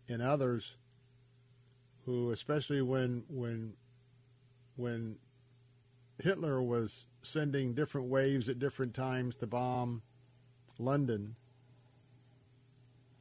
and 0.08 0.22
others 0.22 0.76
who, 2.04 2.30
especially 2.30 2.82
when 2.82 3.24
when 3.28 3.74
when 4.76 5.16
Hitler 6.18 6.62
was 6.62 7.06
sending 7.22 7.74
different 7.74 8.08
waves 8.08 8.48
at 8.48 8.58
different 8.58 8.94
times 8.94 9.36
to 9.36 9.46
bomb 9.46 10.02
London, 10.78 11.36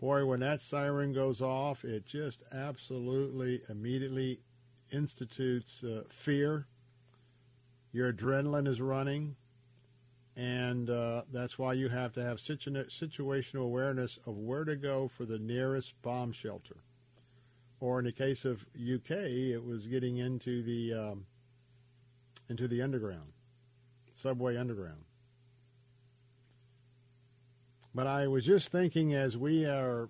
boy, 0.01 0.25
when 0.25 0.39
that 0.39 0.61
siren 0.61 1.13
goes 1.13 1.41
off, 1.41 1.85
it 1.85 2.05
just 2.05 2.43
absolutely 2.51 3.61
immediately 3.69 4.41
institutes 4.91 5.83
uh, 5.83 6.03
fear. 6.09 6.65
Your 7.93 8.11
adrenaline 8.11 8.67
is 8.67 8.81
running, 8.81 9.35
and 10.35 10.89
uh, 10.89 11.21
that's 11.31 11.59
why 11.59 11.73
you 11.73 11.89
have 11.89 12.13
to 12.13 12.23
have 12.23 12.39
situ- 12.39 12.71
situational 12.85 13.63
awareness 13.63 14.17
of 14.25 14.37
where 14.37 14.63
to 14.65 14.75
go 14.75 15.07
for 15.07 15.25
the 15.25 15.37
nearest 15.37 15.93
bomb 16.01 16.31
shelter. 16.31 16.77
Or 17.79 17.99
in 17.99 18.05
the 18.05 18.11
case 18.11 18.43
of 18.43 18.65
UK, 18.75 19.11
it 19.11 19.63
was 19.63 19.87
getting 19.87 20.17
into 20.17 20.63
the 20.63 20.93
um, 20.93 21.25
into 22.49 22.67
the 22.67 22.81
underground, 22.81 23.33
subway 24.13 24.57
underground. 24.57 25.03
But 27.93 28.07
I 28.07 28.27
was 28.27 28.45
just 28.45 28.71
thinking 28.71 29.13
as 29.13 29.37
we 29.37 29.65
are 29.65 30.09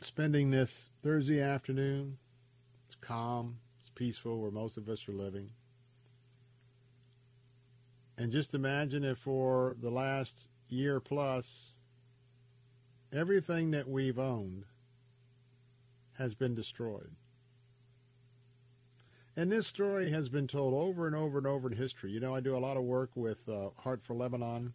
spending 0.00 0.50
this 0.50 0.90
Thursday 1.02 1.40
afternoon, 1.40 2.18
it's 2.86 2.94
calm, 2.94 3.56
it's 3.80 3.90
peaceful 3.94 4.40
where 4.40 4.50
most 4.50 4.76
of 4.76 4.88
us 4.88 5.08
are 5.08 5.12
living. 5.12 5.50
And 8.18 8.32
just 8.32 8.54
imagine 8.54 9.04
if 9.04 9.18
for 9.18 9.76
the 9.80 9.90
last 9.90 10.48
year 10.68 11.00
plus, 11.00 11.72
everything 13.12 13.70
that 13.70 13.88
we've 13.88 14.18
owned 14.18 14.64
has 16.18 16.34
been 16.34 16.54
destroyed. 16.54 17.10
And 19.36 19.52
this 19.52 19.66
story 19.66 20.10
has 20.10 20.30
been 20.30 20.46
told 20.46 20.72
over 20.72 21.06
and 21.06 21.14
over 21.14 21.36
and 21.36 21.46
over 21.46 21.70
in 21.70 21.76
history. 21.76 22.10
You 22.10 22.20
know, 22.20 22.34
I 22.34 22.40
do 22.40 22.56
a 22.56 22.58
lot 22.58 22.78
of 22.78 22.84
work 22.84 23.10
with 23.14 23.46
uh, 23.48 23.68
Heart 23.78 24.00
for 24.02 24.14
Lebanon 24.14 24.72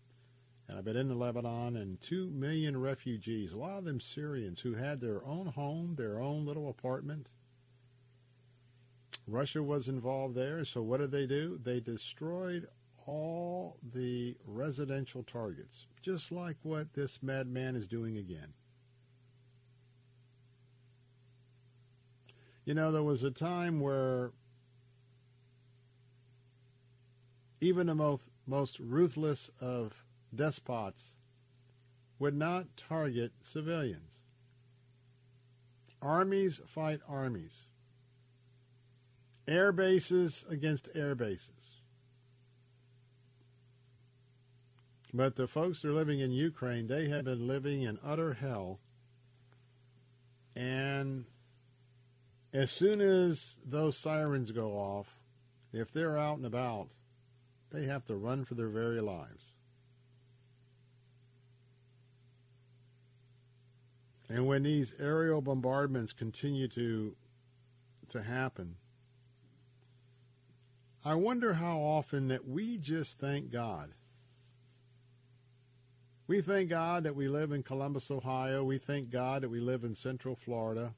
and 0.71 0.77
I've 0.77 0.85
been 0.85 0.95
into 0.95 1.15
Lebanon, 1.15 1.75
and 1.75 1.99
two 1.99 2.29
million 2.29 2.79
refugees, 2.79 3.51
a 3.51 3.57
lot 3.57 3.79
of 3.79 3.83
them 3.83 3.99
Syrians, 3.99 4.61
who 4.61 4.73
had 4.73 5.01
their 5.01 5.21
own 5.25 5.47
home, 5.47 5.95
their 5.97 6.21
own 6.21 6.45
little 6.45 6.69
apartment. 6.69 7.29
Russia 9.27 9.61
was 9.61 9.89
involved 9.89 10.33
there, 10.33 10.63
so 10.63 10.81
what 10.81 11.01
did 11.01 11.11
they 11.11 11.27
do? 11.27 11.59
They 11.61 11.81
destroyed 11.81 12.69
all 13.05 13.79
the 13.91 14.37
residential 14.45 15.23
targets, 15.23 15.87
just 16.01 16.31
like 16.31 16.55
what 16.63 16.93
this 16.93 17.21
madman 17.21 17.75
is 17.75 17.85
doing 17.85 18.15
again. 18.15 18.53
You 22.63 22.75
know, 22.75 22.93
there 22.93 23.03
was 23.03 23.23
a 23.23 23.31
time 23.31 23.81
where 23.81 24.31
even 27.59 27.87
the 27.87 27.95
most, 27.95 28.23
most 28.47 28.79
ruthless 28.79 29.51
of 29.59 30.00
despots 30.33 31.15
would 32.19 32.35
not 32.35 32.77
target 32.77 33.31
civilians. 33.41 34.21
Armies 36.01 36.59
fight 36.67 36.99
armies. 37.07 37.67
Air 39.47 39.71
bases 39.71 40.45
against 40.49 40.89
air 40.95 41.15
bases. 41.15 41.81
But 45.13 45.35
the 45.35 45.47
folks 45.47 45.81
that 45.81 45.89
are 45.89 45.93
living 45.93 46.21
in 46.21 46.31
Ukraine, 46.31 46.87
they 46.87 47.09
have 47.09 47.25
been 47.25 47.47
living 47.47 47.81
in 47.81 47.99
utter 48.03 48.33
hell. 48.33 48.79
And 50.55 51.25
as 52.53 52.71
soon 52.71 53.01
as 53.01 53.57
those 53.65 53.97
sirens 53.97 54.51
go 54.51 54.71
off, 54.71 55.07
if 55.73 55.91
they're 55.91 56.17
out 56.17 56.37
and 56.37 56.45
about, 56.45 56.95
they 57.71 57.85
have 57.85 58.05
to 58.05 58.15
run 58.15 58.45
for 58.45 58.55
their 58.55 58.69
very 58.69 59.01
lives. 59.01 59.50
And 64.31 64.47
when 64.47 64.63
these 64.63 64.93
aerial 64.97 65.41
bombardments 65.41 66.13
continue 66.13 66.69
to 66.69 67.15
to 68.07 68.23
happen, 68.23 68.75
I 71.03 71.15
wonder 71.15 71.53
how 71.53 71.79
often 71.79 72.29
that 72.29 72.47
we 72.47 72.77
just 72.77 73.19
thank 73.19 73.51
God. 73.51 73.91
We 76.27 76.39
thank 76.39 76.69
God 76.69 77.03
that 77.03 77.15
we 77.15 77.27
live 77.27 77.51
in 77.51 77.61
Columbus, 77.61 78.09
Ohio. 78.09 78.63
We 78.63 78.77
thank 78.77 79.09
God 79.09 79.43
that 79.43 79.49
we 79.49 79.59
live 79.59 79.83
in 79.83 79.95
Central 79.95 80.35
Florida. 80.35 80.93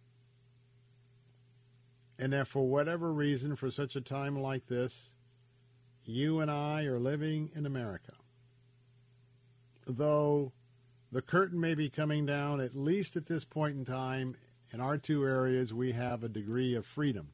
And 2.20 2.34
that 2.34 2.48
for 2.48 2.68
whatever 2.68 3.12
reason, 3.12 3.56
for 3.56 3.72
such 3.72 3.96
a 3.96 4.02
time 4.02 4.40
like 4.40 4.68
this, 4.68 5.14
you 6.06 6.40
and 6.40 6.52
I 6.52 6.84
are 6.84 7.00
living 7.00 7.50
in 7.56 7.66
America. 7.66 8.14
Though 9.88 10.52
the 11.14 11.22
curtain 11.22 11.60
may 11.60 11.76
be 11.76 11.90
coming 11.90 12.26
down, 12.26 12.60
at 12.60 12.76
least 12.76 13.16
at 13.16 13.28
this 13.28 13.46
point 13.46 13.78
in 13.78 13.86
time, 13.86 14.36
in 14.72 14.82
our 14.82 14.98
two 14.98 15.24
areas, 15.24 15.72
we 15.72 15.92
have 15.92 16.24
a 16.24 16.28
degree 16.28 16.74
of 16.74 16.88
freedom, 16.88 17.28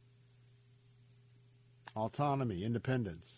autonomy, 1.96 2.66
independence. 2.66 3.38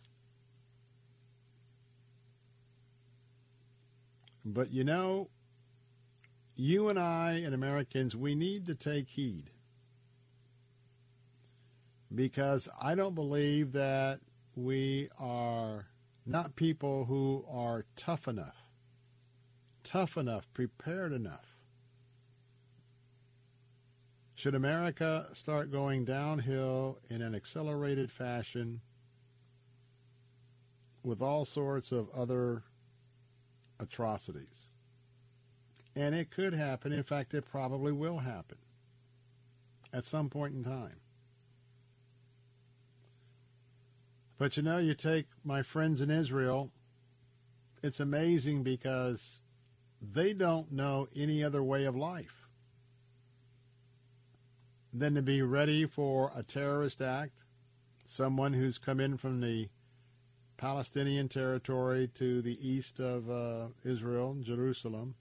But 4.43 4.71
you 4.71 4.83
know, 4.83 5.29
you 6.55 6.89
and 6.89 6.97
I 6.97 7.33
and 7.33 7.53
Americans, 7.53 8.15
we 8.15 8.33
need 8.33 8.65
to 8.65 8.73
take 8.73 9.09
heed. 9.09 9.51
Because 12.13 12.67
I 12.81 12.95
don't 12.95 13.13
believe 13.13 13.73
that 13.73 14.21
we 14.55 15.09
are 15.19 15.85
not 16.25 16.55
people 16.55 17.05
who 17.05 17.45
are 17.47 17.85
tough 17.95 18.27
enough 18.27 18.60
tough 19.91 20.17
enough, 20.17 20.47
prepared 20.53 21.11
enough, 21.11 21.51
Should 24.41 24.55
America 24.55 25.27
start 25.33 25.71
going 25.71 26.03
downhill 26.03 26.97
in 27.11 27.21
an 27.21 27.35
accelerated 27.35 28.09
fashion 28.09 28.81
with 31.03 31.21
all 31.21 31.45
sorts 31.45 31.91
of 31.91 32.09
other 32.09 32.63
atrocities? 33.79 34.69
And 35.95 36.15
it 36.15 36.31
could 36.31 36.55
happen. 36.55 36.91
In 36.91 37.03
fact, 37.03 37.35
it 37.35 37.45
probably 37.45 37.91
will 37.91 38.17
happen 38.17 38.57
at 39.93 40.05
some 40.05 40.27
point 40.27 40.55
in 40.55 40.63
time. 40.63 41.01
But 44.39 44.57
you 44.57 44.63
know, 44.63 44.79
you 44.79 44.95
take 44.95 45.27
my 45.43 45.61
friends 45.61 46.01
in 46.01 46.09
Israel, 46.09 46.71
it's 47.83 47.99
amazing 47.99 48.63
because 48.63 49.40
they 50.01 50.33
don't 50.33 50.71
know 50.71 51.07
any 51.15 51.43
other 51.43 51.61
way 51.61 51.85
of 51.85 51.95
life 51.95 52.47
than 54.93 55.15
to 55.15 55.21
be 55.21 55.41
ready 55.41 55.85
for 55.85 56.31
a 56.35 56.43
terrorist 56.43 57.01
act, 57.01 57.43
someone 58.05 58.53
who's 58.53 58.77
come 58.77 58.99
in 58.99 59.17
from 59.17 59.39
the 59.39 59.69
Palestinian 60.57 61.27
territory 61.27 62.07
to 62.07 62.41
the 62.41 62.67
east 62.67 62.99
of 62.99 63.29
uh, 63.29 63.67
Israel, 63.83 64.37
Jerusalem. 64.41 65.15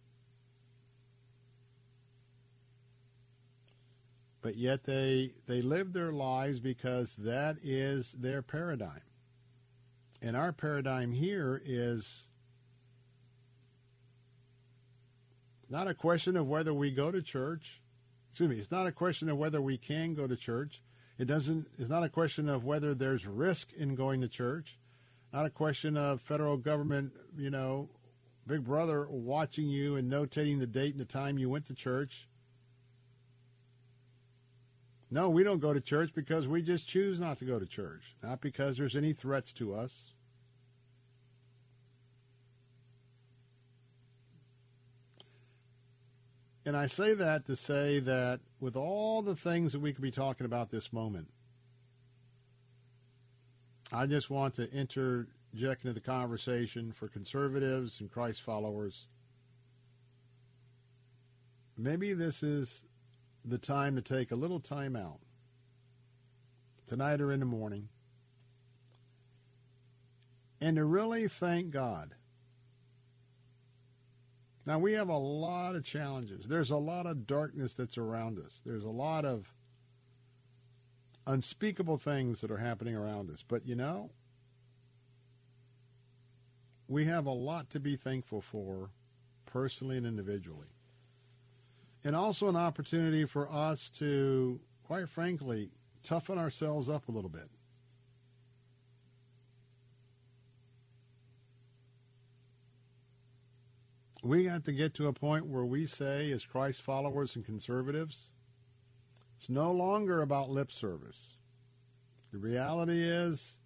But 4.42 4.56
yet 4.56 4.84
they 4.84 5.34
they 5.46 5.60
live 5.60 5.92
their 5.92 6.12
lives 6.12 6.60
because 6.60 7.14
that 7.16 7.56
is 7.62 8.12
their 8.12 8.42
paradigm. 8.42 9.02
And 10.22 10.36
our 10.36 10.52
paradigm 10.52 11.12
here 11.12 11.60
is 11.64 12.26
not 15.70 15.88
a 15.88 15.94
question 15.94 16.36
of 16.36 16.48
whether 16.48 16.74
we 16.74 16.90
go 16.90 17.10
to 17.10 17.22
church. 17.22 17.80
Excuse 18.32 18.50
me, 18.50 18.56
it's 18.56 18.70
not 18.70 18.86
a 18.86 18.92
question 18.92 19.28
of 19.28 19.38
whether 19.38 19.62
we 19.62 19.78
can 19.78 20.14
go 20.14 20.26
to 20.26 20.36
church. 20.36 20.82
It 21.18 21.26
doesn't 21.26 21.66
it's 21.78 21.90
not 21.90 22.02
a 22.02 22.08
question 22.08 22.48
of 22.48 22.64
whether 22.64 22.94
there's 22.94 23.26
risk 23.26 23.72
in 23.72 23.94
going 23.94 24.20
to 24.22 24.28
church. 24.28 24.78
Not 25.32 25.46
a 25.46 25.50
question 25.50 25.96
of 25.96 26.20
federal 26.20 26.56
government, 26.56 27.12
you 27.36 27.50
know, 27.50 27.88
big 28.46 28.64
brother 28.64 29.06
watching 29.08 29.68
you 29.68 29.96
and 29.96 30.10
notating 30.10 30.58
the 30.58 30.66
date 30.66 30.92
and 30.92 31.00
the 31.00 31.04
time 31.04 31.38
you 31.38 31.48
went 31.48 31.66
to 31.66 31.74
church. 31.74 32.26
No, 35.10 35.28
we 35.28 35.42
don't 35.42 35.60
go 35.60 35.72
to 35.72 35.80
church 35.80 36.10
because 36.14 36.48
we 36.48 36.62
just 36.62 36.86
choose 36.86 37.20
not 37.20 37.38
to 37.38 37.44
go 37.44 37.58
to 37.58 37.66
church, 37.66 38.16
not 38.22 38.40
because 38.40 38.76
there's 38.76 38.96
any 38.96 39.12
threats 39.12 39.52
to 39.54 39.74
us. 39.74 40.14
And 46.66 46.76
I 46.76 46.86
say 46.86 47.14
that 47.14 47.46
to 47.46 47.56
say 47.56 48.00
that 48.00 48.40
with 48.60 48.76
all 48.76 49.22
the 49.22 49.34
things 49.34 49.72
that 49.72 49.80
we 49.80 49.92
could 49.92 50.02
be 50.02 50.10
talking 50.10 50.44
about 50.44 50.70
this 50.70 50.92
moment, 50.92 51.28
I 53.92 54.06
just 54.06 54.30
want 54.30 54.54
to 54.54 54.70
interject 54.70 55.84
into 55.84 55.92
the 55.92 56.00
conversation 56.00 56.92
for 56.92 57.08
conservatives 57.08 57.98
and 57.98 58.10
Christ 58.10 58.42
followers. 58.42 59.06
Maybe 61.76 62.12
this 62.12 62.42
is 62.42 62.84
the 63.44 63.58
time 63.58 63.96
to 63.96 64.02
take 64.02 64.30
a 64.30 64.36
little 64.36 64.60
time 64.60 64.94
out, 64.94 65.18
tonight 66.86 67.22
or 67.22 67.32
in 67.32 67.40
the 67.40 67.46
morning, 67.46 67.88
and 70.60 70.76
to 70.76 70.84
really 70.84 71.26
thank 71.26 71.70
God. 71.70 72.14
Now, 74.66 74.78
we 74.78 74.92
have 74.92 75.08
a 75.08 75.16
lot 75.16 75.74
of 75.74 75.84
challenges. 75.84 76.46
There's 76.46 76.70
a 76.70 76.76
lot 76.76 77.06
of 77.06 77.26
darkness 77.26 77.72
that's 77.72 77.98
around 77.98 78.38
us. 78.38 78.60
There's 78.64 78.84
a 78.84 78.90
lot 78.90 79.24
of 79.24 79.54
unspeakable 81.26 81.96
things 81.96 82.40
that 82.40 82.50
are 82.50 82.58
happening 82.58 82.94
around 82.94 83.30
us. 83.30 83.44
But 83.46 83.66
you 83.66 83.74
know, 83.74 84.10
we 86.88 87.04
have 87.06 87.26
a 87.26 87.32
lot 87.32 87.70
to 87.70 87.80
be 87.80 87.96
thankful 87.96 88.40
for 88.40 88.90
personally 89.46 89.96
and 89.96 90.06
individually 90.06 90.68
and 92.04 92.16
also 92.16 92.48
an 92.48 92.56
opportunity 92.56 93.24
for 93.24 93.50
us 93.50 93.90
to, 93.90 94.60
quite 94.84 95.08
frankly, 95.08 95.70
toughen 96.02 96.38
ourselves 96.38 96.88
up 96.88 97.08
a 97.08 97.12
little 97.12 97.30
bit. 97.30 97.50
We 104.22 104.44
got 104.44 104.64
to 104.64 104.72
get 104.72 104.94
to 104.94 105.06
a 105.08 105.12
point 105.12 105.46
where 105.46 105.64
we 105.64 105.86
say, 105.86 106.30
as 106.30 106.44
Christ 106.44 106.82
followers 106.82 107.36
and 107.36 107.44
conservatives, 107.44 108.26
it's 109.38 109.48
no 109.48 109.72
longer 109.72 110.20
about 110.20 110.50
lip 110.50 110.70
service. 110.70 111.30
The 112.32 112.38
reality 112.38 113.02
is, 113.02 113.56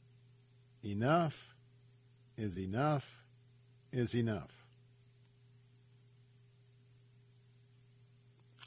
enough 0.85 1.55
is 2.37 2.59
enough 2.59 3.25
is 3.93 4.15
enough. 4.15 4.67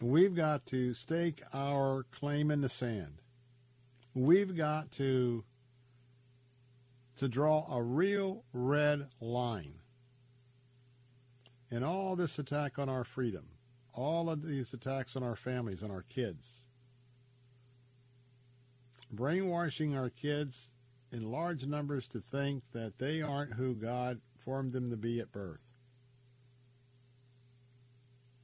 We've 0.01 0.35
got 0.35 0.65
to 0.67 0.93
stake 0.93 1.41
our 1.53 2.05
claim 2.11 2.51
in 2.51 2.61
the 2.61 2.69
sand. 2.69 3.21
We've 4.13 4.55
got 4.55 4.91
to 4.93 5.43
to 7.17 7.27
draw 7.27 7.65
a 7.73 7.81
real 7.81 8.43
red 8.53 9.07
line. 9.19 9.73
And 11.69 11.83
all 11.83 12.15
this 12.15 12.39
attack 12.39 12.79
on 12.79 12.87
our 12.87 13.03
freedom, 13.03 13.45
all 13.93 14.29
of 14.29 14.43
these 14.43 14.73
attacks 14.73 15.15
on 15.15 15.23
our 15.23 15.35
families 15.35 15.81
and 15.81 15.91
our 15.91 16.03
kids, 16.03 16.61
brainwashing 19.11 19.95
our 19.95 20.09
kids 20.09 20.69
in 21.11 21.31
large 21.31 21.65
numbers 21.65 22.07
to 22.09 22.19
think 22.19 22.63
that 22.73 22.99
they 22.99 23.21
aren't 23.21 23.53
who 23.53 23.75
God 23.75 24.21
formed 24.37 24.73
them 24.73 24.89
to 24.91 24.97
be 24.97 25.19
at 25.19 25.31
birth. 25.31 25.61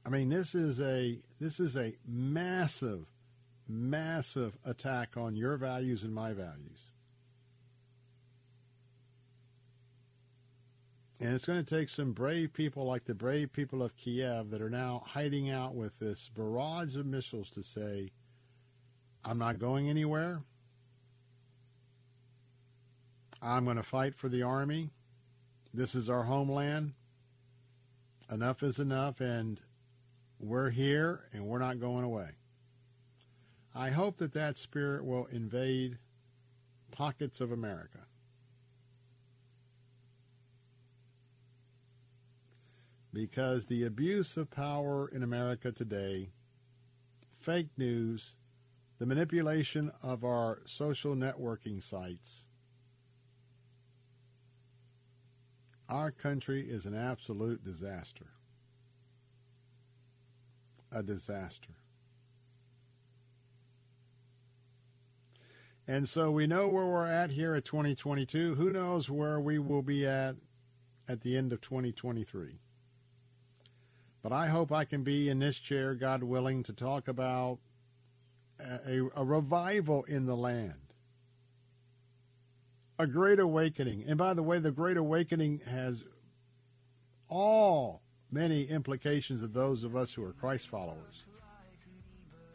I 0.04 0.10
mean, 0.10 0.28
this 0.28 0.54
is 0.54 0.80
a 0.80 1.18
this 1.40 1.58
is 1.58 1.76
a 1.76 1.94
massive, 2.06 3.06
massive 3.66 4.58
attack 4.64 5.16
on 5.16 5.34
your 5.34 5.56
values 5.56 6.02
and 6.02 6.14
my 6.14 6.34
values. 6.34 6.90
And 11.20 11.34
it's 11.34 11.46
going 11.46 11.64
to 11.64 11.74
take 11.74 11.88
some 11.88 12.12
brave 12.12 12.52
people 12.52 12.84
like 12.84 13.04
the 13.04 13.14
brave 13.14 13.52
people 13.52 13.82
of 13.82 13.96
Kiev 13.96 14.50
that 14.50 14.60
are 14.60 14.70
now 14.70 15.02
hiding 15.06 15.48
out 15.48 15.74
with 15.74 15.98
this 15.98 16.30
barrage 16.34 16.96
of 16.96 17.06
missiles 17.06 17.50
to 17.50 17.62
say, 17.62 18.10
I'm 19.24 19.38
not 19.38 19.58
going 19.58 19.88
anywhere. 19.88 20.42
I'm 23.40 23.64
going 23.64 23.76
to 23.76 23.82
fight 23.82 24.16
for 24.16 24.28
the 24.28 24.42
army. 24.42 24.90
This 25.72 25.94
is 25.94 26.10
our 26.10 26.24
homeland. 26.24 26.92
Enough 28.30 28.62
is 28.62 28.78
enough. 28.78 29.20
And 29.20 29.60
we're 30.38 30.70
here 30.70 31.24
and 31.32 31.46
we're 31.46 31.58
not 31.58 31.80
going 31.80 32.04
away. 32.04 32.30
I 33.74 33.90
hope 33.90 34.18
that 34.18 34.32
that 34.32 34.58
spirit 34.58 35.04
will 35.04 35.26
invade 35.26 35.98
pockets 36.90 37.40
of 37.40 37.50
America. 37.50 38.03
Because 43.14 43.66
the 43.66 43.84
abuse 43.84 44.36
of 44.36 44.50
power 44.50 45.08
in 45.08 45.22
America 45.22 45.72
today, 45.72 46.28
fake 47.40 47.70
news, 47.78 48.34
the 48.98 49.06
manipulation 49.06 49.90
of 50.02 50.24
our 50.24 50.60
social 50.66 51.14
networking 51.14 51.82
sites, 51.82 52.44
our 55.88 56.10
country 56.10 56.68
is 56.68 56.84
an 56.84 56.94
absolute 56.94 57.64
disaster 57.64 58.34
a 60.94 61.02
disaster. 61.02 61.74
And 65.86 66.08
so 66.08 66.30
we 66.30 66.46
know 66.46 66.68
where 66.68 66.86
we're 66.86 67.06
at 67.06 67.32
here 67.32 67.54
at 67.54 67.66
2022. 67.66 68.54
Who 68.54 68.70
knows 68.70 69.10
where 69.10 69.38
we 69.38 69.58
will 69.58 69.82
be 69.82 70.06
at 70.06 70.36
at 71.06 71.20
the 71.20 71.36
end 71.36 71.52
of 71.52 71.60
2023? 71.60 72.60
But 74.24 74.32
I 74.32 74.46
hope 74.46 74.72
I 74.72 74.86
can 74.86 75.04
be 75.04 75.28
in 75.28 75.38
this 75.38 75.58
chair, 75.58 75.94
God 75.94 76.22
willing, 76.22 76.62
to 76.62 76.72
talk 76.72 77.08
about 77.08 77.58
a, 78.58 79.06
a 79.14 79.22
revival 79.22 80.04
in 80.04 80.24
the 80.24 80.34
land, 80.34 80.94
a 82.98 83.06
great 83.06 83.38
awakening. 83.38 84.02
And 84.08 84.16
by 84.16 84.32
the 84.32 84.42
way, 84.42 84.58
the 84.60 84.70
great 84.70 84.96
awakening 84.96 85.60
has 85.66 86.04
all 87.28 88.00
many 88.30 88.64
implications 88.64 89.42
of 89.42 89.52
those 89.52 89.84
of 89.84 89.94
us 89.94 90.14
who 90.14 90.24
are 90.24 90.32
Christ 90.32 90.68
followers. 90.68 91.24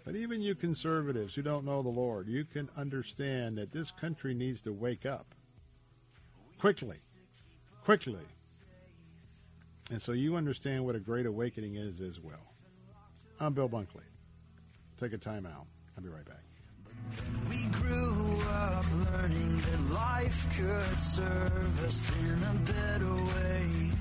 But 0.04 0.16
even 0.16 0.42
you 0.42 0.56
conservatives 0.56 1.36
who 1.36 1.44
don't 1.44 1.66
know 1.66 1.84
the 1.84 1.90
Lord, 1.90 2.28
you 2.28 2.46
can 2.46 2.68
understand 2.76 3.60
that 3.60 3.72
this 3.72 3.92
country 3.92 4.34
needs 4.34 4.64
to 4.64 4.74
wake 4.74 5.06
up 5.06 5.36
quickly, 6.58 6.98
quickly. 7.84 8.26
And 9.92 10.02
so 10.02 10.12
you 10.12 10.36
understand 10.36 10.86
what 10.86 10.96
a 10.96 11.00
great 11.00 11.26
awakening 11.26 11.76
is 11.76 12.00
as 12.00 12.20
well. 12.20 12.54
I'm 13.40 13.54
Bill 13.54 13.70
Bunkley. 13.70 14.04
Take 14.98 15.14
a 15.14 15.18
time 15.18 15.46
out. 15.46 15.66
I'll 15.98 16.04
be 16.04 16.10
right 16.10 16.26
back. 16.26 16.44
We 17.50 17.66
grew 17.68 18.40
up 18.50 18.86
learning 19.12 19.56
that 19.58 19.94
life 19.94 20.48
could 20.56 21.00
serve 21.00 21.84
us 21.86 22.12
in 22.20 22.44
a 22.44 22.54
better 22.72 23.16
way. 23.16 23.92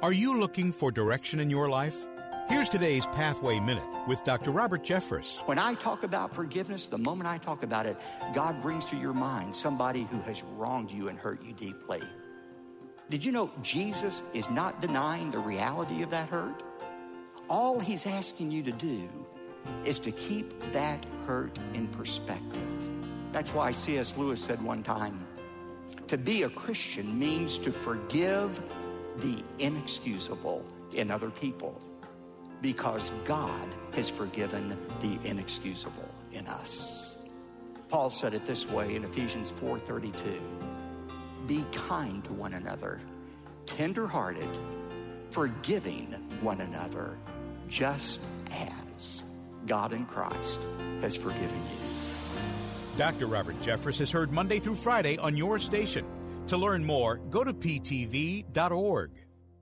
Are 0.00 0.12
you 0.12 0.38
looking 0.38 0.72
for 0.72 0.92
direction 0.92 1.40
in 1.40 1.50
your 1.50 1.68
life? 1.68 2.06
Here's 2.48 2.70
today's 2.70 3.04
Pathway 3.04 3.60
Minute 3.60 3.84
with 4.06 4.24
Dr. 4.24 4.52
Robert 4.52 4.82
Jeffress. 4.82 5.46
When 5.46 5.58
I 5.58 5.74
talk 5.74 6.02
about 6.02 6.34
forgiveness, 6.34 6.86
the 6.86 6.96
moment 6.96 7.28
I 7.28 7.36
talk 7.36 7.62
about 7.62 7.84
it, 7.84 7.98
God 8.34 8.62
brings 8.62 8.86
to 8.86 8.96
your 8.96 9.12
mind 9.12 9.54
somebody 9.54 10.08
who 10.10 10.18
has 10.22 10.42
wronged 10.56 10.90
you 10.90 11.08
and 11.08 11.18
hurt 11.18 11.44
you 11.44 11.52
deeply. 11.52 12.00
Did 13.10 13.22
you 13.22 13.32
know 13.32 13.50
Jesus 13.62 14.22
is 14.32 14.48
not 14.48 14.80
denying 14.80 15.30
the 15.30 15.38
reality 15.38 16.02
of 16.02 16.08
that 16.08 16.30
hurt? 16.30 16.62
All 17.50 17.78
he's 17.78 18.06
asking 18.06 18.50
you 18.50 18.62
to 18.62 18.72
do 18.72 19.06
is 19.84 19.98
to 19.98 20.10
keep 20.10 20.58
that 20.72 21.04
hurt 21.26 21.58
in 21.74 21.86
perspective. 21.88 22.66
That's 23.30 23.52
why 23.52 23.72
C.S. 23.72 24.16
Lewis 24.16 24.42
said 24.42 24.62
one 24.62 24.82
time 24.82 25.26
to 26.06 26.16
be 26.16 26.44
a 26.44 26.48
Christian 26.48 27.18
means 27.18 27.58
to 27.58 27.70
forgive 27.70 28.62
the 29.18 29.44
inexcusable 29.58 30.64
in 30.94 31.10
other 31.10 31.28
people 31.28 31.78
because 32.60 33.12
God 33.24 33.68
has 33.92 34.10
forgiven 34.10 34.76
the 35.00 35.18
inexcusable 35.28 36.08
in 36.32 36.46
us. 36.46 37.16
Paul 37.88 38.10
said 38.10 38.34
it 38.34 38.44
this 38.44 38.68
way 38.68 38.96
in 38.96 39.04
Ephesians 39.04 39.50
4:32. 39.50 40.40
Be 41.46 41.64
kind 41.72 42.22
to 42.24 42.32
one 42.32 42.54
another, 42.54 43.00
tender-hearted, 43.66 44.48
forgiving 45.30 46.12
one 46.42 46.60
another, 46.60 47.16
just 47.68 48.20
as 48.50 49.22
God 49.66 49.92
in 49.92 50.04
Christ 50.06 50.60
has 51.00 51.16
forgiven 51.16 51.56
you. 51.56 52.98
Dr. 52.98 53.26
Robert 53.26 53.60
Jeffress 53.62 54.00
is 54.00 54.10
heard 54.10 54.32
Monday 54.32 54.58
through 54.58 54.74
Friday 54.74 55.16
on 55.18 55.36
your 55.36 55.58
station. 55.58 56.04
To 56.48 56.56
learn 56.56 56.84
more, 56.84 57.18
go 57.30 57.44
to 57.44 57.54
ptv.org. 57.54 59.10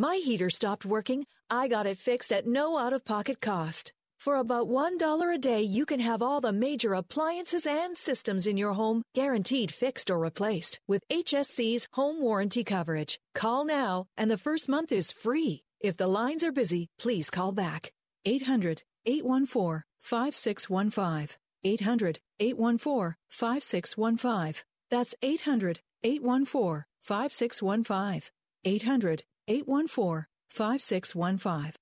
My 0.00 0.20
heater 0.24 0.48
stopped 0.48 0.84
working. 0.84 1.26
I 1.50 1.66
got 1.66 1.84
it 1.84 1.98
fixed 1.98 2.30
at 2.30 2.46
no 2.46 2.78
out 2.78 2.92
of 2.92 3.04
pocket 3.04 3.40
cost. 3.40 3.92
For 4.20 4.36
about 4.36 4.68
$1 4.68 5.34
a 5.34 5.38
day, 5.38 5.60
you 5.60 5.84
can 5.84 5.98
have 5.98 6.22
all 6.22 6.40
the 6.40 6.52
major 6.52 6.94
appliances 6.94 7.66
and 7.66 7.98
systems 7.98 8.46
in 8.46 8.56
your 8.56 8.74
home 8.74 9.02
guaranteed 9.16 9.72
fixed 9.72 10.08
or 10.08 10.20
replaced 10.20 10.78
with 10.86 11.02
HSC's 11.10 11.88
home 11.94 12.22
warranty 12.22 12.62
coverage. 12.62 13.18
Call 13.34 13.64
now, 13.64 14.06
and 14.16 14.30
the 14.30 14.38
first 14.38 14.68
month 14.68 14.92
is 14.92 15.10
free. 15.10 15.64
If 15.80 15.96
the 15.96 16.06
lines 16.06 16.44
are 16.44 16.52
busy, 16.52 16.86
please 17.00 17.28
call 17.28 17.50
back. 17.50 17.90
800 18.24 18.84
814 19.04 19.82
5615. 20.00 21.36
800 21.64 22.20
814 22.38 23.16
5615. 23.28 24.62
That's 24.92 25.16
800 25.22 25.80
814 26.04 26.84
5615. 27.00 28.30
800 28.64 29.24
814 29.48 30.26
5615. 30.48 31.72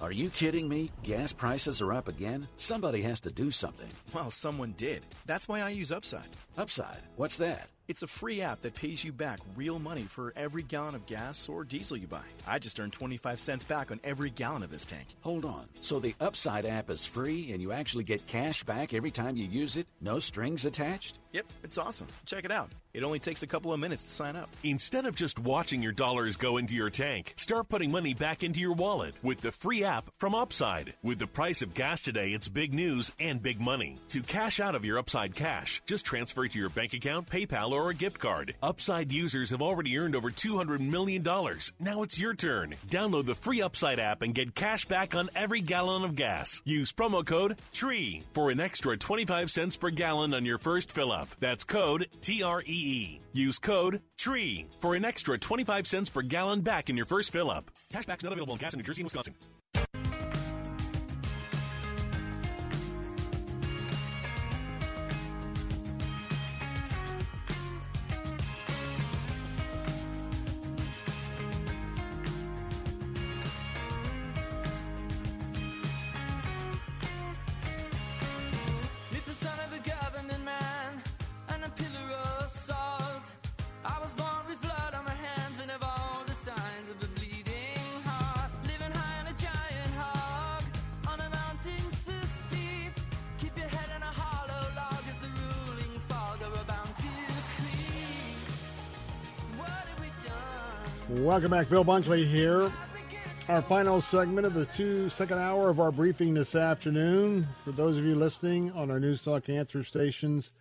Are 0.00 0.12
you 0.12 0.28
kidding 0.28 0.68
me? 0.68 0.90
Gas 1.02 1.32
prices 1.32 1.80
are 1.80 1.92
up 1.92 2.06
again? 2.06 2.46
Somebody 2.58 3.00
has 3.02 3.18
to 3.20 3.30
do 3.30 3.50
something. 3.50 3.88
Well, 4.12 4.30
someone 4.30 4.74
did. 4.76 5.02
That's 5.24 5.48
why 5.48 5.60
I 5.60 5.70
use 5.70 5.90
Upside. 5.90 6.28
Upside? 6.58 7.00
What's 7.16 7.38
that? 7.38 7.68
It's 7.88 8.02
a 8.02 8.06
free 8.08 8.42
app 8.42 8.60
that 8.62 8.74
pays 8.74 9.04
you 9.04 9.12
back 9.12 9.38
real 9.54 9.78
money 9.78 10.02
for 10.02 10.32
every 10.36 10.62
gallon 10.64 10.96
of 10.96 11.06
gas 11.06 11.48
or 11.48 11.64
diesel 11.64 11.96
you 11.96 12.08
buy. 12.08 12.24
I 12.46 12.58
just 12.58 12.78
earned 12.80 12.92
25 12.92 13.38
cents 13.40 13.64
back 13.64 13.90
on 13.90 14.00
every 14.02 14.28
gallon 14.28 14.64
of 14.64 14.70
this 14.70 14.84
tank. 14.84 15.06
Hold 15.20 15.44
on. 15.44 15.66
So 15.80 15.98
the 16.00 16.14
Upside 16.20 16.66
app 16.66 16.90
is 16.90 17.06
free 17.06 17.52
and 17.52 17.62
you 17.62 17.72
actually 17.72 18.04
get 18.04 18.26
cash 18.26 18.64
back 18.64 18.92
every 18.92 19.12
time 19.12 19.36
you 19.36 19.46
use 19.46 19.76
it? 19.76 19.86
No 20.00 20.18
strings 20.18 20.64
attached? 20.64 21.20
Yep, 21.32 21.46
it's 21.64 21.78
awesome. 21.78 22.06
Check 22.24 22.44
it 22.44 22.50
out. 22.50 22.70
It 22.94 23.02
only 23.02 23.18
takes 23.18 23.42
a 23.42 23.46
couple 23.46 23.72
of 23.74 23.78
minutes 23.78 24.04
to 24.04 24.08
sign 24.08 24.36
up. 24.36 24.48
Instead 24.64 25.04
of 25.04 25.14
just 25.14 25.38
watching 25.38 25.82
your 25.82 25.92
dollars 25.92 26.38
go 26.38 26.56
into 26.56 26.74
your 26.74 26.88
tank, 26.88 27.34
start 27.36 27.68
putting 27.68 27.90
money 27.90 28.14
back 28.14 28.42
into 28.42 28.58
your 28.58 28.72
wallet 28.72 29.14
with 29.22 29.42
the 29.42 29.52
free 29.52 29.84
app 29.84 30.08
from 30.18 30.34
Upside. 30.34 30.94
With 31.02 31.18
the 31.18 31.26
price 31.26 31.60
of 31.60 31.74
gas 31.74 32.00
today, 32.00 32.30
it's 32.30 32.48
big 32.48 32.72
news 32.72 33.12
and 33.20 33.42
big 33.42 33.60
money. 33.60 33.98
To 34.08 34.22
cash 34.22 34.60
out 34.60 34.74
of 34.74 34.84
your 34.84 34.98
Upside 34.98 35.34
cash, 35.34 35.82
just 35.84 36.06
transfer 36.06 36.46
it 36.46 36.52
to 36.52 36.58
your 36.58 36.70
bank 36.70 36.94
account, 36.94 37.28
PayPal, 37.28 37.72
or 37.72 37.90
a 37.90 37.94
gift 37.94 38.18
card. 38.18 38.54
Upside 38.62 39.12
users 39.12 39.50
have 39.50 39.60
already 39.60 39.98
earned 39.98 40.16
over 40.16 40.30
$200 40.30 40.80
million. 40.80 41.22
Now 41.78 42.02
it's 42.02 42.18
your 42.18 42.32
turn. 42.32 42.76
Download 42.88 43.26
the 43.26 43.34
free 43.34 43.60
Upside 43.60 43.98
app 43.98 44.22
and 44.22 44.32
get 44.32 44.54
cash 44.54 44.86
back 44.86 45.14
on 45.14 45.28
every 45.34 45.60
gallon 45.60 46.04
of 46.04 46.14
gas. 46.14 46.62
Use 46.64 46.92
promo 46.92 47.26
code 47.26 47.58
TREE 47.74 48.22
for 48.32 48.50
an 48.50 48.60
extra 48.60 48.96
25 48.96 49.50
cents 49.50 49.76
per 49.76 49.90
gallon 49.90 50.32
on 50.32 50.46
your 50.46 50.58
first 50.58 50.92
fill 50.92 51.12
up. 51.12 51.15
That's 51.40 51.64
code 51.64 52.08
T 52.20 52.42
R 52.42 52.62
E 52.62 52.64
E. 52.66 53.20
Use 53.32 53.58
code 53.58 54.02
TREE 54.16 54.66
for 54.80 54.94
an 54.94 55.04
extra 55.04 55.38
25 55.38 55.86
cents 55.86 56.10
per 56.10 56.22
gallon 56.22 56.60
back 56.60 56.90
in 56.90 56.96
your 56.96 57.06
first 57.06 57.32
fill 57.32 57.50
up. 57.50 57.70
Cashback's 57.92 58.24
not 58.24 58.32
available 58.32 58.54
in 58.54 58.58
gas 58.58 58.76
New 58.76 58.82
Jersey 58.82 59.02
and 59.02 59.06
Wisconsin. 59.06 59.34
Welcome 101.26 101.50
back. 101.50 101.68
Bill 101.68 101.84
Bunkley 101.84 102.24
here. 102.24 102.70
Our 103.48 103.60
final 103.60 104.00
segment 104.00 104.46
of 104.46 104.54
the 104.54 104.64
two 104.64 105.08
second 105.08 105.40
hour 105.40 105.68
of 105.68 105.80
our 105.80 105.90
briefing 105.90 106.34
this 106.34 106.54
afternoon. 106.54 107.48
For 107.64 107.72
those 107.72 107.98
of 107.98 108.04
you 108.04 108.14
listening 108.14 108.70
on 108.70 108.92
our 108.92 109.00
News 109.00 109.24
Talk 109.24 109.48
answer 109.48 109.82
stations 109.82 110.52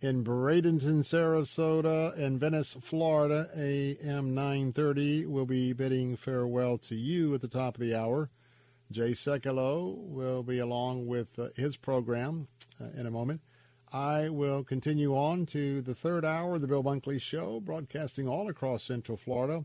in 0.00 0.22
Bradenton, 0.22 1.00
Sarasota, 1.02 2.16
and 2.16 2.38
Venice, 2.38 2.76
Florida, 2.80 3.50
AM 3.56 4.32
930, 4.32 5.26
we'll 5.26 5.44
be 5.44 5.72
bidding 5.72 6.16
farewell 6.16 6.78
to 6.78 6.94
you 6.94 7.34
at 7.34 7.40
the 7.40 7.48
top 7.48 7.74
of 7.74 7.80
the 7.80 7.96
hour. 7.96 8.30
Jay 8.92 9.10
Sekulow 9.10 9.96
will 10.06 10.44
be 10.44 10.60
along 10.60 11.08
with 11.08 11.36
uh, 11.36 11.48
his 11.56 11.76
program 11.76 12.46
uh, 12.80 12.84
in 12.96 13.06
a 13.06 13.10
moment. 13.10 13.40
I 13.92 14.28
will 14.28 14.62
continue 14.62 15.16
on 15.16 15.46
to 15.46 15.82
the 15.82 15.96
third 15.96 16.24
hour 16.24 16.54
of 16.54 16.60
the 16.60 16.68
Bill 16.68 16.84
Bunkley 16.84 17.20
Show, 17.20 17.58
broadcasting 17.58 18.28
all 18.28 18.48
across 18.48 18.84
Central 18.84 19.18
Florida 19.18 19.64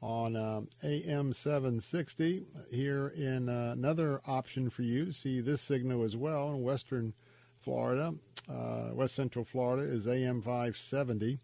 on 0.00 0.36
um, 0.36 0.68
AM 0.82 1.32
760. 1.32 2.46
Here 2.70 3.08
in 3.08 3.48
uh, 3.48 3.72
another 3.72 4.20
option 4.26 4.70
for 4.70 4.82
you 4.82 5.06
to 5.06 5.12
see 5.12 5.40
this 5.40 5.60
signal 5.60 6.04
as 6.04 6.16
well 6.16 6.50
in 6.50 6.62
Western 6.62 7.12
Florida. 7.60 8.14
Uh, 8.48 8.90
West 8.92 9.14
Central 9.14 9.44
Florida 9.44 9.82
is 9.82 10.06
AM 10.06 10.40
570. 10.40 11.40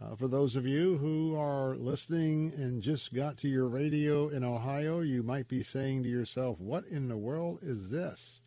Uh, 0.00 0.16
for 0.16 0.26
those 0.26 0.56
of 0.56 0.66
you 0.66 0.96
who 0.98 1.36
are 1.36 1.76
listening 1.76 2.52
and 2.56 2.82
just 2.82 3.14
got 3.14 3.36
to 3.36 3.48
your 3.48 3.68
radio 3.68 4.28
in 4.28 4.42
Ohio, 4.42 5.00
you 5.00 5.22
might 5.22 5.46
be 5.46 5.62
saying 5.62 6.02
to 6.02 6.08
yourself, 6.08 6.58
What 6.58 6.84
in 6.86 7.08
the 7.08 7.16
world 7.16 7.60
is 7.62 7.88
this? 7.88 8.40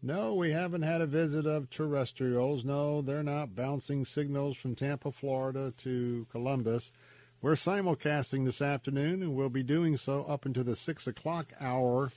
No, 0.00 0.34
we 0.34 0.52
haven't 0.52 0.82
had 0.82 1.00
a 1.00 1.06
visit 1.06 1.46
of 1.46 1.70
terrestrials. 1.70 2.62
No, 2.64 3.00
they're 3.00 3.22
not 3.22 3.56
bouncing 3.56 4.04
signals 4.04 4.56
from 4.56 4.74
Tampa, 4.74 5.10
Florida 5.10 5.72
to 5.78 6.26
Columbus. 6.30 6.92
We're 7.44 7.56
simulcasting 7.56 8.46
this 8.46 8.62
afternoon, 8.62 9.20
and 9.20 9.34
we'll 9.34 9.50
be 9.50 9.62
doing 9.62 9.98
so 9.98 10.24
up 10.24 10.46
until 10.46 10.64
the 10.64 10.74
6 10.74 11.06
o'clock 11.06 11.52
hour 11.60 12.10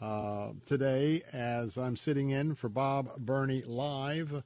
uh, 0.00 0.52
today 0.64 1.20
as 1.34 1.76
I'm 1.76 1.98
sitting 1.98 2.30
in 2.30 2.54
for 2.54 2.70
Bob 2.70 3.14
Burney 3.18 3.62
Live. 3.66 4.42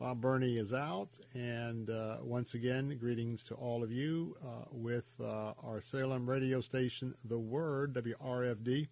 Bob 0.00 0.22
Burney 0.22 0.56
is 0.56 0.72
out, 0.72 1.18
and 1.34 1.90
uh, 1.90 2.16
once 2.22 2.54
again, 2.54 2.96
greetings 2.98 3.44
to 3.44 3.54
all 3.56 3.82
of 3.82 3.92
you 3.92 4.34
uh, 4.42 4.64
with 4.72 5.04
uh, 5.20 5.52
our 5.62 5.82
Salem 5.82 6.30
radio 6.30 6.62
station, 6.62 7.14
The 7.22 7.38
Word, 7.38 7.92
WRFD, 7.92 8.88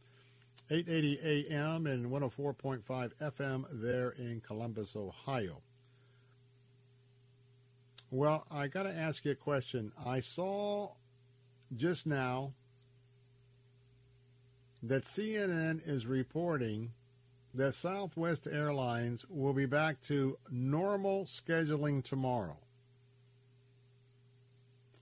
880 0.71 1.55
AM 1.55 1.87
and 1.87 2.11
104.5 2.11 3.13
FM 3.19 3.65
there 3.73 4.11
in 4.11 4.43
Columbus, 4.47 4.95
Ohio. 4.95 5.63
Well, 8.13 8.47
I 8.51 8.69
got 8.69 8.83
to 8.83 8.95
ask 8.95 9.25
you 9.25 9.31
a 9.31 9.35
question. 9.35 9.91
I 10.05 10.21
saw 10.21 10.91
just 11.75 12.07
now 12.07 12.53
that 14.83 15.07
CNN 15.07 15.81
is 15.89 16.05
reporting 16.05 16.93
that 17.55 17.75
Southwest 17.75 18.47
Airlines 18.47 19.25
will 19.31 19.55
be 19.55 19.65
back 19.65 20.03
to 20.03 20.37
normal 20.51 21.25
scheduling 21.25 22.05
tomorrow. 22.05 22.59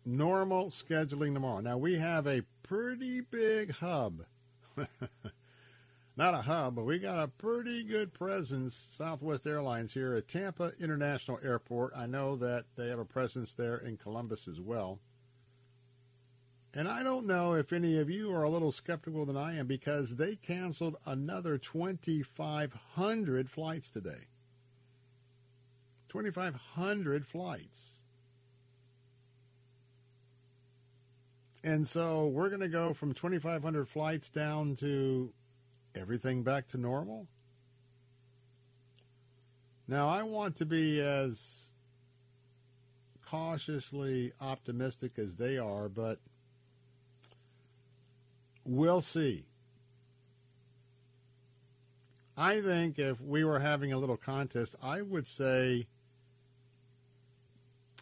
Normal 0.07 0.71
scheduling 0.71 1.35
tomorrow. 1.35 1.63
Now, 1.63 1.79
we 1.79 1.97
have 1.97 2.29
a 2.29 2.45
pretty 2.63 3.23
big 3.23 3.73
hub. 3.73 4.23
Not 6.21 6.35
a 6.35 6.43
hub, 6.43 6.75
but 6.75 6.85
we 6.85 6.99
got 6.99 7.19
a 7.19 7.29
pretty 7.29 7.83
good 7.83 8.13
presence, 8.13 8.89
Southwest 8.91 9.47
Airlines, 9.47 9.95
here 9.95 10.13
at 10.13 10.29
Tampa 10.29 10.73
International 10.79 11.41
Airport. 11.43 11.95
I 11.97 12.05
know 12.05 12.37
that 12.37 12.67
they 12.77 12.89
have 12.89 12.99
a 12.99 13.07
presence 13.07 13.55
there 13.55 13.79
in 13.79 13.97
Columbus 13.97 14.47
as 14.47 14.61
well. 14.61 14.99
And 16.75 16.87
I 16.87 17.03
don't 17.03 17.27
know 17.27 17.55
if 17.55 17.73
any 17.73 17.99
of 17.99 18.11
you 18.11 18.31
are 18.35 18.43
a 18.43 18.51
little 18.51 18.71
skeptical 18.71 19.25
than 19.25 19.39
I 19.39 19.57
am 19.57 19.67
because 19.67 20.17
they 20.17 20.37
canceled 20.37 20.97
another 21.07 21.57
2,500 21.57 23.49
flights 23.51 23.89
today. 23.89 24.27
2,500 26.11 27.27
flights. 27.27 27.93
And 31.65 31.89
so 31.89 32.27
we're 32.27 32.51
going 32.51 32.61
to 32.61 32.69
go 32.69 32.93
from 32.93 33.15
2,500 33.15 33.89
flights 33.89 34.29
down 34.29 34.75
to 34.77 35.33
everything 35.95 36.43
back 36.43 36.67
to 36.69 36.79
normal. 36.79 37.27
Now, 39.89 40.09
I 40.09 40.23
want 40.23 40.57
to 40.57 40.67
be 40.67 41.01
as 41.01 41.67
cautiously 43.27 44.33
optimistic 44.41 45.19
as 45.19 45.37
they 45.37 45.59
are, 45.59 45.89
but 45.89 46.19
We'll 48.65 49.01
see. 49.01 49.47
I 52.37 52.61
think 52.61 52.99
if 52.99 53.21
we 53.21 53.43
were 53.45 53.59
having 53.59 53.93
a 53.93 53.99
little 53.99 54.17
contest, 54.17 54.77
I 54.83 55.03
would 55.03 55.27
say 55.27 55.87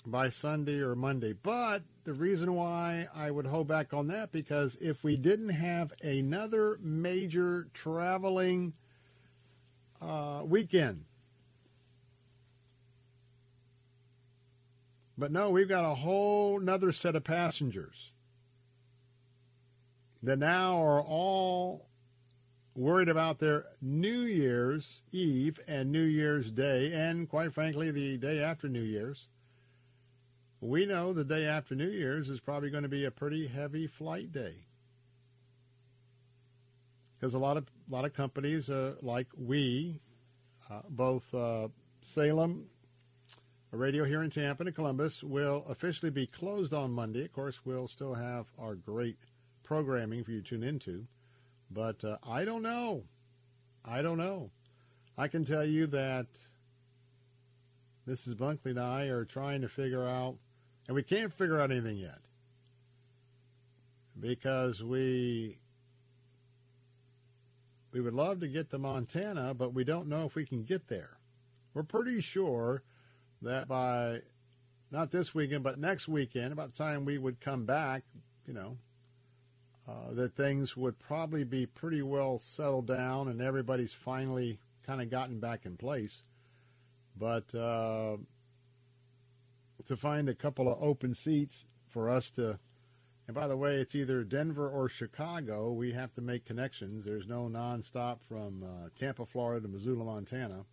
by 0.04 0.28
Sunday 0.28 0.80
or 0.80 0.94
Monday. 0.94 1.32
But 1.32 1.82
the 2.08 2.14
reason 2.14 2.54
why 2.54 3.06
I 3.14 3.30
would 3.30 3.44
hold 3.44 3.68
back 3.68 3.92
on 3.92 4.06
that 4.06 4.32
because 4.32 4.78
if 4.80 5.04
we 5.04 5.18
didn't 5.18 5.50
have 5.50 5.92
another 6.02 6.78
major 6.80 7.68
traveling 7.74 8.72
uh, 10.00 10.40
weekend, 10.42 11.04
but 15.18 15.30
no, 15.30 15.50
we've 15.50 15.68
got 15.68 15.84
a 15.84 15.96
whole 15.96 16.58
another 16.58 16.92
set 16.92 17.14
of 17.14 17.24
passengers 17.24 18.10
that 20.22 20.38
now 20.38 20.82
are 20.82 21.02
all 21.02 21.88
worried 22.74 23.10
about 23.10 23.38
their 23.38 23.66
New 23.82 24.22
Year's 24.22 25.02
Eve 25.12 25.60
and 25.68 25.92
New 25.92 26.04
Year's 26.04 26.50
Day, 26.50 26.90
and 26.90 27.28
quite 27.28 27.52
frankly, 27.52 27.90
the 27.90 28.16
day 28.16 28.42
after 28.42 28.66
New 28.66 28.80
Year's. 28.80 29.28
We 30.60 30.86
know 30.86 31.12
the 31.12 31.24
day 31.24 31.44
after 31.44 31.74
New 31.74 31.88
Year's 31.88 32.28
is 32.28 32.40
probably 32.40 32.70
going 32.70 32.82
to 32.82 32.88
be 32.88 33.04
a 33.04 33.10
pretty 33.10 33.46
heavy 33.46 33.86
flight 33.86 34.32
day. 34.32 34.54
Because 37.18 37.34
a 37.34 37.38
lot 37.38 37.56
of 37.56 37.66
a 37.88 37.94
lot 37.94 38.04
of 38.04 38.12
companies, 38.12 38.68
uh, 38.68 38.94
like 39.02 39.26
we, 39.36 40.00
uh, 40.70 40.82
both 40.88 41.32
uh, 41.34 41.68
Salem, 42.00 42.66
a 43.72 43.76
radio 43.76 44.04
here 44.04 44.22
in 44.22 44.30
Tampa 44.30 44.64
and 44.64 44.74
Columbus, 44.74 45.22
will 45.22 45.64
officially 45.68 46.10
be 46.10 46.26
closed 46.26 46.74
on 46.74 46.92
Monday. 46.92 47.24
Of 47.24 47.32
course, 47.32 47.60
we'll 47.64 47.88
still 47.88 48.14
have 48.14 48.46
our 48.58 48.74
great 48.74 49.16
programming 49.62 50.24
for 50.24 50.32
you 50.32 50.42
to 50.42 50.48
tune 50.48 50.62
into. 50.62 51.06
But 51.70 52.02
uh, 52.04 52.18
I 52.26 52.44
don't 52.44 52.62
know. 52.62 53.04
I 53.84 54.02
don't 54.02 54.18
know. 54.18 54.50
I 55.16 55.28
can 55.28 55.44
tell 55.44 55.64
you 55.64 55.86
that 55.88 56.26
Mrs. 58.08 58.34
Bunkley 58.34 58.70
and 58.70 58.80
I 58.80 59.04
are 59.04 59.24
trying 59.24 59.60
to 59.60 59.68
figure 59.68 60.06
out, 60.06 60.36
and 60.88 60.94
we 60.94 61.02
can't 61.02 61.32
figure 61.32 61.60
out 61.60 61.70
anything 61.70 61.98
yet 61.98 62.18
because 64.18 64.82
we 64.82 65.58
we 67.92 68.00
would 68.00 68.14
love 68.14 68.40
to 68.40 68.48
get 68.48 68.70
to 68.70 68.78
Montana, 68.78 69.54
but 69.54 69.72
we 69.72 69.84
don't 69.84 70.08
know 70.08 70.24
if 70.24 70.34
we 70.34 70.44
can 70.44 70.64
get 70.64 70.88
there. 70.88 71.18
We're 71.72 71.84
pretty 71.84 72.20
sure 72.20 72.82
that 73.42 73.68
by 73.68 74.20
not 74.90 75.10
this 75.10 75.34
weekend, 75.34 75.62
but 75.64 75.78
next 75.78 76.08
weekend, 76.08 76.52
about 76.52 76.72
the 76.72 76.78
time 76.78 77.04
we 77.04 77.18
would 77.18 77.40
come 77.40 77.64
back, 77.64 78.02
you 78.46 78.52
know, 78.52 78.76
uh, 79.88 80.12
that 80.12 80.34
things 80.36 80.76
would 80.76 80.98
probably 80.98 81.44
be 81.44 81.64
pretty 81.66 82.02
well 82.02 82.38
settled 82.38 82.86
down 82.86 83.28
and 83.28 83.40
everybody's 83.40 83.92
finally 83.92 84.58
kind 84.86 85.00
of 85.00 85.10
gotten 85.10 85.40
back 85.40 85.64
in 85.64 85.76
place. 85.76 86.22
But 87.16 87.54
uh, 87.54 88.18
to 89.84 89.96
find 89.96 90.28
a 90.28 90.34
couple 90.34 90.70
of 90.70 90.82
open 90.82 91.14
seats 91.14 91.64
for 91.88 92.08
us 92.08 92.30
to, 92.32 92.58
and 93.26 93.34
by 93.34 93.46
the 93.46 93.56
way, 93.56 93.76
it's 93.76 93.94
either 93.94 94.24
Denver 94.24 94.68
or 94.68 94.88
Chicago. 94.88 95.72
We 95.72 95.92
have 95.92 96.12
to 96.14 96.20
make 96.20 96.44
connections. 96.44 97.04
There's 97.04 97.26
no 97.26 97.48
nonstop 97.48 98.18
from 98.28 98.62
uh, 98.62 98.88
Tampa, 98.98 99.26
Florida 99.26 99.60
to 99.62 99.68
Missoula, 99.68 100.04
Montana. 100.04 100.64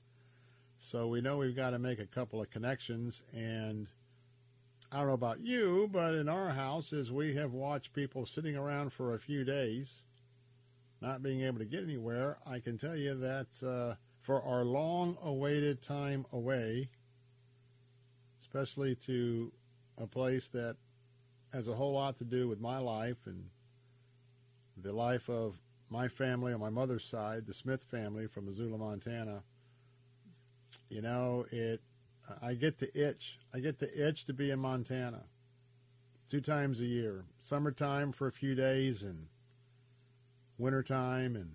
So 0.78 1.08
we 1.08 1.22
know 1.22 1.38
we've 1.38 1.56
got 1.56 1.72
to 1.72 1.80
make 1.80 2.00
a 2.00 2.06
couple 2.06 2.42
of 2.42 2.50
connections 2.50 3.24
and– 3.34 3.88
I 4.92 5.00
don't 5.00 5.08
know 5.08 5.14
about 5.14 5.42
you, 5.42 5.90
but 5.92 6.14
in 6.14 6.30
our 6.30 6.52
house, 6.52 6.94
as 6.94 7.12
we 7.12 7.36
have 7.36 7.54
watched 7.54 7.94
people 7.94 8.26
sitting 8.26 8.56
around 8.56 8.94
for 8.94 9.14
a 9.14 9.20
few 9.20 9.44
days, 9.44 10.04
not 11.02 11.24
being 11.24 11.42
able 11.42 11.60
to 11.60 11.66
get 11.66 11.84
anywhere, 11.84 12.38
I 12.46 12.60
can 12.60 12.78
tell 12.78 12.96
you 12.96 13.16
that 13.16 13.48
uh, 13.62 13.96
for 14.22 14.42
our 14.44 14.64
long-awaited 14.64 15.82
time 15.82 16.26
away, 16.32 16.90
especially 18.56 18.96
to 18.96 19.52
a 19.98 20.08
place 20.08 20.48
that 20.48 20.78
has 21.52 21.68
a 21.68 21.74
whole 21.74 21.92
lot 21.92 22.18
to 22.18 22.24
do 22.24 22.48
with 22.48 22.62
my 22.62 22.78
life 22.78 23.18
and 23.26 23.44
the 24.78 24.94
life 24.94 25.30
of 25.30 25.58
my 25.90 26.08
family 26.08 26.54
on 26.54 26.60
my 26.62 26.70
mother's 26.70 27.04
side, 27.04 27.46
the 27.46 27.54
Smith 27.54 27.84
family 27.84 28.28
from 28.28 28.46
Missoula, 28.46 28.78
Montana. 28.78 29.44
You 30.88 31.02
know, 31.02 31.46
it 31.52 31.82
I 32.42 32.54
get 32.54 32.78
the 32.80 32.90
itch. 32.98 33.40
I 33.54 33.60
get 33.60 33.78
the 33.78 34.08
itch 34.08 34.24
to 34.26 34.34
be 34.34 34.52
in 34.52 34.60
Montana 34.60 35.24
two 36.30 36.40
times 36.40 36.80
a 36.80 36.86
year. 36.86 37.26
Summertime 37.42 38.14
for 38.14 38.28
a 38.28 38.32
few 38.32 38.56
days 38.56 39.04
and 39.04 39.28
wintertime 40.58 41.36
and 41.36 41.52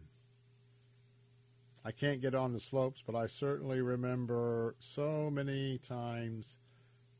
I 1.82 1.92
can't 1.92 2.20
get 2.20 2.34
on 2.34 2.52
the 2.52 2.60
slopes, 2.60 3.02
but 3.06 3.16
I 3.16 3.26
certainly 3.26 3.80
remember 3.80 4.76
so 4.80 5.30
many 5.30 5.78
times 5.78 6.58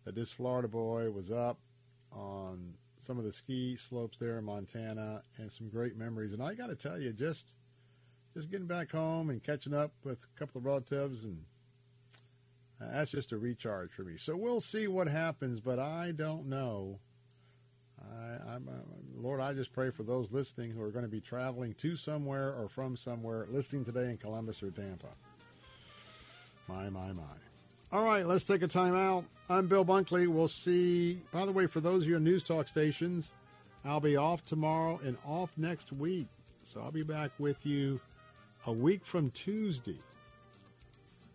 that 0.05 0.14
this 0.14 0.31
Florida 0.31 0.68
boy 0.68 1.10
was 1.10 1.31
up 1.31 1.59
on 2.12 2.74
some 2.98 3.18
of 3.18 3.24
the 3.24 3.32
ski 3.32 3.77
slopes 3.77 4.18
there 4.18 4.39
in 4.39 4.44
Montana 4.44 5.22
and 5.39 5.51
some 5.51 5.68
great 5.68 5.97
memories. 5.97 6.32
And 6.32 6.43
I 6.43 6.55
got 6.55 6.68
to 6.68 6.77
tell 6.77 7.01
you, 7.01 7.12
just 7.12 7.55
just 8.35 8.51
getting 8.51 8.66
back 8.66 8.93
home 8.93 9.31
and 9.31 9.43
catching 9.43 9.74
up 9.74 9.93
with 10.05 10.18
a 10.22 10.39
couple 10.39 10.60
of 10.60 10.64
relatives 10.64 11.24
and 11.24 11.43
uh, 12.81 12.93
that's 12.93 13.10
just 13.10 13.32
a 13.32 13.39
recharge 13.39 13.93
for 13.93 14.02
me. 14.02 14.16
So 14.16 14.36
we'll 14.36 14.60
see 14.60 14.86
what 14.86 15.09
happens, 15.09 15.60
but 15.60 15.78
I 15.78 16.12
don't 16.12 16.47
know. 16.47 17.01
I, 18.01 18.55
am 18.55 18.68
uh, 18.68 19.20
Lord, 19.20 19.40
I 19.40 19.52
just 19.52 19.72
pray 19.72 19.90
for 19.90 20.02
those 20.02 20.31
listening 20.31 20.70
who 20.70 20.81
are 20.81 20.90
going 20.90 21.05
to 21.05 21.10
be 21.10 21.20
traveling 21.20 21.74
to 21.74 21.97
somewhere 21.97 22.55
or 22.55 22.68
from 22.68 22.97
somewhere, 22.97 23.47
listening 23.51 23.85
today 23.85 24.10
in 24.10 24.16
Columbus 24.16 24.62
or 24.62 24.70
Tampa. 24.70 25.09
My, 26.68 26.89
my, 26.89 27.12
my. 27.12 27.49
All 27.93 28.05
right, 28.05 28.25
let's 28.25 28.45
take 28.45 28.62
a 28.62 28.69
time 28.69 28.95
out. 28.95 29.25
I'm 29.49 29.67
Bill 29.67 29.85
Bunkley. 29.85 30.29
We'll 30.29 30.47
see. 30.47 31.19
By 31.33 31.45
the 31.45 31.51
way, 31.51 31.67
for 31.67 31.81
those 31.81 32.05
of 32.05 32.09
you 32.09 32.15
on 32.15 32.23
News 32.23 32.45
Talk 32.45 32.69
stations, 32.69 33.33
I'll 33.85 33.99
be 33.99 34.17
off 34.17 34.45
tomorrow 34.45 35.01
and 35.05 35.17
off 35.27 35.51
next 35.57 35.93
week. 35.93 36.29
So 36.62 36.81
I'll 36.81 36.93
be 36.93 37.03
back 37.03 37.33
with 37.41 37.67
you 37.67 37.99
a 38.67 38.71
week 38.71 39.05
from 39.05 39.31
Tuesday. 39.33 39.99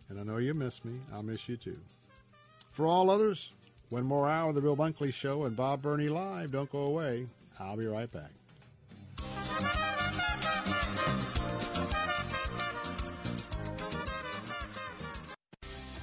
And 0.08 0.18
I 0.18 0.22
know 0.22 0.38
you 0.38 0.54
miss 0.54 0.82
me. 0.82 0.98
I'll 1.12 1.22
miss 1.22 1.46
you 1.46 1.58
too. 1.58 1.76
For 2.72 2.86
all 2.86 3.10
others, 3.10 3.52
one 3.90 4.04
more 4.04 4.26
hour 4.26 4.48
of 4.48 4.54
the 4.54 4.62
Bill 4.62 4.78
Bunkley 4.78 5.12
Show 5.12 5.44
and 5.44 5.54
Bob 5.54 5.82
Burney 5.82 6.08
Live. 6.08 6.52
Don't 6.52 6.72
go 6.72 6.86
away. 6.86 7.26
I'll 7.60 7.76
be 7.76 7.86
right 7.86 8.10
back. 8.10 8.30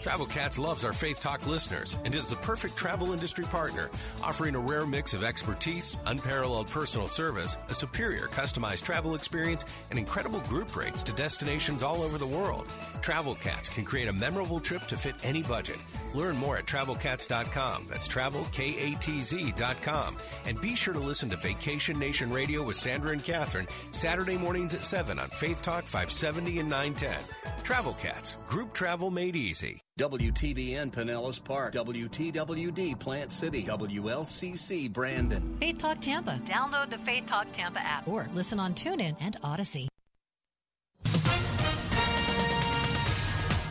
Travel 0.00 0.26
Katz 0.26 0.58
loves 0.58 0.84
our 0.84 0.92
Faith 0.92 1.20
Talk 1.20 1.46
listeners 1.46 1.96
and 2.04 2.14
is 2.14 2.28
the 2.28 2.36
perfect 2.36 2.76
travel 2.76 3.12
industry 3.12 3.44
partner, 3.44 3.90
offering 4.22 4.54
a 4.54 4.60
rare 4.60 4.86
mix 4.86 5.14
of 5.14 5.22
expertise, 5.22 5.96
unparalleled 6.06 6.68
personal 6.68 7.06
service, 7.06 7.56
a 7.68 7.74
superior 7.74 8.26
customized 8.26 8.82
travel 8.82 9.14
experience, 9.14 9.64
and 9.90 9.98
incredible 9.98 10.40
group 10.40 10.74
rates 10.74 11.02
to 11.04 11.12
destinations 11.12 11.82
all 11.82 12.02
over 12.02 12.18
the 12.18 12.26
world. 12.26 12.66
Travel 13.00 13.34
Katz 13.36 13.68
can 13.68 13.84
create 13.84 14.08
a 14.08 14.12
memorable 14.12 14.60
trip 14.60 14.86
to 14.88 14.96
fit 14.96 15.14
any 15.22 15.42
budget. 15.42 15.78
Learn 16.14 16.36
more 16.36 16.56
at 16.56 16.66
travelkatz.com. 16.66 17.86
That's 17.88 18.08
travel, 18.08 18.46
K-A-T-Z.com. 18.52 20.16
And 20.46 20.60
be 20.60 20.74
sure 20.74 20.94
to 20.94 21.00
listen 21.00 21.30
to 21.30 21.36
Vacation 21.36 21.98
Nation 21.98 22.32
Radio 22.32 22.62
with 22.62 22.76
Sandra 22.76 23.12
and 23.12 23.24
Catherine 23.24 23.68
Saturday 23.92 24.36
mornings 24.36 24.74
at 24.74 24.84
7 24.84 25.18
on 25.18 25.28
Faith 25.30 25.62
Talk 25.62 25.84
570 25.84 26.58
and 26.58 26.68
910. 26.68 27.16
Travel 27.62 27.96
Katz, 28.00 28.36
group 28.46 28.72
travel 28.74 29.10
made 29.10 29.36
easy. 29.36 29.81
WTBN 29.98 30.90
Pinellas 30.90 31.42
Park, 31.44 31.74
WTWD 31.74 32.98
Plant 32.98 33.30
City, 33.30 33.62
WLCC 33.64 34.90
Brandon. 34.90 35.56
Faith 35.60 35.78
Talk 35.78 36.00
Tampa. 36.00 36.40
Download 36.44 36.88
the 36.88 36.96
Faith 36.98 37.26
Talk 37.26 37.50
Tampa 37.52 37.80
app 37.80 38.08
or 38.08 38.26
listen 38.32 38.58
on 38.58 38.72
TuneIn 38.72 39.16
and 39.20 39.38
Audacy. 39.42 39.88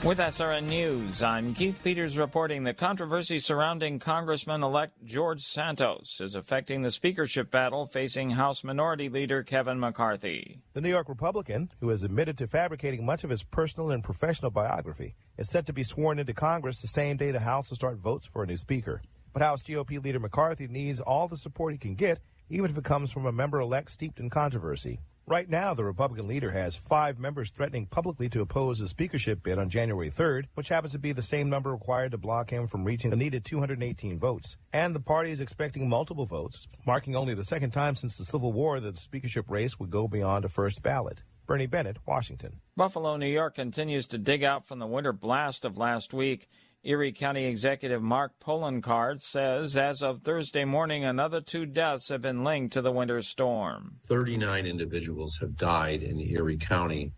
With 0.04 0.18
SRN 0.18 0.64
News, 0.64 1.22
I'm 1.22 1.54
Keith 1.54 1.80
Peters 1.84 2.18
reporting 2.18 2.64
the 2.64 2.74
controversy 2.74 3.38
surrounding 3.38 4.00
Congressman 4.00 4.64
elect 4.64 4.94
George 5.06 5.44
Santos 5.44 6.20
is 6.20 6.34
affecting 6.34 6.82
the 6.82 6.90
speakership 6.90 7.52
battle 7.52 7.86
facing 7.86 8.32
House 8.32 8.64
Minority 8.64 9.10
Leader 9.10 9.44
Kevin 9.44 9.80
McCarthy. 9.80 10.60
The 10.74 10.82
New 10.82 10.90
York 10.90 11.08
Republican, 11.08 11.72
who 11.82 11.90
has 11.90 12.04
admitted 12.04 12.36
to 12.40 12.48
fabricating 12.48 13.06
much 13.06 13.24
of 13.24 13.30
his 13.30 13.44
personal 13.44 13.92
and 13.92 14.04
professional 14.04 14.50
biography, 14.50 15.14
is 15.38 15.52
set 15.52 15.68
to 15.68 15.74
be 15.74 15.84
sworn 15.84 16.18
into 16.18 16.34
Congress 16.34 16.82
the 16.82 16.88
same 16.88 17.16
day 17.16 17.30
the 17.30 17.40
House 17.40 17.70
will 17.70 17.78
start 17.78 17.98
votes 17.98 18.26
for 18.26 18.42
a 18.42 18.48
new 18.48 18.58
speaker. 18.58 19.04
But 19.34 19.44
House 19.44 19.62
GOP 19.62 20.04
leader 20.04 20.20
McCarthy 20.20 20.68
needs 20.68 21.00
all 21.00 21.28
the 21.28 21.38
support 21.38 21.74
he 21.74 21.78
can 21.78 21.94
get, 21.94 22.22
even 22.50 22.72
if 22.72 22.76
it 22.76 22.84
comes 22.84 23.12
from 23.12 23.28
a 23.28 23.32
member 23.32 23.60
elect 23.60 23.92
steeped 23.92 24.20
in 24.20 24.32
controversy. 24.32 25.00
Right 25.28 25.48
now, 25.48 25.74
the 25.74 25.84
Republican 25.84 26.28
leader 26.28 26.52
has 26.52 26.76
five 26.76 27.20
members 27.20 27.52
threatening 27.52 27.86
publicly 27.86 28.28
to 28.30 28.42
oppose 28.42 28.80
the 28.80 28.88
speakership 28.88 29.44
bid 29.44 29.60
on 29.60 29.70
January 29.70 30.10
3rd, 30.10 30.46
which 30.56 30.70
happens 30.70 30.94
to 30.94 31.00
be 31.00 31.12
the 31.12 31.22
same 31.22 31.48
number 31.50 31.72
required 31.72 32.12
to 32.12 32.18
block 32.18 32.50
him 32.50 32.68
from 32.68 32.84
reaching 32.84 33.12
the 33.12 33.16
needed 33.16 33.46
218 33.46 34.18
votes. 34.18 34.58
And 34.74 34.96
the 34.96 35.00
party 35.00 35.32
is 35.32 35.40
expecting 35.40 35.88
multiple 35.88 36.26
votes, 36.26 36.68
marking 36.88 37.16
only 37.16 37.36
the 37.36 37.44
second 37.44 37.72
time 37.72 37.96
since 37.96 38.18
the 38.18 38.26
Civil 38.26 38.52
War 38.52 38.80
that 38.80 38.96
the 38.96 39.02
speakership 39.02 39.50
race 39.50 39.80
would 39.80 39.92
go 39.92 40.08
beyond 40.08 40.44
a 40.44 40.50
first 40.50 40.82
ballot. 40.82 41.22
Bernie 41.46 41.68
Bennett, 41.68 41.98
Washington. 42.08 42.60
Buffalo, 42.76 43.16
New 43.16 43.28
York 43.28 43.56
continues 43.56 44.08
to 44.08 44.18
dig 44.18 44.44
out 44.44 44.66
from 44.66 44.80
the 44.80 44.88
winter 44.88 45.14
blast 45.14 45.66
of 45.66 45.78
last 45.78 46.14
week. 46.14 46.50
Erie 46.84 47.14
County 47.14 47.46
Executive 47.46 48.02
Mark 48.02 48.32
Poloncarz 48.40 49.22
says 49.22 49.78
as 49.78 50.02
of 50.02 50.24
Thursday 50.24 50.66
morning, 50.66 51.06
another 51.06 51.40
two 51.40 51.68
deaths 51.68 52.10
have 52.10 52.24
been 52.24 52.44
linked 52.44 52.74
to 52.74 52.82
the 52.82 52.92
winter 52.92 53.22
storm. 53.22 53.98
39 54.06 54.66
individuals 54.66 55.38
have 55.38 55.56
died 55.56 56.02
in 56.02 56.20
Erie 56.20 56.58
County 56.58 57.12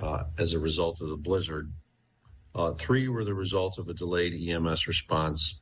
uh, 0.00 0.24
as 0.38 0.54
a 0.54 0.58
result 0.58 1.02
of 1.02 1.10
the 1.10 1.18
blizzard. 1.18 1.70
Uh, 2.54 2.72
three 2.72 3.08
were 3.08 3.24
the 3.24 3.34
result 3.34 3.76
of 3.76 3.90
a 3.90 3.94
delayed 3.94 4.32
EMS 4.32 4.88
response. 4.88 5.60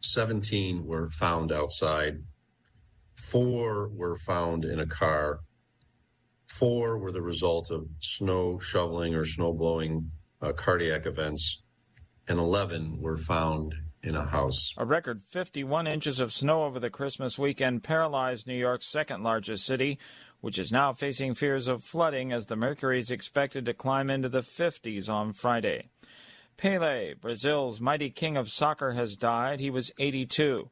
17 0.00 0.84
were 0.84 1.08
found 1.08 1.52
outside. 1.52 2.22
Four 3.14 3.88
were 3.88 4.16
found 4.16 4.66
in 4.66 4.80
a 4.80 4.86
car. 4.86 5.40
Four 6.48 6.98
were 6.98 7.12
the 7.12 7.22
result 7.22 7.70
of 7.70 7.88
snow 8.00 8.58
shoveling 8.58 9.14
or 9.14 9.24
snow 9.24 9.54
blowing 9.54 10.10
uh, 10.42 10.52
cardiac 10.52 11.06
events 11.06 11.62
and 12.28 12.38
11 12.38 13.00
were 13.00 13.16
found 13.16 13.74
in 14.02 14.14
a 14.14 14.24
house. 14.24 14.72
A 14.78 14.84
record 14.84 15.22
51 15.22 15.86
inches 15.86 16.20
of 16.20 16.32
snow 16.32 16.64
over 16.64 16.78
the 16.78 16.90
Christmas 16.90 17.38
weekend 17.38 17.82
paralyzed 17.82 18.46
New 18.46 18.54
York's 18.54 18.86
second 18.86 19.22
largest 19.22 19.66
city, 19.66 19.98
which 20.40 20.58
is 20.58 20.70
now 20.70 20.92
facing 20.92 21.34
fears 21.34 21.66
of 21.66 21.82
flooding 21.82 22.32
as 22.32 22.46
the 22.46 22.56
mercury 22.56 23.00
is 23.00 23.10
expected 23.10 23.64
to 23.66 23.74
climb 23.74 24.10
into 24.10 24.28
the 24.28 24.40
50s 24.40 25.08
on 25.08 25.32
Friday. 25.32 25.88
Pele, 26.56 27.14
Brazil's 27.14 27.80
mighty 27.80 28.10
king 28.10 28.36
of 28.36 28.48
soccer, 28.48 28.92
has 28.92 29.16
died. 29.16 29.60
He 29.60 29.70
was 29.70 29.92
82. 29.98 30.70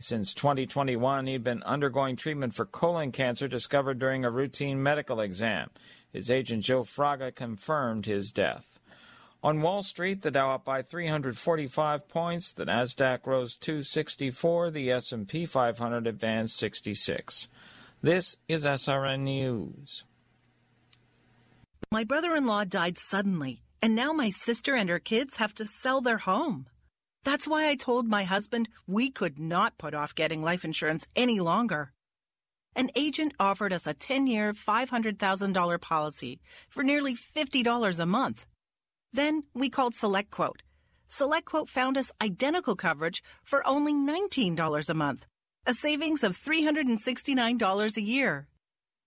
Since 0.00 0.32
2021, 0.34 1.26
he'd 1.26 1.44
been 1.44 1.62
undergoing 1.62 2.16
treatment 2.16 2.54
for 2.54 2.64
colon 2.64 3.12
cancer 3.12 3.46
discovered 3.46 3.98
during 3.98 4.24
a 4.24 4.30
routine 4.30 4.82
medical 4.82 5.20
exam. 5.20 5.70
His 6.10 6.30
agent 6.30 6.64
Joe 6.64 6.82
Fraga 6.82 7.34
confirmed 7.34 8.06
his 8.06 8.32
death. 8.32 8.79
On 9.42 9.62
Wall 9.62 9.82
Street, 9.82 10.20
the 10.20 10.30
Dow 10.30 10.52
up 10.52 10.66
by 10.66 10.82
345 10.82 12.08
points, 12.08 12.52
the 12.52 12.66
Nasdaq 12.66 13.26
rose 13.26 13.56
264, 13.56 14.70
the 14.70 14.90
S&P 14.90 15.46
500 15.46 16.06
advanced 16.06 16.58
66. 16.58 17.48
This 18.02 18.36
is 18.48 18.66
SRN 18.66 19.20
News. 19.20 20.04
My 21.90 22.04
brother-in-law 22.04 22.64
died 22.64 22.98
suddenly, 22.98 23.62
and 23.80 23.96
now 23.96 24.12
my 24.12 24.28
sister 24.28 24.74
and 24.74 24.90
her 24.90 24.98
kids 24.98 25.36
have 25.36 25.54
to 25.54 25.64
sell 25.64 26.02
their 26.02 26.18
home. 26.18 26.66
That's 27.24 27.48
why 27.48 27.68
I 27.68 27.76
told 27.76 28.06
my 28.06 28.24
husband 28.24 28.68
we 28.86 29.10
could 29.10 29.38
not 29.38 29.78
put 29.78 29.94
off 29.94 30.14
getting 30.14 30.42
life 30.42 30.66
insurance 30.66 31.06
any 31.16 31.40
longer. 31.40 31.92
An 32.76 32.90
agent 32.94 33.32
offered 33.40 33.72
us 33.72 33.86
a 33.86 33.94
10-year, 33.94 34.52
$500,000 34.52 35.80
policy 35.80 36.40
for 36.68 36.82
nearly 36.82 37.14
$50 37.14 37.98
a 37.98 38.06
month. 38.06 38.46
Then 39.12 39.44
we 39.54 39.70
called 39.70 39.94
SelectQuote. 39.94 40.60
SelectQuote 41.10 41.68
found 41.68 41.98
us 41.98 42.12
identical 42.20 42.76
coverage 42.76 43.22
for 43.42 43.66
only 43.66 43.92
$19 43.92 44.88
a 44.88 44.94
month, 44.94 45.26
a 45.66 45.74
savings 45.74 46.22
of 46.22 46.38
$369 46.38 47.96
a 47.96 48.00
year. 48.00 48.46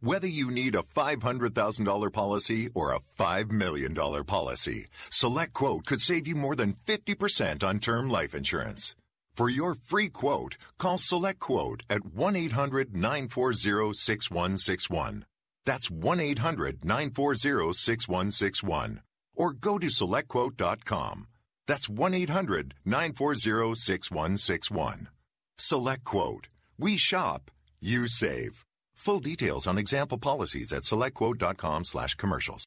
Whether 0.02 0.28
you 0.28 0.52
need 0.52 0.76
a 0.76 0.84
$500,000 0.84 2.12
policy 2.12 2.70
or 2.74 2.94
a 2.94 3.00
$5 3.18 3.52
million 3.52 3.96
policy, 3.96 4.88
SelectQuote 5.10 5.86
could 5.86 6.02
save 6.02 6.28
you 6.28 6.36
more 6.36 6.58
than 6.58 6.76
50% 6.86 7.64
on 7.64 7.80
term 7.80 8.10
life 8.10 8.36
insurance. 8.36 8.98
For 9.34 9.50
your 9.50 9.76
free 9.76 10.10
quote, 10.10 10.58
call 10.78 10.98
SelectQuote 10.98 11.84
at 11.90 12.06
1 12.06 12.36
800 12.36 12.94
940 12.94 13.94
6161. 13.94 15.26
That's 15.66 15.90
1 15.90 16.20
800 16.20 16.84
940 16.84 17.74
6161. 17.74 19.02
Or 19.36 19.54
go 19.54 19.78
to 19.78 19.88
selectquote.com. 19.88 21.28
That's 21.68 21.90
1 21.90 22.14
800 22.14 22.74
940 22.86 23.76
6161. 23.76 25.10
Select 25.58 26.04
Quote. 26.04 26.48
We 26.78 26.98
shop, 26.98 27.52
you 27.80 28.08
save. 28.08 28.66
Full 28.96 29.20
details 29.20 29.68
on 29.68 29.78
example 29.78 30.18
policies 30.18 30.72
at 30.72 30.84
selectquote.com 30.84 31.86
slash 31.86 32.16
commercials. 32.16 32.66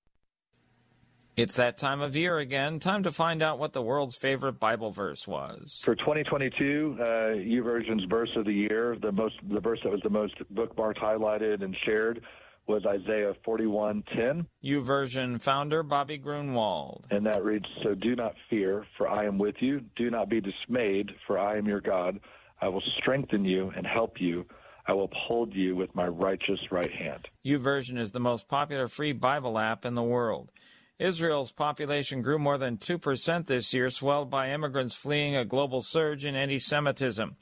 It's 1.36 1.56
that 1.56 1.76
time 1.76 2.00
of 2.00 2.16
year 2.16 2.38
again. 2.38 2.80
Time 2.80 3.02
to 3.02 3.10
find 3.10 3.42
out 3.42 3.58
what 3.58 3.74
the 3.74 3.82
world's 3.82 4.16
favorite 4.16 4.54
Bible 4.58 4.90
verse 4.90 5.28
was. 5.28 5.82
For 5.84 5.94
2022, 5.94 6.96
uh, 6.98 7.02
YouVersion's 7.04 8.04
verse 8.04 8.30
of 8.36 8.46
the 8.46 8.54
year, 8.54 8.96
the 9.02 9.12
most, 9.12 9.34
the 9.46 9.60
verse 9.60 9.78
that 9.82 9.92
was 9.92 10.00
the 10.02 10.08
most 10.08 10.34
bookmarked, 10.54 10.96
highlighted, 10.96 11.62
and 11.62 11.76
shared 11.84 12.22
was 12.66 12.84
Isaiah 12.86 13.34
41:10. 13.44 14.46
U 14.60 14.80
YouVersion 14.80 15.40
founder 15.40 15.82
Bobby 15.82 16.18
Gruenewald. 16.18 17.04
And 17.10 17.24
that 17.26 17.44
reads, 17.44 17.66
"So 17.82 17.94
do 17.94 18.16
not 18.16 18.34
fear, 18.50 18.84
for 18.96 19.08
I 19.08 19.24
am 19.24 19.38
with 19.38 19.56
you. 19.60 19.80
Do 19.96 20.10
not 20.10 20.28
be 20.28 20.40
dismayed, 20.40 21.14
for 21.26 21.38
I 21.38 21.56
am 21.56 21.66
your 21.66 21.80
God. 21.80 22.20
I 22.60 22.68
will 22.68 22.82
strengthen 22.98 23.44
you 23.44 23.72
and 23.76 23.86
help 23.86 24.20
you. 24.20 24.46
I 24.86 24.92
will 24.92 25.04
uphold 25.04 25.54
you 25.54 25.76
with 25.76 25.94
my 25.94 26.06
righteous 26.06 26.60
right 26.70 26.92
hand." 26.92 27.28
U 27.42 27.58
YouVersion 27.58 27.98
is 27.98 28.12
the 28.12 28.20
most 28.20 28.48
popular 28.48 28.88
free 28.88 29.12
Bible 29.12 29.58
app 29.58 29.84
in 29.84 29.94
the 29.94 30.02
world. 30.02 30.50
Israel's 30.98 31.52
population 31.52 32.22
grew 32.22 32.38
more 32.38 32.56
than 32.56 32.78
2% 32.78 33.46
this 33.46 33.74
year, 33.74 33.90
swelled 33.90 34.30
by 34.30 34.50
immigrants 34.50 34.94
fleeing 34.94 35.36
a 35.36 35.44
global 35.44 35.82
surge 35.82 36.24
in 36.24 36.34
anti 36.34 36.58
Semitism. 36.58 37.36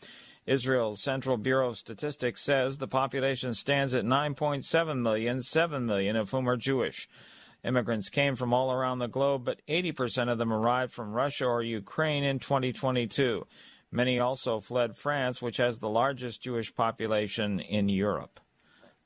Israel's 0.47 1.03
Central 1.03 1.37
Bureau 1.37 1.69
of 1.69 1.79
Statistics 1.79 2.43
says 2.43 2.79
the 2.79 2.89
population 2.89 3.55
stands 3.55 3.95
at 3.95 4.05
9.7 4.05 4.99
million, 5.01 5.41
7 5.41 5.87
million 5.87 6.16
of 6.16 6.31
whom 6.31 6.49
are 6.49 6.57
Jewish. 6.57 7.09
Immigrants 7.65 8.11
came 8.11 8.37
from 8.37 8.53
all 8.53 8.71
around 8.71 8.99
the 8.99 9.07
globe, 9.07 9.45
but 9.45 9.62
80% 9.66 10.31
of 10.31 10.37
them 10.37 10.53
arrived 10.53 10.93
from 10.93 11.12
Russia 11.12 11.47
or 11.47 11.62
Ukraine 11.62 12.23
in 12.23 12.39
2022. 12.39 13.47
Many 13.91 14.19
also 14.19 14.61
fled 14.61 14.97
France, 14.97 15.41
which 15.41 15.57
has 15.57 15.79
the 15.79 15.89
largest 15.89 16.43
Jewish 16.43 16.75
population 16.75 17.61
in 17.61 17.89
Europe. 17.89 18.41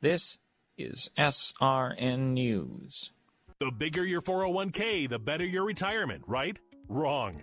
This 0.00 0.38
is 0.76 1.10
SRN 1.16 2.32
News. 2.32 3.12
The 3.60 3.70
bigger 3.70 4.04
your 4.04 4.22
401k, 4.22 5.08
the 5.08 5.18
better 5.18 5.44
your 5.44 5.64
retirement, 5.64 6.24
right? 6.26 6.58
Wrong. 6.88 7.42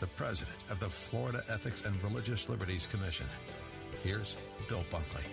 the 0.00 0.06
president 0.08 0.56
of 0.70 0.80
the 0.80 0.88
Florida 0.88 1.42
Ethics 1.48 1.84
and 1.84 2.02
Religious 2.02 2.48
Liberties 2.48 2.86
Commission. 2.86 3.26
Here's 4.02 4.36
Bill 4.68 4.84
Bunkley. 4.90 5.24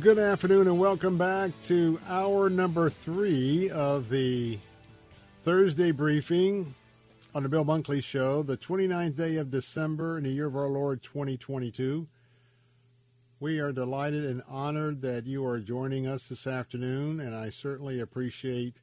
Good 0.00 0.18
afternoon 0.18 0.66
and 0.66 0.78
welcome 0.78 1.16
back 1.16 1.50
to 1.64 1.98
hour 2.08 2.50
number 2.50 2.90
three 2.90 3.70
of 3.70 4.10
the 4.10 4.58
Thursday 5.44 5.92
briefing 5.92 6.74
on 7.34 7.42
the 7.42 7.48
Bill 7.48 7.64
Bunkley 7.64 8.02
Show, 8.02 8.42
the 8.42 8.56
29th 8.56 9.16
day 9.16 9.36
of 9.36 9.50
December 9.50 10.18
in 10.18 10.24
the 10.24 10.30
year 10.30 10.46
of 10.46 10.56
our 10.56 10.68
Lord 10.68 11.02
2022. 11.02 12.06
We 13.40 13.60
are 13.60 13.72
delighted 13.72 14.24
and 14.24 14.42
honored 14.48 15.00
that 15.02 15.24
you 15.24 15.46
are 15.46 15.60
joining 15.60 16.06
us 16.06 16.28
this 16.28 16.46
afternoon, 16.46 17.20
and 17.20 17.34
I 17.34 17.50
certainly 17.50 18.00
appreciate 18.00 18.74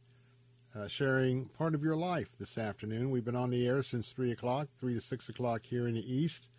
uh, 0.76 0.88
sharing 0.88 1.46
part 1.46 1.74
of 1.74 1.84
your 1.84 1.96
life 1.96 2.30
this 2.38 2.58
afternoon. 2.58 3.10
We've 3.10 3.24
been 3.24 3.36
on 3.36 3.50
the 3.50 3.66
air 3.66 3.82
since 3.82 4.12
3 4.12 4.32
o'clock, 4.32 4.68
3 4.80 4.94
to 4.96 5.02
6 5.02 5.30
o'clock 5.30 5.62
here 5.64 5.88
in 5.88 5.94
the 5.94 6.14
East. 6.14 6.50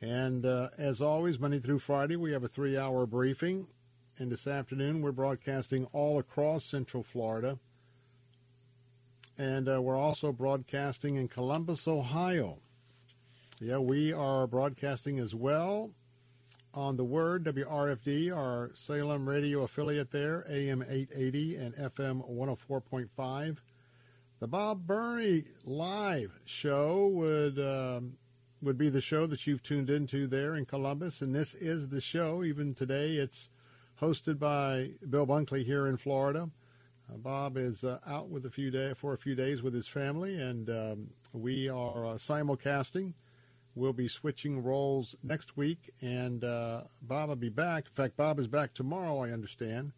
And 0.00 0.44
uh, 0.44 0.70
as 0.76 1.00
always, 1.00 1.38
Monday 1.38 1.60
through 1.60 1.78
Friday, 1.78 2.16
we 2.16 2.32
have 2.32 2.44
a 2.44 2.48
three 2.48 2.76
hour 2.76 3.06
briefing. 3.06 3.66
And 4.18 4.30
this 4.30 4.46
afternoon, 4.46 5.00
we're 5.00 5.12
broadcasting 5.12 5.86
all 5.92 6.18
across 6.18 6.64
Central 6.64 7.02
Florida. 7.02 7.58
And 9.38 9.68
uh, 9.68 9.80
we're 9.80 9.96
also 9.96 10.32
broadcasting 10.32 11.16
in 11.16 11.28
Columbus, 11.28 11.86
Ohio. 11.86 12.58
Yeah, 13.60 13.78
we 13.78 14.12
are 14.12 14.46
broadcasting 14.46 15.18
as 15.18 15.34
well 15.34 15.90
on 16.76 16.96
the 16.96 17.04
Word, 17.04 17.44
WRFD, 17.44 18.36
our 18.36 18.70
Salem 18.74 19.28
radio 19.28 19.62
affiliate 19.62 20.10
there, 20.10 20.44
AM 20.48 20.82
880 20.82 21.56
and 21.56 21.74
FM 21.76 22.30
104.5. 22.30 23.56
The 24.38 24.46
Bob 24.46 24.86
Burney 24.86 25.44
live 25.64 26.38
show 26.44 27.08
would 27.08 27.58
um, 27.58 28.12
would 28.60 28.76
be 28.76 28.90
the 28.90 29.00
show 29.00 29.26
that 29.26 29.46
you've 29.46 29.62
tuned 29.62 29.88
into 29.88 30.26
there 30.26 30.56
in 30.56 30.66
Columbus, 30.66 31.22
and 31.22 31.34
this 31.34 31.54
is 31.54 31.88
the 31.88 32.00
show. 32.00 32.44
Even 32.44 32.74
today, 32.74 33.14
it's 33.14 33.48
hosted 34.00 34.38
by 34.38 34.90
Bill 35.08 35.26
Bunkley 35.26 35.64
here 35.64 35.86
in 35.86 35.96
Florida. 35.96 36.50
Uh, 37.10 37.16
Bob 37.16 37.56
is 37.56 37.84
uh, 37.84 37.98
out 38.06 38.28
with 38.28 38.44
a 38.44 38.50
few 38.50 38.70
day 38.70 38.92
for 38.94 39.14
a 39.14 39.18
few 39.18 39.34
days 39.34 39.62
with 39.62 39.72
his 39.72 39.88
family, 39.88 40.38
and 40.38 40.68
um, 40.68 41.10
we 41.32 41.70
are 41.70 42.04
uh, 42.04 42.14
simulcasting. 42.14 43.14
We'll 43.76 43.92
be 43.92 44.08
switching 44.08 44.62
roles 44.62 45.14
next 45.22 45.56
week, 45.56 45.90
and 46.00 46.42
uh, 46.42 46.84
Bob 47.02 47.28
will 47.28 47.36
be 47.36 47.50
back. 47.50 47.84
In 47.86 47.92
fact, 47.92 48.16
Bob 48.16 48.40
is 48.40 48.46
back 48.46 48.72
tomorrow, 48.72 49.22
I 49.22 49.30
understand, 49.30 49.92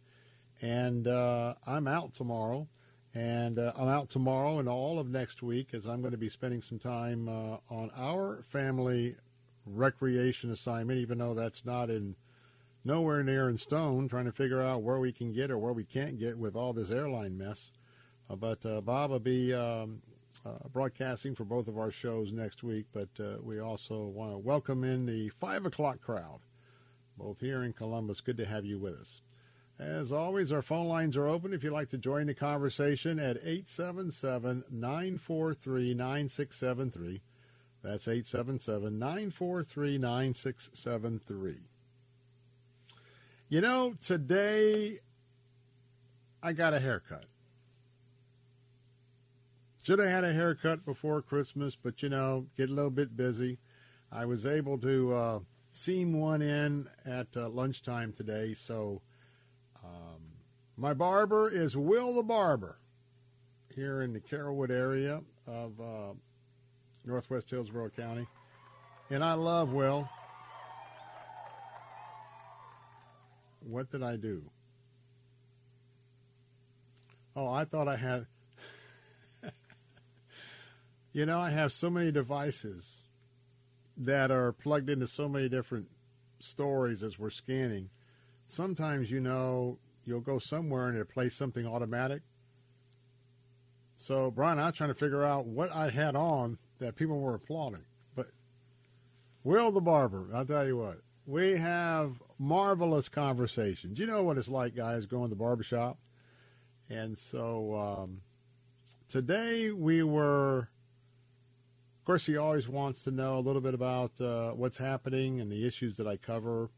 and 0.61 1.07
uh, 1.07 1.53
I'm 1.65 1.87
out 1.87 2.13
tomorrow. 2.13 2.67
And 3.15 3.57
uh, 3.57 3.73
I'm 3.75 3.87
out 3.87 4.09
tomorrow 4.09 4.59
and 4.59 4.69
all 4.69 4.99
of 4.99 5.09
next 5.09 5.41
week 5.41 5.73
as 5.73 5.87
I'm 5.87 6.01
going 6.01 6.11
to 6.11 6.17
be 6.17 6.29
spending 6.29 6.61
some 6.61 6.77
time 6.77 7.27
uh, 7.27 7.57
on 7.69 7.89
our 7.97 8.43
family 8.43 9.15
recreation 9.65 10.51
assignment, 10.51 10.99
even 10.99 11.17
though 11.17 11.33
that's 11.33 11.65
not 11.65 11.89
in 11.89 12.15
nowhere 12.85 13.23
near 13.23 13.49
in 13.49 13.57
stone, 13.57 14.07
trying 14.07 14.25
to 14.25 14.31
figure 14.31 14.61
out 14.61 14.83
where 14.83 14.99
we 14.99 15.11
can 15.11 15.33
get 15.33 15.49
or 15.49 15.57
where 15.57 15.73
we 15.73 15.83
can't 15.83 16.19
get 16.19 16.37
with 16.37 16.55
all 16.55 16.71
this 16.71 16.91
airline 16.91 17.35
mess. 17.35 17.71
Uh, 18.29 18.35
but 18.35 18.63
uh, 18.65 18.79
Bob 18.81 19.09
will 19.09 19.19
be 19.19 19.53
um, 19.55 20.01
broadcasting 20.71 21.35
for 21.35 21.43
both 21.43 21.67
of 21.67 21.77
our 21.77 21.91
shows 21.91 22.31
next 22.31 22.63
week, 22.63 22.85
but 22.93 23.09
uh, 23.19 23.37
we 23.41 23.59
also 23.59 24.03
want 24.05 24.31
to 24.31 24.37
welcome 24.37 24.83
in 24.83 25.05
the 25.05 25.29
5 25.29 25.65
o'clock 25.65 26.01
crowd, 26.01 26.39
both 27.17 27.39
here 27.39 27.63
in 27.63 27.73
Columbus. 27.73 28.21
Good 28.21 28.37
to 28.37 28.45
have 28.45 28.65
you 28.65 28.79
with 28.79 28.95
us. 28.95 29.21
As 29.79 30.11
always, 30.11 30.51
our 30.51 30.61
phone 30.61 30.87
lines 30.87 31.15
are 31.15 31.27
open 31.27 31.53
if 31.53 31.63
you'd 31.63 31.71
like 31.71 31.89
to 31.89 31.97
join 31.97 32.27
the 32.27 32.33
conversation 32.33 33.17
at 33.17 33.37
877 33.37 34.65
943 34.69 35.93
9673. 35.93 37.21
That's 37.81 38.07
877 38.07 38.99
943 38.99 39.97
9673. 39.97 41.55
You 43.47 43.61
know, 43.61 43.95
today 44.01 44.99
I 46.43 46.51
got 46.53 46.73
a 46.73 46.79
haircut. 46.79 47.25
Should 49.89 49.97
have 49.97 50.09
had 50.09 50.23
a 50.23 50.31
haircut 50.31 50.85
before 50.85 51.19
Christmas, 51.23 51.75
but 51.75 52.03
you 52.03 52.09
know, 52.09 52.45
get 52.55 52.69
a 52.69 52.71
little 52.71 52.91
bit 52.91 53.17
busy. 53.17 53.57
I 54.11 54.23
was 54.23 54.45
able 54.45 54.77
to 54.77 55.15
uh, 55.15 55.39
seam 55.71 56.13
one 56.13 56.43
in 56.43 56.87
at 57.07 57.25
uh, 57.35 57.49
lunchtime 57.49 58.13
today, 58.13 58.53
so 58.53 59.01
um, 59.83 60.21
my 60.77 60.93
barber 60.93 61.49
is 61.49 61.75
Will 61.75 62.13
the 62.13 62.21
Barber 62.21 62.77
here 63.73 64.03
in 64.03 64.13
the 64.13 64.19
Carrollwood 64.19 64.69
area 64.69 65.23
of 65.47 65.81
uh, 65.81 66.13
Northwest 67.03 67.49
Hillsborough 67.49 67.89
County. 67.89 68.27
And 69.09 69.23
I 69.23 69.33
love 69.33 69.71
Will. 69.71 70.07
What 73.61 73.89
did 73.89 74.03
I 74.03 74.17
do? 74.17 74.43
Oh, 77.35 77.51
I 77.51 77.65
thought 77.65 77.87
I 77.87 77.95
had. 77.95 78.27
You 81.13 81.25
know, 81.25 81.39
I 81.39 81.49
have 81.49 81.71
so 81.71 81.89
many 81.89 82.11
devices 82.11 82.97
that 83.97 84.31
are 84.31 84.51
plugged 84.51 84.89
into 84.89 85.07
so 85.07 85.27
many 85.27 85.49
different 85.49 85.87
stories 86.39 87.03
as 87.03 87.19
we're 87.19 87.29
scanning. 87.29 87.89
Sometimes, 88.47 89.11
you 89.11 89.19
know, 89.19 89.77
you'll 90.05 90.21
go 90.21 90.39
somewhere 90.39 90.87
and 90.87 90.97
it 90.97 91.09
plays 91.09 91.35
something 91.35 91.65
automatic. 91.65 92.21
So, 93.97 94.31
Brian, 94.31 94.59
I 94.59 94.67
was 94.67 94.75
trying 94.75 94.89
to 94.89 94.95
figure 94.95 95.25
out 95.25 95.45
what 95.45 95.71
I 95.75 95.89
had 95.89 96.15
on 96.15 96.57
that 96.79 96.95
people 96.95 97.19
were 97.19 97.35
applauding. 97.35 97.83
But 98.15 98.27
Will 99.43 99.71
the 99.71 99.81
Barber, 99.81 100.29
I'll 100.33 100.45
tell 100.45 100.65
you 100.65 100.77
what, 100.77 101.01
we 101.25 101.57
have 101.57 102.13
marvelous 102.39 103.09
conversations. 103.09 103.99
You 103.99 104.07
know 104.07 104.23
what 104.23 104.37
it's 104.37 104.47
like, 104.47 104.75
guys, 104.75 105.05
going 105.05 105.25
to 105.25 105.29
the 105.29 105.35
barbershop. 105.35 105.99
And 106.89 107.17
so 107.17 107.75
um, 107.75 108.21
today 109.09 109.71
we 109.71 110.01
were, 110.01 110.69
course, 112.09 112.25
he 112.25 112.37
always 112.37 112.67
wants 112.67 113.03
to 113.03 113.11
know 113.11 113.37
a 113.37 113.39
little 113.39 113.61
bit 113.61 113.75
about 113.75 114.19
uh, 114.19 114.49
what's 114.53 114.77
happening 114.77 115.41
and 115.41 115.51
the 115.51 115.63
issues 115.63 115.95
that 115.95 116.07
I 116.07 116.17
cover. 116.17 116.71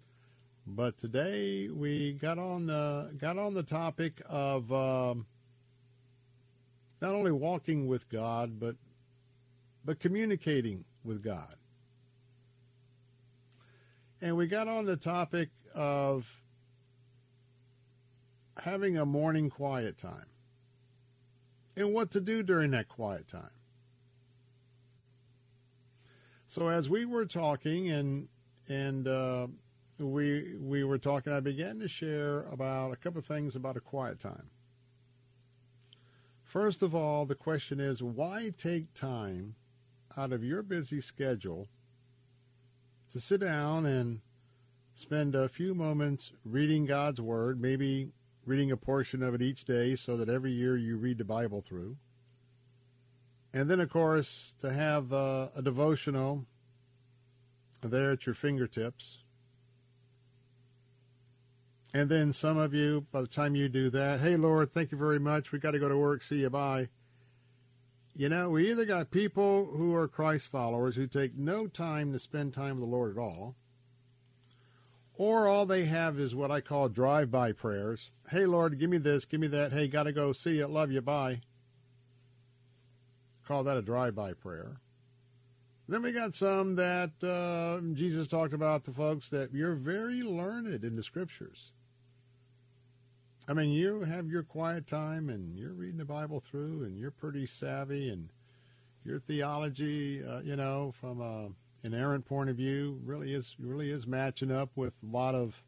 But 0.68 0.98
today 0.98 1.70
we 1.70 2.12
got 2.12 2.38
on 2.38 2.66
the 2.66 3.14
got 3.18 3.38
on 3.38 3.54
the 3.54 3.64
topic 3.64 4.22
of 4.28 4.70
um, 4.74 5.26
not 7.02 7.16
only 7.16 7.32
walking 7.32 7.88
with 7.88 8.10
God, 8.10 8.60
but 8.60 8.76
but 9.86 10.02
communicating 10.02 10.84
with 11.06 11.24
God. 11.24 11.56
And 14.20 14.36
we 14.36 14.48
got 14.48 14.68
on 14.68 14.84
the 14.84 14.98
topic 14.98 15.48
of 15.74 16.28
having 18.58 18.98
a 18.98 19.06
morning 19.06 19.50
quiet 19.50 19.98
time 19.98 20.28
and 21.78 21.94
what 21.94 22.12
to 22.12 22.20
do 22.20 22.44
during 22.44 22.72
that 22.72 22.90
quiet 22.90 23.30
time. 23.30 23.61
So 26.52 26.68
as 26.68 26.90
we 26.90 27.06
were 27.06 27.26
talking 27.26 27.92
and 27.92 28.28
and 28.68 29.08
uh, 29.08 29.48
we 29.98 30.58
we 30.60 30.84
were 30.84 30.98
talking, 30.98 31.32
I 31.32 31.40
began 31.40 31.80
to 31.80 31.88
share 31.88 32.42
about 32.52 32.92
a 32.92 32.98
couple 32.98 33.20
of 33.20 33.26
things 33.26 33.56
about 33.56 33.78
a 33.78 33.80
quiet 33.80 34.20
time. 34.20 34.50
First 36.44 36.82
of 36.82 36.94
all, 36.94 37.26
the 37.26 37.36
question 37.36 37.80
is 37.80 38.04
why 38.04 38.52
take 38.58 38.94
time 38.94 39.56
out 40.18 40.34
of 40.34 40.44
your 40.44 40.62
busy 40.62 41.00
schedule 41.00 41.70
to 43.14 43.22
sit 43.22 43.40
down 43.40 43.86
and 43.86 44.20
spend 44.94 45.36
a 45.36 45.48
few 45.48 45.74
moments 45.74 46.34
reading 46.44 46.86
God's 46.86 47.22
Word, 47.22 47.62
maybe 47.62 48.10
reading 48.46 48.72
a 48.72 48.78
portion 48.78 49.24
of 49.24 49.34
it 49.34 49.42
each 49.42 49.64
day 49.64 49.96
so 49.96 50.18
that 50.18 50.28
every 50.28 50.52
year 50.52 50.76
you 50.76 50.98
read 50.98 51.18
the 51.18 51.24
Bible 51.24 51.62
through. 51.62 51.96
And 53.54 53.70
then, 53.70 53.80
of 53.80 53.90
course, 53.90 54.54
to 54.62 54.72
have 54.72 55.12
uh, 55.12 55.50
a 55.56 55.62
devotional 55.62 56.46
there 57.82 58.12
at 58.12 58.26
your 58.26 58.36
fingertips. 58.36 59.18
And 61.94 62.10
then 62.10 62.32
some 62.32 62.58
of 62.58 62.74
you, 62.74 63.06
by 63.12 63.22
the 63.22 63.28
time 63.28 63.56
you 63.56 63.68
do 63.68 63.90
that, 63.90 64.22
hey, 64.22 64.38
Lord, 64.38 64.72
thank 64.72 64.92
you 64.94 64.98
very 64.98 65.20
much. 65.20 65.52
We 65.52 65.60
got 65.60 65.72
to 65.72 65.80
go 65.80 65.90
to 65.90 65.98
work. 65.98 66.24
See 66.24 66.40
you. 66.42 66.50
Bye. 66.50 66.88
You 68.16 68.30
know, 68.30 68.50
we 68.50 68.70
either 68.70 68.86
got 68.86 69.12
people 69.12 69.66
who 69.76 69.94
are 69.96 70.08
Christ 70.08 70.50
followers 70.50 70.96
who 70.96 71.08
take 71.08 71.38
no 71.38 71.68
time 71.68 72.14
to 72.14 72.20
spend 72.20 72.54
time 72.54 72.80
with 72.80 72.90
the 72.90 72.96
Lord 72.96 73.12
at 73.12 73.22
all, 73.22 73.56
or 75.16 75.48
all 75.48 75.66
they 75.66 75.86
have 75.86 76.20
is 76.20 76.34
what 76.34 76.52
I 76.52 76.62
call 76.62 76.88
drive-by 76.88 77.54
prayers. 77.54 78.12
Hey, 78.30 78.46
Lord, 78.46 78.80
give 78.80 78.90
me 78.90 78.98
this, 78.98 79.26
give 79.26 79.40
me 79.40 79.48
that. 79.48 79.74
Hey, 79.74 79.88
got 79.88 80.04
to 80.04 80.14
go. 80.14 80.34
See 80.34 80.58
you. 80.58 80.68
Love 80.68 80.92
you. 80.92 81.02
Bye. 81.02 81.42
Call 83.52 83.66
that 83.66 83.76
a 83.76 83.82
drive-by 83.82 84.32
prayer. 84.32 84.78
Then 85.90 86.04
we 86.04 86.14
got 86.14 86.34
some 86.34 86.78
that 86.78 87.12
uh, 87.22 87.86
Jesus 87.94 88.30
talked 88.30 88.54
about 88.54 88.86
the 88.86 88.94
folks 88.94 89.30
that 89.30 89.54
you're 89.54 89.76
very 89.76 90.24
learned 90.24 90.86
in 90.86 90.96
the 90.96 91.04
scriptures. 91.04 91.74
I 93.50 93.54
mean, 93.54 93.72
you 93.72 94.04
have 94.04 94.30
your 94.30 94.44
quiet 94.44 94.88
time 94.88 95.30
and 95.30 95.58
you're 95.60 95.74
reading 95.74 95.98
the 95.98 96.06
Bible 96.06 96.40
through 96.40 96.86
and 96.86 96.98
you're 96.98 97.12
pretty 97.12 97.46
savvy 97.46 98.08
and 98.08 98.30
your 99.04 99.20
theology, 99.20 100.24
uh, 100.24 100.40
you 100.40 100.56
know, 100.56 100.94
from 101.02 101.20
a, 101.20 101.50
an 101.86 101.94
errant 101.94 102.24
point 102.24 102.50
of 102.50 102.56
view, 102.56 103.02
really 103.04 103.34
is 103.34 103.58
really 103.60 103.92
is 103.92 104.08
matching 104.08 104.50
up 104.50 104.70
with 104.78 104.94
a 105.04 105.14
lot 105.14 105.36
of, 105.36 105.62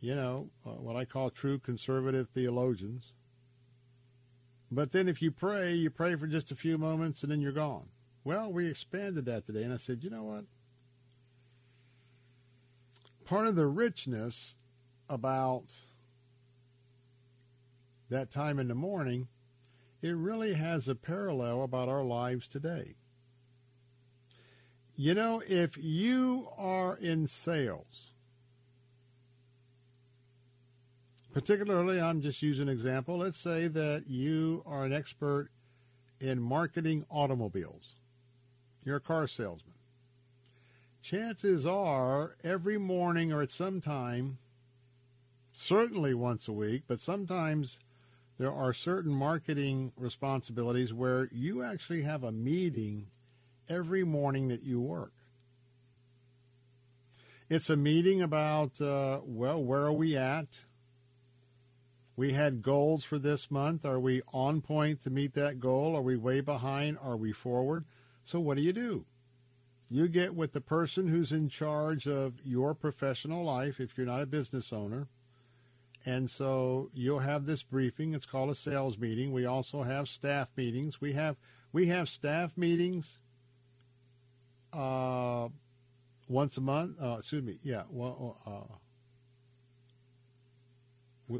you 0.00 0.14
know, 0.14 0.48
uh, 0.64 0.70
what 0.70 0.96
I 0.96 1.04
call 1.04 1.28
true 1.28 1.58
conservative 1.58 2.30
theologians. 2.32 3.12
But 4.70 4.92
then 4.92 5.08
if 5.08 5.20
you 5.20 5.30
pray, 5.30 5.74
you 5.74 5.90
pray 5.90 6.14
for 6.14 6.26
just 6.26 6.50
a 6.50 6.56
few 6.56 6.78
moments 6.78 7.22
and 7.22 7.32
then 7.32 7.40
you're 7.40 7.52
gone. 7.52 7.88
Well, 8.22 8.52
we 8.52 8.68
expanded 8.68 9.24
that 9.24 9.46
today, 9.46 9.62
and 9.62 9.72
I 9.72 9.78
said, 9.78 10.04
you 10.04 10.10
know 10.10 10.24
what? 10.24 10.44
Part 13.24 13.46
of 13.46 13.56
the 13.56 13.66
richness 13.66 14.56
about 15.08 15.72
that 18.10 18.30
time 18.30 18.58
in 18.58 18.68
the 18.68 18.74
morning, 18.74 19.28
it 20.02 20.14
really 20.14 20.54
has 20.54 20.88
a 20.88 20.94
parallel 20.94 21.62
about 21.62 21.88
our 21.88 22.04
lives 22.04 22.46
today. 22.46 22.96
You 24.96 25.14
know, 25.14 25.42
if 25.46 25.78
you 25.78 26.48
are 26.58 26.96
in 26.96 27.26
sales, 27.26 28.09
particularly, 31.32 32.00
I'm 32.00 32.20
just 32.20 32.42
using 32.42 32.68
an 32.68 32.72
example. 32.72 33.18
Let's 33.18 33.38
say 33.38 33.68
that 33.68 34.04
you 34.08 34.62
are 34.66 34.84
an 34.84 34.92
expert 34.92 35.50
in 36.20 36.40
marketing 36.40 37.06
automobiles. 37.10 37.96
You're 38.84 38.96
a 38.96 39.00
car 39.00 39.26
salesman. 39.26 39.74
Chances 41.02 41.64
are, 41.64 42.36
every 42.44 42.78
morning 42.78 43.32
or 43.32 43.40
at 43.42 43.52
some 43.52 43.80
time, 43.80 44.38
certainly 45.52 46.14
once 46.14 46.46
a 46.46 46.52
week, 46.52 46.82
but 46.86 47.00
sometimes 47.00 47.78
there 48.38 48.52
are 48.52 48.72
certain 48.72 49.12
marketing 49.12 49.92
responsibilities 49.96 50.92
where 50.92 51.28
you 51.32 51.62
actually 51.62 52.02
have 52.02 52.22
a 52.22 52.32
meeting 52.32 53.06
every 53.68 54.04
morning 54.04 54.48
that 54.48 54.62
you 54.62 54.80
work. 54.80 55.12
It's 57.48 57.68
a 57.68 57.76
meeting 57.76 58.22
about, 58.22 58.80
uh, 58.80 59.20
well, 59.24 59.62
where 59.62 59.82
are 59.82 59.92
we 59.92 60.16
at? 60.16 60.60
We 62.20 62.34
had 62.34 62.60
goals 62.60 63.02
for 63.02 63.18
this 63.18 63.50
month. 63.50 63.86
Are 63.86 63.98
we 63.98 64.20
on 64.30 64.60
point 64.60 65.00
to 65.04 65.10
meet 65.10 65.32
that 65.32 65.58
goal? 65.58 65.96
Are 65.96 66.02
we 66.02 66.18
way 66.18 66.42
behind? 66.42 66.98
Are 67.00 67.16
we 67.16 67.32
forward? 67.32 67.86
So 68.24 68.38
what 68.38 68.58
do 68.58 68.62
you 68.62 68.74
do? 68.74 69.06
You 69.88 70.06
get 70.06 70.34
with 70.34 70.52
the 70.52 70.60
person 70.60 71.08
who's 71.08 71.32
in 71.32 71.48
charge 71.48 72.06
of 72.06 72.34
your 72.44 72.74
professional 72.74 73.42
life 73.42 73.80
if 73.80 73.96
you're 73.96 74.06
not 74.06 74.20
a 74.20 74.26
business 74.26 74.70
owner 74.70 75.08
and 76.04 76.30
so 76.30 76.90
you'll 76.92 77.20
have 77.20 77.46
this 77.46 77.62
briefing. 77.62 78.12
It's 78.12 78.26
called 78.26 78.50
a 78.50 78.54
sales 78.54 78.98
meeting. 78.98 79.32
We 79.32 79.46
also 79.46 79.84
have 79.84 80.06
staff 80.06 80.50
meetings. 80.56 81.00
We 81.00 81.14
have 81.14 81.36
we 81.72 81.86
have 81.86 82.10
staff 82.10 82.54
meetings 82.54 83.18
uh, 84.74 85.48
once 86.28 86.58
a 86.58 86.60
month. 86.60 87.00
Uh, 87.00 87.16
excuse 87.20 87.42
me. 87.42 87.60
Yeah. 87.62 87.84
Well, 87.88 88.36
uh, 88.46 88.74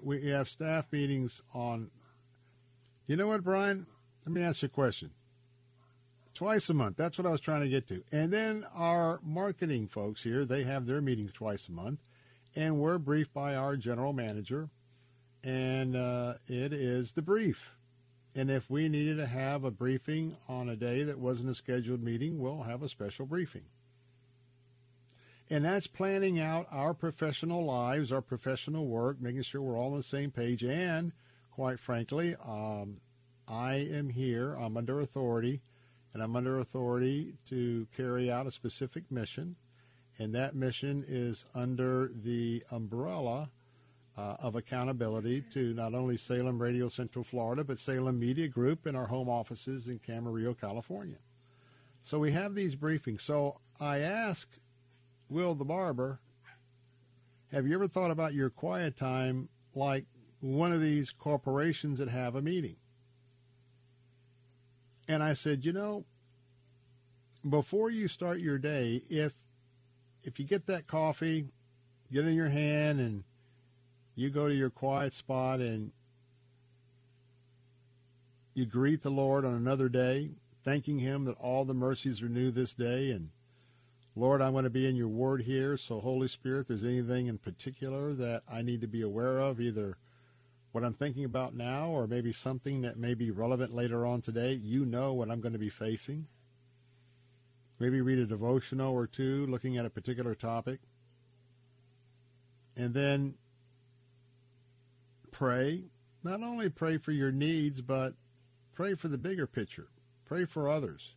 we 0.03 0.31
have 0.31 0.49
staff 0.49 0.87
meetings 0.93 1.43
on. 1.53 1.91
You 3.07 3.17
know 3.17 3.29
what, 3.29 3.43
Brian? 3.43 3.87
Let 4.25 4.33
me 4.33 4.43
ask 4.43 4.63
you 4.63 4.67
a 4.67 4.71
question. 4.71 5.11
Twice 6.35 6.71
a 6.71 6.75
month. 6.75 6.97
That's 6.97 7.19
what 7.19 7.27
I 7.27 7.31
was 7.31 7.41
trying 7.41 7.63
to 7.63 7.69
get 7.69 7.89
to. 7.89 8.05
And 8.13 8.33
then 8.33 8.65
our 8.75 9.21
marketing 9.23 9.89
folks 9.89 10.23
here, 10.23 10.45
they 10.45 10.63
have 10.63 10.87
their 10.87 11.01
meetings 11.01 11.33
twice 11.33 11.69
a 11.69 11.73
month. 11.73 12.01
And 12.55 12.79
we're 12.79 12.99
briefed 12.99 13.35
by 13.35 13.55
our 13.55 13.77
general 13.77 14.13
manager. 14.13 14.69
And 15.43 15.97
uh, 15.97 16.35
it 16.47 16.73
is 16.73 17.13
the 17.13 17.23
brief. 17.23 17.71
And 18.35 18.51
if 18.51 18.71
we 18.71 18.89
needed 18.89 19.17
to 19.17 19.27
have 19.27 19.65
a 19.65 19.71
briefing 19.71 20.37
on 20.49 20.69
a 20.69 20.77
day 20.77 21.03
that 21.03 21.19
wasn't 21.19 21.51
a 21.51 21.55
scheduled 21.55 22.03
meeting, 22.03 22.39
we'll 22.39 22.63
have 22.63 22.83
a 22.83 22.89
special 22.89 23.27
briefing. 23.27 23.65
And 25.51 25.65
that's 25.65 25.89
planning 25.89 26.39
out 26.39 26.69
our 26.71 26.95
professional 26.95 27.65
lives, 27.65 28.13
our 28.13 28.23
professional 28.23 28.87
work, 28.87 29.21
making 29.21 29.43
sure 29.43 29.61
we're 29.61 29.77
all 29.77 29.91
on 29.91 29.97
the 29.97 30.03
same 30.05 30.31
page. 30.31 30.63
And 30.63 31.11
quite 31.51 31.81
frankly, 31.81 32.37
um, 32.47 32.99
I 33.49 33.75
am 33.75 34.11
here, 34.11 34.55
I'm 34.55 34.77
under 34.77 35.01
authority, 35.01 35.61
and 36.15 36.23
I'm 36.23 36.37
under 36.37 36.61
authority 36.61 37.35
to 37.49 37.89
carry 37.97 38.31
out 38.31 38.47
a 38.47 38.53
specific 38.53 39.11
mission. 39.11 39.57
And 40.19 40.35
that 40.37 40.55
mission 40.55 41.05
is 41.09 41.45
under 41.53 42.13
the 42.23 42.63
umbrella 42.71 43.51
uh, 44.17 44.37
of 44.39 44.55
accountability 44.55 45.41
to 45.53 45.75
not 45.75 45.95
only 45.95 46.17
Salem 46.17 46.61
Radio 46.61 46.89
Central 46.89 47.25
Florida, 47.25 47.65
but 47.65 47.79
Salem 47.79 48.21
Media 48.21 48.47
Group 48.47 48.87
and 48.87 48.97
our 48.97 49.07
home 49.07 49.29
offices 49.29 49.89
in 49.89 49.99
Camarillo, 49.99 50.59
California. 50.59 51.17
So 52.03 52.19
we 52.19 52.31
have 52.33 52.55
these 52.55 52.77
briefings. 52.77 53.23
So 53.23 53.59
I 53.81 53.99
ask 53.99 54.49
Will 55.31 55.55
the 55.55 55.65
barber, 55.65 56.19
have 57.53 57.65
you 57.65 57.75
ever 57.75 57.87
thought 57.87 58.11
about 58.11 58.35
your 58.35 58.51
quiet 58.51 58.97
time 58.97 59.49
like 59.77 60.05
one 60.41 60.73
of 60.73 60.81
these 60.81 61.13
corporations 61.13 62.01
that 62.01 62.09
have 62.09 62.35
a 62.35 62.43
meeting? 62.43 62.75
And 65.07 65.23
I 65.23 65.35
said, 65.35 65.65
you 65.65 65.73
know, 65.73 66.05
before 67.49 67.91
you 67.91 68.09
start 68.09 68.41
your 68.41 68.59
day, 68.59 69.03
if 69.09 69.33
if 70.25 70.39
you 70.41 70.45
get 70.45 70.67
that 70.67 70.89
coffee, 70.89 71.47
get 72.13 72.25
it 72.25 72.29
in 72.29 72.35
your 72.35 72.49
hand 72.49 73.01
and 73.01 73.23
you 74.17 74.31
go 74.31 74.49
to 74.49 74.55
your 74.55 74.69
quiet 74.69 75.15
spot 75.15 75.61
and 75.61 75.93
you 78.53 78.67
greet 78.67 79.03
the 79.03 79.11
Lord 79.11 79.45
on 79.45 79.55
another 79.55 79.89
day, 79.89 80.33
thanking 80.65 80.99
him 80.99 81.25
that 81.25 81.39
all 81.39 81.65
the 81.65 81.73
mercies 81.73 82.21
are 82.21 82.29
new 82.29 82.51
this 82.51 82.75
day 82.75 83.13
and 83.13 83.31
Lord, 84.21 84.43
I'm 84.43 84.53
going 84.53 84.65
to 84.65 84.71
be 84.71 84.87
in 84.87 84.97
your 84.97 85.09
word 85.09 85.41
here. 85.41 85.79
So, 85.79 85.99
Holy 85.99 86.29
Spirit, 86.29 86.61
if 86.61 86.69
there's 86.69 86.85
anything 86.85 87.27
in 87.27 87.39
particular 87.39 88.13
that 88.13 88.43
I 88.47 88.61
need 88.61 88.83
to 88.83 88.87
be 88.87 89.01
aware 89.01 89.39
of, 89.39 89.63
either 89.63 89.97
what 90.73 90.85
I'm 90.85 90.93
thinking 90.93 91.25
about 91.25 91.57
now 91.57 91.89
or 91.89 92.07
maybe 92.07 92.31
something 92.31 92.83
that 92.83 92.99
may 92.99 93.15
be 93.15 93.31
relevant 93.31 93.75
later 93.75 94.05
on 94.05 94.21
today. 94.21 94.53
You 94.53 94.85
know 94.85 95.15
what 95.15 95.31
I'm 95.31 95.41
going 95.41 95.55
to 95.55 95.59
be 95.59 95.71
facing. 95.71 96.27
Maybe 97.79 98.03
read 98.03 98.19
a 98.19 98.27
devotional 98.27 98.93
or 98.93 99.07
two 99.07 99.47
looking 99.47 99.79
at 99.79 99.87
a 99.87 99.91
particular 99.91 100.35
topic. 100.35 100.81
And 102.77 102.93
then 102.93 103.37
pray. 105.31 105.85
Not 106.23 106.43
only 106.43 106.69
pray 106.69 106.99
for 106.99 107.13
your 107.13 107.33
needs, 107.33 107.81
but 107.81 108.13
pray 108.75 108.97
for 108.97 109.09
the 109.09 109.17
bigger 109.17 109.47
picture. 109.47 109.89
Pray 110.27 110.45
for 110.45 110.69
others. 110.69 111.15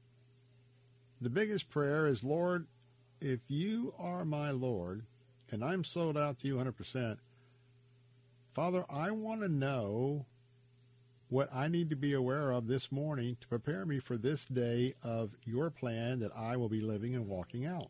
The 1.20 1.30
biggest 1.30 1.70
prayer 1.70 2.08
is, 2.08 2.24
Lord, 2.24 2.66
if 3.24 3.40
you 3.48 3.94
are 3.98 4.26
my 4.26 4.52
Lord 4.52 5.04
and 5.50 5.64
I'm 5.64 5.84
sold 5.84 6.18
out 6.18 6.40
to 6.40 6.48
you 6.48 6.56
100%, 6.56 7.18
Father, 8.54 8.86
I 8.90 9.12
want 9.12 9.41
to 9.41 9.50
know 9.50 10.26
what 11.30 11.50
I 11.54 11.68
need 11.68 11.90
to 11.90 11.95
be 11.95 12.14
aware 12.14 12.52
of 12.52 12.68
this 12.68 12.91
morning 12.91 13.38
to 13.41 13.48
prepare 13.48 13.86
me 13.86 14.00
for 14.00 14.18
this 14.18 14.45
day 14.45 14.94
of 15.02 15.32
your 15.44 15.72
plan 15.72 16.20
that 16.20 16.36
I 16.36 16.58
will 16.58 16.70
be 16.70 16.82
living 16.82 17.16
and 17.16 17.28
walking 17.28 17.66
out. 17.66 17.90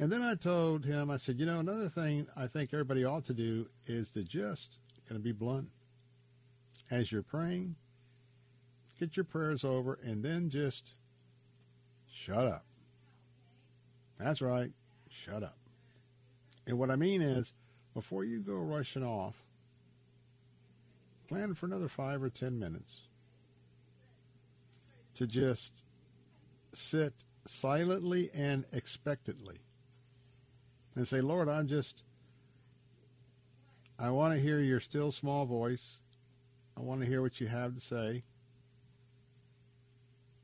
And 0.00 0.10
then 0.10 0.22
I 0.22 0.34
told 0.34 0.84
him, 0.84 1.10
I 1.10 1.16
said, 1.16 1.38
you 1.38 1.46
know, 1.46 1.60
another 1.60 1.88
thing 1.88 2.26
I 2.36 2.48
think 2.48 2.72
everybody 2.72 3.04
ought 3.04 3.24
to 3.26 3.34
do 3.34 3.68
is 3.86 4.10
to 4.10 4.22
just, 4.22 4.78
going 5.08 5.20
to 5.20 5.24
be 5.24 5.32
blunt, 5.32 5.68
as 6.90 7.12
you're 7.12 7.22
praying, 7.22 7.76
get 8.98 9.16
your 9.16 9.24
prayers 9.24 9.64
over 9.64 9.98
and 10.02 10.22
then 10.22 10.50
just 10.50 10.94
shut 12.10 12.38
up. 12.38 12.64
That's 14.18 14.40
right. 14.40 14.70
Shut 15.08 15.42
up. 15.42 15.58
And 16.66 16.78
what 16.78 16.90
I 16.90 16.96
mean 16.96 17.22
is, 17.22 17.52
before 17.94 18.24
you 18.24 18.40
go 18.40 18.54
rushing 18.54 19.04
off, 19.04 19.34
plan 21.28 21.54
for 21.54 21.66
another 21.66 21.88
five 21.88 22.22
or 22.22 22.30
ten 22.30 22.58
minutes 22.58 23.02
to 25.14 25.26
just 25.26 25.82
sit 26.74 27.14
silently 27.46 28.30
and 28.34 28.64
expectantly 28.72 29.60
and 30.94 31.06
say, 31.06 31.20
Lord, 31.20 31.48
I'm 31.48 31.68
just, 31.68 32.02
I 33.98 34.10
want 34.10 34.34
to 34.34 34.40
hear 34.40 34.60
your 34.60 34.80
still 34.80 35.12
small 35.12 35.46
voice. 35.46 35.98
I 36.76 36.80
want 36.82 37.00
to 37.00 37.06
hear 37.06 37.22
what 37.22 37.40
you 37.40 37.46
have 37.46 37.74
to 37.74 37.80
say. 37.80 38.24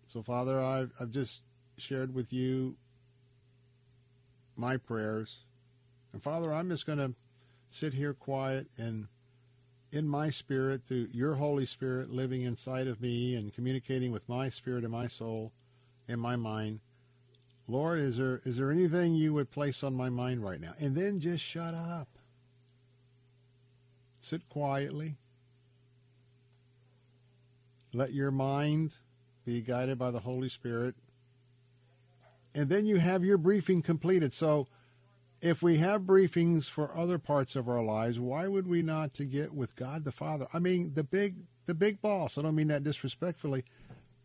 So, 0.07 0.23
Father, 0.23 0.61
I've, 0.61 0.93
I've 1.01 1.11
just 1.11 1.43
shared 1.77 2.15
with 2.15 2.33
you 2.33 2.77
my 4.63 4.77
prayers. 4.77 5.41
And 6.13 6.23
Father, 6.23 6.55
I'm 6.55 6.71
just 6.71 6.87
going 6.87 6.99
to 7.01 7.15
sit 7.69 7.95
here 7.95 8.15
quiet 8.15 8.69
and 8.79 9.09
in 9.91 10.09
my 10.09 10.31
spirit 10.31 10.83
through 10.87 11.09
your 11.13 11.35
Holy 11.35 11.67
Spirit 11.67 12.11
living 12.11 12.43
inside 12.43 12.87
of 12.87 13.01
me 13.01 13.35
and 13.35 13.53
communicating 13.53 14.13
with 14.13 14.27
my 14.29 14.49
spirit 14.49 14.85
and 14.85 14.93
my 14.93 15.09
soul 15.09 15.53
and 16.07 16.21
my 16.21 16.37
mind. 16.37 16.79
Lord, 17.67 17.99
is 17.99 18.19
there 18.19 18.41
is 18.45 18.57
there 18.57 18.71
anything 18.71 19.15
you 19.15 19.35
would 19.35 19.51
place 19.51 19.83
on 19.83 19.95
my 19.95 20.09
mind 20.09 20.45
right 20.45 20.61
now? 20.61 20.75
And 20.79 20.95
then 20.95 21.19
just 21.19 21.43
shut 21.45 21.75
up. 21.75 22.09
Sit 24.21 24.49
quietly. 24.49 25.17
Let 27.93 28.13
your 28.13 28.31
mind 28.31 28.93
be 29.45 29.61
guided 29.61 29.99
by 29.99 30.13
the 30.13 30.21
Holy 30.21 30.49
Spirit 30.49 30.95
and 32.55 32.69
then 32.69 32.87
you 32.87 32.97
have 32.97 33.25
your 33.25 33.39
briefing 33.39 33.83
completed. 33.83 34.33
So 34.33 34.67
if 35.41 35.63
we 35.63 35.79
have 35.79 36.03
briefings 36.03 36.69
for 36.69 36.97
other 36.97 37.19
parts 37.19 37.57
of 37.57 37.69
our 37.69 37.83
lives, 37.83 38.21
why 38.21 38.47
would 38.47 38.69
we 38.69 38.83
not 38.83 39.15
to 39.15 39.25
get 39.25 39.53
with 39.53 39.75
God 39.77 40.05
the 40.05 40.13
Father? 40.13 40.47
I 40.53 40.59
mean, 40.59 40.93
the 40.95 41.05
big 41.05 41.37
the 41.67 41.75
big 41.75 42.01
boss. 42.01 42.37
I 42.37 42.43
don't 42.43 42.57
mean 42.57 42.69
that 42.69 42.85
disrespectfully, 42.85 43.65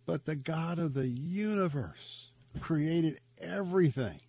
but 0.05 0.25
the 0.25 0.35
God 0.35 0.79
of 0.79 0.93
the 0.93 1.07
universe 1.07 2.31
created 2.59 3.19
everything. 3.39 4.21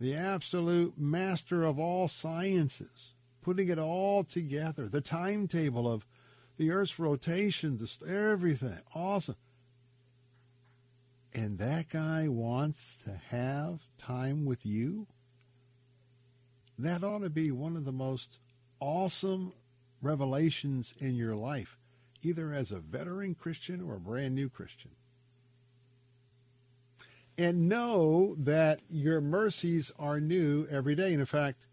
The 0.00 0.14
absolute 0.16 0.98
master 0.98 1.62
of 1.62 1.78
all 1.78 2.08
sciences, 2.08 3.14
putting 3.42 3.68
it 3.68 3.78
all 3.78 4.24
together. 4.24 4.88
The 4.88 5.00
timetable 5.00 5.90
of 5.90 6.04
the 6.56 6.72
Earth's 6.72 6.98
rotation, 6.98 7.78
just 7.78 8.02
everything. 8.02 8.80
Awesome 8.92 9.36
and 11.34 11.58
that 11.58 11.88
guy 11.88 12.28
wants 12.28 13.02
to 13.04 13.20
have 13.30 13.80
time 13.98 14.44
with 14.44 14.64
you, 14.64 15.06
that 16.78 17.02
ought 17.02 17.22
to 17.22 17.30
be 17.30 17.50
one 17.50 17.76
of 17.76 17.84
the 17.84 17.92
most 17.92 18.38
awesome 18.78 19.52
revelations 20.00 20.94
in 20.98 21.16
your 21.16 21.34
life, 21.34 21.78
either 22.22 22.52
as 22.52 22.70
a 22.70 22.78
veteran 22.78 23.34
Christian 23.34 23.80
or 23.80 23.96
a 23.96 24.00
brand 24.00 24.34
new 24.34 24.48
Christian. 24.48 24.92
And 27.36 27.68
know 27.68 28.36
that 28.38 28.80
your 28.88 29.20
mercies 29.20 29.90
are 29.98 30.20
new 30.20 30.68
every 30.70 30.94
day. 30.94 31.10
And 31.10 31.20
in 31.20 31.26
fact, 31.26 31.66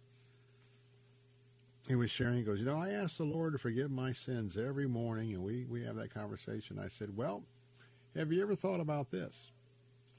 he 1.87 1.93
was 1.95 2.09
sharing, 2.09 2.37
he 2.37 2.43
goes, 2.43 2.59
You 2.59 2.65
know, 2.65 2.79
I 2.79 2.89
ask 2.89 3.17
the 3.17 3.25
Lord 3.25 3.53
to 3.53 3.59
forgive 3.59 3.91
my 3.91 4.11
sins 4.11 4.57
every 4.57 4.87
morning, 4.87 5.33
and 5.33 5.43
we, 5.43 5.65
we 5.65 5.83
have 5.83 5.97
that 5.97 6.13
conversation. 6.13 6.79
I 6.79 6.87
said, 6.87 7.15
Well, 7.15 7.43
have 8.15 8.31
you 8.31 8.41
ever 8.41 8.55
thought 8.55 8.79
about 8.79 9.11
this? 9.11 9.51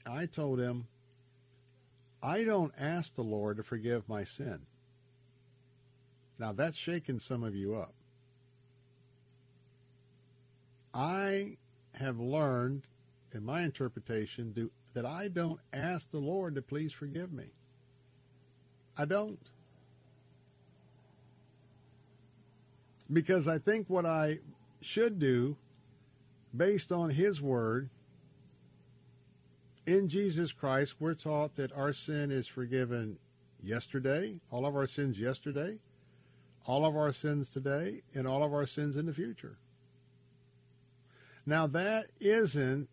I 0.06 0.26
told 0.26 0.58
him, 0.58 0.86
I 2.22 2.44
don't 2.44 2.72
ask 2.78 3.14
the 3.14 3.22
Lord 3.22 3.56
to 3.56 3.62
forgive 3.62 4.08
my 4.08 4.24
sin. 4.24 4.60
Now 6.38 6.52
that's 6.52 6.78
shaking 6.78 7.18
some 7.18 7.42
of 7.42 7.54
you 7.54 7.74
up. 7.76 7.94
I 10.94 11.56
have 11.94 12.18
learned 12.18 12.86
in 13.32 13.44
my 13.44 13.62
interpretation 13.62 14.52
do, 14.52 14.70
that 14.94 15.06
I 15.06 15.28
don't 15.28 15.60
ask 15.72 16.10
the 16.10 16.18
Lord 16.18 16.54
to 16.54 16.62
please 16.62 16.92
forgive 16.92 17.32
me. 17.32 17.46
I 18.96 19.04
don't. 19.04 19.38
Because 23.12 23.48
I 23.48 23.58
think 23.58 23.88
what 23.88 24.06
I 24.06 24.38
should 24.80 25.18
do 25.18 25.56
based 26.56 26.92
on 26.92 27.10
his 27.10 27.40
word 27.40 27.90
in 29.86 30.08
Jesus 30.08 30.52
Christ, 30.52 30.96
we're 31.00 31.14
taught 31.14 31.56
that 31.56 31.72
our 31.72 31.92
sin 31.92 32.30
is 32.30 32.46
forgiven 32.46 33.18
yesterday, 33.62 34.40
all 34.50 34.66
of 34.66 34.76
our 34.76 34.86
sins 34.86 35.18
yesterday, 35.18 35.78
all 36.66 36.84
of 36.84 36.96
our 36.96 37.12
sins 37.12 37.50
today, 37.50 38.02
and 38.14 38.26
all 38.26 38.42
of 38.42 38.52
our 38.52 38.66
sins 38.66 38.96
in 38.96 39.06
the 39.06 39.12
future. 39.12 39.58
Now, 41.44 41.66
that 41.68 42.06
isn't 42.20 42.88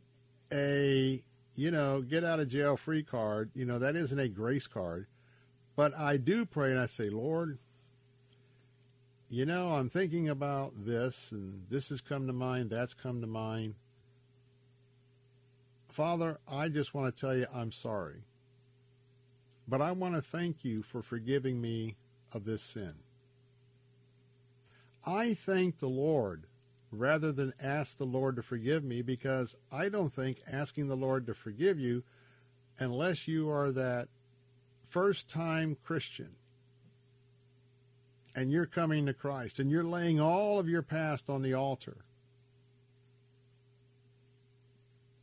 a, 0.51 1.21
you 1.55 1.71
know, 1.71 2.01
get 2.01 2.23
out 2.23 2.39
of 2.39 2.47
jail 2.47 2.77
free 2.77 3.03
card. 3.03 3.51
You 3.53 3.65
know, 3.65 3.77
that 3.79 3.95
isn't 3.95 4.19
a 4.19 4.27
grace 4.27 4.65
card. 4.65 5.05
But 5.75 5.95
I 5.95 6.17
do 6.17 6.45
pray 6.45 6.71
and 6.71 6.79
I 6.79 6.87
say, 6.87 7.09
Lord, 7.09 7.59
you 9.29 9.45
know, 9.45 9.73
I'm 9.73 9.89
thinking 9.89 10.27
about 10.27 10.73
this 10.85 11.31
and 11.31 11.63
this 11.69 11.89
has 11.89 12.01
come 12.01 12.27
to 12.27 12.33
mind, 12.33 12.71
that's 12.71 12.93
come 12.95 13.21
to 13.21 13.27
mind. 13.27 13.75
Father, 15.87 16.39
I 16.51 16.69
just 16.69 16.93
want 16.93 17.15
to 17.15 17.19
tell 17.19 17.35
you 17.35 17.45
I'm 17.53 17.71
sorry. 17.71 18.23
But 19.67 19.81
I 19.81 19.91
want 19.91 20.15
to 20.15 20.21
thank 20.21 20.65
you 20.65 20.81
for 20.81 21.03
forgiving 21.03 21.61
me 21.61 21.95
of 22.33 22.45
this 22.45 22.63
sin. 22.63 22.95
I 25.05 25.35
thank 25.35 25.79
the 25.79 25.87
Lord 25.87 26.45
rather 26.91 27.31
than 27.31 27.53
ask 27.61 27.97
the 27.97 28.05
Lord 28.05 28.35
to 28.35 28.41
forgive 28.41 28.83
me 28.83 29.03
because 29.03 29.55
I 29.71 29.89
don't 29.89 30.13
think 30.13 30.41
asking 30.51 30.87
the 30.87 30.97
Lord 30.97 31.27
to 31.27 31.35
forgive 31.35 31.79
you, 31.79 32.03
unless 32.79 33.27
you 33.27 33.49
are 33.51 33.71
that 33.71 34.07
first 34.87 35.29
time 35.29 35.77
Christian 35.83 36.29
and 38.35 38.51
you're 38.51 38.65
coming 38.65 39.05
to 39.05 39.13
Christ 39.13 39.59
and 39.59 39.69
you're 39.71 39.83
laying 39.83 40.19
all 40.19 40.59
of 40.59 40.69
your 40.69 40.81
past 40.81 41.29
on 41.29 41.41
the 41.41 41.53
altar. 41.53 41.97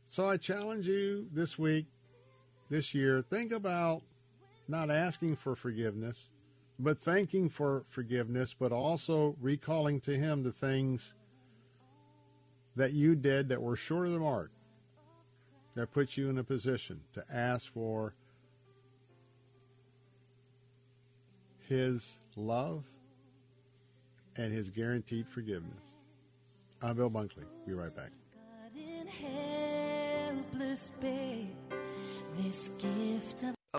So 0.07 0.27
I 0.27 0.37
challenge 0.37 0.87
you 0.87 1.27
this 1.33 1.59
week, 1.59 1.85
this 2.69 2.93
year, 2.93 3.23
think 3.29 3.51
about 3.51 4.01
not 4.67 4.89
asking 4.89 5.35
for 5.35 5.55
forgiveness, 5.55 6.29
but 6.79 6.99
thanking 6.99 7.49
for 7.49 7.83
forgiveness, 7.89 8.55
but 8.57 8.71
also 8.71 9.35
recalling 9.41 9.99
to 10.01 10.17
Him 10.17 10.43
the 10.43 10.51
things 10.51 11.13
that 12.75 12.93
you 12.93 13.15
did 13.15 13.49
that 13.49 13.61
were 13.61 13.75
short 13.75 14.07
of 14.07 14.13
the 14.13 14.19
mark 14.19 14.51
that 15.75 15.91
put 15.91 16.17
you 16.17 16.29
in 16.29 16.37
a 16.37 16.43
position 16.43 17.01
to 17.13 17.23
ask 17.31 17.71
for 17.71 18.13
His 21.67 22.17
love 22.35 22.83
and 24.37 24.53
His 24.53 24.69
guaranteed 24.69 25.27
forgiveness. 25.27 25.95
I'm 26.81 26.95
Bill 26.95 27.09
Bunkley. 27.09 27.45
Be 27.65 27.73
right 27.73 27.95
back. 27.95 28.11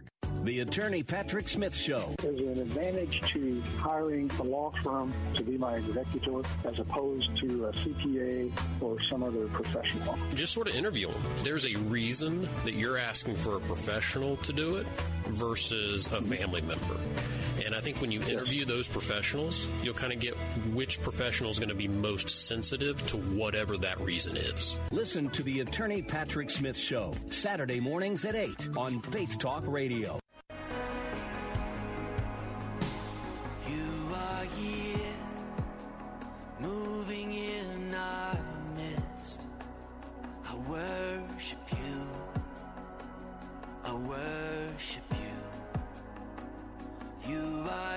org. 0.00 0.19
The 0.42 0.60
Attorney 0.60 1.02
Patrick 1.02 1.48
Smith 1.48 1.74
Show. 1.74 2.14
There's 2.20 2.40
an 2.40 2.60
advantage 2.60 3.20
to 3.32 3.60
hiring 3.78 4.30
a 4.38 4.42
law 4.42 4.72
firm 4.82 5.12
to 5.34 5.42
be 5.42 5.58
my 5.58 5.76
executor 5.76 6.40
as 6.64 6.78
opposed 6.78 7.36
to 7.38 7.66
a 7.66 7.72
CPA 7.72 8.50
or 8.80 8.98
some 9.02 9.22
other 9.22 9.48
professional. 9.48 10.18
Just 10.34 10.54
sort 10.54 10.68
of 10.68 10.74
interview 10.74 11.08
them. 11.08 11.22
There's 11.42 11.66
a 11.66 11.76
reason 11.76 12.48
that 12.64 12.72
you're 12.72 12.96
asking 12.96 13.36
for 13.36 13.56
a 13.56 13.60
professional 13.60 14.36
to 14.36 14.52
do 14.52 14.76
it 14.76 14.86
versus 15.26 16.06
a 16.06 16.22
family 16.22 16.62
member. 16.62 16.96
And 17.66 17.74
I 17.74 17.80
think 17.80 18.00
when 18.00 18.10
you 18.10 18.22
interview 18.22 18.64
those 18.64 18.88
professionals, 18.88 19.68
you'll 19.82 19.92
kind 19.94 20.12
of 20.12 20.20
get 20.20 20.34
which 20.72 21.02
professional 21.02 21.50
is 21.50 21.58
going 21.58 21.68
to 21.68 21.74
be 21.74 21.88
most 21.88 22.46
sensitive 22.48 23.04
to 23.08 23.18
whatever 23.18 23.76
that 23.78 24.00
reason 24.00 24.36
is. 24.36 24.76
Listen 24.90 25.28
to 25.30 25.42
the 25.42 25.60
Attorney 25.60 26.00
Patrick 26.00 26.50
Smith 26.50 26.76
Show, 26.76 27.12
Saturday 27.28 27.80
mornings 27.80 28.24
at 28.24 28.34
8 28.34 28.70
on 28.76 29.00
Faith 29.02 29.38
Talk 29.38 29.64
Radio. 29.66 30.19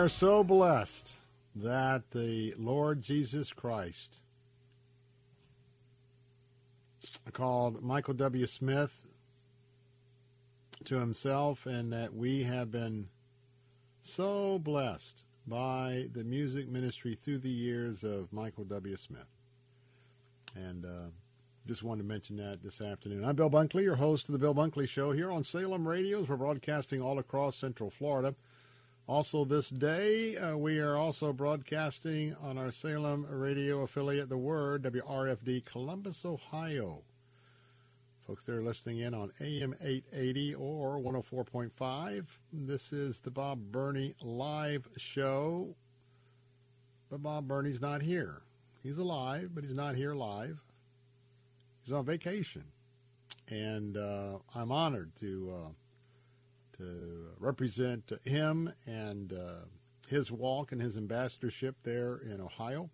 are 0.00 0.08
so 0.08 0.42
blessed 0.42 1.12
that 1.54 2.10
the 2.12 2.54
Lord 2.56 3.02
Jesus 3.02 3.52
Christ 3.52 4.20
called 7.34 7.82
Michael 7.82 8.14
W. 8.14 8.46
Smith 8.46 8.98
to 10.86 10.98
himself, 10.98 11.66
and 11.66 11.92
that 11.92 12.14
we 12.14 12.44
have 12.44 12.70
been 12.70 13.08
so 14.00 14.58
blessed 14.58 15.26
by 15.46 16.06
the 16.14 16.24
music 16.24 16.66
ministry 16.66 17.18
through 17.22 17.40
the 17.40 17.50
years 17.50 18.02
of 18.02 18.32
Michael 18.32 18.64
W. 18.64 18.96
Smith. 18.96 19.28
And 20.56 20.86
uh, 20.86 21.10
just 21.68 21.82
wanted 21.82 22.04
to 22.04 22.08
mention 22.08 22.38
that 22.38 22.62
this 22.62 22.80
afternoon. 22.80 23.22
I'm 23.22 23.36
Bill 23.36 23.50
Bunkley, 23.50 23.82
your 23.82 23.96
host 23.96 24.30
of 24.30 24.32
the 24.32 24.38
Bill 24.38 24.54
Bunkley 24.54 24.88
Show 24.88 25.12
here 25.12 25.30
on 25.30 25.44
Salem 25.44 25.86
Radios. 25.86 26.26
We're 26.26 26.36
broadcasting 26.36 27.02
all 27.02 27.18
across 27.18 27.54
Central 27.54 27.90
Florida. 27.90 28.34
Also, 29.10 29.44
this 29.44 29.70
day, 29.70 30.36
uh, 30.36 30.56
we 30.56 30.78
are 30.78 30.96
also 30.96 31.32
broadcasting 31.32 32.36
on 32.40 32.56
our 32.56 32.70
Salem 32.70 33.26
radio 33.28 33.80
affiliate, 33.82 34.28
The 34.28 34.38
Word, 34.38 34.84
WRFD, 34.84 35.64
Columbus, 35.64 36.24
Ohio. 36.24 37.02
folks 38.24 38.44
that 38.44 38.54
are 38.54 38.62
listening 38.62 39.00
in 39.00 39.12
on 39.12 39.32
AM 39.40 39.74
880 39.82 40.54
or 40.54 41.00
104.5. 41.00 42.24
This 42.52 42.92
is 42.92 43.18
the 43.18 43.32
Bob 43.32 43.58
Burney 43.72 44.14
live 44.22 44.86
show. 44.96 45.74
But 47.10 47.20
Bob 47.20 47.48
Burney's 47.48 47.80
not 47.80 48.02
here. 48.02 48.42
He's 48.80 48.98
alive, 48.98 49.50
but 49.52 49.64
he's 49.64 49.74
not 49.74 49.96
here 49.96 50.14
live. 50.14 50.60
He's 51.82 51.92
on 51.92 52.04
vacation. 52.04 52.62
And 53.48 53.96
uh, 53.96 54.38
I'm 54.54 54.70
honored 54.70 55.16
to 55.16 55.52
uh, 55.52 55.68
to 56.80 57.30
represent 57.38 58.12
him 58.24 58.72
and 58.86 59.32
uh, 59.32 59.64
his 60.08 60.30
walk 60.32 60.72
and 60.72 60.80
his 60.80 60.96
ambassadorship 60.96 61.76
there 61.82 62.16
in 62.16 62.40
Ohio. 62.40 62.90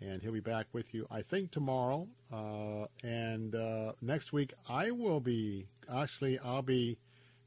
And 0.00 0.22
he'll 0.22 0.32
be 0.32 0.40
back 0.40 0.66
with 0.72 0.94
you, 0.94 1.06
I 1.10 1.22
think, 1.22 1.50
tomorrow. 1.50 2.06
Uh, 2.32 2.86
and 3.02 3.54
uh, 3.54 3.92
next 4.00 4.32
week, 4.32 4.52
I 4.68 4.92
will 4.92 5.20
be, 5.20 5.66
actually, 5.92 6.38
I'll 6.38 6.62
be 6.62 6.98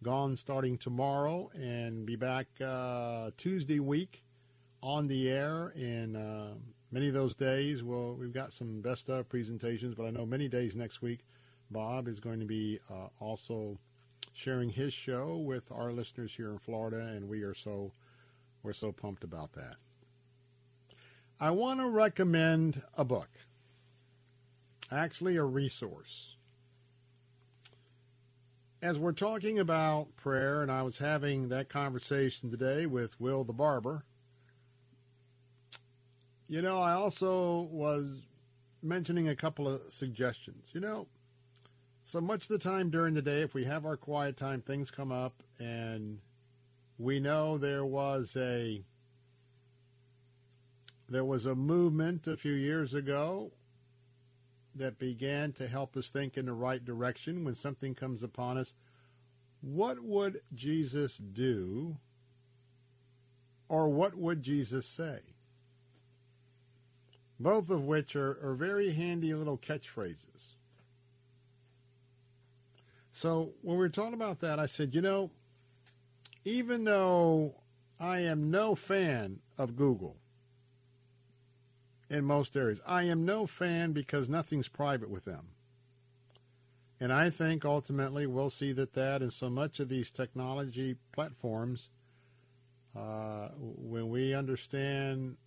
gone 0.03 0.35
starting 0.35 0.77
tomorrow 0.77 1.50
and 1.53 2.06
be 2.06 2.17
back 2.17 2.48
Tuesday 3.38 3.80
week 3.80 4.24
on 4.83 5.08
the 5.08 5.30
air. 5.30 5.74
And 5.75 6.17
uh, 6.17 6.56
many 6.91 7.08
of 7.08 7.14
those 7.14 7.35
days, 7.35 7.83
well, 7.83 8.16
we've 8.16 8.33
got 8.33 8.51
some 8.51 8.82
best 8.82 9.09
of 9.09 9.30
presentations, 9.30 9.95
but 9.95 10.06
I 10.06 10.11
know 10.11 10.25
many 10.25 10.50
days 10.50 10.75
next 10.75 11.01
week, 11.01 11.22
Bob 11.69 12.08
is 12.08 12.19
going 12.19 12.40
to 12.40 12.45
be 12.45 12.80
uh, 12.90 13.08
also 13.19 13.80
sharing 14.34 14.69
his 14.69 14.93
show 14.93 15.38
with 15.38 15.72
our 15.72 15.92
listeners 15.92 16.34
here 16.35 16.51
in 16.51 16.60
Florida, 16.60 17.00
and 17.00 17.27
we 17.27 17.42
are 17.43 17.53
so 17.53 17.92
we're 18.64 18.74
so 18.74 18.92
pumped 18.92 19.24
about 19.24 19.53
that. 19.53 19.76
I 21.40 21.50
want 21.51 21.80
to 21.80 21.90
recommend 21.90 22.84
a 22.95 23.03
book, 23.03 23.30
actually 24.92 25.38
a 25.38 25.43
resource. 25.43 26.35
As 28.84 29.00
we're 29.00 29.11
talking 29.11 29.60
about 29.60 30.16
prayer, 30.16 30.61
and 30.61 30.72
I 30.72 30.84
was 30.84 30.98
having 30.98 31.50
that 31.50 31.69
conversation 31.69 32.51
today 32.51 32.85
with 32.85 33.19
Will 33.19 33.43
the 33.43 33.53
barber, 33.53 34.03
you 36.48 36.61
know, 36.61 36.80
I 36.80 36.93
also 36.93 37.69
was 37.72 38.22
mentioning 38.84 39.30
a 39.30 39.35
couple 39.35 39.68
of 39.68 39.82
suggestions. 39.90 40.69
You 40.74 40.82
know, 40.82 41.08
so 42.04 42.22
much 42.22 42.44
of 42.44 42.48
the 42.50 42.58
time 42.58 42.90
during 42.90 43.14
the 43.14 43.22
day, 43.22 43.42
if 43.42 43.54
we 43.54 43.66
have 43.66 43.86
our 43.86 43.98
quiet 43.98 44.38
time, 44.38 44.62
things 44.62 44.92
come 44.92 45.12
up, 45.12 45.44
and 45.60 46.20
we 46.98 47.20
know 47.20 47.58
there 47.58 47.86
was 47.86 48.36
a 48.36 48.84
there 51.10 51.26
was 51.26 51.46
a 51.46 51.56
movement 51.56 52.26
a 52.28 52.38
few 52.38 52.54
years 52.54 52.94
ago 52.94 53.52
that 54.76 54.98
began 54.98 55.52
to 55.52 55.68
help 55.68 55.98
us 55.98 56.10
think 56.10 56.38
in 56.38 56.46
the 56.46 56.54
right 56.54 56.84
direction 56.84 57.44
when 57.44 57.56
something 57.56 57.94
comes 57.94 58.24
upon 58.24 58.58
us. 58.58 58.74
What 59.62 60.00
would 60.00 60.42
Jesus 60.56 61.18
do? 61.18 61.98
Or 63.68 63.90
what 63.90 64.16
would 64.16 64.42
Jesus 64.42 64.86
say? 64.86 65.20
Both 67.40 67.70
of 67.70 67.84
which 67.84 68.16
are, 68.16 68.38
are 68.42 68.54
very 68.54 68.94
handy 68.94 69.34
little 69.34 69.58
catchphrases. 69.58 70.54
So 73.22 73.51
when 73.61 73.77
we 73.77 73.83
were 73.83 73.90
talking 73.90 74.16
about 74.16 74.40
that, 74.40 74.58
I 74.58 74.66
said, 74.66 74.95
you 74.95 75.01
know, 75.01 75.30
even 76.43 76.85
though 76.85 77.53
I 78.00 78.22
am 78.22 78.50
no 78.50 78.74
fan 78.74 79.41
of 79.59 79.75
Google 79.75 80.17
in 82.09 82.25
most 82.25 82.58
areas, 82.58 82.82
I 82.83 83.03
am 83.03 83.24
no 83.24 83.45
fan 83.45 83.91
because 83.91 84.27
nothing's 84.27 84.69
private 84.69 85.11
with 85.11 85.25
them. 85.25 85.50
And 87.00 87.14
I 87.14 87.30
think 87.30 87.64
ultimately 87.64 88.25
we'll 88.25 88.50
see 88.50 88.72
that 88.72 88.93
that 88.93 89.22
and 89.22 89.32
so 89.32 89.51
much 89.51 89.80
of 89.80 89.88
these 89.88 90.09
technology 90.09 90.95
platforms, 91.11 91.90
uh, 92.98 93.50
when 93.59 94.09
we 94.09 94.33
understand, 94.33 95.38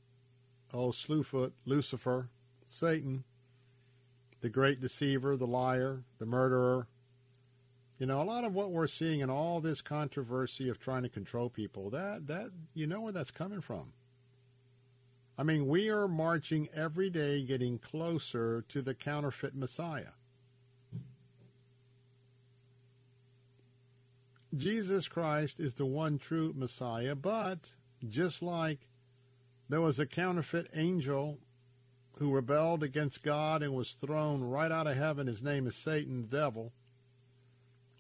oh, 0.73 0.91
Slewfoot, 0.91 1.51
Lucifer, 1.65 2.29
Satan, 2.67 3.25
the 4.43 4.49
great 4.49 4.81
deceiver, 4.81 5.37
the 5.37 5.49
liar, 5.49 6.05
the 6.21 6.27
murderer, 6.27 6.87
you 8.05 8.09
know, 8.09 8.21
a 8.21 8.23
lot 8.23 8.45
of 8.45 8.53
what 8.53 8.71
we're 8.71 8.87
seeing 8.87 9.21
in 9.21 9.31
all 9.31 9.63
this 9.63 9.81
controversy 9.81 10.69
of 10.69 10.79
trying 10.79 11.05
to 11.05 11.09
control 11.09 11.49
people, 11.49 11.89
that 11.89 12.27
that 12.27 12.51
you 12.75 12.87
know 12.87 13.01
where 13.01 13.15
that's 13.15 13.31
coming 13.31 13.63
from. 13.63 13.95
I 15.39 15.43
mean, 15.43 15.67
we 15.67 15.89
are 15.89 16.07
marching 16.07 16.69
every 16.75 17.09
day 17.09 17.43
getting 17.43 17.79
closer 17.79 18.63
to 18.69 18.83
the 18.83 18.93
counterfeit 18.93 19.55
Messiah. 19.55 20.13
Jesus 24.55 25.09
Christ 25.09 25.59
is 25.59 25.77
the 25.77 25.87
one 25.87 26.19
true 26.19 26.53
Messiah, 26.55 27.15
but 27.15 27.75
just 28.07 28.43
like 28.43 28.81
there 29.71 29.81
was 29.81 29.99
a 29.99 30.05
counterfeit 30.05 30.69
angel 30.75 31.39
who 32.19 32.35
rebelled 32.35 32.83
against 32.83 33.23
God 33.23 33.63
and 33.63 33.73
was 33.73 33.93
thrown 33.93 34.45
right 34.45 34.71
out 34.71 34.87
of 34.87 34.95
heaven, 34.95 35.27
his 35.27 35.43
name 35.43 35.67
is 35.67 35.75
Satan, 35.75 36.21
the 36.21 36.37
devil 36.37 36.75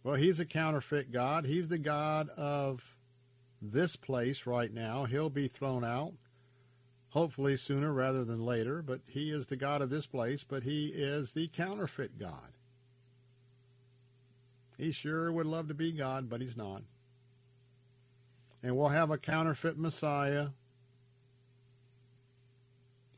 well, 0.04 0.16
he's 0.16 0.38
a 0.38 0.44
counterfeit 0.44 1.10
God. 1.10 1.46
He's 1.46 1.68
the 1.68 1.78
God 1.78 2.28
of 2.36 2.84
this 3.60 3.96
place 3.96 4.44
right 4.46 4.72
now. 4.72 5.06
He'll 5.06 5.30
be 5.30 5.48
thrown 5.48 5.82
out, 5.82 6.12
hopefully 7.08 7.56
sooner 7.56 7.90
rather 7.90 8.22
than 8.22 8.44
later, 8.44 8.82
but 8.82 9.00
he 9.08 9.30
is 9.30 9.46
the 9.46 9.56
God 9.56 9.80
of 9.80 9.88
this 9.88 10.04
place, 10.04 10.44
but 10.44 10.62
he 10.62 10.88
is 10.88 11.32
the 11.32 11.48
counterfeit 11.48 12.18
God. 12.18 12.52
He 14.76 14.92
sure 14.92 15.32
would 15.32 15.46
love 15.46 15.68
to 15.68 15.74
be 15.74 15.90
God, 15.90 16.28
but 16.28 16.42
he's 16.42 16.56
not. 16.56 16.82
And 18.62 18.76
we'll 18.76 18.88
have 18.88 19.10
a 19.10 19.16
counterfeit 19.16 19.78
Messiah. 19.78 20.48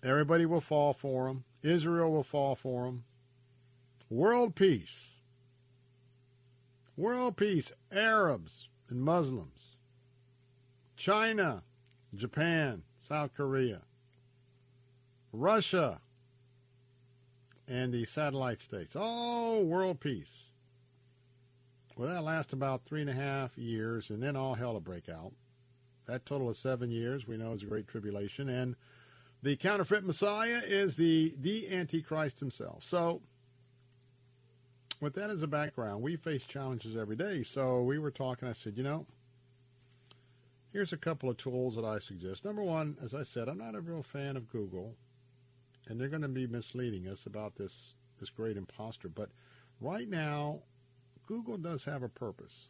Everybody 0.05 0.47
will 0.47 0.61
fall 0.61 0.93
for 0.93 1.27
him. 1.27 1.43
Israel 1.65 2.13
will 2.13 2.23
fall 2.23 2.55
for 2.55 2.87
him. 2.87 3.03
World 4.09 4.55
peace 4.55 5.16
World 6.97 7.37
peace, 7.37 7.73
Arabs 7.93 8.69
and 8.89 9.01
Muslims, 9.01 9.77
China, 10.97 11.63
Japan, 12.15 12.83
South 12.97 13.35
Korea, 13.35 13.83
Russia, 15.33 16.01
and 17.69 17.93
the 17.93 18.05
satellite 18.05 18.61
states. 18.61 18.97
Oh, 18.99 19.61
world 19.61 20.01
peace. 20.01 20.45
Well, 21.97 22.09
that 22.09 22.23
lasts 22.23 22.53
about 22.53 22.85
three 22.85 23.01
and 23.01 23.11
a 23.11 23.15
half 23.15 23.57
years, 23.59 24.11
and 24.11 24.23
then 24.23 24.37
all 24.37 24.55
hell 24.55 24.75
will 24.75 24.81
break 24.81 25.09
out. 25.09 25.33
That 26.07 26.25
total 26.25 26.49
of 26.49 26.57
seven 26.57 26.91
years 26.91 27.27
we 27.27 27.37
know 27.37 27.53
is 27.53 27.63
a 27.63 27.67
great 27.67 27.89
tribulation. 27.89 28.49
And 28.49 28.77
the 29.43 29.57
counterfeit 29.57 30.05
Messiah 30.05 30.61
is 30.65 30.97
the, 30.97 31.35
the 31.41 31.75
Antichrist 31.75 32.39
himself. 32.39 32.85
So 32.85 33.23
with 35.01 35.15
that 35.15 35.31
as 35.31 35.43
a 35.43 35.47
background, 35.47 36.03
we 36.03 36.17
face 36.17 36.43
challenges 36.45 36.97
every 36.97 37.17
day. 37.17 37.43
So 37.43 37.83
we 37.83 37.99
were 37.99 38.11
talking. 38.11 38.49
I 38.49 38.53
said, 38.53 38.77
you 38.77 38.83
know, 38.83 39.07
here's 40.73 40.93
a 40.93 40.99
couple 40.99 41.29
of 41.29 41.37
tools 41.37 41.77
that 41.77 41.85
I 41.85 41.99
suggest. 41.99 42.45
Number 42.45 42.63
one, 42.63 42.97
as 43.05 43.15
I 43.15 43.23
said, 43.23 43.49
I'm 43.49 43.59
not 43.59 43.75
a 43.75 43.81
real 43.81 44.03
fan 44.03 44.37
of 44.37 44.51
Google, 44.51 44.95
and 45.87 46.01
they're 46.01 46.09
going 46.09 46.23
to 46.23 46.29
be 46.29 46.47
misleading 46.47 47.09
us 47.09 47.27
about 47.27 47.57
this 47.57 47.95
this 48.19 48.31
great 48.31 48.57
imposter. 48.57 49.09
But 49.09 49.29
right 49.79 50.09
now, 50.09 50.61
Google 51.27 51.59
does 51.59 51.85
have 51.85 52.03
a 52.03 52.09
purpose. 52.09 52.69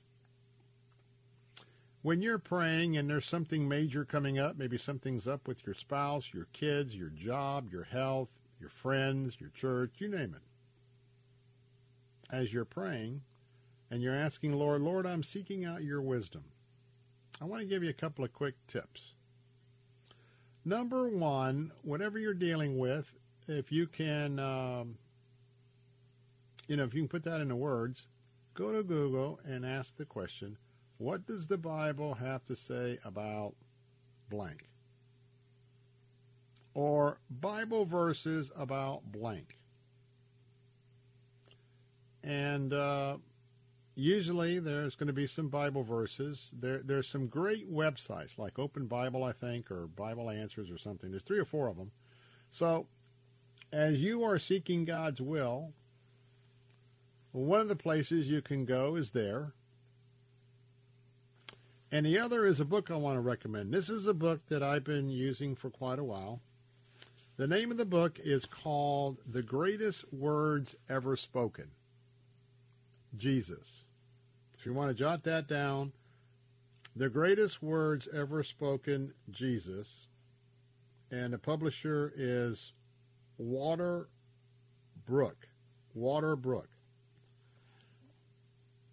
When 2.02 2.20
you're 2.20 2.38
praying 2.38 2.96
and 2.96 3.08
there's 3.08 3.26
something 3.26 3.68
major 3.68 4.04
coming 4.04 4.38
up, 4.38 4.56
maybe 4.56 4.78
something's 4.78 5.28
up 5.28 5.46
with 5.46 5.64
your 5.64 5.74
spouse, 5.74 6.30
your 6.32 6.46
kids, 6.52 6.96
your 6.96 7.10
job, 7.10 7.70
your 7.72 7.84
health, 7.84 8.28
your 8.60 8.70
friends, 8.70 9.36
your 9.40 9.50
church, 9.50 9.94
you 9.98 10.08
name 10.08 10.34
it 10.34 10.45
as 12.30 12.52
you're 12.52 12.64
praying 12.64 13.22
and 13.90 14.02
you're 14.02 14.14
asking, 14.14 14.52
Lord, 14.52 14.82
Lord, 14.82 15.06
I'm 15.06 15.22
seeking 15.22 15.64
out 15.64 15.82
your 15.82 16.02
wisdom. 16.02 16.44
I 17.40 17.44
want 17.44 17.60
to 17.62 17.68
give 17.68 17.82
you 17.82 17.90
a 17.90 17.94
couple 17.94 18.24
of 18.24 18.32
quick 18.32 18.54
tips. 18.66 19.14
Number 20.64 21.08
one, 21.08 21.70
whatever 21.82 22.18
you're 22.18 22.34
dealing 22.34 22.78
with, 22.78 23.12
if 23.46 23.70
you 23.70 23.86
can, 23.86 24.40
um, 24.40 24.98
you 26.66 26.76
know, 26.76 26.84
if 26.84 26.94
you 26.94 27.02
can 27.02 27.08
put 27.08 27.22
that 27.24 27.40
into 27.40 27.54
words, 27.54 28.08
go 28.54 28.72
to 28.72 28.82
Google 28.82 29.38
and 29.44 29.64
ask 29.64 29.96
the 29.96 30.04
question, 30.04 30.56
what 30.98 31.26
does 31.26 31.46
the 31.46 31.58
Bible 31.58 32.14
have 32.14 32.44
to 32.46 32.56
say 32.56 32.98
about 33.04 33.54
blank? 34.28 34.64
Or 36.74 37.18
Bible 37.30 37.84
verses 37.84 38.50
about 38.56 39.12
blank. 39.12 39.56
And 42.26 42.72
uh, 42.72 43.18
usually 43.94 44.58
there's 44.58 44.96
going 44.96 45.06
to 45.06 45.12
be 45.12 45.28
some 45.28 45.48
Bible 45.48 45.84
verses. 45.84 46.52
There, 46.60 46.80
there's 46.80 47.06
some 47.06 47.28
great 47.28 47.72
websites 47.72 48.36
like 48.36 48.58
Open 48.58 48.86
Bible, 48.86 49.22
I 49.22 49.30
think, 49.30 49.70
or 49.70 49.86
Bible 49.86 50.28
Answers 50.28 50.68
or 50.68 50.76
something. 50.76 51.10
There's 51.12 51.22
three 51.22 51.38
or 51.38 51.44
four 51.44 51.68
of 51.68 51.76
them. 51.76 51.92
So 52.50 52.88
as 53.72 54.02
you 54.02 54.24
are 54.24 54.40
seeking 54.40 54.84
God's 54.84 55.20
will, 55.20 55.72
one 57.30 57.60
of 57.60 57.68
the 57.68 57.76
places 57.76 58.26
you 58.26 58.42
can 58.42 58.64
go 58.64 58.96
is 58.96 59.12
there. 59.12 59.52
And 61.92 62.04
the 62.04 62.18
other 62.18 62.44
is 62.44 62.58
a 62.58 62.64
book 62.64 62.90
I 62.90 62.96
want 62.96 63.16
to 63.16 63.20
recommend. 63.20 63.72
This 63.72 63.88
is 63.88 64.08
a 64.08 64.14
book 64.14 64.40
that 64.48 64.64
I've 64.64 64.82
been 64.82 65.08
using 65.08 65.54
for 65.54 65.70
quite 65.70 66.00
a 66.00 66.04
while. 66.04 66.40
The 67.36 67.46
name 67.46 67.70
of 67.70 67.76
the 67.76 67.84
book 67.84 68.18
is 68.24 68.46
called 68.46 69.18
The 69.30 69.44
Greatest 69.44 70.12
Words 70.12 70.74
Ever 70.88 71.14
Spoken 71.14 71.70
Jesus. 73.16 73.84
If 74.58 74.66
you 74.66 74.72
want 74.72 74.90
to 74.90 74.94
jot 74.94 75.24
that 75.24 75.48
down, 75.48 75.92
The 76.94 77.08
Greatest 77.08 77.62
Words 77.62 78.08
Ever 78.12 78.42
Spoken 78.42 79.14
Jesus. 79.30 80.08
And 81.10 81.32
the 81.32 81.38
publisher 81.38 82.12
is 82.16 82.72
Water 83.38 84.08
Brook. 85.06 85.48
Water 85.94 86.36
Brook. 86.36 86.68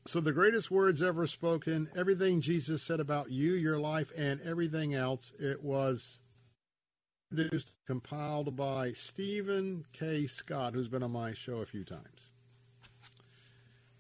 So 0.06 0.20
the 0.20 0.34
greatest 0.34 0.70
words 0.70 1.02
ever 1.02 1.26
spoken, 1.26 1.90
everything 1.96 2.42
Jesus 2.42 2.84
said 2.84 3.00
about 3.00 3.32
you, 3.32 3.54
your 3.54 3.80
life, 3.80 4.12
and 4.18 4.42
everything 4.42 4.94
else, 4.94 5.32
it 5.40 5.64
was 5.64 6.20
produced, 7.30 7.78
compiled 7.88 8.56
by 8.58 8.92
Stephen 8.92 9.86
K. 9.94 10.28
Scott, 10.28 10.74
who's 10.74 10.90
been 10.90 11.04
on 11.04 11.12
my 11.12 11.34
show 11.34 11.60
a 11.60 11.66
few 11.66 11.86
times. 11.86 12.33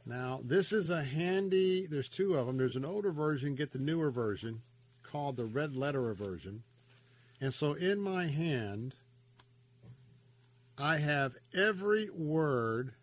Now, 0.05 0.41
this 0.43 0.73
is 0.73 0.89
a 0.89 1.03
handy, 1.03 1.85
there's 1.85 2.09
two 2.09 2.35
of 2.35 2.45
them. 2.45 2.57
There's 2.57 2.75
an 2.75 2.85
older 2.85 3.11
version, 3.11 3.55
get 3.55 3.71
the 3.71 3.79
newer 3.79 4.11
version, 4.11 4.61
called 5.01 5.37
the 5.37 5.45
red 5.45 5.75
letter 5.75 6.13
version. 6.13 6.63
And 7.39 7.53
so 7.53 7.73
in 7.73 7.99
my 7.99 8.27
hand, 8.27 8.95
I 10.77 10.97
have 10.97 11.35
every 11.53 12.09
word 12.09 12.93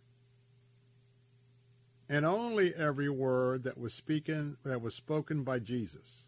and 2.09 2.27
only 2.27 2.75
every 2.75 3.09
word 3.09 3.63
that 3.63 3.79
was 3.79 3.95
speaking 3.95 4.57
that 4.65 4.83
was 4.83 4.95
spoken 4.95 5.45
by 5.45 5.61
Jesus. 5.61 6.25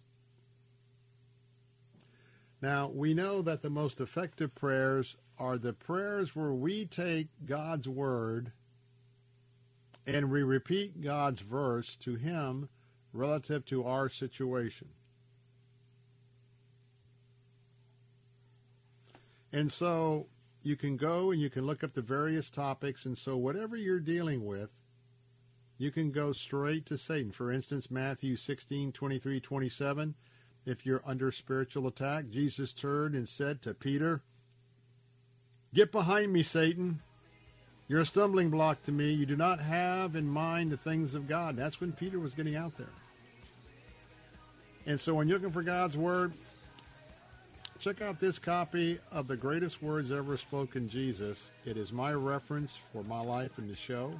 Now, 2.62 2.89
we 2.89 3.12
know 3.12 3.42
that 3.42 3.62
the 3.62 3.70
most 3.70 4.01
effective 4.01 4.55
prayers 4.55 5.17
are 5.39 5.59
the 5.59 5.73
prayers 5.73 6.36
where 6.36 6.52
we 6.52 6.86
take 6.86 7.26
God's 7.44 7.89
word 7.89 8.52
and 10.06 10.31
we 10.31 10.42
repeat 10.42 11.00
God's 11.00 11.40
verse 11.40 11.97
to 11.97 12.16
him 12.16 12.68
relative 13.12 13.64
to 13.66 13.84
our 13.84 14.08
situation. 14.08 14.89
And 19.52 19.70
so 19.70 20.26
you 20.62 20.76
can 20.76 20.97
go 20.97 21.31
and 21.31 21.40
you 21.40 21.50
can 21.50 21.66
look 21.66 21.84
up 21.84 21.92
the 21.92 22.02
various 22.02 22.48
topics 22.48 23.05
and 23.05 23.18
so 23.18 23.36
whatever 23.36 23.76
you're 23.76 24.00
dealing 24.00 24.44
with 24.47 24.70
you 25.82 25.90
can 25.90 26.12
go 26.12 26.32
straight 26.32 26.86
to 26.86 26.97
Satan. 26.97 27.32
For 27.32 27.50
instance, 27.50 27.90
Matthew 27.90 28.36
16, 28.36 28.92
23, 28.92 29.40
27. 29.40 30.14
If 30.64 30.86
you're 30.86 31.02
under 31.05 31.32
spiritual 31.32 31.89
attack, 31.89 32.31
Jesus 32.31 32.72
turned 32.72 33.16
and 33.16 33.28
said 33.28 33.60
to 33.62 33.74
Peter, 33.74 34.22
Get 35.74 35.90
behind 35.90 36.32
me, 36.32 36.44
Satan. 36.44 37.00
You're 37.89 38.01
a 38.01 38.07
stumbling 38.07 38.51
block 38.51 38.83
to 38.85 38.93
me. 38.93 39.12
You 39.12 39.27
do 39.27 39.36
not 39.36 39.61
have 39.61 40.17
in 40.17 40.27
mind 40.27 40.73
the 40.73 40.77
things 40.77 41.15
of 41.15 41.28
God. 41.28 41.57
That's 41.57 41.81
when 41.81 41.93
Peter 41.93 42.19
was 42.19 42.33
getting 42.33 42.57
out 42.57 42.77
there. 42.77 42.86
And 44.86 45.01
so 45.01 45.15
when 45.15 45.28
you're 45.28 45.39
looking 45.39 45.52
for 45.52 45.62
God's 45.62 45.97
Word, 45.97 46.33
check 47.78 48.01
out 48.01 48.19
this 48.19 48.39
copy 48.39 48.99
of 49.11 49.28
the 49.28 49.36
greatest 49.36 49.83
words 49.83 50.11
ever 50.11 50.36
spoken 50.36 50.89
Jesus. 50.89 51.51
It 51.65 51.77
is 51.77 51.93
my 51.93 52.12
reference 52.12 52.78
for 52.93 53.02
my 53.05 53.20
life 53.20 53.59
in 53.59 53.69
the 53.69 53.77
show. 53.77 54.15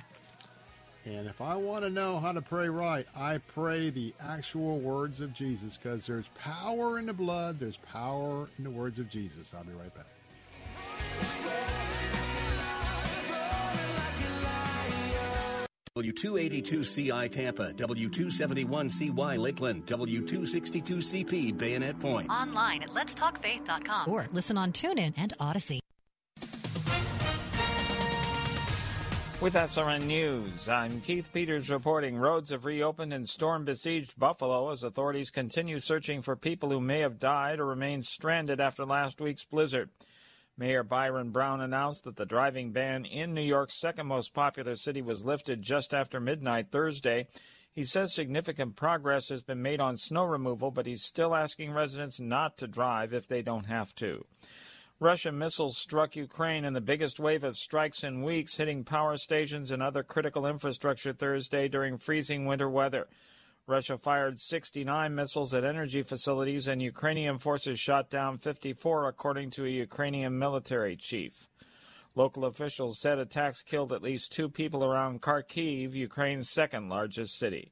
And 1.05 1.27
if 1.27 1.41
I 1.41 1.57
want 1.57 1.83
to 1.83 1.91
know 1.91 2.21
how 2.21 2.31
to 2.31 2.41
pray 2.41 2.69
right, 2.69 3.07
I 3.17 3.39
pray 3.39 3.91
the 3.91 4.15
actual 4.21 4.79
words 4.79 5.21
of 5.21 5.35
Jesus 5.35 5.77
because 5.77 6.07
there's 6.07 6.29
power 6.39 6.99
in 6.99 7.07
the 7.07 7.13
blood, 7.13 7.59
there's 7.59 7.79
power 7.79 8.49
in 8.57 8.65
the 8.65 8.71
words 8.71 9.01
of 9.01 9.11
Jesus. 9.11 9.53
I'll 9.53 9.65
be 9.65 9.73
right 9.73 9.93
back. 9.95 10.07
W282CI 15.95 17.31
Tampa, 17.31 17.75
W271CY 17.75 19.39
Lakeland, 19.39 19.85
W262CP 19.85 21.59
Bayonet 21.59 22.01
Point. 22.01 22.31
Online 22.31 22.83
at 22.83 22.89
letstalkfaith.com 22.89 24.11
or 24.11 24.27
listen 24.33 24.57
on 24.57 24.73
TuneIn 24.73 25.13
and 25.19 25.37
Audacy. 25.39 25.81
With 29.43 29.53
SRN 29.53 30.05
News, 30.05 30.67
I'm 30.71 31.03
Keith 31.03 31.31
Peters 31.31 31.69
reporting 31.69 32.17
roads 32.17 32.49
have 32.51 32.65
reopened 32.65 33.13
in 33.13 33.27
storm 33.27 33.67
besieged 33.67 34.19
Buffalo 34.19 34.71
as 34.71 34.85
authorities 34.85 35.31
continue 35.31 35.79
searching 35.79 36.23
for 36.23 36.37
people 36.37 36.71
who 36.71 36.81
may 36.81 37.01
have 37.01 37.19
died 37.19 37.61
or 37.61 37.67
remained 37.67 38.07
stranded 38.07 38.61
after 38.61 38.87
last 38.87 39.21
week's 39.21 39.45
blizzard. 39.45 39.91
Mayor 40.59 40.83
Byron 40.83 41.31
Brown 41.31 41.63
announced 41.63 42.05
that 42.05 42.17
the 42.17 42.27
driving 42.27 42.73
ban 42.73 43.07
in 43.07 43.33
New 43.33 43.43
York's 43.43 43.81
second 43.81 44.07
most 44.07 44.35
popular 44.35 44.75
city 44.75 45.01
was 45.01 45.25
lifted 45.25 45.63
just 45.63 45.95
after 45.95 46.21
midnight 46.21 46.71
Thursday. 46.71 47.27
He 47.73 47.85
says 47.85 48.13
significant 48.13 48.77
progress 48.77 49.31
has 49.31 49.43
been 49.43 49.63
made 49.63 49.81
on 49.81 49.97
snow 49.97 50.25
removal, 50.25 50.71
but 50.71 50.85
he's 50.85 51.03
still 51.03 51.35
asking 51.35 51.73
residents 51.73 52.21
not 52.21 52.59
to 52.59 52.67
drive 52.67 53.15
if 53.15 53.27
they 53.27 53.41
don't 53.41 53.65
have 53.65 53.95
to. 53.95 54.27
Russian 55.01 55.39
missiles 55.39 55.79
struck 55.79 56.17
Ukraine 56.17 56.67
in 56.67 56.75
the 56.75 56.81
biggest 56.83 57.19
wave 57.19 57.45
of 57.45 57.57
strikes 57.57 58.05
in 58.05 58.23
weeks, 58.23 58.57
hitting 58.57 58.85
power 58.85 59.17
stations 59.17 59.71
and 59.71 59.83
other 59.83 60.03
critical 60.03 60.47
infrastructure 60.47 61.15
Thursday 61.15 61.67
during 61.67 61.97
freezing 61.97 62.45
winter 62.45 62.69
weather. 62.69 63.09
Russia 63.67 63.97
fired 63.97 64.39
69 64.39 65.15
missiles 65.15 65.55
at 65.55 65.65
energy 65.65 66.03
facilities, 66.03 66.67
and 66.67 66.83
Ukrainian 66.83 67.39
forces 67.39 67.79
shot 67.79 68.11
down 68.11 68.39
54, 68.39 69.09
according 69.09 69.51
to 69.51 69.65
a 69.65 69.69
Ukrainian 69.69 70.39
military 70.39 70.97
chief. 70.97 71.49
Local 72.15 72.45
officials 72.45 72.99
said 72.99 73.19
attacks 73.19 73.63
killed 73.63 73.93
at 73.93 74.03
least 74.03 74.33
two 74.33 74.49
people 74.49 74.85
around 74.85 75.23
Kharkiv, 75.23 75.95
Ukraine's 75.95 76.51
second 76.51 76.89
largest 76.89 77.39
city. 77.39 77.71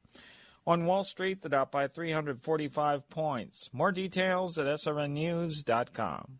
On 0.66 0.86
Wall 0.86 1.04
Street, 1.04 1.42
the 1.42 1.48
Dow 1.48 1.64
by 1.64 1.88
345 1.88 3.08
points. 3.10 3.68
More 3.72 3.92
details 3.92 4.58
at 4.58 4.66
srnnews.com. 4.66 6.38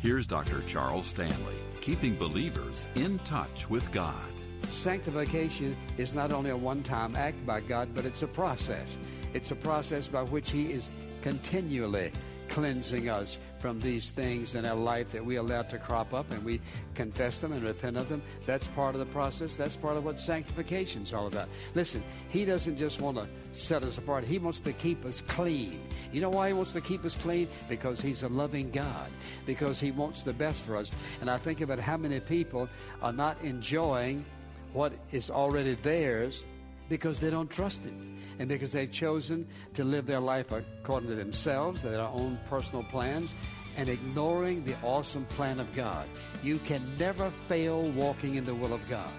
Here's 0.00 0.26
Dr. 0.26 0.60
Charles 0.66 1.06
Stanley, 1.06 1.54
keeping 1.80 2.14
believers 2.14 2.88
in 2.94 3.18
touch 3.20 3.70
with 3.70 3.90
God. 3.92 4.33
Sanctification 4.74 5.76
is 5.98 6.14
not 6.14 6.32
only 6.32 6.50
a 6.50 6.56
one 6.56 6.82
time 6.82 7.16
act 7.16 7.46
by 7.46 7.60
God, 7.60 7.88
but 7.94 8.04
it's 8.04 8.22
a 8.22 8.26
process. 8.26 8.98
It's 9.32 9.50
a 9.50 9.56
process 9.56 10.08
by 10.08 10.22
which 10.22 10.50
He 10.50 10.72
is 10.72 10.90
continually 11.22 12.12
cleansing 12.48 13.08
us 13.08 13.38
from 13.58 13.80
these 13.80 14.10
things 14.10 14.54
in 14.54 14.66
our 14.66 14.76
life 14.76 15.10
that 15.10 15.24
we 15.24 15.36
allow 15.36 15.62
to 15.62 15.78
crop 15.78 16.12
up 16.12 16.30
and 16.30 16.44
we 16.44 16.60
confess 16.94 17.38
them 17.38 17.52
and 17.52 17.62
repent 17.62 17.96
of 17.96 18.08
them. 18.10 18.20
That's 18.44 18.68
part 18.68 18.94
of 18.94 18.98
the 18.98 19.06
process. 19.06 19.56
That's 19.56 19.74
part 19.74 19.96
of 19.96 20.04
what 20.04 20.20
sanctification 20.20 21.02
is 21.02 21.14
all 21.14 21.28
about. 21.28 21.48
Listen, 21.74 22.02
He 22.28 22.44
doesn't 22.44 22.76
just 22.76 23.00
want 23.00 23.16
to 23.16 23.26
set 23.54 23.84
us 23.84 23.96
apart, 23.96 24.24
He 24.24 24.38
wants 24.38 24.60
to 24.60 24.72
keep 24.72 25.04
us 25.06 25.22
clean. 25.28 25.80
You 26.12 26.20
know 26.20 26.30
why 26.30 26.48
He 26.48 26.52
wants 26.52 26.72
to 26.74 26.80
keep 26.80 27.04
us 27.04 27.14
clean? 27.14 27.48
Because 27.68 28.00
He's 28.00 28.22
a 28.22 28.28
loving 28.28 28.70
God, 28.70 29.08
because 29.46 29.80
He 29.80 29.92
wants 29.92 30.24
the 30.24 30.34
best 30.34 30.62
for 30.62 30.76
us. 30.76 30.90
And 31.20 31.30
I 31.30 31.38
think 31.38 31.60
about 31.60 31.78
how 31.78 31.96
many 31.96 32.20
people 32.20 32.68
are 33.02 33.12
not 33.12 33.40
enjoying 33.42 34.24
what 34.74 34.92
is 35.12 35.30
already 35.30 35.74
theirs 35.76 36.44
because 36.90 37.18
they 37.18 37.30
don't 37.30 37.48
trust 37.48 37.82
Him 37.82 38.18
and 38.38 38.48
because 38.48 38.72
they've 38.72 38.90
chosen 38.90 39.46
to 39.72 39.84
live 39.84 40.06
their 40.06 40.20
life 40.20 40.52
according 40.52 41.08
to 41.08 41.14
themselves, 41.14 41.80
their 41.80 42.00
own 42.00 42.38
personal 42.50 42.82
plans, 42.84 43.32
and 43.76 43.88
ignoring 43.88 44.64
the 44.64 44.76
awesome 44.82 45.24
plan 45.26 45.58
of 45.60 45.74
God. 45.74 46.06
You 46.42 46.58
can 46.58 46.82
never 46.98 47.30
fail 47.48 47.88
walking 47.90 48.34
in 48.34 48.44
the 48.44 48.54
will 48.54 48.72
of 48.72 48.86
God. 48.88 49.10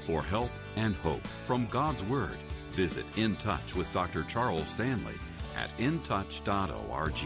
For 0.00 0.22
help 0.22 0.50
and 0.76 0.94
hope 0.96 1.26
from 1.44 1.66
God's 1.66 2.04
Word, 2.04 2.36
visit 2.72 3.06
In 3.16 3.36
Touch 3.36 3.74
with 3.74 3.92
Dr. 3.92 4.24
Charles 4.24 4.68
Stanley 4.68 5.14
at 5.56 5.70
intouch.org. 5.78 7.24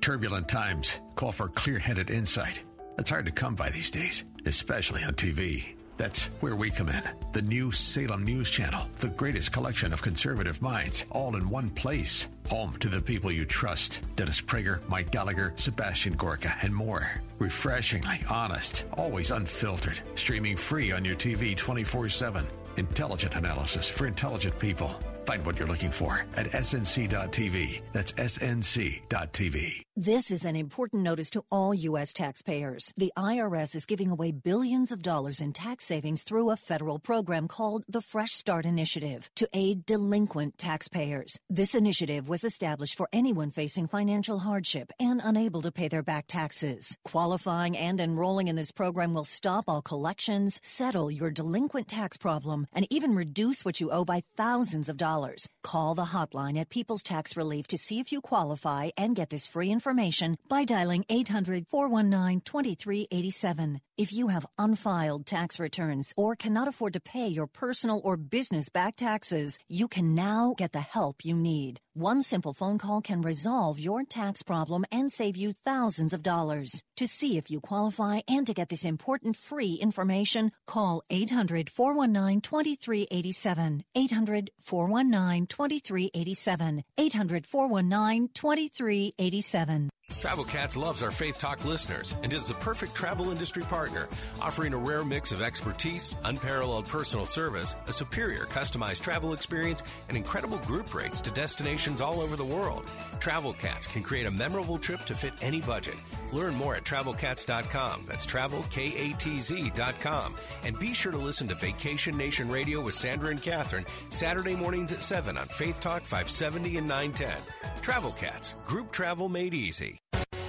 Turbulent 0.00 0.48
times 0.48 1.00
call 1.16 1.32
for 1.32 1.48
clear 1.48 1.78
headed 1.78 2.10
insight. 2.10 2.62
It's 2.98 3.10
hard 3.10 3.26
to 3.26 3.32
come 3.32 3.54
by 3.54 3.68
these 3.68 3.90
days, 3.90 4.24
especially 4.46 5.02
on 5.04 5.14
TV. 5.14 5.74
That's 5.98 6.26
where 6.40 6.56
we 6.56 6.70
come 6.70 6.88
in. 6.88 7.02
The 7.32 7.42
new 7.42 7.70
Salem 7.70 8.24
News 8.24 8.50
Channel, 8.50 8.86
the 8.96 9.08
greatest 9.08 9.52
collection 9.52 9.92
of 9.92 10.02
conservative 10.02 10.62
minds, 10.62 11.04
all 11.10 11.36
in 11.36 11.48
one 11.48 11.70
place. 11.70 12.28
Home 12.48 12.76
to 12.78 12.88
the 12.88 13.00
people 13.00 13.30
you 13.30 13.44
trust 13.44 14.00
Dennis 14.16 14.40
Prager, 14.40 14.86
Mike 14.88 15.10
Gallagher, 15.10 15.52
Sebastian 15.56 16.14
Gorka, 16.14 16.54
and 16.62 16.74
more. 16.74 17.20
Refreshingly 17.38 18.20
honest, 18.30 18.84
always 18.96 19.30
unfiltered. 19.30 20.00
Streaming 20.14 20.56
free 20.56 20.92
on 20.92 21.04
your 21.04 21.16
TV 21.16 21.56
24 21.56 22.08
7. 22.08 22.46
Intelligent 22.76 23.34
analysis 23.34 23.90
for 23.90 24.06
intelligent 24.06 24.58
people. 24.58 24.98
Find 25.26 25.44
what 25.44 25.58
you're 25.58 25.66
looking 25.66 25.90
for 25.90 26.24
at 26.36 26.46
snc.tv. 26.46 27.82
That's 27.92 28.12
snc.tv. 28.12 29.82
This 29.98 30.30
is 30.30 30.44
an 30.44 30.56
important 30.56 31.02
notice 31.02 31.30
to 31.30 31.42
all 31.50 31.74
U.S. 31.74 32.12
taxpayers. 32.12 32.92
The 32.98 33.12
IRS 33.16 33.74
is 33.74 33.86
giving 33.86 34.10
away 34.10 34.30
billions 34.30 34.92
of 34.92 35.00
dollars 35.02 35.40
in 35.40 35.52
tax 35.54 35.84
savings 35.84 36.22
through 36.22 36.50
a 36.50 36.56
federal 36.56 36.98
program 36.98 37.48
called 37.48 37.82
the 37.88 38.02
Fresh 38.02 38.32
Start 38.32 38.66
Initiative 38.66 39.30
to 39.36 39.48
aid 39.52 39.86
delinquent 39.86 40.58
taxpayers. 40.58 41.40
This 41.48 41.74
initiative 41.74 42.28
was 42.28 42.44
established 42.44 42.94
for 42.94 43.08
anyone 43.10 43.50
facing 43.50 43.88
financial 43.88 44.38
hardship 44.40 44.92
and 45.00 45.20
unable 45.24 45.62
to 45.62 45.72
pay 45.72 45.88
their 45.88 46.02
back 46.02 46.26
taxes. 46.28 46.98
Qualifying 47.04 47.76
and 47.76 47.98
enrolling 47.98 48.48
in 48.48 48.54
this 48.54 48.70
program 48.70 49.14
will 49.14 49.24
stop 49.24 49.64
all 49.66 49.82
collections, 49.82 50.60
settle 50.62 51.10
your 51.10 51.30
delinquent 51.30 51.88
tax 51.88 52.16
problem, 52.18 52.66
and 52.72 52.86
even 52.90 53.14
reduce 53.14 53.64
what 53.64 53.80
you 53.80 53.90
owe 53.90 54.04
by 54.04 54.22
thousands 54.36 54.88
of 54.90 54.98
dollars. 54.98 55.15
Call 55.62 55.94
the 55.94 56.04
hotline 56.16 56.58
at 56.58 56.68
People's 56.68 57.02
Tax 57.02 57.36
Relief 57.36 57.66
to 57.68 57.78
see 57.78 57.98
if 58.00 58.12
you 58.12 58.20
qualify 58.20 58.90
and 58.96 59.16
get 59.16 59.30
this 59.30 59.46
free 59.46 59.70
information 59.70 60.36
by 60.48 60.64
dialing 60.64 61.04
800 61.08 61.66
419 61.68 62.40
2387. 62.42 63.80
If 63.98 64.12
you 64.12 64.28
have 64.28 64.44
unfiled 64.58 65.24
tax 65.24 65.58
returns 65.58 66.12
or 66.18 66.36
cannot 66.36 66.68
afford 66.68 66.92
to 66.92 67.00
pay 67.00 67.28
your 67.28 67.46
personal 67.46 68.02
or 68.04 68.18
business 68.18 68.68
back 68.68 68.96
taxes, 68.96 69.58
you 69.70 69.88
can 69.88 70.14
now 70.14 70.54
get 70.58 70.72
the 70.72 70.82
help 70.82 71.24
you 71.24 71.34
need. 71.34 71.80
One 71.94 72.20
simple 72.20 72.52
phone 72.52 72.76
call 72.76 73.00
can 73.00 73.22
resolve 73.22 73.80
your 73.80 74.04
tax 74.04 74.42
problem 74.42 74.84
and 74.92 75.10
save 75.10 75.34
you 75.34 75.54
thousands 75.64 76.12
of 76.12 76.22
dollars. 76.22 76.82
To 76.96 77.06
see 77.06 77.38
if 77.38 77.50
you 77.50 77.58
qualify 77.58 78.20
and 78.28 78.46
to 78.46 78.52
get 78.52 78.68
this 78.68 78.84
important 78.84 79.34
free 79.34 79.76
information, 79.80 80.52
call 80.66 81.02
800 81.08 81.70
419 81.70 82.42
2387. 82.42 83.82
800 83.94 84.50
419 84.60 85.46
2387. 85.46 86.84
800 86.98 87.46
419 87.46 88.28
2387. 88.34 89.90
Travel 90.26 90.44
Katz 90.44 90.76
loves 90.76 91.04
our 91.04 91.12
Faith 91.12 91.38
Talk 91.38 91.64
listeners 91.64 92.16
and 92.24 92.32
is 92.32 92.48
the 92.48 92.54
perfect 92.54 92.96
travel 92.96 93.30
industry 93.30 93.62
partner, 93.62 94.08
offering 94.40 94.74
a 94.74 94.76
rare 94.76 95.04
mix 95.04 95.30
of 95.30 95.40
expertise, 95.40 96.16
unparalleled 96.24 96.86
personal 96.86 97.26
service, 97.26 97.76
a 97.86 97.92
superior 97.92 98.46
customized 98.46 99.02
travel 99.02 99.34
experience, 99.34 99.84
and 100.08 100.16
incredible 100.16 100.58
group 100.58 100.94
rates 100.94 101.20
to 101.20 101.30
destinations 101.30 102.00
all 102.00 102.20
over 102.20 102.34
the 102.34 102.44
world. 102.44 102.90
Travel 103.20 103.52
Katz 103.52 103.86
can 103.86 104.02
create 104.02 104.26
a 104.26 104.30
memorable 104.30 104.78
trip 104.78 105.04
to 105.04 105.14
fit 105.14 105.32
any 105.42 105.60
budget. 105.60 105.94
Learn 106.32 106.54
more 106.54 106.74
at 106.74 106.84
travelkatz.com. 106.84 108.04
That's 108.08 108.26
travelkatz.com. 108.26 110.34
And 110.64 110.78
be 110.78 110.92
sure 110.92 111.12
to 111.12 111.18
listen 111.18 111.46
to 111.48 111.54
Vacation 111.54 112.16
Nation 112.16 112.48
Radio 112.48 112.80
with 112.80 112.94
Sandra 112.94 113.30
and 113.30 113.40
Catherine 113.40 113.86
Saturday 114.10 114.56
mornings 114.56 114.92
at 114.92 115.02
7 115.02 115.36
on 115.36 115.46
Faith 115.46 115.80
Talk 115.80 116.02
570 116.02 116.78
and 116.78 116.88
910. 116.88 117.36
Travel 117.80 118.10
Katz, 118.18 118.56
group 118.64 118.90
travel 118.90 119.28
made 119.28 119.54
easy. 119.54 119.95
Give 119.96 120.45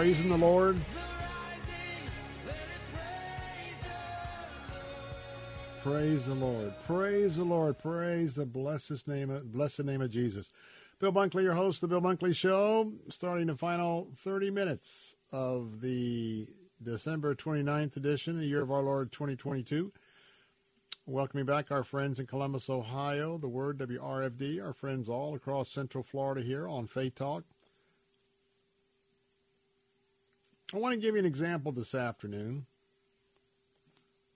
praising 0.00 0.30
the 0.30 0.38
Lord? 0.38 0.80
Praise 5.82 6.24
the 6.24 6.34
Lord. 6.34 6.72
Praise 6.86 7.36
the 7.36 7.44
Lord. 7.44 7.78
Praise 7.78 8.34
the 8.34 8.46
blessed 8.46 9.06
name 9.06 9.28
of, 9.28 9.52
blessed 9.52 9.84
name 9.84 10.00
of 10.00 10.10
Jesus. 10.10 10.48
Bill 11.00 11.12
Bunkley, 11.12 11.42
your 11.42 11.52
host, 11.52 11.82
the 11.82 11.86
Bill 11.86 12.00
Bunkley 12.00 12.34
Show, 12.34 12.94
starting 13.10 13.48
the 13.48 13.56
final 13.56 14.08
30 14.16 14.50
minutes 14.50 15.16
of 15.32 15.82
the 15.82 16.48
December 16.82 17.34
29th 17.34 17.98
edition, 17.98 18.38
the 18.38 18.46
year 18.46 18.62
of 18.62 18.72
our 18.72 18.80
Lord 18.80 19.12
2022. 19.12 19.92
Welcoming 21.04 21.44
back 21.44 21.70
our 21.70 21.84
friends 21.84 22.18
in 22.18 22.26
Columbus, 22.26 22.70
Ohio, 22.70 23.36
the 23.36 23.48
Word 23.48 23.76
WRFD, 23.76 24.64
our 24.64 24.72
friends 24.72 25.10
all 25.10 25.34
across 25.34 25.68
Central 25.68 26.02
Florida 26.02 26.40
here 26.40 26.66
on 26.66 26.86
Faith 26.86 27.16
Talk. 27.16 27.44
I 30.72 30.78
want 30.78 30.92
to 30.92 31.00
give 31.00 31.14
you 31.14 31.18
an 31.18 31.26
example 31.26 31.72
this 31.72 31.96
afternoon 31.96 32.66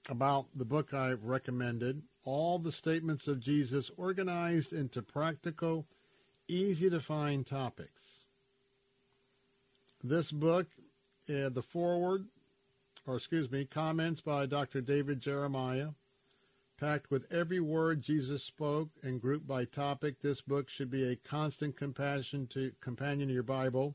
about 0.09 0.47
the 0.57 0.65
book 0.65 0.93
I 0.93 1.13
recommended, 1.13 2.03
All 2.25 2.59
the 2.59 2.73
Statements 2.73 3.29
of 3.29 3.39
Jesus 3.39 3.89
Organized 3.97 4.73
into 4.73 5.01
Practical, 5.01 5.87
Easy 6.49 6.91
to 6.91 6.99
Find 6.99 7.47
Topics. 7.47 8.25
This 10.03 10.33
book, 10.33 10.67
uh, 11.29 11.51
the 11.51 11.63
foreword, 11.63 12.27
or 13.07 13.17
excuse 13.17 13.49
me, 13.49 13.65
comments 13.65 14.21
by 14.21 14.47
Dr. 14.47 14.81
David 14.81 15.21
Jeremiah, 15.21 15.91
packed 16.81 17.13
with 17.13 17.33
every 17.33 17.61
word 17.61 18.03
Jesus 18.03 18.43
spoke 18.43 18.89
and 19.05 19.21
grouped 19.21 19.47
by 19.47 19.67
topic. 19.67 20.21
This 20.21 20.41
book 20.41 20.69
should 20.69 20.91
be 20.91 21.05
a 21.05 21.17
constant 21.17 21.77
compassion 21.77 22.49
to 22.49 22.73
companion 22.81 23.29
to 23.29 23.35
your 23.35 23.45
Bible. 23.45 23.95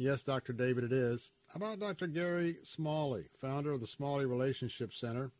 Yes, 0.00 0.22
Dr. 0.22 0.52
David, 0.52 0.84
it 0.84 0.92
is. 0.92 1.30
How 1.48 1.56
about 1.56 1.80
Dr. 1.80 2.06
Gary 2.06 2.58
Smalley, 2.62 3.24
founder 3.40 3.72
of 3.72 3.80
the 3.80 3.86
Smalley 3.88 4.26
Relationship 4.26 4.94
Center? 4.94 5.32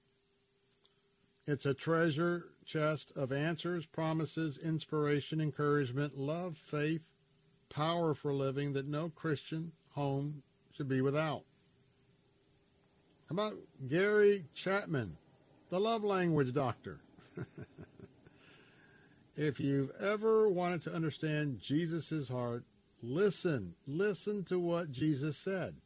It's 1.47 1.65
a 1.65 1.75
treasure 1.75 2.47
chest 2.67 3.13
of 3.15 3.31
answers, 3.31 3.87
promises, 3.87 4.59
inspiration, 4.59 5.41
encouragement, 5.41 6.19
love, 6.19 6.59
faith, 6.59 7.03
power 7.71 8.15
for 8.15 8.35
living 8.35 8.73
that 8.73 8.89
no 8.89 9.11
Christian 9.11 9.71
home 9.91 10.43
should 10.73 10.89
be 10.89 11.01
without. 11.03 11.45
How 13.29 13.35
about 13.35 13.55
Gary 13.87 14.47
Chapman, 14.55 15.17
the 15.71 15.79
love 15.79 16.03
language 16.03 16.53
doctor? 16.53 16.99
if 19.37 19.61
you've 19.61 19.93
ever 20.01 20.49
wanted 20.49 20.83
to 20.83 20.93
understand 20.93 21.61
Jesus' 21.61 22.29
heart, 22.29 22.65
listen. 23.03 23.75
Listen 23.87 24.45
to 24.45 24.59
what 24.59 24.93
Jesus 24.93 25.37
said. 25.37 25.77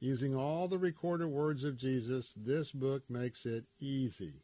Using 0.00 0.34
all 0.34 0.66
the 0.66 0.78
recorded 0.78 1.28
words 1.28 1.62
of 1.62 1.76
Jesus, 1.76 2.34
this 2.36 2.72
book 2.72 3.02
makes 3.08 3.46
it 3.46 3.64
easy. 3.78 4.42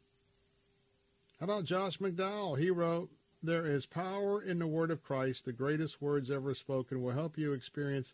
How 1.39 1.45
about 1.45 1.65
Josh 1.65 1.99
McDowell? 1.99 2.57
He 2.57 2.69
wrote, 2.69 3.09
There 3.43 3.65
is 3.65 3.85
power 3.85 4.41
in 4.41 4.59
the 4.59 4.67
word 4.67 4.91
of 4.91 5.03
Christ. 5.03 5.45
The 5.45 5.53
greatest 5.53 6.01
words 6.01 6.31
ever 6.31 6.53
spoken 6.55 7.01
will 7.01 7.11
help 7.11 7.37
you 7.37 7.53
experience 7.53 8.13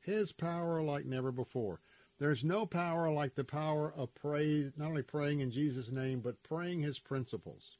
his 0.00 0.32
power 0.32 0.82
like 0.82 1.06
never 1.06 1.32
before. 1.32 1.80
There's 2.18 2.44
no 2.44 2.66
power 2.66 3.10
like 3.10 3.34
the 3.34 3.44
power 3.44 3.92
of 3.96 4.14
praise, 4.14 4.72
not 4.76 4.88
only 4.88 5.02
praying 5.02 5.40
in 5.40 5.50
Jesus' 5.50 5.90
name, 5.90 6.20
but 6.20 6.42
praying 6.42 6.82
his 6.82 6.98
principles. 6.98 7.78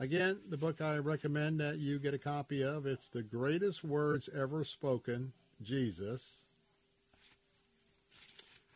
Again, 0.00 0.40
the 0.48 0.56
book 0.56 0.80
I 0.80 0.96
recommend 0.96 1.60
that 1.60 1.78
you 1.78 2.00
get 2.00 2.14
a 2.14 2.18
copy 2.18 2.62
of, 2.62 2.84
it's 2.84 3.08
The 3.08 3.22
Greatest 3.22 3.84
Words 3.84 4.28
Ever 4.36 4.64
Spoken, 4.64 5.32
Jesus. 5.62 6.42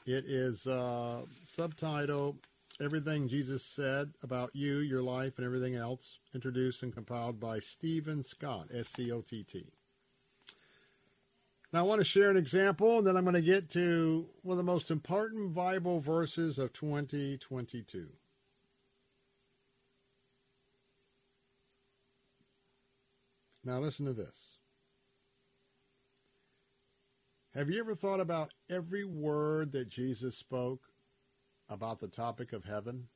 It 0.06 0.26
is 0.26 0.68
uh, 0.68 1.22
subtitled 1.44 2.36
Everything 2.80 3.26
Jesus 3.26 3.64
Said 3.64 4.12
About 4.22 4.54
You, 4.54 4.78
Your 4.78 5.02
Life, 5.02 5.38
and 5.38 5.44
Everything 5.44 5.74
Else, 5.74 6.18
introduced 6.36 6.84
and 6.84 6.94
compiled 6.94 7.40
by 7.40 7.58
Stephen 7.58 8.22
Scott, 8.22 8.68
S-C-O-T-T. 8.72 9.66
Now, 11.72 11.80
I 11.80 11.82
want 11.82 12.00
to 12.00 12.04
share 12.04 12.30
an 12.30 12.36
example, 12.36 12.98
and 12.98 13.06
then 13.06 13.16
I'm 13.16 13.24
going 13.24 13.34
to 13.34 13.42
get 13.42 13.68
to 13.70 14.28
one 14.42 14.52
of 14.52 14.64
the 14.64 14.72
most 14.72 14.92
important 14.92 15.52
Bible 15.52 15.98
verses 15.98 16.60
of 16.60 16.72
2022. 16.72 18.06
Now, 23.68 23.80
listen 23.80 24.06
to 24.06 24.14
this. 24.14 24.56
Have 27.54 27.68
you 27.68 27.78
ever 27.80 27.94
thought 27.94 28.18
about 28.18 28.54
every 28.70 29.04
word 29.04 29.72
that 29.72 29.88
Jesus 29.88 30.36
spoke? 30.36 30.88
about 31.68 32.00
the 32.00 32.08
topic 32.08 32.52
of 32.52 32.64
heaven? 32.64 33.08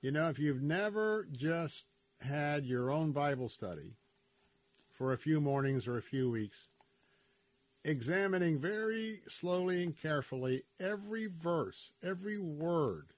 You 0.00 0.12
know, 0.12 0.28
if 0.28 0.38
you've 0.38 0.62
never 0.62 1.26
just 1.32 1.86
had 2.20 2.64
your 2.64 2.90
own 2.90 3.12
Bible 3.12 3.48
study 3.48 3.96
for 4.92 5.12
a 5.12 5.18
few 5.18 5.40
mornings 5.40 5.88
or 5.88 5.96
a 5.96 6.02
few 6.02 6.30
weeks, 6.30 6.68
examining 7.84 8.60
very 8.60 9.22
slowly 9.28 9.82
and 9.82 10.00
carefully 10.00 10.62
every 10.78 11.26
verse, 11.26 11.92
every 12.02 12.38
word 12.38 13.08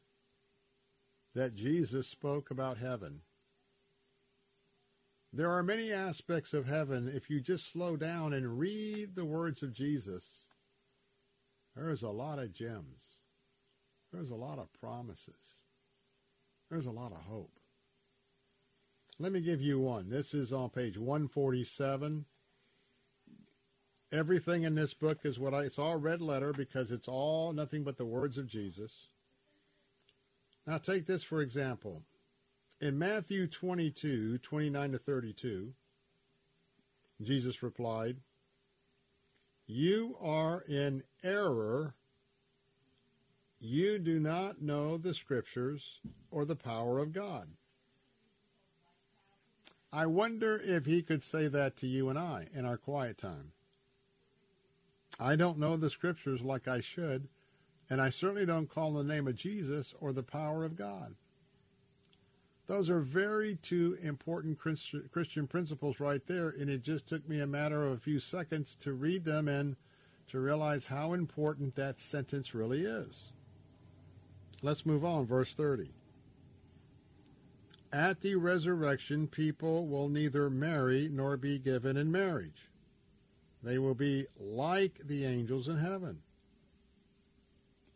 that 1.35 1.55
Jesus 1.55 2.09
spoke 2.09 2.51
about 2.51 2.79
heaven. 2.79 3.21
There 5.37 5.51
are 5.51 5.63
many 5.63 5.93
aspects 5.93 6.55
of 6.55 6.67
heaven. 6.67 7.13
If 7.15 7.29
you 7.29 7.43
just 7.43 7.71
slow 7.71 7.99
down 7.99 8.33
and 8.33 8.59
read 8.59 9.15
the 9.15 9.27
words 9.27 9.63
of 9.63 9.75
Jesus, 9.75 10.47
there's 11.77 12.03
a 12.03 12.09
lot 12.09 12.39
of 12.39 12.55
gems. 12.55 13.19
There's 14.11 14.31
a 14.31 14.35
lot 14.35 14.59
of 14.59 14.73
promises. 14.81 15.61
There's 16.71 16.87
a 16.87 16.91
lot 16.91 17.13
of 17.13 17.19
hope. 17.19 17.53
Let 19.19 19.31
me 19.31 19.43
give 19.43 19.61
you 19.61 19.79
one. 19.79 20.09
This 20.09 20.33
is 20.33 20.55
on 20.55 20.71
page 20.71 20.97
147. 20.97 22.25
Everything 24.11 24.63
in 24.63 24.75
this 24.75 24.95
book 24.95 25.19
is 25.25 25.39
what 25.39 25.53
I, 25.53 25.65
it's 25.65 25.79
all 25.79 25.97
red 25.97 26.23
letter 26.23 26.55
because 26.55 26.91
it's 26.91 27.09
all 27.09 27.53
nothing 27.53 27.85
but 27.85 27.99
the 27.99 28.07
words 28.07 28.39
of 28.39 28.47
Jesus. 28.47 29.09
Now 30.67 30.79
take 30.79 31.05
this 31.05 31.23
for 31.23 31.43
example. 31.43 32.05
In 32.79 32.99
Matthew 32.99 33.47
22, 33.47 34.37
29 34.37 34.93
to 34.93 34.99
32, 34.99 35.73
Jesus 37.23 37.63
replied, 37.63 38.19
You 39.67 40.15
are 40.21 40.61
in 40.69 41.03
error. 41.25 41.95
You 43.59 43.99
do 43.99 44.21
not 44.21 44.61
know 44.61 44.99
the 44.99 45.15
scriptures 45.15 46.01
or 46.31 46.45
the 46.45 46.55
power 46.55 46.99
of 46.99 47.15
God. 47.15 47.49
I 49.91 50.05
wonder 50.05 50.61
if 50.63 50.85
he 50.85 51.01
could 51.01 51.25
say 51.25 51.49
that 51.49 51.79
to 51.79 51.87
you 51.87 52.11
and 52.11 52.19
I 52.19 52.49
in 52.53 52.67
our 52.67 52.77
quiet 52.77 53.17
time. 53.17 53.53
I 55.19 55.35
don't 55.37 55.59
know 55.59 55.79
the 55.79 55.89
scriptures 55.89 56.43
like 56.43 56.69
I 56.69 56.83
should, 56.83 57.29
and 57.89 58.03
I 58.03 58.11
certainly 58.11 58.45
don't 58.45 58.69
call 58.69 58.93
the 58.93 59.03
name 59.03 59.27
of 59.27 59.35
Jesus 59.35 59.95
or 59.99 60.13
the 60.13 60.23
power 60.23 60.63
of 60.63 60.77
God. 60.77 61.15
Those 62.67 62.91
are 62.91 63.01
very 63.01 63.57
two 63.63 63.97
important 64.03 64.59
Christian 64.59 65.47
principles 65.47 66.01
right 66.01 66.27
there, 66.27 66.49
and 66.49 66.69
it 66.69 66.83
just 66.83 67.07
took 67.07 67.29
me 67.29 67.41
a 67.41 67.47
matter 67.47 67.87
of 67.87 67.93
a 67.93 68.01
few 68.01 68.19
seconds 68.19 68.75
to 68.81 68.93
read 68.93 69.25
them 69.25 69.47
and 69.47 69.77
to 70.29 70.41
realize 70.41 70.89
how 70.89 71.13
important 71.13 71.77
that 71.77 72.01
sentence 72.01 72.55
really 72.55 72.83
is. 72.83 73.31
Let's 74.63 74.85
move 74.85 75.05
on, 75.05 75.27
verse 75.27 75.55
30. 75.55 75.93
At 77.93 78.21
the 78.21 78.35
resurrection, 78.35 79.29
people 79.29 79.87
will 79.87 80.09
neither 80.09 80.51
marry 80.51 81.09
nor 81.09 81.37
be 81.37 81.61
given 81.61 81.97
in 81.97 82.11
marriage. 82.11 82.69
They 83.63 83.79
will 83.79 83.95
be 83.95 84.27
like 84.41 85.01
the 85.05 85.25
angels 85.25 85.69
in 85.69 85.77
heaven. 85.77 86.19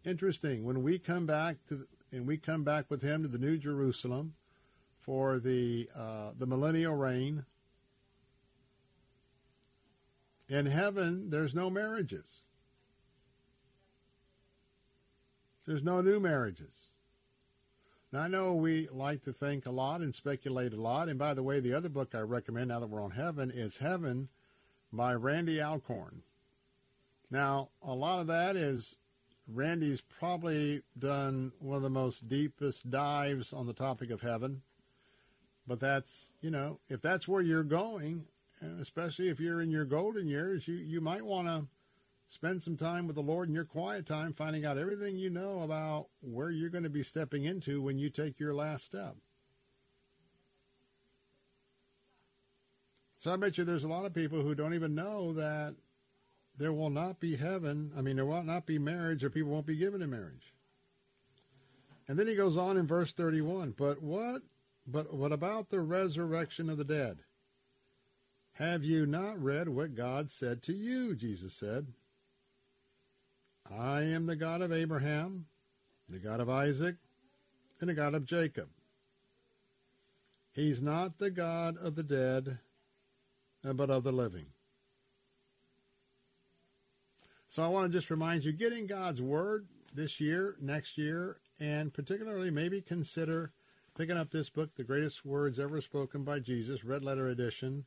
Interesting. 0.05 0.65
When 0.65 0.84
we 0.84 0.99
come 1.00 1.26
back 1.26 1.57
to 1.68 1.89
and 2.12 2.26
we 2.26 2.36
come 2.36 2.65
back 2.65 2.89
with 2.89 3.02
him 3.02 3.23
to 3.23 3.28
the 3.28 3.39
New 3.39 3.57
Jerusalem 3.57 4.34
for 5.01 5.39
the 5.39 5.89
uh, 5.97 6.31
the 6.39 6.47
millennial 6.47 6.95
reign. 6.95 7.45
In 10.49 10.67
heaven, 10.67 11.31
there's 11.31 11.55
no 11.55 11.70
marriages. 11.70 12.43
There's 15.65 15.83
no 15.83 16.01
new 16.01 16.19
marriages. 16.19 16.75
Now, 18.12 18.23
I 18.23 18.29
know 18.29 18.55
we 18.55 18.89
like 18.91 19.23
to 19.23 19.33
think 19.33 19.67
a 19.67 19.70
lot 19.70 20.01
and 20.01 20.12
speculate 20.12 20.73
a 20.73 20.81
lot. 20.81 21.09
And 21.09 21.19
by 21.19 21.35
the 21.35 21.45
way, 21.45 21.61
the 21.61 21.75
other 21.75 21.89
book 21.89 22.15
I 22.15 22.20
recommend 22.20 22.69
now 22.69 22.81
that 22.81 22.89
we're 22.89 23.03
on 23.03 23.12
heaven 23.12 23.53
is 23.53 23.77
Heaven 23.77 24.29
by 24.93 25.15
Randy 25.15 25.62
Alcorn. 25.62 26.23
Now, 27.31 27.69
a 27.83 27.95
lot 27.95 28.20
of 28.20 28.27
that 28.27 28.57
is 28.57 28.97
Randy's 29.47 30.01
probably 30.01 30.83
done 30.99 31.53
one 31.61 31.77
of 31.77 31.83
the 31.83 31.91
most 31.91 32.29
deepest 32.29 32.91
dives 32.91 33.53
on 33.53 33.67
the 33.69 33.73
topic 33.73 34.11
of 34.11 34.20
heaven. 34.20 34.62
But 35.70 35.78
that's, 35.78 36.32
you 36.40 36.50
know, 36.50 36.81
if 36.89 37.00
that's 37.00 37.28
where 37.28 37.40
you're 37.40 37.62
going, 37.62 38.24
especially 38.81 39.28
if 39.28 39.39
you're 39.39 39.60
in 39.60 39.70
your 39.70 39.84
golden 39.84 40.26
years, 40.26 40.66
you, 40.66 40.74
you 40.74 41.00
might 41.00 41.24
want 41.24 41.47
to 41.47 41.65
spend 42.28 42.60
some 42.60 42.76
time 42.76 43.07
with 43.07 43.15
the 43.15 43.23
Lord 43.23 43.49
in 43.49 43.55
your 43.55 43.66
quiet 43.66 44.05
time, 44.05 44.32
finding 44.32 44.66
out 44.66 44.78
everything 44.78 45.16
you 45.16 45.31
know 45.31 45.62
about 45.62 46.08
where 46.23 46.50
you're 46.50 46.70
going 46.70 46.82
to 46.82 46.90
be 46.90 47.05
stepping 47.05 47.44
into 47.44 47.81
when 47.81 48.00
you 48.00 48.10
take 48.10 48.40
your 48.40 48.52
last 48.52 48.84
step. 48.84 49.15
So 53.18 53.32
I 53.32 53.36
bet 53.36 53.57
you 53.57 53.62
there's 53.62 53.84
a 53.84 53.89
lot 53.89 54.07
of 54.07 54.12
people 54.12 54.42
who 54.42 54.57
don't 54.57 54.74
even 54.74 54.97
know 54.97 55.32
that 55.34 55.76
there 56.58 56.73
will 56.73 56.90
not 56.90 57.20
be 57.20 57.36
heaven. 57.36 57.92
I 57.97 58.00
mean, 58.00 58.16
there 58.16 58.26
will 58.26 58.42
not 58.42 58.66
be 58.66 58.81
marriage, 58.81 59.23
or 59.23 59.31
people 59.31 59.52
won't 59.52 59.66
be 59.66 59.76
given 59.76 60.02
in 60.02 60.10
marriage. 60.10 60.52
And 62.08 62.18
then 62.18 62.26
he 62.26 62.34
goes 62.34 62.57
on 62.57 62.76
in 62.76 62.89
verse 62.89 63.12
31. 63.12 63.74
But 63.78 64.02
what? 64.02 64.42
But 64.86 65.15
what 65.15 65.33
about 65.33 65.70
the 65.70 65.81
resurrection 65.81 66.68
of 66.68 66.78
the 66.78 66.84
dead? 66.84 67.18
Have 68.55 68.84
you 68.84 69.07
not 69.07 69.42
read 69.42 69.68
what 69.68 69.94
God 69.94 70.31
said 70.31 70.62
to 70.65 70.73
you? 70.73 71.15
Jesus 71.15 71.55
said. 71.55 71.86
I 73.70 74.02
am 74.02 74.26
the 74.26 74.36
God 74.36 74.62
of 74.62 74.73
Abraham, 74.73 75.47
the 76.09 76.18
God 76.18 76.41
of 76.41 76.49
Isaac, 76.49 76.97
and 77.81 77.89
the 77.89 77.94
God 77.94 78.15
of 78.15 78.26
Jacob. 78.26 78.68
He's 80.52 80.83
not 80.83 81.18
the 81.18 81.31
God 81.31 81.76
of 81.76 81.94
the 81.94 82.02
dead, 82.02 82.59
uh, 83.65 83.73
but 83.73 83.91
of 83.91 84.02
the 84.02 84.12
living. 84.12 84.47
So 87.49 87.62
I 87.62 87.68
want 87.68 87.91
to 87.91 87.97
just 87.97 88.10
remind 88.10 88.44
you, 88.44 88.52
get 88.52 88.73
in 88.73 88.86
God's 88.86 89.23
Word 89.23 89.67
this 89.94 90.20
year, 90.20 90.57
next 90.60 90.99
year, 90.99 91.39
and 91.59 91.92
particularly 91.92 92.50
maybe 92.50 92.81
consider 92.81 93.52
picking 94.01 94.17
up 94.17 94.31
this 94.31 94.49
book, 94.49 94.75
The 94.77 94.83
Greatest 94.83 95.27
Words 95.27 95.61
Ever 95.61 95.79
Spoken 95.83 96.25
by 96.25 96.39
Jesus, 96.39 96.87
Red 96.87 97.05
Letter 97.05 97.29
Edition. 97.29 97.85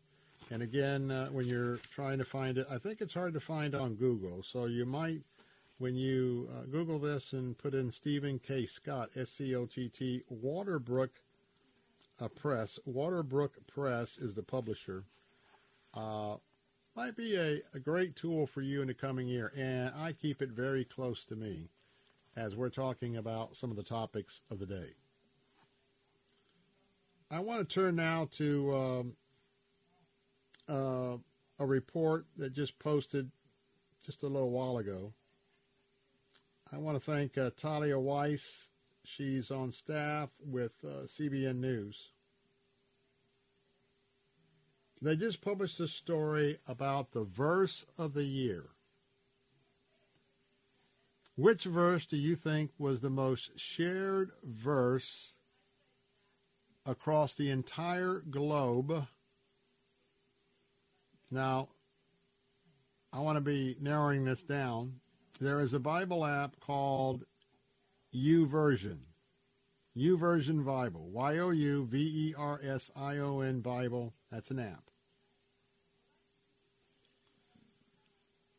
And 0.51 0.61
again, 0.61 1.09
uh, 1.09 1.29
when 1.29 1.47
you're 1.47 1.77
trying 1.91 2.19
to 2.19 2.23
find 2.23 2.59
it, 2.59 2.67
I 2.69 2.77
think 2.77 3.01
it's 3.01 3.15
hard 3.15 3.33
to 3.33 3.39
find 3.39 3.73
on 3.73 3.95
Google. 3.95 4.43
So 4.43 4.65
you 4.65 4.85
might, 4.85 5.21
when 5.79 5.95
you 5.95 6.51
uh, 6.55 6.65
Google 6.65 6.99
this 6.99 7.33
and 7.33 7.57
put 7.57 7.73
in 7.73 7.89
Stephen 7.89 8.37
K. 8.37 8.67
Scott, 8.67 9.09
S-C-O-T-T, 9.15 10.21
Waterbrook 10.31 11.09
uh, 12.21 12.27
Press. 12.27 12.77
Waterbrook 12.87 13.65
Press 13.65 14.19
is 14.19 14.35
the 14.35 14.43
publisher. 14.43 15.05
Uh, 15.95 16.35
might 16.95 17.15
be 17.15 17.35
a, 17.37 17.59
a 17.73 17.79
great 17.79 18.15
tool 18.15 18.45
for 18.45 18.61
you 18.61 18.83
in 18.83 18.87
the 18.87 18.93
coming 18.93 19.27
year. 19.27 19.51
And 19.57 19.91
I 19.97 20.11
keep 20.11 20.43
it 20.43 20.49
very 20.49 20.85
close 20.85 21.25
to 21.25 21.35
me 21.35 21.69
as 22.35 22.55
we're 22.55 22.69
talking 22.69 23.17
about 23.17 23.57
some 23.57 23.71
of 23.71 23.77
the 23.77 23.81
topics 23.81 24.41
of 24.51 24.59
the 24.59 24.67
day. 24.67 24.93
I 27.33 27.39
want 27.39 27.67
to 27.67 27.75
turn 27.75 27.95
now 27.95 28.27
to 28.33 28.75
um, 28.75 29.13
uh, 30.69 31.17
a 31.57 31.65
report 31.65 32.27
that 32.37 32.53
just 32.53 32.77
posted 32.77 33.31
just 34.05 34.21
a 34.21 34.27
little 34.27 34.51
while 34.51 34.77
ago. 34.77 35.13
I 36.71 36.77
want 36.77 36.95
to 36.95 37.11
thank 37.11 37.35
uh, 37.35 37.49
Talia 37.57 37.97
Wise. 37.97 38.67
She's 39.03 39.49
on 39.49 39.71
staff 39.71 40.29
with 40.45 40.73
uh, 40.83 41.07
CBN 41.07 41.55
News. 41.55 42.09
They 45.01 45.15
just 45.15 45.41
published 45.41 45.79
a 45.79 45.87
story 45.87 46.59
about 46.67 47.13
the 47.13 47.23
verse 47.23 47.83
of 47.97 48.13
the 48.13 48.25
year. 48.25 48.65
Which 51.35 51.63
verse 51.63 52.05
do 52.05 52.15
you 52.15 52.35
think 52.35 52.69
was 52.77 53.01
the 53.01 53.09
most 53.09 53.59
shared 53.59 54.33
verse 54.43 55.32
across 56.85 57.35
the 57.35 57.49
entire 57.49 58.23
globe? 58.29 59.07
Now, 61.31 61.69
I 63.11 63.19
want 63.19 63.37
to 63.37 63.41
be 63.41 63.77
narrowing 63.79 64.25
this 64.25 64.43
down. 64.43 64.99
There 65.39 65.59
is 65.59 65.73
a 65.73 65.79
Bible 65.79 66.25
app 66.25 66.59
called 66.59 67.25
YouVersion. 68.13 68.99
YouVersion 69.97 70.65
Bible. 70.65 71.09
Y 71.11 71.37
O 71.37 71.49
U 71.51 71.85
V 71.85 71.97
E 71.97 72.35
R 72.37 72.59
S 72.63 72.91
I 72.95 73.17
O 73.17 73.41
N 73.41 73.61
Bible. 73.61 74.13
That's 74.31 74.51
an 74.51 74.59
app. 74.59 74.89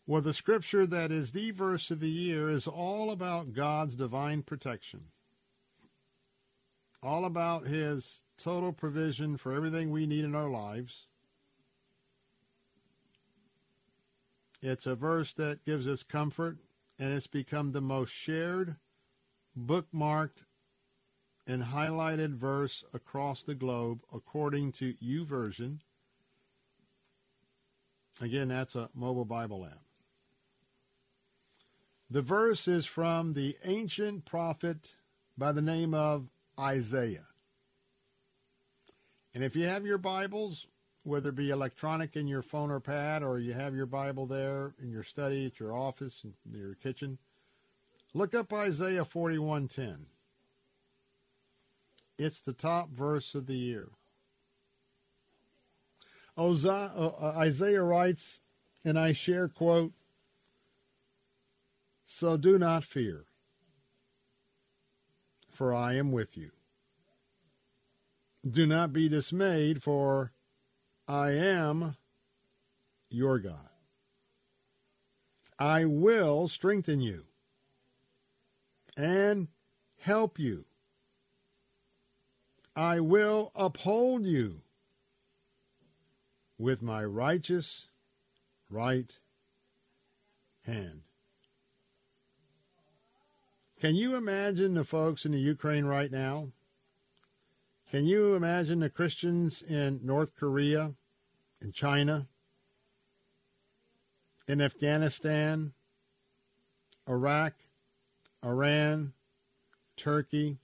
Well, 0.07 0.21
the 0.21 0.35
scripture 0.35 0.87
that 0.87 1.11
is 1.11 1.33
the 1.33 1.51
verse 1.51 1.91
of 1.91 2.01
the 2.01 2.11
year 2.11 2.51
is 2.51 2.69
all 2.69 3.11
about 3.11 3.55
God's 3.55 3.97
divine 3.97 4.43
protection, 4.43 5.07
all 7.05 7.25
about 7.25 7.67
His 7.67 8.23
total 8.39 8.73
provision 8.73 9.37
for 9.37 9.53
everything 9.53 9.91
we 9.91 10.07
need 10.07 10.25
in 10.25 10.35
our 10.35 10.49
lives. 10.49 11.07
It's 14.63 14.87
a 14.87 14.95
verse 14.95 15.35
that 15.35 15.65
gives 15.65 15.87
us 15.87 16.03
comfort 16.03 16.59
and 16.99 17.13
it's 17.13 17.27
become 17.27 17.73
the 17.73 17.83
most 17.83 18.11
shared, 18.11 18.77
bookmarked, 19.59 20.45
and 21.47 21.63
highlighted 21.65 22.37
verse 22.37 22.83
across 22.95 23.43
the 23.43 23.55
globe, 23.55 24.01
according 24.13 24.73
to 24.73 24.95
YouVersion. 24.95 25.81
Again, 28.23 28.49
that's 28.49 28.75
a 28.75 28.89
mobile 28.95 29.27
Bible 29.27 29.67
app. 29.67 29.83
The 32.09 32.23
verse 32.23 32.69
is 32.69 32.87
from 32.87 33.35
the 33.35 33.57
ancient 33.65 34.25
prophet 34.25 34.93
by 35.37 35.53
the 35.53 35.63
name 35.63 35.93
of 35.93 36.29
Isaiah. 36.59 37.27
And 39.35 39.43
if 39.43 39.57
you 39.57 39.67
have 39.67 39.85
your 39.85 39.99
Bibles, 39.99 40.67
whether 41.03 41.31
it 41.31 41.35
be 41.35 41.51
electronic 41.51 42.17
in 42.17 42.27
your 42.27 42.43
phone 42.43 42.71
or 42.71 42.81
pad, 42.81 43.23
or 43.23 43.39
you 43.39 43.53
have 43.53 43.75
your 43.75 43.87
Bible 43.87 44.27
there 44.27 44.75
in 44.81 44.91
your 44.91 45.03
study, 45.03 45.47
at 45.47 45.59
your 45.59 45.77
office, 45.77 46.25
in 46.25 46.35
your 46.59 46.75
kitchen, 46.75 47.19
look 48.13 48.35
up 48.35 48.53
Isaiah 48.53 49.05
41:10. 49.05 50.07
It's 52.17 52.41
the 52.41 52.53
top 52.53 52.91
verse 52.91 53.35
of 53.35 53.47
the 53.47 53.57
year. 53.57 53.89
Uh, 56.37 57.33
Isaiah 57.37 57.83
writes, 57.83 58.41
and 58.85 58.99
I 58.99 59.13
share 59.13 59.49
quote, 59.49 59.93
So 62.05 62.37
do 62.37 62.59
not 62.59 62.85
fear, 62.85 63.25
for 65.55 65.75
I 65.75 65.95
am 65.95 66.13
with 66.13 66.37
you. 66.37 66.51
Do 68.49 68.67
not 68.67 68.93
be 68.93 69.09
dismayed, 69.09 69.83
for 69.83 70.33
I 71.09 71.31
am 71.31 71.97
your 73.09 73.39
God. 73.39 73.71
I 75.59 75.85
will 75.85 76.49
strengthen 76.49 77.01
you 77.01 77.25
and 78.97 79.49
help 79.99 80.39
you. 80.39 80.65
I 82.77 83.01
will 83.01 83.53
uphold 83.55 84.25
you 84.25 84.63
with 86.59 86.83
my 86.83 87.05
righteous 87.05 87.87
right 88.69 89.13
hand. 90.63 91.03
Can 93.85 93.97
you 93.97 94.17
imagine 94.17 94.73
the 94.73 94.83
folks 94.83 95.27
in 95.27 95.33
the 95.33 95.39
Ukraine 95.39 95.85
right 95.85 96.11
now? 96.11 96.49
Can 97.91 98.07
you 98.07 98.35
imagine 98.35 98.81
the 98.81 98.89
Christians 98.89 99.61
in 99.61 100.01
North 100.03 100.35
Korea, 100.35 100.95
in 101.61 101.71
China, 101.71 102.27
in 104.49 104.63
Afghanistan, 104.63 105.75
Iraq, 107.07 107.53
Iran, 108.43 109.13
Turkey, 109.99 110.57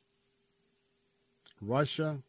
Russia? 1.61 2.23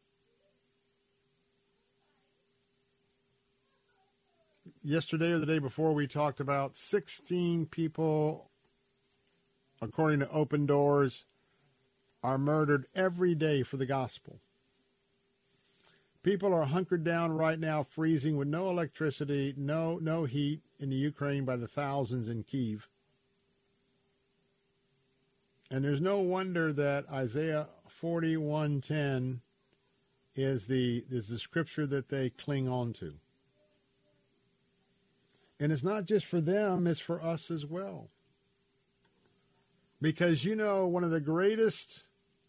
Yesterday 4.84 5.32
or 5.32 5.40
the 5.40 5.46
day 5.46 5.60
before, 5.60 5.94
we 5.94 6.06
talked 6.06 6.42
about 6.42 6.76
16 6.76 7.68
people, 7.68 8.51
according 9.82 10.20
to 10.20 10.30
Open 10.30 10.66
Doors, 10.66 11.26
are 12.24 12.38
murdered 12.38 12.86
every 12.94 13.34
day 13.34 13.64
for 13.64 13.78
the 13.78 13.86
gospel. 13.86 14.40
People 16.24 16.54
are 16.54 16.66
hunkered 16.66 17.04
down 17.04 17.32
right 17.32 17.60
now, 17.60 17.82
freezing 17.82 18.38
with 18.38 18.48
no 18.48 18.70
electricity, 18.70 19.56
no 19.58 19.98
no 19.98 20.26
heat 20.26 20.62
in 20.80 20.92
the 20.92 20.96
Ukraine 20.96 21.46
by 21.46 21.56
the 21.56 21.68
thousands 21.68 22.28
in 22.28 22.44
Kiev. 22.44 22.88
And 25.72 25.84
there's 25.84 26.02
no 26.02 26.20
wonder 26.20 26.72
that 26.74 27.10
Isaiah 27.10 27.70
41:10 27.90 29.42
is 30.36 30.68
the 30.68 31.06
is 31.10 31.28
the 31.28 31.40
scripture 31.40 31.88
that 31.88 32.10
they 32.10 32.30
cling 32.30 32.68
on 32.68 32.94
to. 32.94 33.16
And 35.60 35.72
it's 35.72 35.84
not 35.84 36.06
just 36.06 36.26
for 36.28 36.42
them, 36.42 36.86
it's 36.86 37.00
for 37.00 37.22
us 37.22 37.50
as 37.50 37.66
well. 37.66 38.10
Because 40.02 40.44
you 40.44 40.56
know 40.56 40.88
one 40.88 41.04
of 41.04 41.12
the 41.12 41.20
greatest 41.20 42.04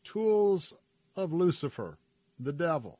tools 0.04 0.72
of 1.14 1.32
Lucifer, 1.32 1.98
the 2.40 2.52
devil, 2.52 2.98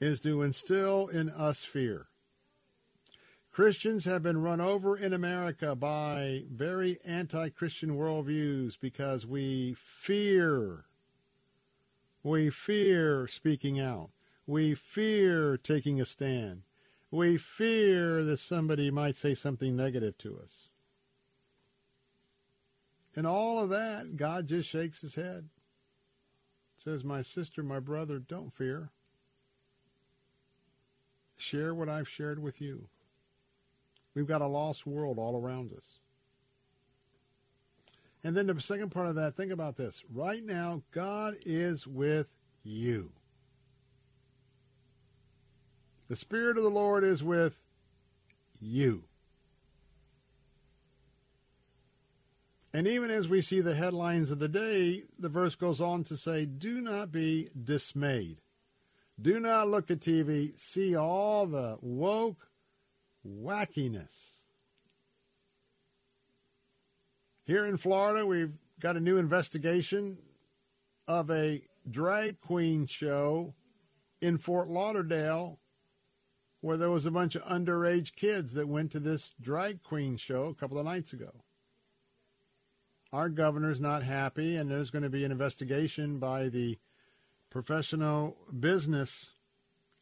is 0.00 0.20
to 0.20 0.42
instill 0.42 1.08
in 1.08 1.28
us 1.28 1.64
fear. 1.64 2.06
Christians 3.52 4.06
have 4.06 4.22
been 4.22 4.40
run 4.40 4.62
over 4.62 4.96
in 4.96 5.12
America 5.12 5.76
by 5.76 6.44
very 6.50 6.98
anti 7.04 7.50
Christian 7.50 7.90
worldviews 7.90 8.80
because 8.80 9.26
we 9.26 9.76
fear. 9.78 10.86
We 12.22 12.48
fear 12.48 13.28
speaking 13.28 13.78
out. 13.78 14.10
We 14.46 14.74
fear 14.74 15.58
taking 15.58 16.00
a 16.00 16.06
stand. 16.06 16.62
We 17.10 17.36
fear 17.36 18.24
that 18.24 18.38
somebody 18.38 18.90
might 18.90 19.18
say 19.18 19.34
something 19.34 19.76
negative 19.76 20.16
to 20.18 20.40
us. 20.42 20.70
And 23.14 23.26
all 23.26 23.58
of 23.58 23.70
that, 23.70 24.16
God 24.16 24.46
just 24.46 24.68
shakes 24.68 25.00
his 25.00 25.14
head. 25.14 25.48
Says, 26.78 27.04
My 27.04 27.22
sister, 27.22 27.62
my 27.62 27.78
brother, 27.78 28.18
don't 28.18 28.52
fear. 28.52 28.90
Share 31.36 31.74
what 31.74 31.88
I've 31.88 32.08
shared 32.08 32.38
with 32.38 32.60
you. 32.60 32.88
We've 34.14 34.26
got 34.26 34.42
a 34.42 34.46
lost 34.46 34.86
world 34.86 35.18
all 35.18 35.40
around 35.40 35.72
us. 35.72 35.98
And 38.24 38.36
then 38.36 38.46
the 38.46 38.60
second 38.60 38.90
part 38.90 39.08
of 39.08 39.16
that, 39.16 39.36
think 39.36 39.52
about 39.52 39.76
this. 39.76 40.02
Right 40.12 40.44
now, 40.44 40.82
God 40.92 41.36
is 41.44 41.86
with 41.86 42.28
you. 42.62 43.10
The 46.08 46.16
Spirit 46.16 46.56
of 46.56 46.62
the 46.62 46.70
Lord 46.70 47.04
is 47.04 47.24
with 47.24 47.58
you. 48.60 49.04
And 52.74 52.86
even 52.86 53.10
as 53.10 53.28
we 53.28 53.42
see 53.42 53.60
the 53.60 53.74
headlines 53.74 54.30
of 54.30 54.38
the 54.38 54.48
day, 54.48 55.04
the 55.18 55.28
verse 55.28 55.54
goes 55.54 55.80
on 55.80 56.04
to 56.04 56.16
say, 56.16 56.46
Do 56.46 56.80
not 56.80 57.12
be 57.12 57.50
dismayed. 57.62 58.38
Do 59.20 59.38
not 59.38 59.68
look 59.68 59.90
at 59.90 60.00
TV. 60.00 60.58
See 60.58 60.96
all 60.96 61.46
the 61.46 61.76
woke 61.82 62.48
wackiness. 63.26 64.40
Here 67.44 67.66
in 67.66 67.76
Florida, 67.76 68.24
we've 68.24 68.54
got 68.80 68.96
a 68.96 69.00
new 69.00 69.18
investigation 69.18 70.18
of 71.06 71.30
a 71.30 71.62
drag 71.90 72.40
queen 72.40 72.86
show 72.86 73.54
in 74.20 74.38
Fort 74.38 74.68
Lauderdale 74.68 75.58
where 76.60 76.76
there 76.76 76.90
was 76.90 77.04
a 77.04 77.10
bunch 77.10 77.34
of 77.34 77.42
underage 77.42 78.14
kids 78.14 78.54
that 78.54 78.68
went 78.68 78.92
to 78.92 79.00
this 79.00 79.34
drag 79.40 79.82
queen 79.82 80.16
show 80.16 80.46
a 80.46 80.54
couple 80.54 80.78
of 80.78 80.86
nights 80.86 81.12
ago. 81.12 81.42
Our 83.12 83.28
governor's 83.28 83.80
not 83.80 84.02
happy, 84.02 84.56
and 84.56 84.70
there's 84.70 84.90
going 84.90 85.02
to 85.02 85.10
be 85.10 85.24
an 85.24 85.32
investigation 85.32 86.18
by 86.18 86.48
the 86.48 86.78
professional 87.50 88.36
business 88.58 89.30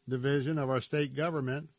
division 0.07 0.57
of 0.57 0.69
our 0.69 0.79
state 0.79 1.13
government. 1.13 1.69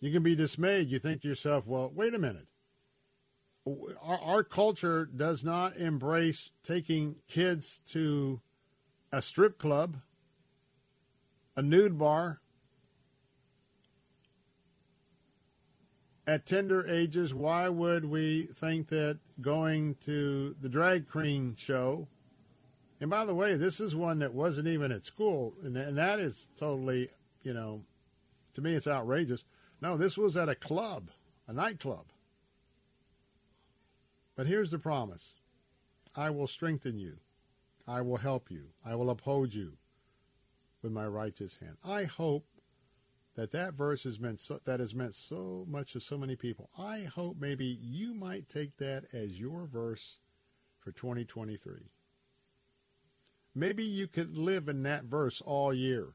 You 0.00 0.12
can 0.12 0.22
be 0.22 0.36
dismayed. 0.36 0.90
You 0.90 0.98
think 0.98 1.22
to 1.22 1.28
yourself, 1.28 1.66
well, 1.66 1.90
wait 1.94 2.12
a 2.12 2.18
minute. 2.18 2.46
Our, 3.66 4.18
our 4.18 4.44
culture 4.44 5.06
does 5.06 5.42
not 5.42 5.76
embrace 5.76 6.50
taking 6.62 7.16
kids 7.26 7.80
to 7.88 8.40
a 9.10 9.22
strip 9.22 9.58
club, 9.58 9.96
a 11.56 11.62
nude 11.62 11.98
bar, 11.98 12.40
at 16.26 16.44
tender 16.44 16.86
ages, 16.86 17.32
why 17.32 17.68
would 17.68 18.04
we 18.04 18.48
think 18.60 18.88
that 18.88 19.18
going 19.40 19.94
to 20.04 20.56
the 20.60 20.68
drag 20.68 21.08
queen 21.08 21.54
show, 21.56 22.08
and 23.00 23.10
by 23.10 23.24
the 23.24 23.34
way, 23.34 23.56
this 23.56 23.78
is 23.78 23.94
one 23.94 24.18
that 24.18 24.34
wasn't 24.34 24.68
even 24.68 24.90
at 24.90 25.04
school, 25.04 25.54
and, 25.62 25.76
and 25.76 25.96
that 25.98 26.18
is 26.18 26.48
totally, 26.58 27.10
you 27.42 27.54
know, 27.54 27.82
to 28.54 28.60
me 28.60 28.74
it's 28.74 28.86
outrageous. 28.86 29.44
No, 29.80 29.96
this 29.96 30.16
was 30.16 30.36
at 30.36 30.48
a 30.48 30.54
club, 30.54 31.10
a 31.46 31.52
nightclub. 31.52 32.06
But 34.34 34.46
here's 34.46 34.70
the 34.70 34.78
promise 34.78 35.34
I 36.16 36.30
will 36.30 36.48
strengthen 36.48 36.98
you, 36.98 37.18
I 37.86 38.00
will 38.00 38.16
help 38.16 38.50
you, 38.50 38.64
I 38.84 38.96
will 38.96 39.10
uphold 39.10 39.54
you 39.54 39.74
with 40.82 40.90
my 40.90 41.06
righteous 41.06 41.58
hand. 41.60 41.76
I 41.84 42.04
hope 42.04 42.46
that 43.36 43.52
that 43.52 43.74
verse 43.74 44.04
has 44.04 44.18
meant 44.18 44.40
so, 44.40 44.60
that 44.64 44.80
has 44.80 44.94
meant 44.94 45.14
so 45.14 45.64
much 45.68 45.92
to 45.92 46.00
so 46.00 46.18
many 46.18 46.36
people. 46.36 46.70
I 46.76 47.02
hope 47.02 47.36
maybe 47.38 47.78
you 47.80 48.14
might 48.14 48.48
take 48.48 48.76
that 48.78 49.04
as 49.12 49.38
your 49.38 49.66
verse 49.66 50.18
for 50.80 50.90
2023. 50.90 51.90
Maybe 53.54 53.84
you 53.84 54.06
could 54.06 54.36
live 54.36 54.68
in 54.68 54.82
that 54.82 55.04
verse 55.04 55.42
all 55.44 55.72
year. 55.72 56.14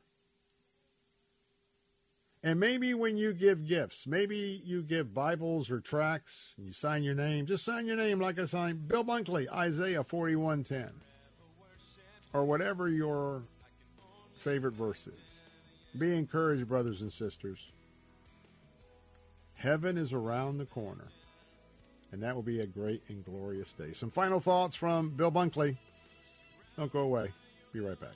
And 2.43 2.59
maybe 2.59 2.95
when 2.95 3.17
you 3.17 3.33
give 3.33 3.67
gifts, 3.67 4.07
maybe 4.07 4.61
you 4.65 4.81
give 4.81 5.13
Bibles 5.13 5.69
or 5.69 5.79
tracts, 5.79 6.53
and 6.57 6.65
you 6.65 6.73
sign 6.73 7.03
your 7.03 7.13
name. 7.13 7.45
Just 7.45 7.63
sign 7.63 7.85
your 7.85 7.97
name 7.97 8.19
like 8.19 8.39
I 8.39 8.45
signed 8.45 8.87
Bill 8.87 9.03
Bunkley, 9.03 9.47
Isaiah 9.51 10.03
41:10. 10.03 10.89
Or 12.33 12.45
whatever 12.45 12.89
your 12.89 13.43
favorite 14.39 14.73
verse 14.73 15.05
is. 15.05 15.30
Be 15.97 16.15
encouraged, 16.15 16.67
brothers 16.67 17.01
and 17.01 17.11
sisters. 17.11 17.59
Heaven 19.53 19.97
is 19.97 20.13
around 20.13 20.57
the 20.57 20.65
corner. 20.65 21.09
And 22.11 22.23
that 22.23 22.35
will 22.35 22.43
be 22.43 22.61
a 22.61 22.65
great 22.65 23.03
and 23.09 23.23
glorious 23.23 23.71
day. 23.73 23.93
Some 23.93 24.11
final 24.11 24.39
thoughts 24.39 24.75
from 24.75 25.09
Bill 25.09 25.31
Bunkley. 25.31 25.77
Don't 26.77 26.91
go 26.91 27.01
away. 27.01 27.31
Be 27.73 27.79
right 27.79 27.99
back. 27.99 28.09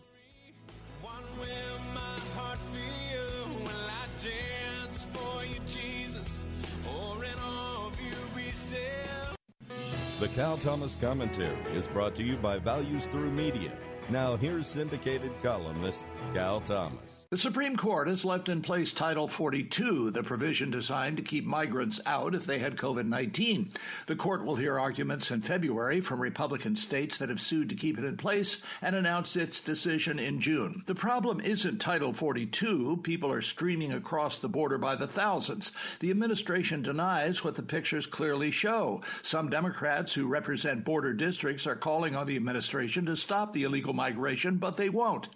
The 10.20 10.28
Cal 10.30 10.58
Thomas 10.58 10.95
Commentary 10.95 11.56
is 11.76 11.88
brought 11.88 12.16
to 12.16 12.24
you 12.24 12.38
by 12.38 12.58
Values 12.58 13.06
Through 13.06 13.32
Media. 13.32 13.78
Now, 14.10 14.36
here's 14.36 14.66
syndicated 14.66 15.32
columnist 15.44 16.06
Cal 16.34 16.62
Thomas. 16.62 17.25
The 17.35 17.41
Supreme 17.41 17.75
Court 17.75 18.07
has 18.07 18.23
left 18.23 18.47
in 18.47 18.61
place 18.61 18.93
Title 18.93 19.27
42, 19.27 20.11
the 20.11 20.23
provision 20.23 20.72
designed 20.72 21.17
to 21.17 21.22
keep 21.22 21.43
migrants 21.43 21.99
out 22.05 22.33
if 22.33 22.45
they 22.45 22.59
had 22.59 22.77
COVID 22.77 23.07
19. 23.07 23.72
The 24.05 24.15
court 24.15 24.45
will 24.45 24.55
hear 24.55 24.80
arguments 24.80 25.31
in 25.31 25.41
February 25.41 25.99
from 25.99 26.22
Republican 26.22 26.77
states 26.77 27.17
that 27.17 27.27
have 27.27 27.41
sued 27.41 27.67
to 27.67 27.75
keep 27.75 27.97
it 27.99 28.05
in 28.05 28.15
place 28.15 28.59
and 28.81 28.95
announce 28.95 29.35
its 29.35 29.59
decision 29.59 30.17
in 30.17 30.39
June. 30.39 30.83
The 30.85 30.95
problem 30.95 31.41
isn't 31.41 31.80
Title 31.80 32.14
42. 32.14 33.01
People 33.03 33.33
are 33.33 33.41
streaming 33.41 33.91
across 33.91 34.38
the 34.38 34.47
border 34.47 34.77
by 34.77 34.95
the 34.95 35.05
thousands. 35.05 35.73
The 35.99 36.11
administration 36.11 36.83
denies 36.83 37.43
what 37.43 37.55
the 37.55 37.64
pictures 37.64 38.05
clearly 38.05 38.49
show. 38.49 39.01
Some 39.23 39.49
Democrats 39.49 40.14
who 40.14 40.30
represent 40.30 40.85
border 40.85 41.11
districts 41.11 41.67
are 41.67 41.75
calling 41.75 42.15
on 42.15 42.27
the 42.27 42.38
administration 42.38 43.05
to 43.07 43.17
stop 43.17 43.51
the 43.51 43.64
illegal 43.64 43.91
migration, 43.91 44.55
but 44.55 44.77
they 44.77 44.88
won't. 44.88 45.27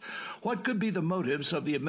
What 0.44 0.64
could 0.64 0.80
be 0.80 0.92
the 0.92 1.02
motives 1.02 1.52
of 1.52 1.66
the 1.66 1.76
administration 1.76 1.89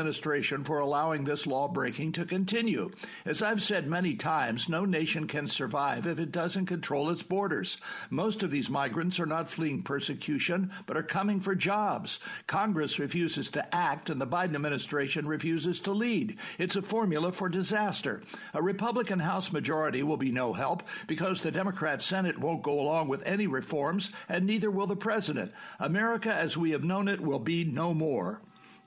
for 0.64 0.78
allowing 0.78 1.24
this 1.24 1.46
law 1.46 1.68
breaking 1.68 2.12
to 2.12 2.24
continue. 2.24 2.90
As 3.24 3.42
I've 3.42 3.62
said 3.62 3.86
many 3.86 4.14
times, 4.14 4.68
no 4.68 4.84
nation 4.84 5.26
can 5.26 5.46
survive 5.46 6.06
if 6.06 6.18
it 6.18 6.32
doesn't 6.32 6.66
control 6.66 7.10
its 7.10 7.22
borders. 7.22 7.76
Most 8.10 8.42
of 8.42 8.50
these 8.50 8.70
migrants 8.70 9.20
are 9.20 9.26
not 9.26 9.48
fleeing 9.48 9.82
persecution, 9.82 10.72
but 10.86 10.96
are 10.96 11.02
coming 11.02 11.40
for 11.40 11.54
jobs. 11.54 12.20
Congress 12.46 12.98
refuses 12.98 13.50
to 13.50 13.74
act, 13.74 14.10
and 14.10 14.20
the 14.20 14.26
Biden 14.26 14.54
administration 14.54 15.26
refuses 15.26 15.80
to 15.80 15.92
lead. 15.92 16.38
It's 16.58 16.76
a 16.76 16.82
formula 16.82 17.32
for 17.32 17.48
disaster. 17.48 18.22
A 18.54 18.62
Republican 18.62 19.18
House 19.18 19.52
majority 19.52 20.02
will 20.02 20.16
be 20.16 20.30
no 20.30 20.52
help 20.52 20.82
because 21.06 21.42
the 21.42 21.50
Democrat 21.50 22.02
Senate 22.02 22.38
won't 22.38 22.62
go 22.62 22.80
along 22.80 23.08
with 23.08 23.26
any 23.26 23.46
reforms, 23.46 24.10
and 24.28 24.46
neither 24.46 24.70
will 24.70 24.86
the 24.86 24.96
president. 24.96 25.52
America 25.78 26.32
as 26.32 26.56
we 26.56 26.70
have 26.70 26.84
known 26.84 27.08
it 27.08 27.20
will 27.20 27.38
be 27.38 27.64
no 27.64 27.92
more. 27.92 28.40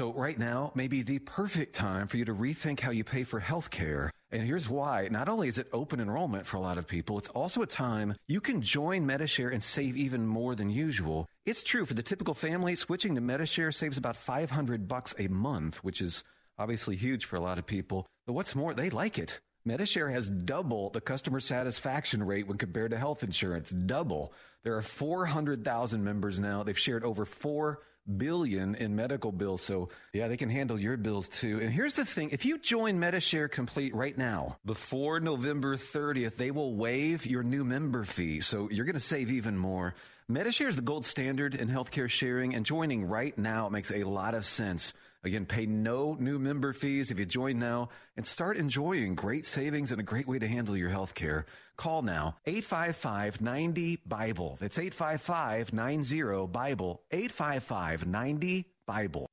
So, 0.00 0.14
right 0.14 0.38
now 0.38 0.72
may 0.74 0.88
be 0.88 1.02
the 1.02 1.18
perfect 1.18 1.74
time 1.74 2.06
for 2.06 2.16
you 2.16 2.24
to 2.24 2.34
rethink 2.34 2.80
how 2.80 2.90
you 2.90 3.04
pay 3.04 3.22
for 3.22 3.38
health 3.38 3.68
care. 3.68 4.10
And 4.30 4.42
here's 4.42 4.66
why. 4.66 5.08
Not 5.10 5.28
only 5.28 5.46
is 5.46 5.58
it 5.58 5.68
open 5.74 6.00
enrollment 6.00 6.46
for 6.46 6.56
a 6.56 6.60
lot 6.60 6.78
of 6.78 6.86
people, 6.86 7.18
it's 7.18 7.28
also 7.28 7.60
a 7.60 7.66
time 7.66 8.16
you 8.26 8.40
can 8.40 8.62
join 8.62 9.04
Medi-Share 9.04 9.50
and 9.50 9.62
save 9.62 9.98
even 9.98 10.26
more 10.26 10.54
than 10.54 10.70
usual. 10.70 11.26
It's 11.44 11.62
true 11.62 11.84
for 11.84 11.92
the 11.92 12.02
typical 12.02 12.32
family, 12.32 12.76
switching 12.76 13.14
to 13.14 13.20
Medi-Share 13.20 13.72
saves 13.72 13.98
about 13.98 14.16
500 14.16 14.88
bucks 14.88 15.14
a 15.18 15.28
month, 15.28 15.84
which 15.84 16.00
is 16.00 16.24
obviously 16.58 16.96
huge 16.96 17.26
for 17.26 17.36
a 17.36 17.40
lot 17.40 17.58
of 17.58 17.66
people. 17.66 18.06
But 18.26 18.32
what's 18.32 18.54
more, 18.54 18.72
they 18.72 18.88
like 18.88 19.18
it. 19.18 19.38
Medi-Share 19.66 20.08
has 20.08 20.30
double 20.30 20.88
the 20.88 21.02
customer 21.02 21.40
satisfaction 21.40 22.22
rate 22.22 22.46
when 22.46 22.56
compared 22.56 22.92
to 22.92 22.96
health 22.96 23.22
insurance. 23.22 23.68
Double. 23.68 24.32
There 24.62 24.78
are 24.78 24.82
400,000 24.82 26.02
members 26.02 26.40
now. 26.40 26.62
They've 26.62 26.78
shared 26.78 27.04
over 27.04 27.26
4 27.26 27.80
billion 28.16 28.74
in 28.74 28.96
medical 28.96 29.32
bills. 29.32 29.62
So 29.62 29.88
yeah, 30.12 30.28
they 30.28 30.36
can 30.36 30.50
handle 30.50 30.78
your 30.78 30.96
bills 30.96 31.28
too. 31.28 31.60
And 31.60 31.72
here's 31.72 31.94
the 31.94 32.04
thing. 32.04 32.30
If 32.30 32.44
you 32.44 32.58
join 32.58 32.98
Medi-Share 32.98 33.48
Complete 33.48 33.94
right 33.94 34.16
now, 34.16 34.58
before 34.64 35.20
November 35.20 35.76
30th, 35.76 36.36
they 36.36 36.50
will 36.50 36.74
waive 36.74 37.26
your 37.26 37.42
new 37.42 37.64
member 37.64 38.04
fee. 38.04 38.40
So 38.40 38.68
you're 38.70 38.84
going 38.84 38.94
to 38.94 39.00
save 39.00 39.30
even 39.30 39.56
more. 39.56 39.94
Medi-Share 40.28 40.68
is 40.68 40.76
the 40.76 40.82
gold 40.82 41.06
standard 41.06 41.54
in 41.54 41.68
healthcare 41.68 42.08
sharing 42.08 42.54
and 42.54 42.64
joining 42.64 43.04
right 43.04 43.36
now 43.36 43.68
makes 43.68 43.90
a 43.90 44.04
lot 44.04 44.34
of 44.34 44.46
sense. 44.46 44.92
Again, 45.22 45.44
pay 45.44 45.66
no 45.66 46.16
new 46.18 46.38
member 46.38 46.72
fees 46.72 47.10
if 47.10 47.18
you 47.18 47.26
join 47.26 47.58
now 47.58 47.90
and 48.16 48.26
start 48.26 48.56
enjoying 48.56 49.14
great 49.14 49.44
savings 49.44 49.92
and 49.92 50.00
a 50.00 50.04
great 50.04 50.26
way 50.26 50.38
to 50.38 50.48
handle 50.48 50.76
your 50.76 50.88
health 50.88 51.14
care. 51.14 51.44
Call 51.80 52.02
now 52.02 52.36
855 52.44 53.40
90 53.40 54.02
Bible. 54.04 54.58
That's 54.60 54.78
855 54.78 55.72
90 55.72 56.46
Bible. 56.52 57.02
855 57.10 58.06
90 58.06 58.66
Bible. 58.86 59.26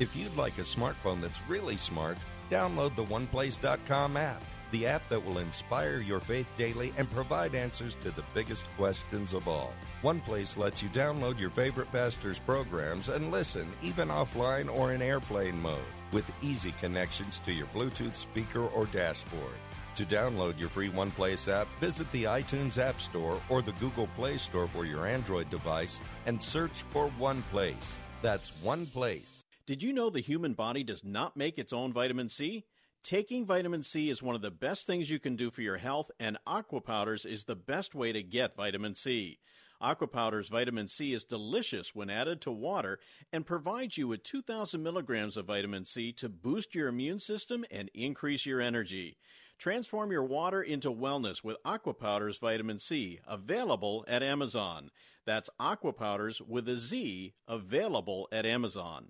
If 0.00 0.16
you'd 0.16 0.34
like 0.34 0.56
a 0.56 0.62
smartphone 0.62 1.20
that's 1.20 1.46
really 1.46 1.76
smart, 1.76 2.16
download 2.50 2.96
the 2.96 3.04
OnePlace.com 3.04 4.16
app, 4.16 4.42
the 4.70 4.86
app 4.86 5.06
that 5.10 5.22
will 5.22 5.36
inspire 5.36 5.98
your 5.98 6.20
faith 6.20 6.46
daily 6.56 6.94
and 6.96 7.10
provide 7.10 7.54
answers 7.54 7.96
to 7.96 8.10
the 8.12 8.24
biggest 8.32 8.64
questions 8.78 9.34
of 9.34 9.46
all. 9.46 9.74
OnePlace 10.02 10.56
lets 10.56 10.82
you 10.82 10.88
download 10.88 11.38
your 11.38 11.50
favorite 11.50 11.92
pastor's 11.92 12.38
programs 12.38 13.10
and 13.10 13.30
listen, 13.30 13.70
even 13.82 14.08
offline 14.08 14.74
or 14.74 14.94
in 14.94 15.02
airplane 15.02 15.60
mode, 15.60 15.92
with 16.12 16.32
easy 16.40 16.72
connections 16.80 17.40
to 17.40 17.52
your 17.52 17.66
Bluetooth 17.66 18.16
speaker 18.16 18.68
or 18.68 18.86
dashboard. 18.86 19.52
To 19.96 20.04
download 20.04 20.58
your 20.58 20.68
free 20.68 20.90
OnePlace 20.90 21.48
app, 21.52 21.68
visit 21.78 22.10
the 22.10 22.24
iTunes 22.24 22.78
App 22.78 23.00
Store 23.00 23.40
or 23.48 23.62
the 23.62 23.72
Google 23.72 24.08
Play 24.16 24.38
Store 24.38 24.66
for 24.66 24.84
your 24.84 25.06
Android 25.06 25.48
device 25.50 26.00
and 26.26 26.42
search 26.42 26.82
for 26.90 27.12
OnePlace. 27.20 27.98
That's 28.20 28.50
OnePlace. 28.64 29.44
Did 29.66 29.84
you 29.84 29.92
know 29.92 30.10
the 30.10 30.20
human 30.20 30.54
body 30.54 30.82
does 30.82 31.04
not 31.04 31.36
make 31.36 31.58
its 31.58 31.72
own 31.72 31.92
vitamin 31.92 32.28
C? 32.28 32.64
Taking 33.04 33.46
vitamin 33.46 33.84
C 33.84 34.10
is 34.10 34.20
one 34.20 34.34
of 34.34 34.42
the 34.42 34.50
best 34.50 34.84
things 34.86 35.08
you 35.08 35.20
can 35.20 35.36
do 35.36 35.52
for 35.52 35.62
your 35.62 35.76
health, 35.76 36.10
and 36.18 36.38
Aqua 36.44 36.80
Powderz 36.80 37.24
is 37.24 37.44
the 37.44 37.54
best 37.54 37.94
way 37.94 38.10
to 38.10 38.22
get 38.22 38.56
vitamin 38.56 38.96
C. 38.96 39.38
Aqua 39.80 40.08
Powderz 40.08 40.50
vitamin 40.50 40.88
C 40.88 41.12
is 41.12 41.24
delicious 41.24 41.94
when 41.94 42.10
added 42.10 42.40
to 42.40 42.50
water 42.50 42.98
and 43.32 43.46
provides 43.46 43.96
you 43.96 44.08
with 44.08 44.24
2,000 44.24 44.82
milligrams 44.82 45.36
of 45.36 45.46
vitamin 45.46 45.84
C 45.84 46.12
to 46.14 46.28
boost 46.28 46.74
your 46.74 46.88
immune 46.88 47.18
system 47.18 47.64
and 47.70 47.90
increase 47.94 48.46
your 48.46 48.60
energy. 48.60 49.18
Transform 49.58 50.10
your 50.12 50.24
water 50.24 50.62
into 50.62 50.90
wellness 50.90 51.42
with 51.42 51.56
Aqua 51.64 51.94
Powderz 51.94 52.38
vitamin 52.38 52.78
C, 52.78 53.20
available 53.26 54.04
at 54.08 54.22
Amazon. 54.22 54.90
That's 55.26 55.48
Aqua 55.58 55.92
Powderz 55.92 56.40
with 56.40 56.68
a 56.68 56.76
Z, 56.76 57.34
available 57.48 58.28
at 58.30 58.44
Amazon. 58.44 59.06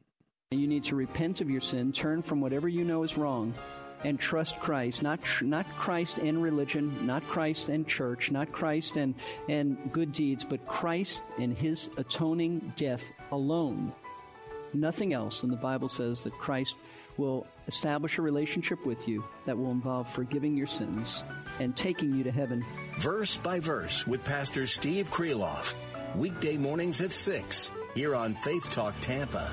You 0.51 0.69
need 0.69 0.85
to 0.85 0.97
repent 0.97 1.41
of 1.41 1.51
your 1.51 1.61
sin, 1.61 1.93
turn 1.93 2.23
from 2.23 2.41
whatever 2.41 2.69
you 2.69 2.85
know 2.85 3.03
is 3.03 3.17
wrong, 3.17 3.55
and 4.05 4.21
trust 4.21 4.59
Christ, 4.61 5.03
not 5.03 5.23
tr- 5.23 5.45
not 5.45 5.67
Christ 5.77 6.19
and 6.19 6.43
religion, 6.43 7.05
not 7.05 7.27
Christ 7.27 7.71
and 7.71 7.89
church, 7.89 8.31
not 8.31 8.53
Christ 8.53 8.97
and 8.97 9.15
and 9.49 9.93
good 9.93 10.13
deeds, 10.13 10.45
but 10.45 10.67
Christ 10.67 11.25
and 11.39 11.57
his 11.57 11.89
atoning 11.97 12.73
death 12.77 13.03
alone. 13.33 13.93
Nothing 14.75 15.13
else. 15.13 15.43
And 15.43 15.53
the 15.53 15.57
Bible 15.57 15.89
says 15.89 16.23
that 16.23 16.35
Christ 16.35 16.77
will 17.17 17.47
establish 17.67 18.19
a 18.19 18.23
relationship 18.23 18.85
with 18.85 19.09
you 19.09 19.25
that 19.47 19.57
will 19.57 19.71
involve 19.71 20.09
forgiving 20.11 20.57
your 20.57 20.67
sins 20.67 21.25
and 21.61 21.77
taking 21.77 22.15
you 22.15 22.25
to 22.25 22.31
heaven. 22.31 22.65
Verse 22.99 23.39
by 23.39 23.61
verse 23.61 24.07
with 24.07 24.25
Pastor 24.25 24.67
Steve 24.67 25.11
Kreloff. 25.11 25.75
Weekday 26.17 26.57
mornings 26.57 27.01
at 27.01 27.13
6 27.13 27.73
here 27.95 28.15
on 28.15 28.35
Faith 28.35 28.71
Talk 28.71 28.95
Tampa. 29.01 29.51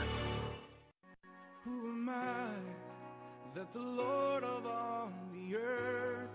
Who 1.64 1.72
am 1.72 2.10
I 2.10 2.50
that 3.56 3.72
the 3.74 3.80
Lord 3.80 4.44
of 4.44 4.66
all 4.66 5.12
the 5.34 5.56
earth 5.56 6.30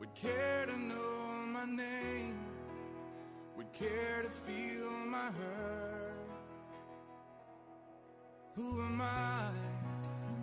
would 0.00 0.14
care 0.14 0.66
to 0.66 0.78
know 0.78 1.46
my 1.52 1.64
name, 1.64 2.38
would 3.56 3.72
care 3.72 4.22
to 4.22 4.30
feel 4.30 4.90
my 4.90 5.26
hurt? 5.26 6.14
Who 8.54 8.80
am 8.80 9.00
I 9.00 9.50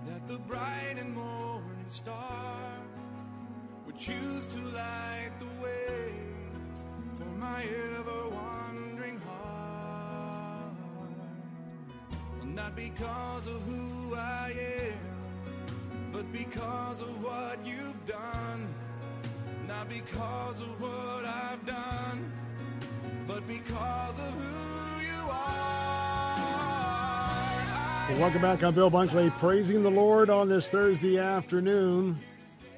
that 0.06 0.28
the 0.28 0.38
bright 0.40 0.96
and 1.00 1.14
morning 1.14 1.86
star 1.90 2.58
would 3.86 3.98
choose 3.98 4.46
to 4.46 4.60
light 4.70 5.32
the 5.40 5.64
way 5.64 6.14
for 7.18 7.26
my 7.26 7.64
ever 7.64 8.30
wandering 8.30 9.20
heart. 9.22 10.74
Not 12.44 12.76
because 12.76 13.48
of 13.48 13.62
who 13.64 14.16
I 14.16 14.54
am, 14.80 15.00
but 16.12 16.32
because 16.32 17.02
of 17.02 17.24
what 17.24 17.66
you've 17.66 18.06
done. 18.06 18.68
Not 19.68 19.90
because 19.90 20.62
of 20.62 20.80
what 20.80 21.26
I've 21.26 21.66
done, 21.66 22.32
but 23.28 23.48
because 23.48 24.20
of 24.20 24.34
who 24.34 25.06
you 25.06 25.30
are. 25.32 25.95
Well, 28.08 28.20
welcome 28.20 28.42
back. 28.44 28.62
I'm 28.62 28.76
Bill 28.76 28.92
Bunkley, 28.92 29.32
praising 29.40 29.82
the 29.82 29.90
Lord 29.90 30.30
on 30.30 30.48
this 30.48 30.68
Thursday 30.68 31.18
afternoon. 31.18 32.16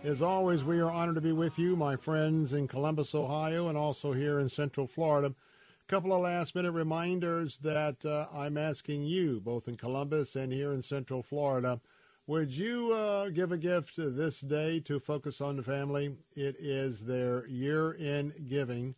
As 0.06 0.22
always, 0.22 0.64
we 0.64 0.80
are 0.80 0.90
honored 0.90 1.16
to 1.16 1.22
be 1.22 1.34
with 1.34 1.60
you, 1.60 1.76
my 1.76 1.98
friends 1.98 2.54
in 2.54 2.66
Columbus, 2.66 3.14
Ohio, 3.14 3.68
and 3.68 3.78
also 3.78 4.14
here 4.14 4.40
in 4.40 4.48
Central 4.48 4.88
Florida. 4.88 5.28
A 5.28 5.88
couple 5.90 6.14
of 6.14 6.22
last 6.22 6.56
minute 6.56 6.72
reminders 6.72 7.58
that 7.58 8.06
uh, 8.06 8.28
I'm 8.34 8.58
asking 8.58 9.04
you, 9.04 9.42
both 9.42 9.68
in 9.68 9.76
Columbus 9.76 10.38
and 10.38 10.50
here 10.50 10.72
in 10.72 10.82
Central 10.82 11.22
Florida. 11.22 11.82
Would 12.28 12.50
you 12.50 12.94
uh, 12.94 13.28
give 13.28 13.52
a 13.52 13.58
gift 13.58 13.96
this 13.98 14.40
day 14.40 14.80
to 14.80 14.98
Focus 14.98 15.42
on 15.42 15.58
the 15.58 15.64
Family? 15.64 16.16
It 16.38 16.56
is 16.58 17.04
their 17.04 17.46
year 17.48 17.92
in 17.92 18.34
giving. 18.48 18.96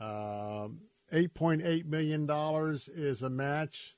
Uh, 0.00 0.66
$8.8 1.12 1.86
million 1.86 2.28
is 2.92 3.22
a 3.22 3.30
match 3.30 3.94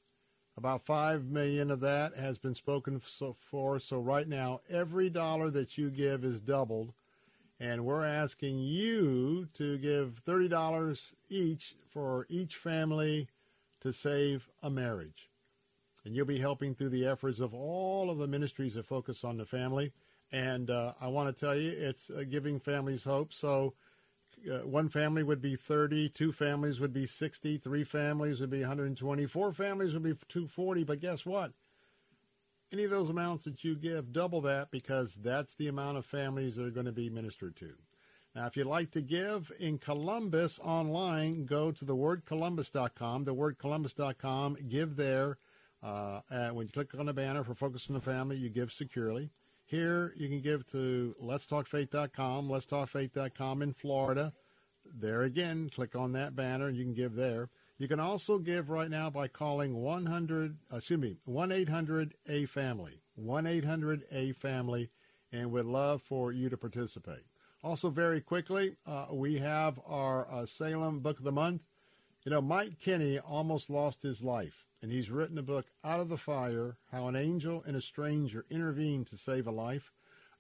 about 0.57 0.85
five 0.85 1.25
million 1.25 1.71
of 1.71 1.81
that 1.81 2.15
has 2.15 2.39
been 2.39 2.55
spoken 2.55 3.01
for. 3.01 3.81
So 3.81 3.99
right 3.99 4.29
now, 4.29 4.61
every 4.69 5.09
dollar 5.11 5.51
that 5.51 5.79
you 5.79 5.91
give 5.91 6.25
is 6.25 6.41
doubled, 6.41 6.93
and 7.59 7.85
we're 7.85 8.05
asking 8.05 8.59
you 8.59 9.49
to 9.55 9.79
give 9.79 10.21
thirty 10.27 10.49
dollars 10.49 11.15
each 11.31 11.75
for 11.91 12.27
each 12.29 12.57
family 12.57 13.29
to 13.81 13.93
save 13.93 14.49
a 14.63 14.71
marriage, 14.71 15.31
and 16.05 16.15
you'll 16.15 16.27
be 16.27 16.39
helping 16.39 16.75
through 16.75 16.91
the 16.91 17.07
efforts 17.07 17.41
of 17.41 17.55
all 17.55 18.11
of 18.11 18.19
the 18.19 18.29
ministries 18.29 18.75
that 18.75 18.87
focus 18.87 19.25
on 19.25 19.37
the 19.37 19.47
family. 19.47 19.93
And 20.31 20.71
uh, 20.71 20.93
I 21.01 21.09
want 21.09 21.35
to 21.35 21.45
tell 21.45 21.55
you, 21.55 21.71
it's 21.71 22.09
uh, 22.09 22.25
giving 22.29 22.59
families 22.59 23.05
hope. 23.05 23.33
So 23.33 23.75
uh, 24.51 24.67
one 24.67 24.89
family 24.89 25.23
would 25.23 25.41
be 25.41 25.57
30, 25.57 26.09
two 26.11 26.33
families 26.33 26.81
would 26.81 26.93
be 26.93 27.07
60, 27.07 27.59
three 27.59 27.85
families 27.85 28.41
would 28.41 28.51
be 28.51 28.61
120, 28.61 29.27
four 29.27 29.53
families 29.53 29.95
would 29.95 30.03
be 30.03 30.15
240. 30.29 30.85
But 30.85 31.01
guess 31.01 31.25
what? 31.25 31.53
Any 32.73 32.85
of 32.85 32.91
those 32.91 33.11
amounts 33.11 33.45
that 33.45 33.65
you 33.65 33.75
give, 33.77 34.13
double 34.13 34.41
that 34.43 34.71
because 34.71 35.15
that's 35.17 35.55
the 35.55 35.69
amount 35.69 35.99
of 35.99 36.07
families 36.07 36.57
that 36.57 36.65
are 36.65 36.71
going 36.71 36.87
to 36.87 36.93
be 36.93 37.11
ministered 37.11 37.57
to. 37.57 37.75
Now, 38.35 38.47
if 38.47 38.57
you'd 38.57 38.67
like 38.67 38.91
to 38.93 39.03
give 39.03 39.53
in 39.61 39.79
Columbus 39.79 40.59
online, 40.59 41.45
go 41.45 41.71
to 41.71 41.85
thewordcolumbus.com, 41.85 43.27
thewordcolumbus.com, 43.27 44.57
give 44.69 44.97
there. 44.97 45.37
Uh, 45.83 46.21
and 46.31 46.57
when 46.57 46.67
you 46.67 46.73
click 46.73 46.95
on 46.99 47.07
the 47.07 47.13
banner 47.13 47.45
for 47.45 47.55
Focus 47.55 47.91
on 47.91 47.95
the 47.95 48.01
Family, 48.01 48.37
you 48.37 48.49
give 48.49 48.73
securely. 48.73 49.31
Here, 49.73 50.13
you 50.19 50.29
can 50.29 50.43
give 50.43 50.67
to 50.73 51.17
letstalkfaith.com, 51.19 52.47
letstalkfaith.com 52.47 53.63
in 53.63 53.73
Florida. 53.73 54.35
There 54.85 55.23
again, 55.23 55.71
click 55.75 55.97
on 55.97 56.13
that 56.13 56.37
banner 56.37 56.69
and 56.69 56.77
you 56.77 56.85
can 56.85 56.93
give 56.93 57.15
there. 57.15 57.49
You 57.79 57.89
can 57.89 57.99
also 57.99 58.39
give 58.39 58.69
right 58.69 58.91
now 58.91 59.09
by 59.09 59.29
calling 59.29 59.75
100, 59.75 60.59
excuse 60.71 61.01
me, 61.01 61.17
1-800-A-FAMILY, 61.27 63.01
1-800-A-FAMILY, 63.19 64.91
and 65.33 65.51
we'd 65.51 65.65
love 65.65 66.03
for 66.03 66.33
you 66.33 66.51
to 66.51 66.59
participate. 66.59 67.25
Also, 67.65 67.89
very 67.89 68.21
quickly, 68.21 68.77
uh, 68.87 69.07
we 69.11 69.39
have 69.39 69.81
our 69.87 70.31
uh, 70.31 70.45
Salem 70.45 71.01
Book 71.01 71.17
of 71.17 71.25
the 71.25 71.33
Month. 71.33 71.63
You 72.25 72.33
know, 72.33 72.43
Mike 72.43 72.79
Kinney 72.79 73.21
almost 73.21 73.71
lost 73.71 74.03
his 74.03 74.23
life 74.23 74.67
and 74.83 74.91
he's 74.91 75.11
written 75.11 75.39
a 75.39 75.43
book, 75.43 75.67
Out 75.85 76.01
of 76.01 76.09
the 76.09 76.19
Fire 76.19 76.77
How 76.91 77.07
an 77.07 77.17
Angel 77.17 77.63
and 77.67 77.77
a 77.77 77.81
Stranger 77.81 78.45
Intervened 78.51 79.07
to 79.09 79.17
Save 79.17 79.47
a 79.47 79.53
Life. 79.53 79.93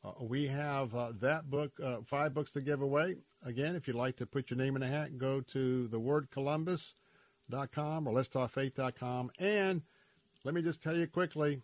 Uh, 0.04 0.12
we 0.20 0.48
have 0.48 0.94
uh, 0.94 1.12
that 1.20 1.48
book, 1.48 1.72
uh, 1.82 1.98
five 2.04 2.34
books 2.34 2.50
to 2.52 2.60
give 2.60 2.82
away. 2.82 3.16
Again, 3.44 3.76
if 3.76 3.86
you'd 3.86 3.94
like 3.94 4.16
to 4.16 4.26
put 4.26 4.50
your 4.50 4.58
name 4.58 4.74
in 4.74 4.82
a 4.82 4.88
hat, 4.88 5.16
go 5.16 5.40
to 5.40 5.88
thewordcolumbus.com 5.92 8.08
or 8.08 8.12
letstalkfaith.com. 8.12 9.30
And 9.38 9.82
let 10.42 10.54
me 10.54 10.62
just 10.62 10.82
tell 10.82 10.96
you 10.96 11.06
quickly, 11.06 11.62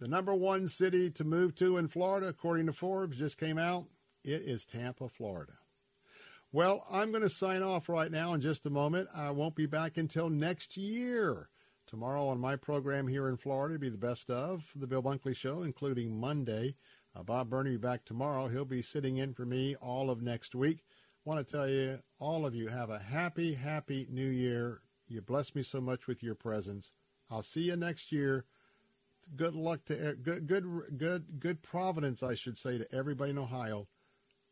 the 0.00 0.08
number 0.08 0.34
one 0.34 0.66
city 0.66 1.10
to 1.10 1.24
move 1.24 1.54
to 1.56 1.76
in 1.76 1.88
Florida, 1.88 2.28
according 2.28 2.66
to 2.66 2.72
Forbes, 2.72 3.18
just 3.18 3.38
came 3.38 3.58
out. 3.58 3.84
It 4.24 4.42
is 4.42 4.64
Tampa, 4.64 5.10
Florida. 5.10 5.52
Well, 6.52 6.86
I'm 6.90 7.10
going 7.10 7.22
to 7.22 7.28
sign 7.28 7.62
off 7.62 7.90
right 7.90 8.10
now 8.10 8.32
in 8.32 8.40
just 8.40 8.64
a 8.64 8.70
moment. 8.70 9.10
I 9.14 9.30
won't 9.30 9.56
be 9.56 9.66
back 9.66 9.98
until 9.98 10.30
next 10.30 10.78
year. 10.78 11.50
Tomorrow 11.94 12.26
on 12.26 12.40
my 12.40 12.56
program 12.56 13.06
here 13.06 13.28
in 13.28 13.36
Florida 13.36 13.78
be 13.78 13.88
the 13.88 13.96
best 13.96 14.28
of 14.28 14.68
the 14.74 14.88
Bill 14.88 15.00
Bunkley 15.00 15.32
Show, 15.36 15.62
including 15.62 16.18
Monday. 16.18 16.74
Uh, 17.14 17.22
Bob 17.22 17.48
Burney 17.48 17.76
back 17.76 18.04
tomorrow. 18.04 18.48
He'll 18.48 18.64
be 18.64 18.82
sitting 18.82 19.18
in 19.18 19.32
for 19.32 19.46
me 19.46 19.76
all 19.76 20.10
of 20.10 20.20
next 20.20 20.56
week. 20.56 20.82
want 21.24 21.46
to 21.46 21.52
tell 21.52 21.68
you, 21.68 22.00
all 22.18 22.46
of 22.46 22.52
you, 22.52 22.66
have 22.66 22.90
a 22.90 22.98
happy, 22.98 23.54
happy 23.54 24.08
new 24.10 24.28
year. 24.28 24.80
You 25.06 25.22
bless 25.22 25.54
me 25.54 25.62
so 25.62 25.80
much 25.80 26.08
with 26.08 26.20
your 26.20 26.34
presence. 26.34 26.90
I'll 27.30 27.44
see 27.44 27.60
you 27.60 27.76
next 27.76 28.10
year. 28.10 28.44
Good 29.36 29.54
luck 29.54 29.84
to 29.84 30.16
good, 30.20 30.48
good, 30.48 30.64
good, 30.96 31.38
good 31.38 31.62
providence, 31.62 32.24
I 32.24 32.34
should 32.34 32.58
say, 32.58 32.76
to 32.76 32.92
everybody 32.92 33.30
in 33.30 33.38
Ohio. 33.38 33.86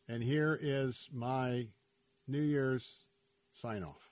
And 0.06 0.22
here 0.22 0.56
is 0.62 1.08
my 1.12 1.66
New 2.28 2.42
Year's 2.42 2.98
sign 3.50 3.82
off. 3.82 4.11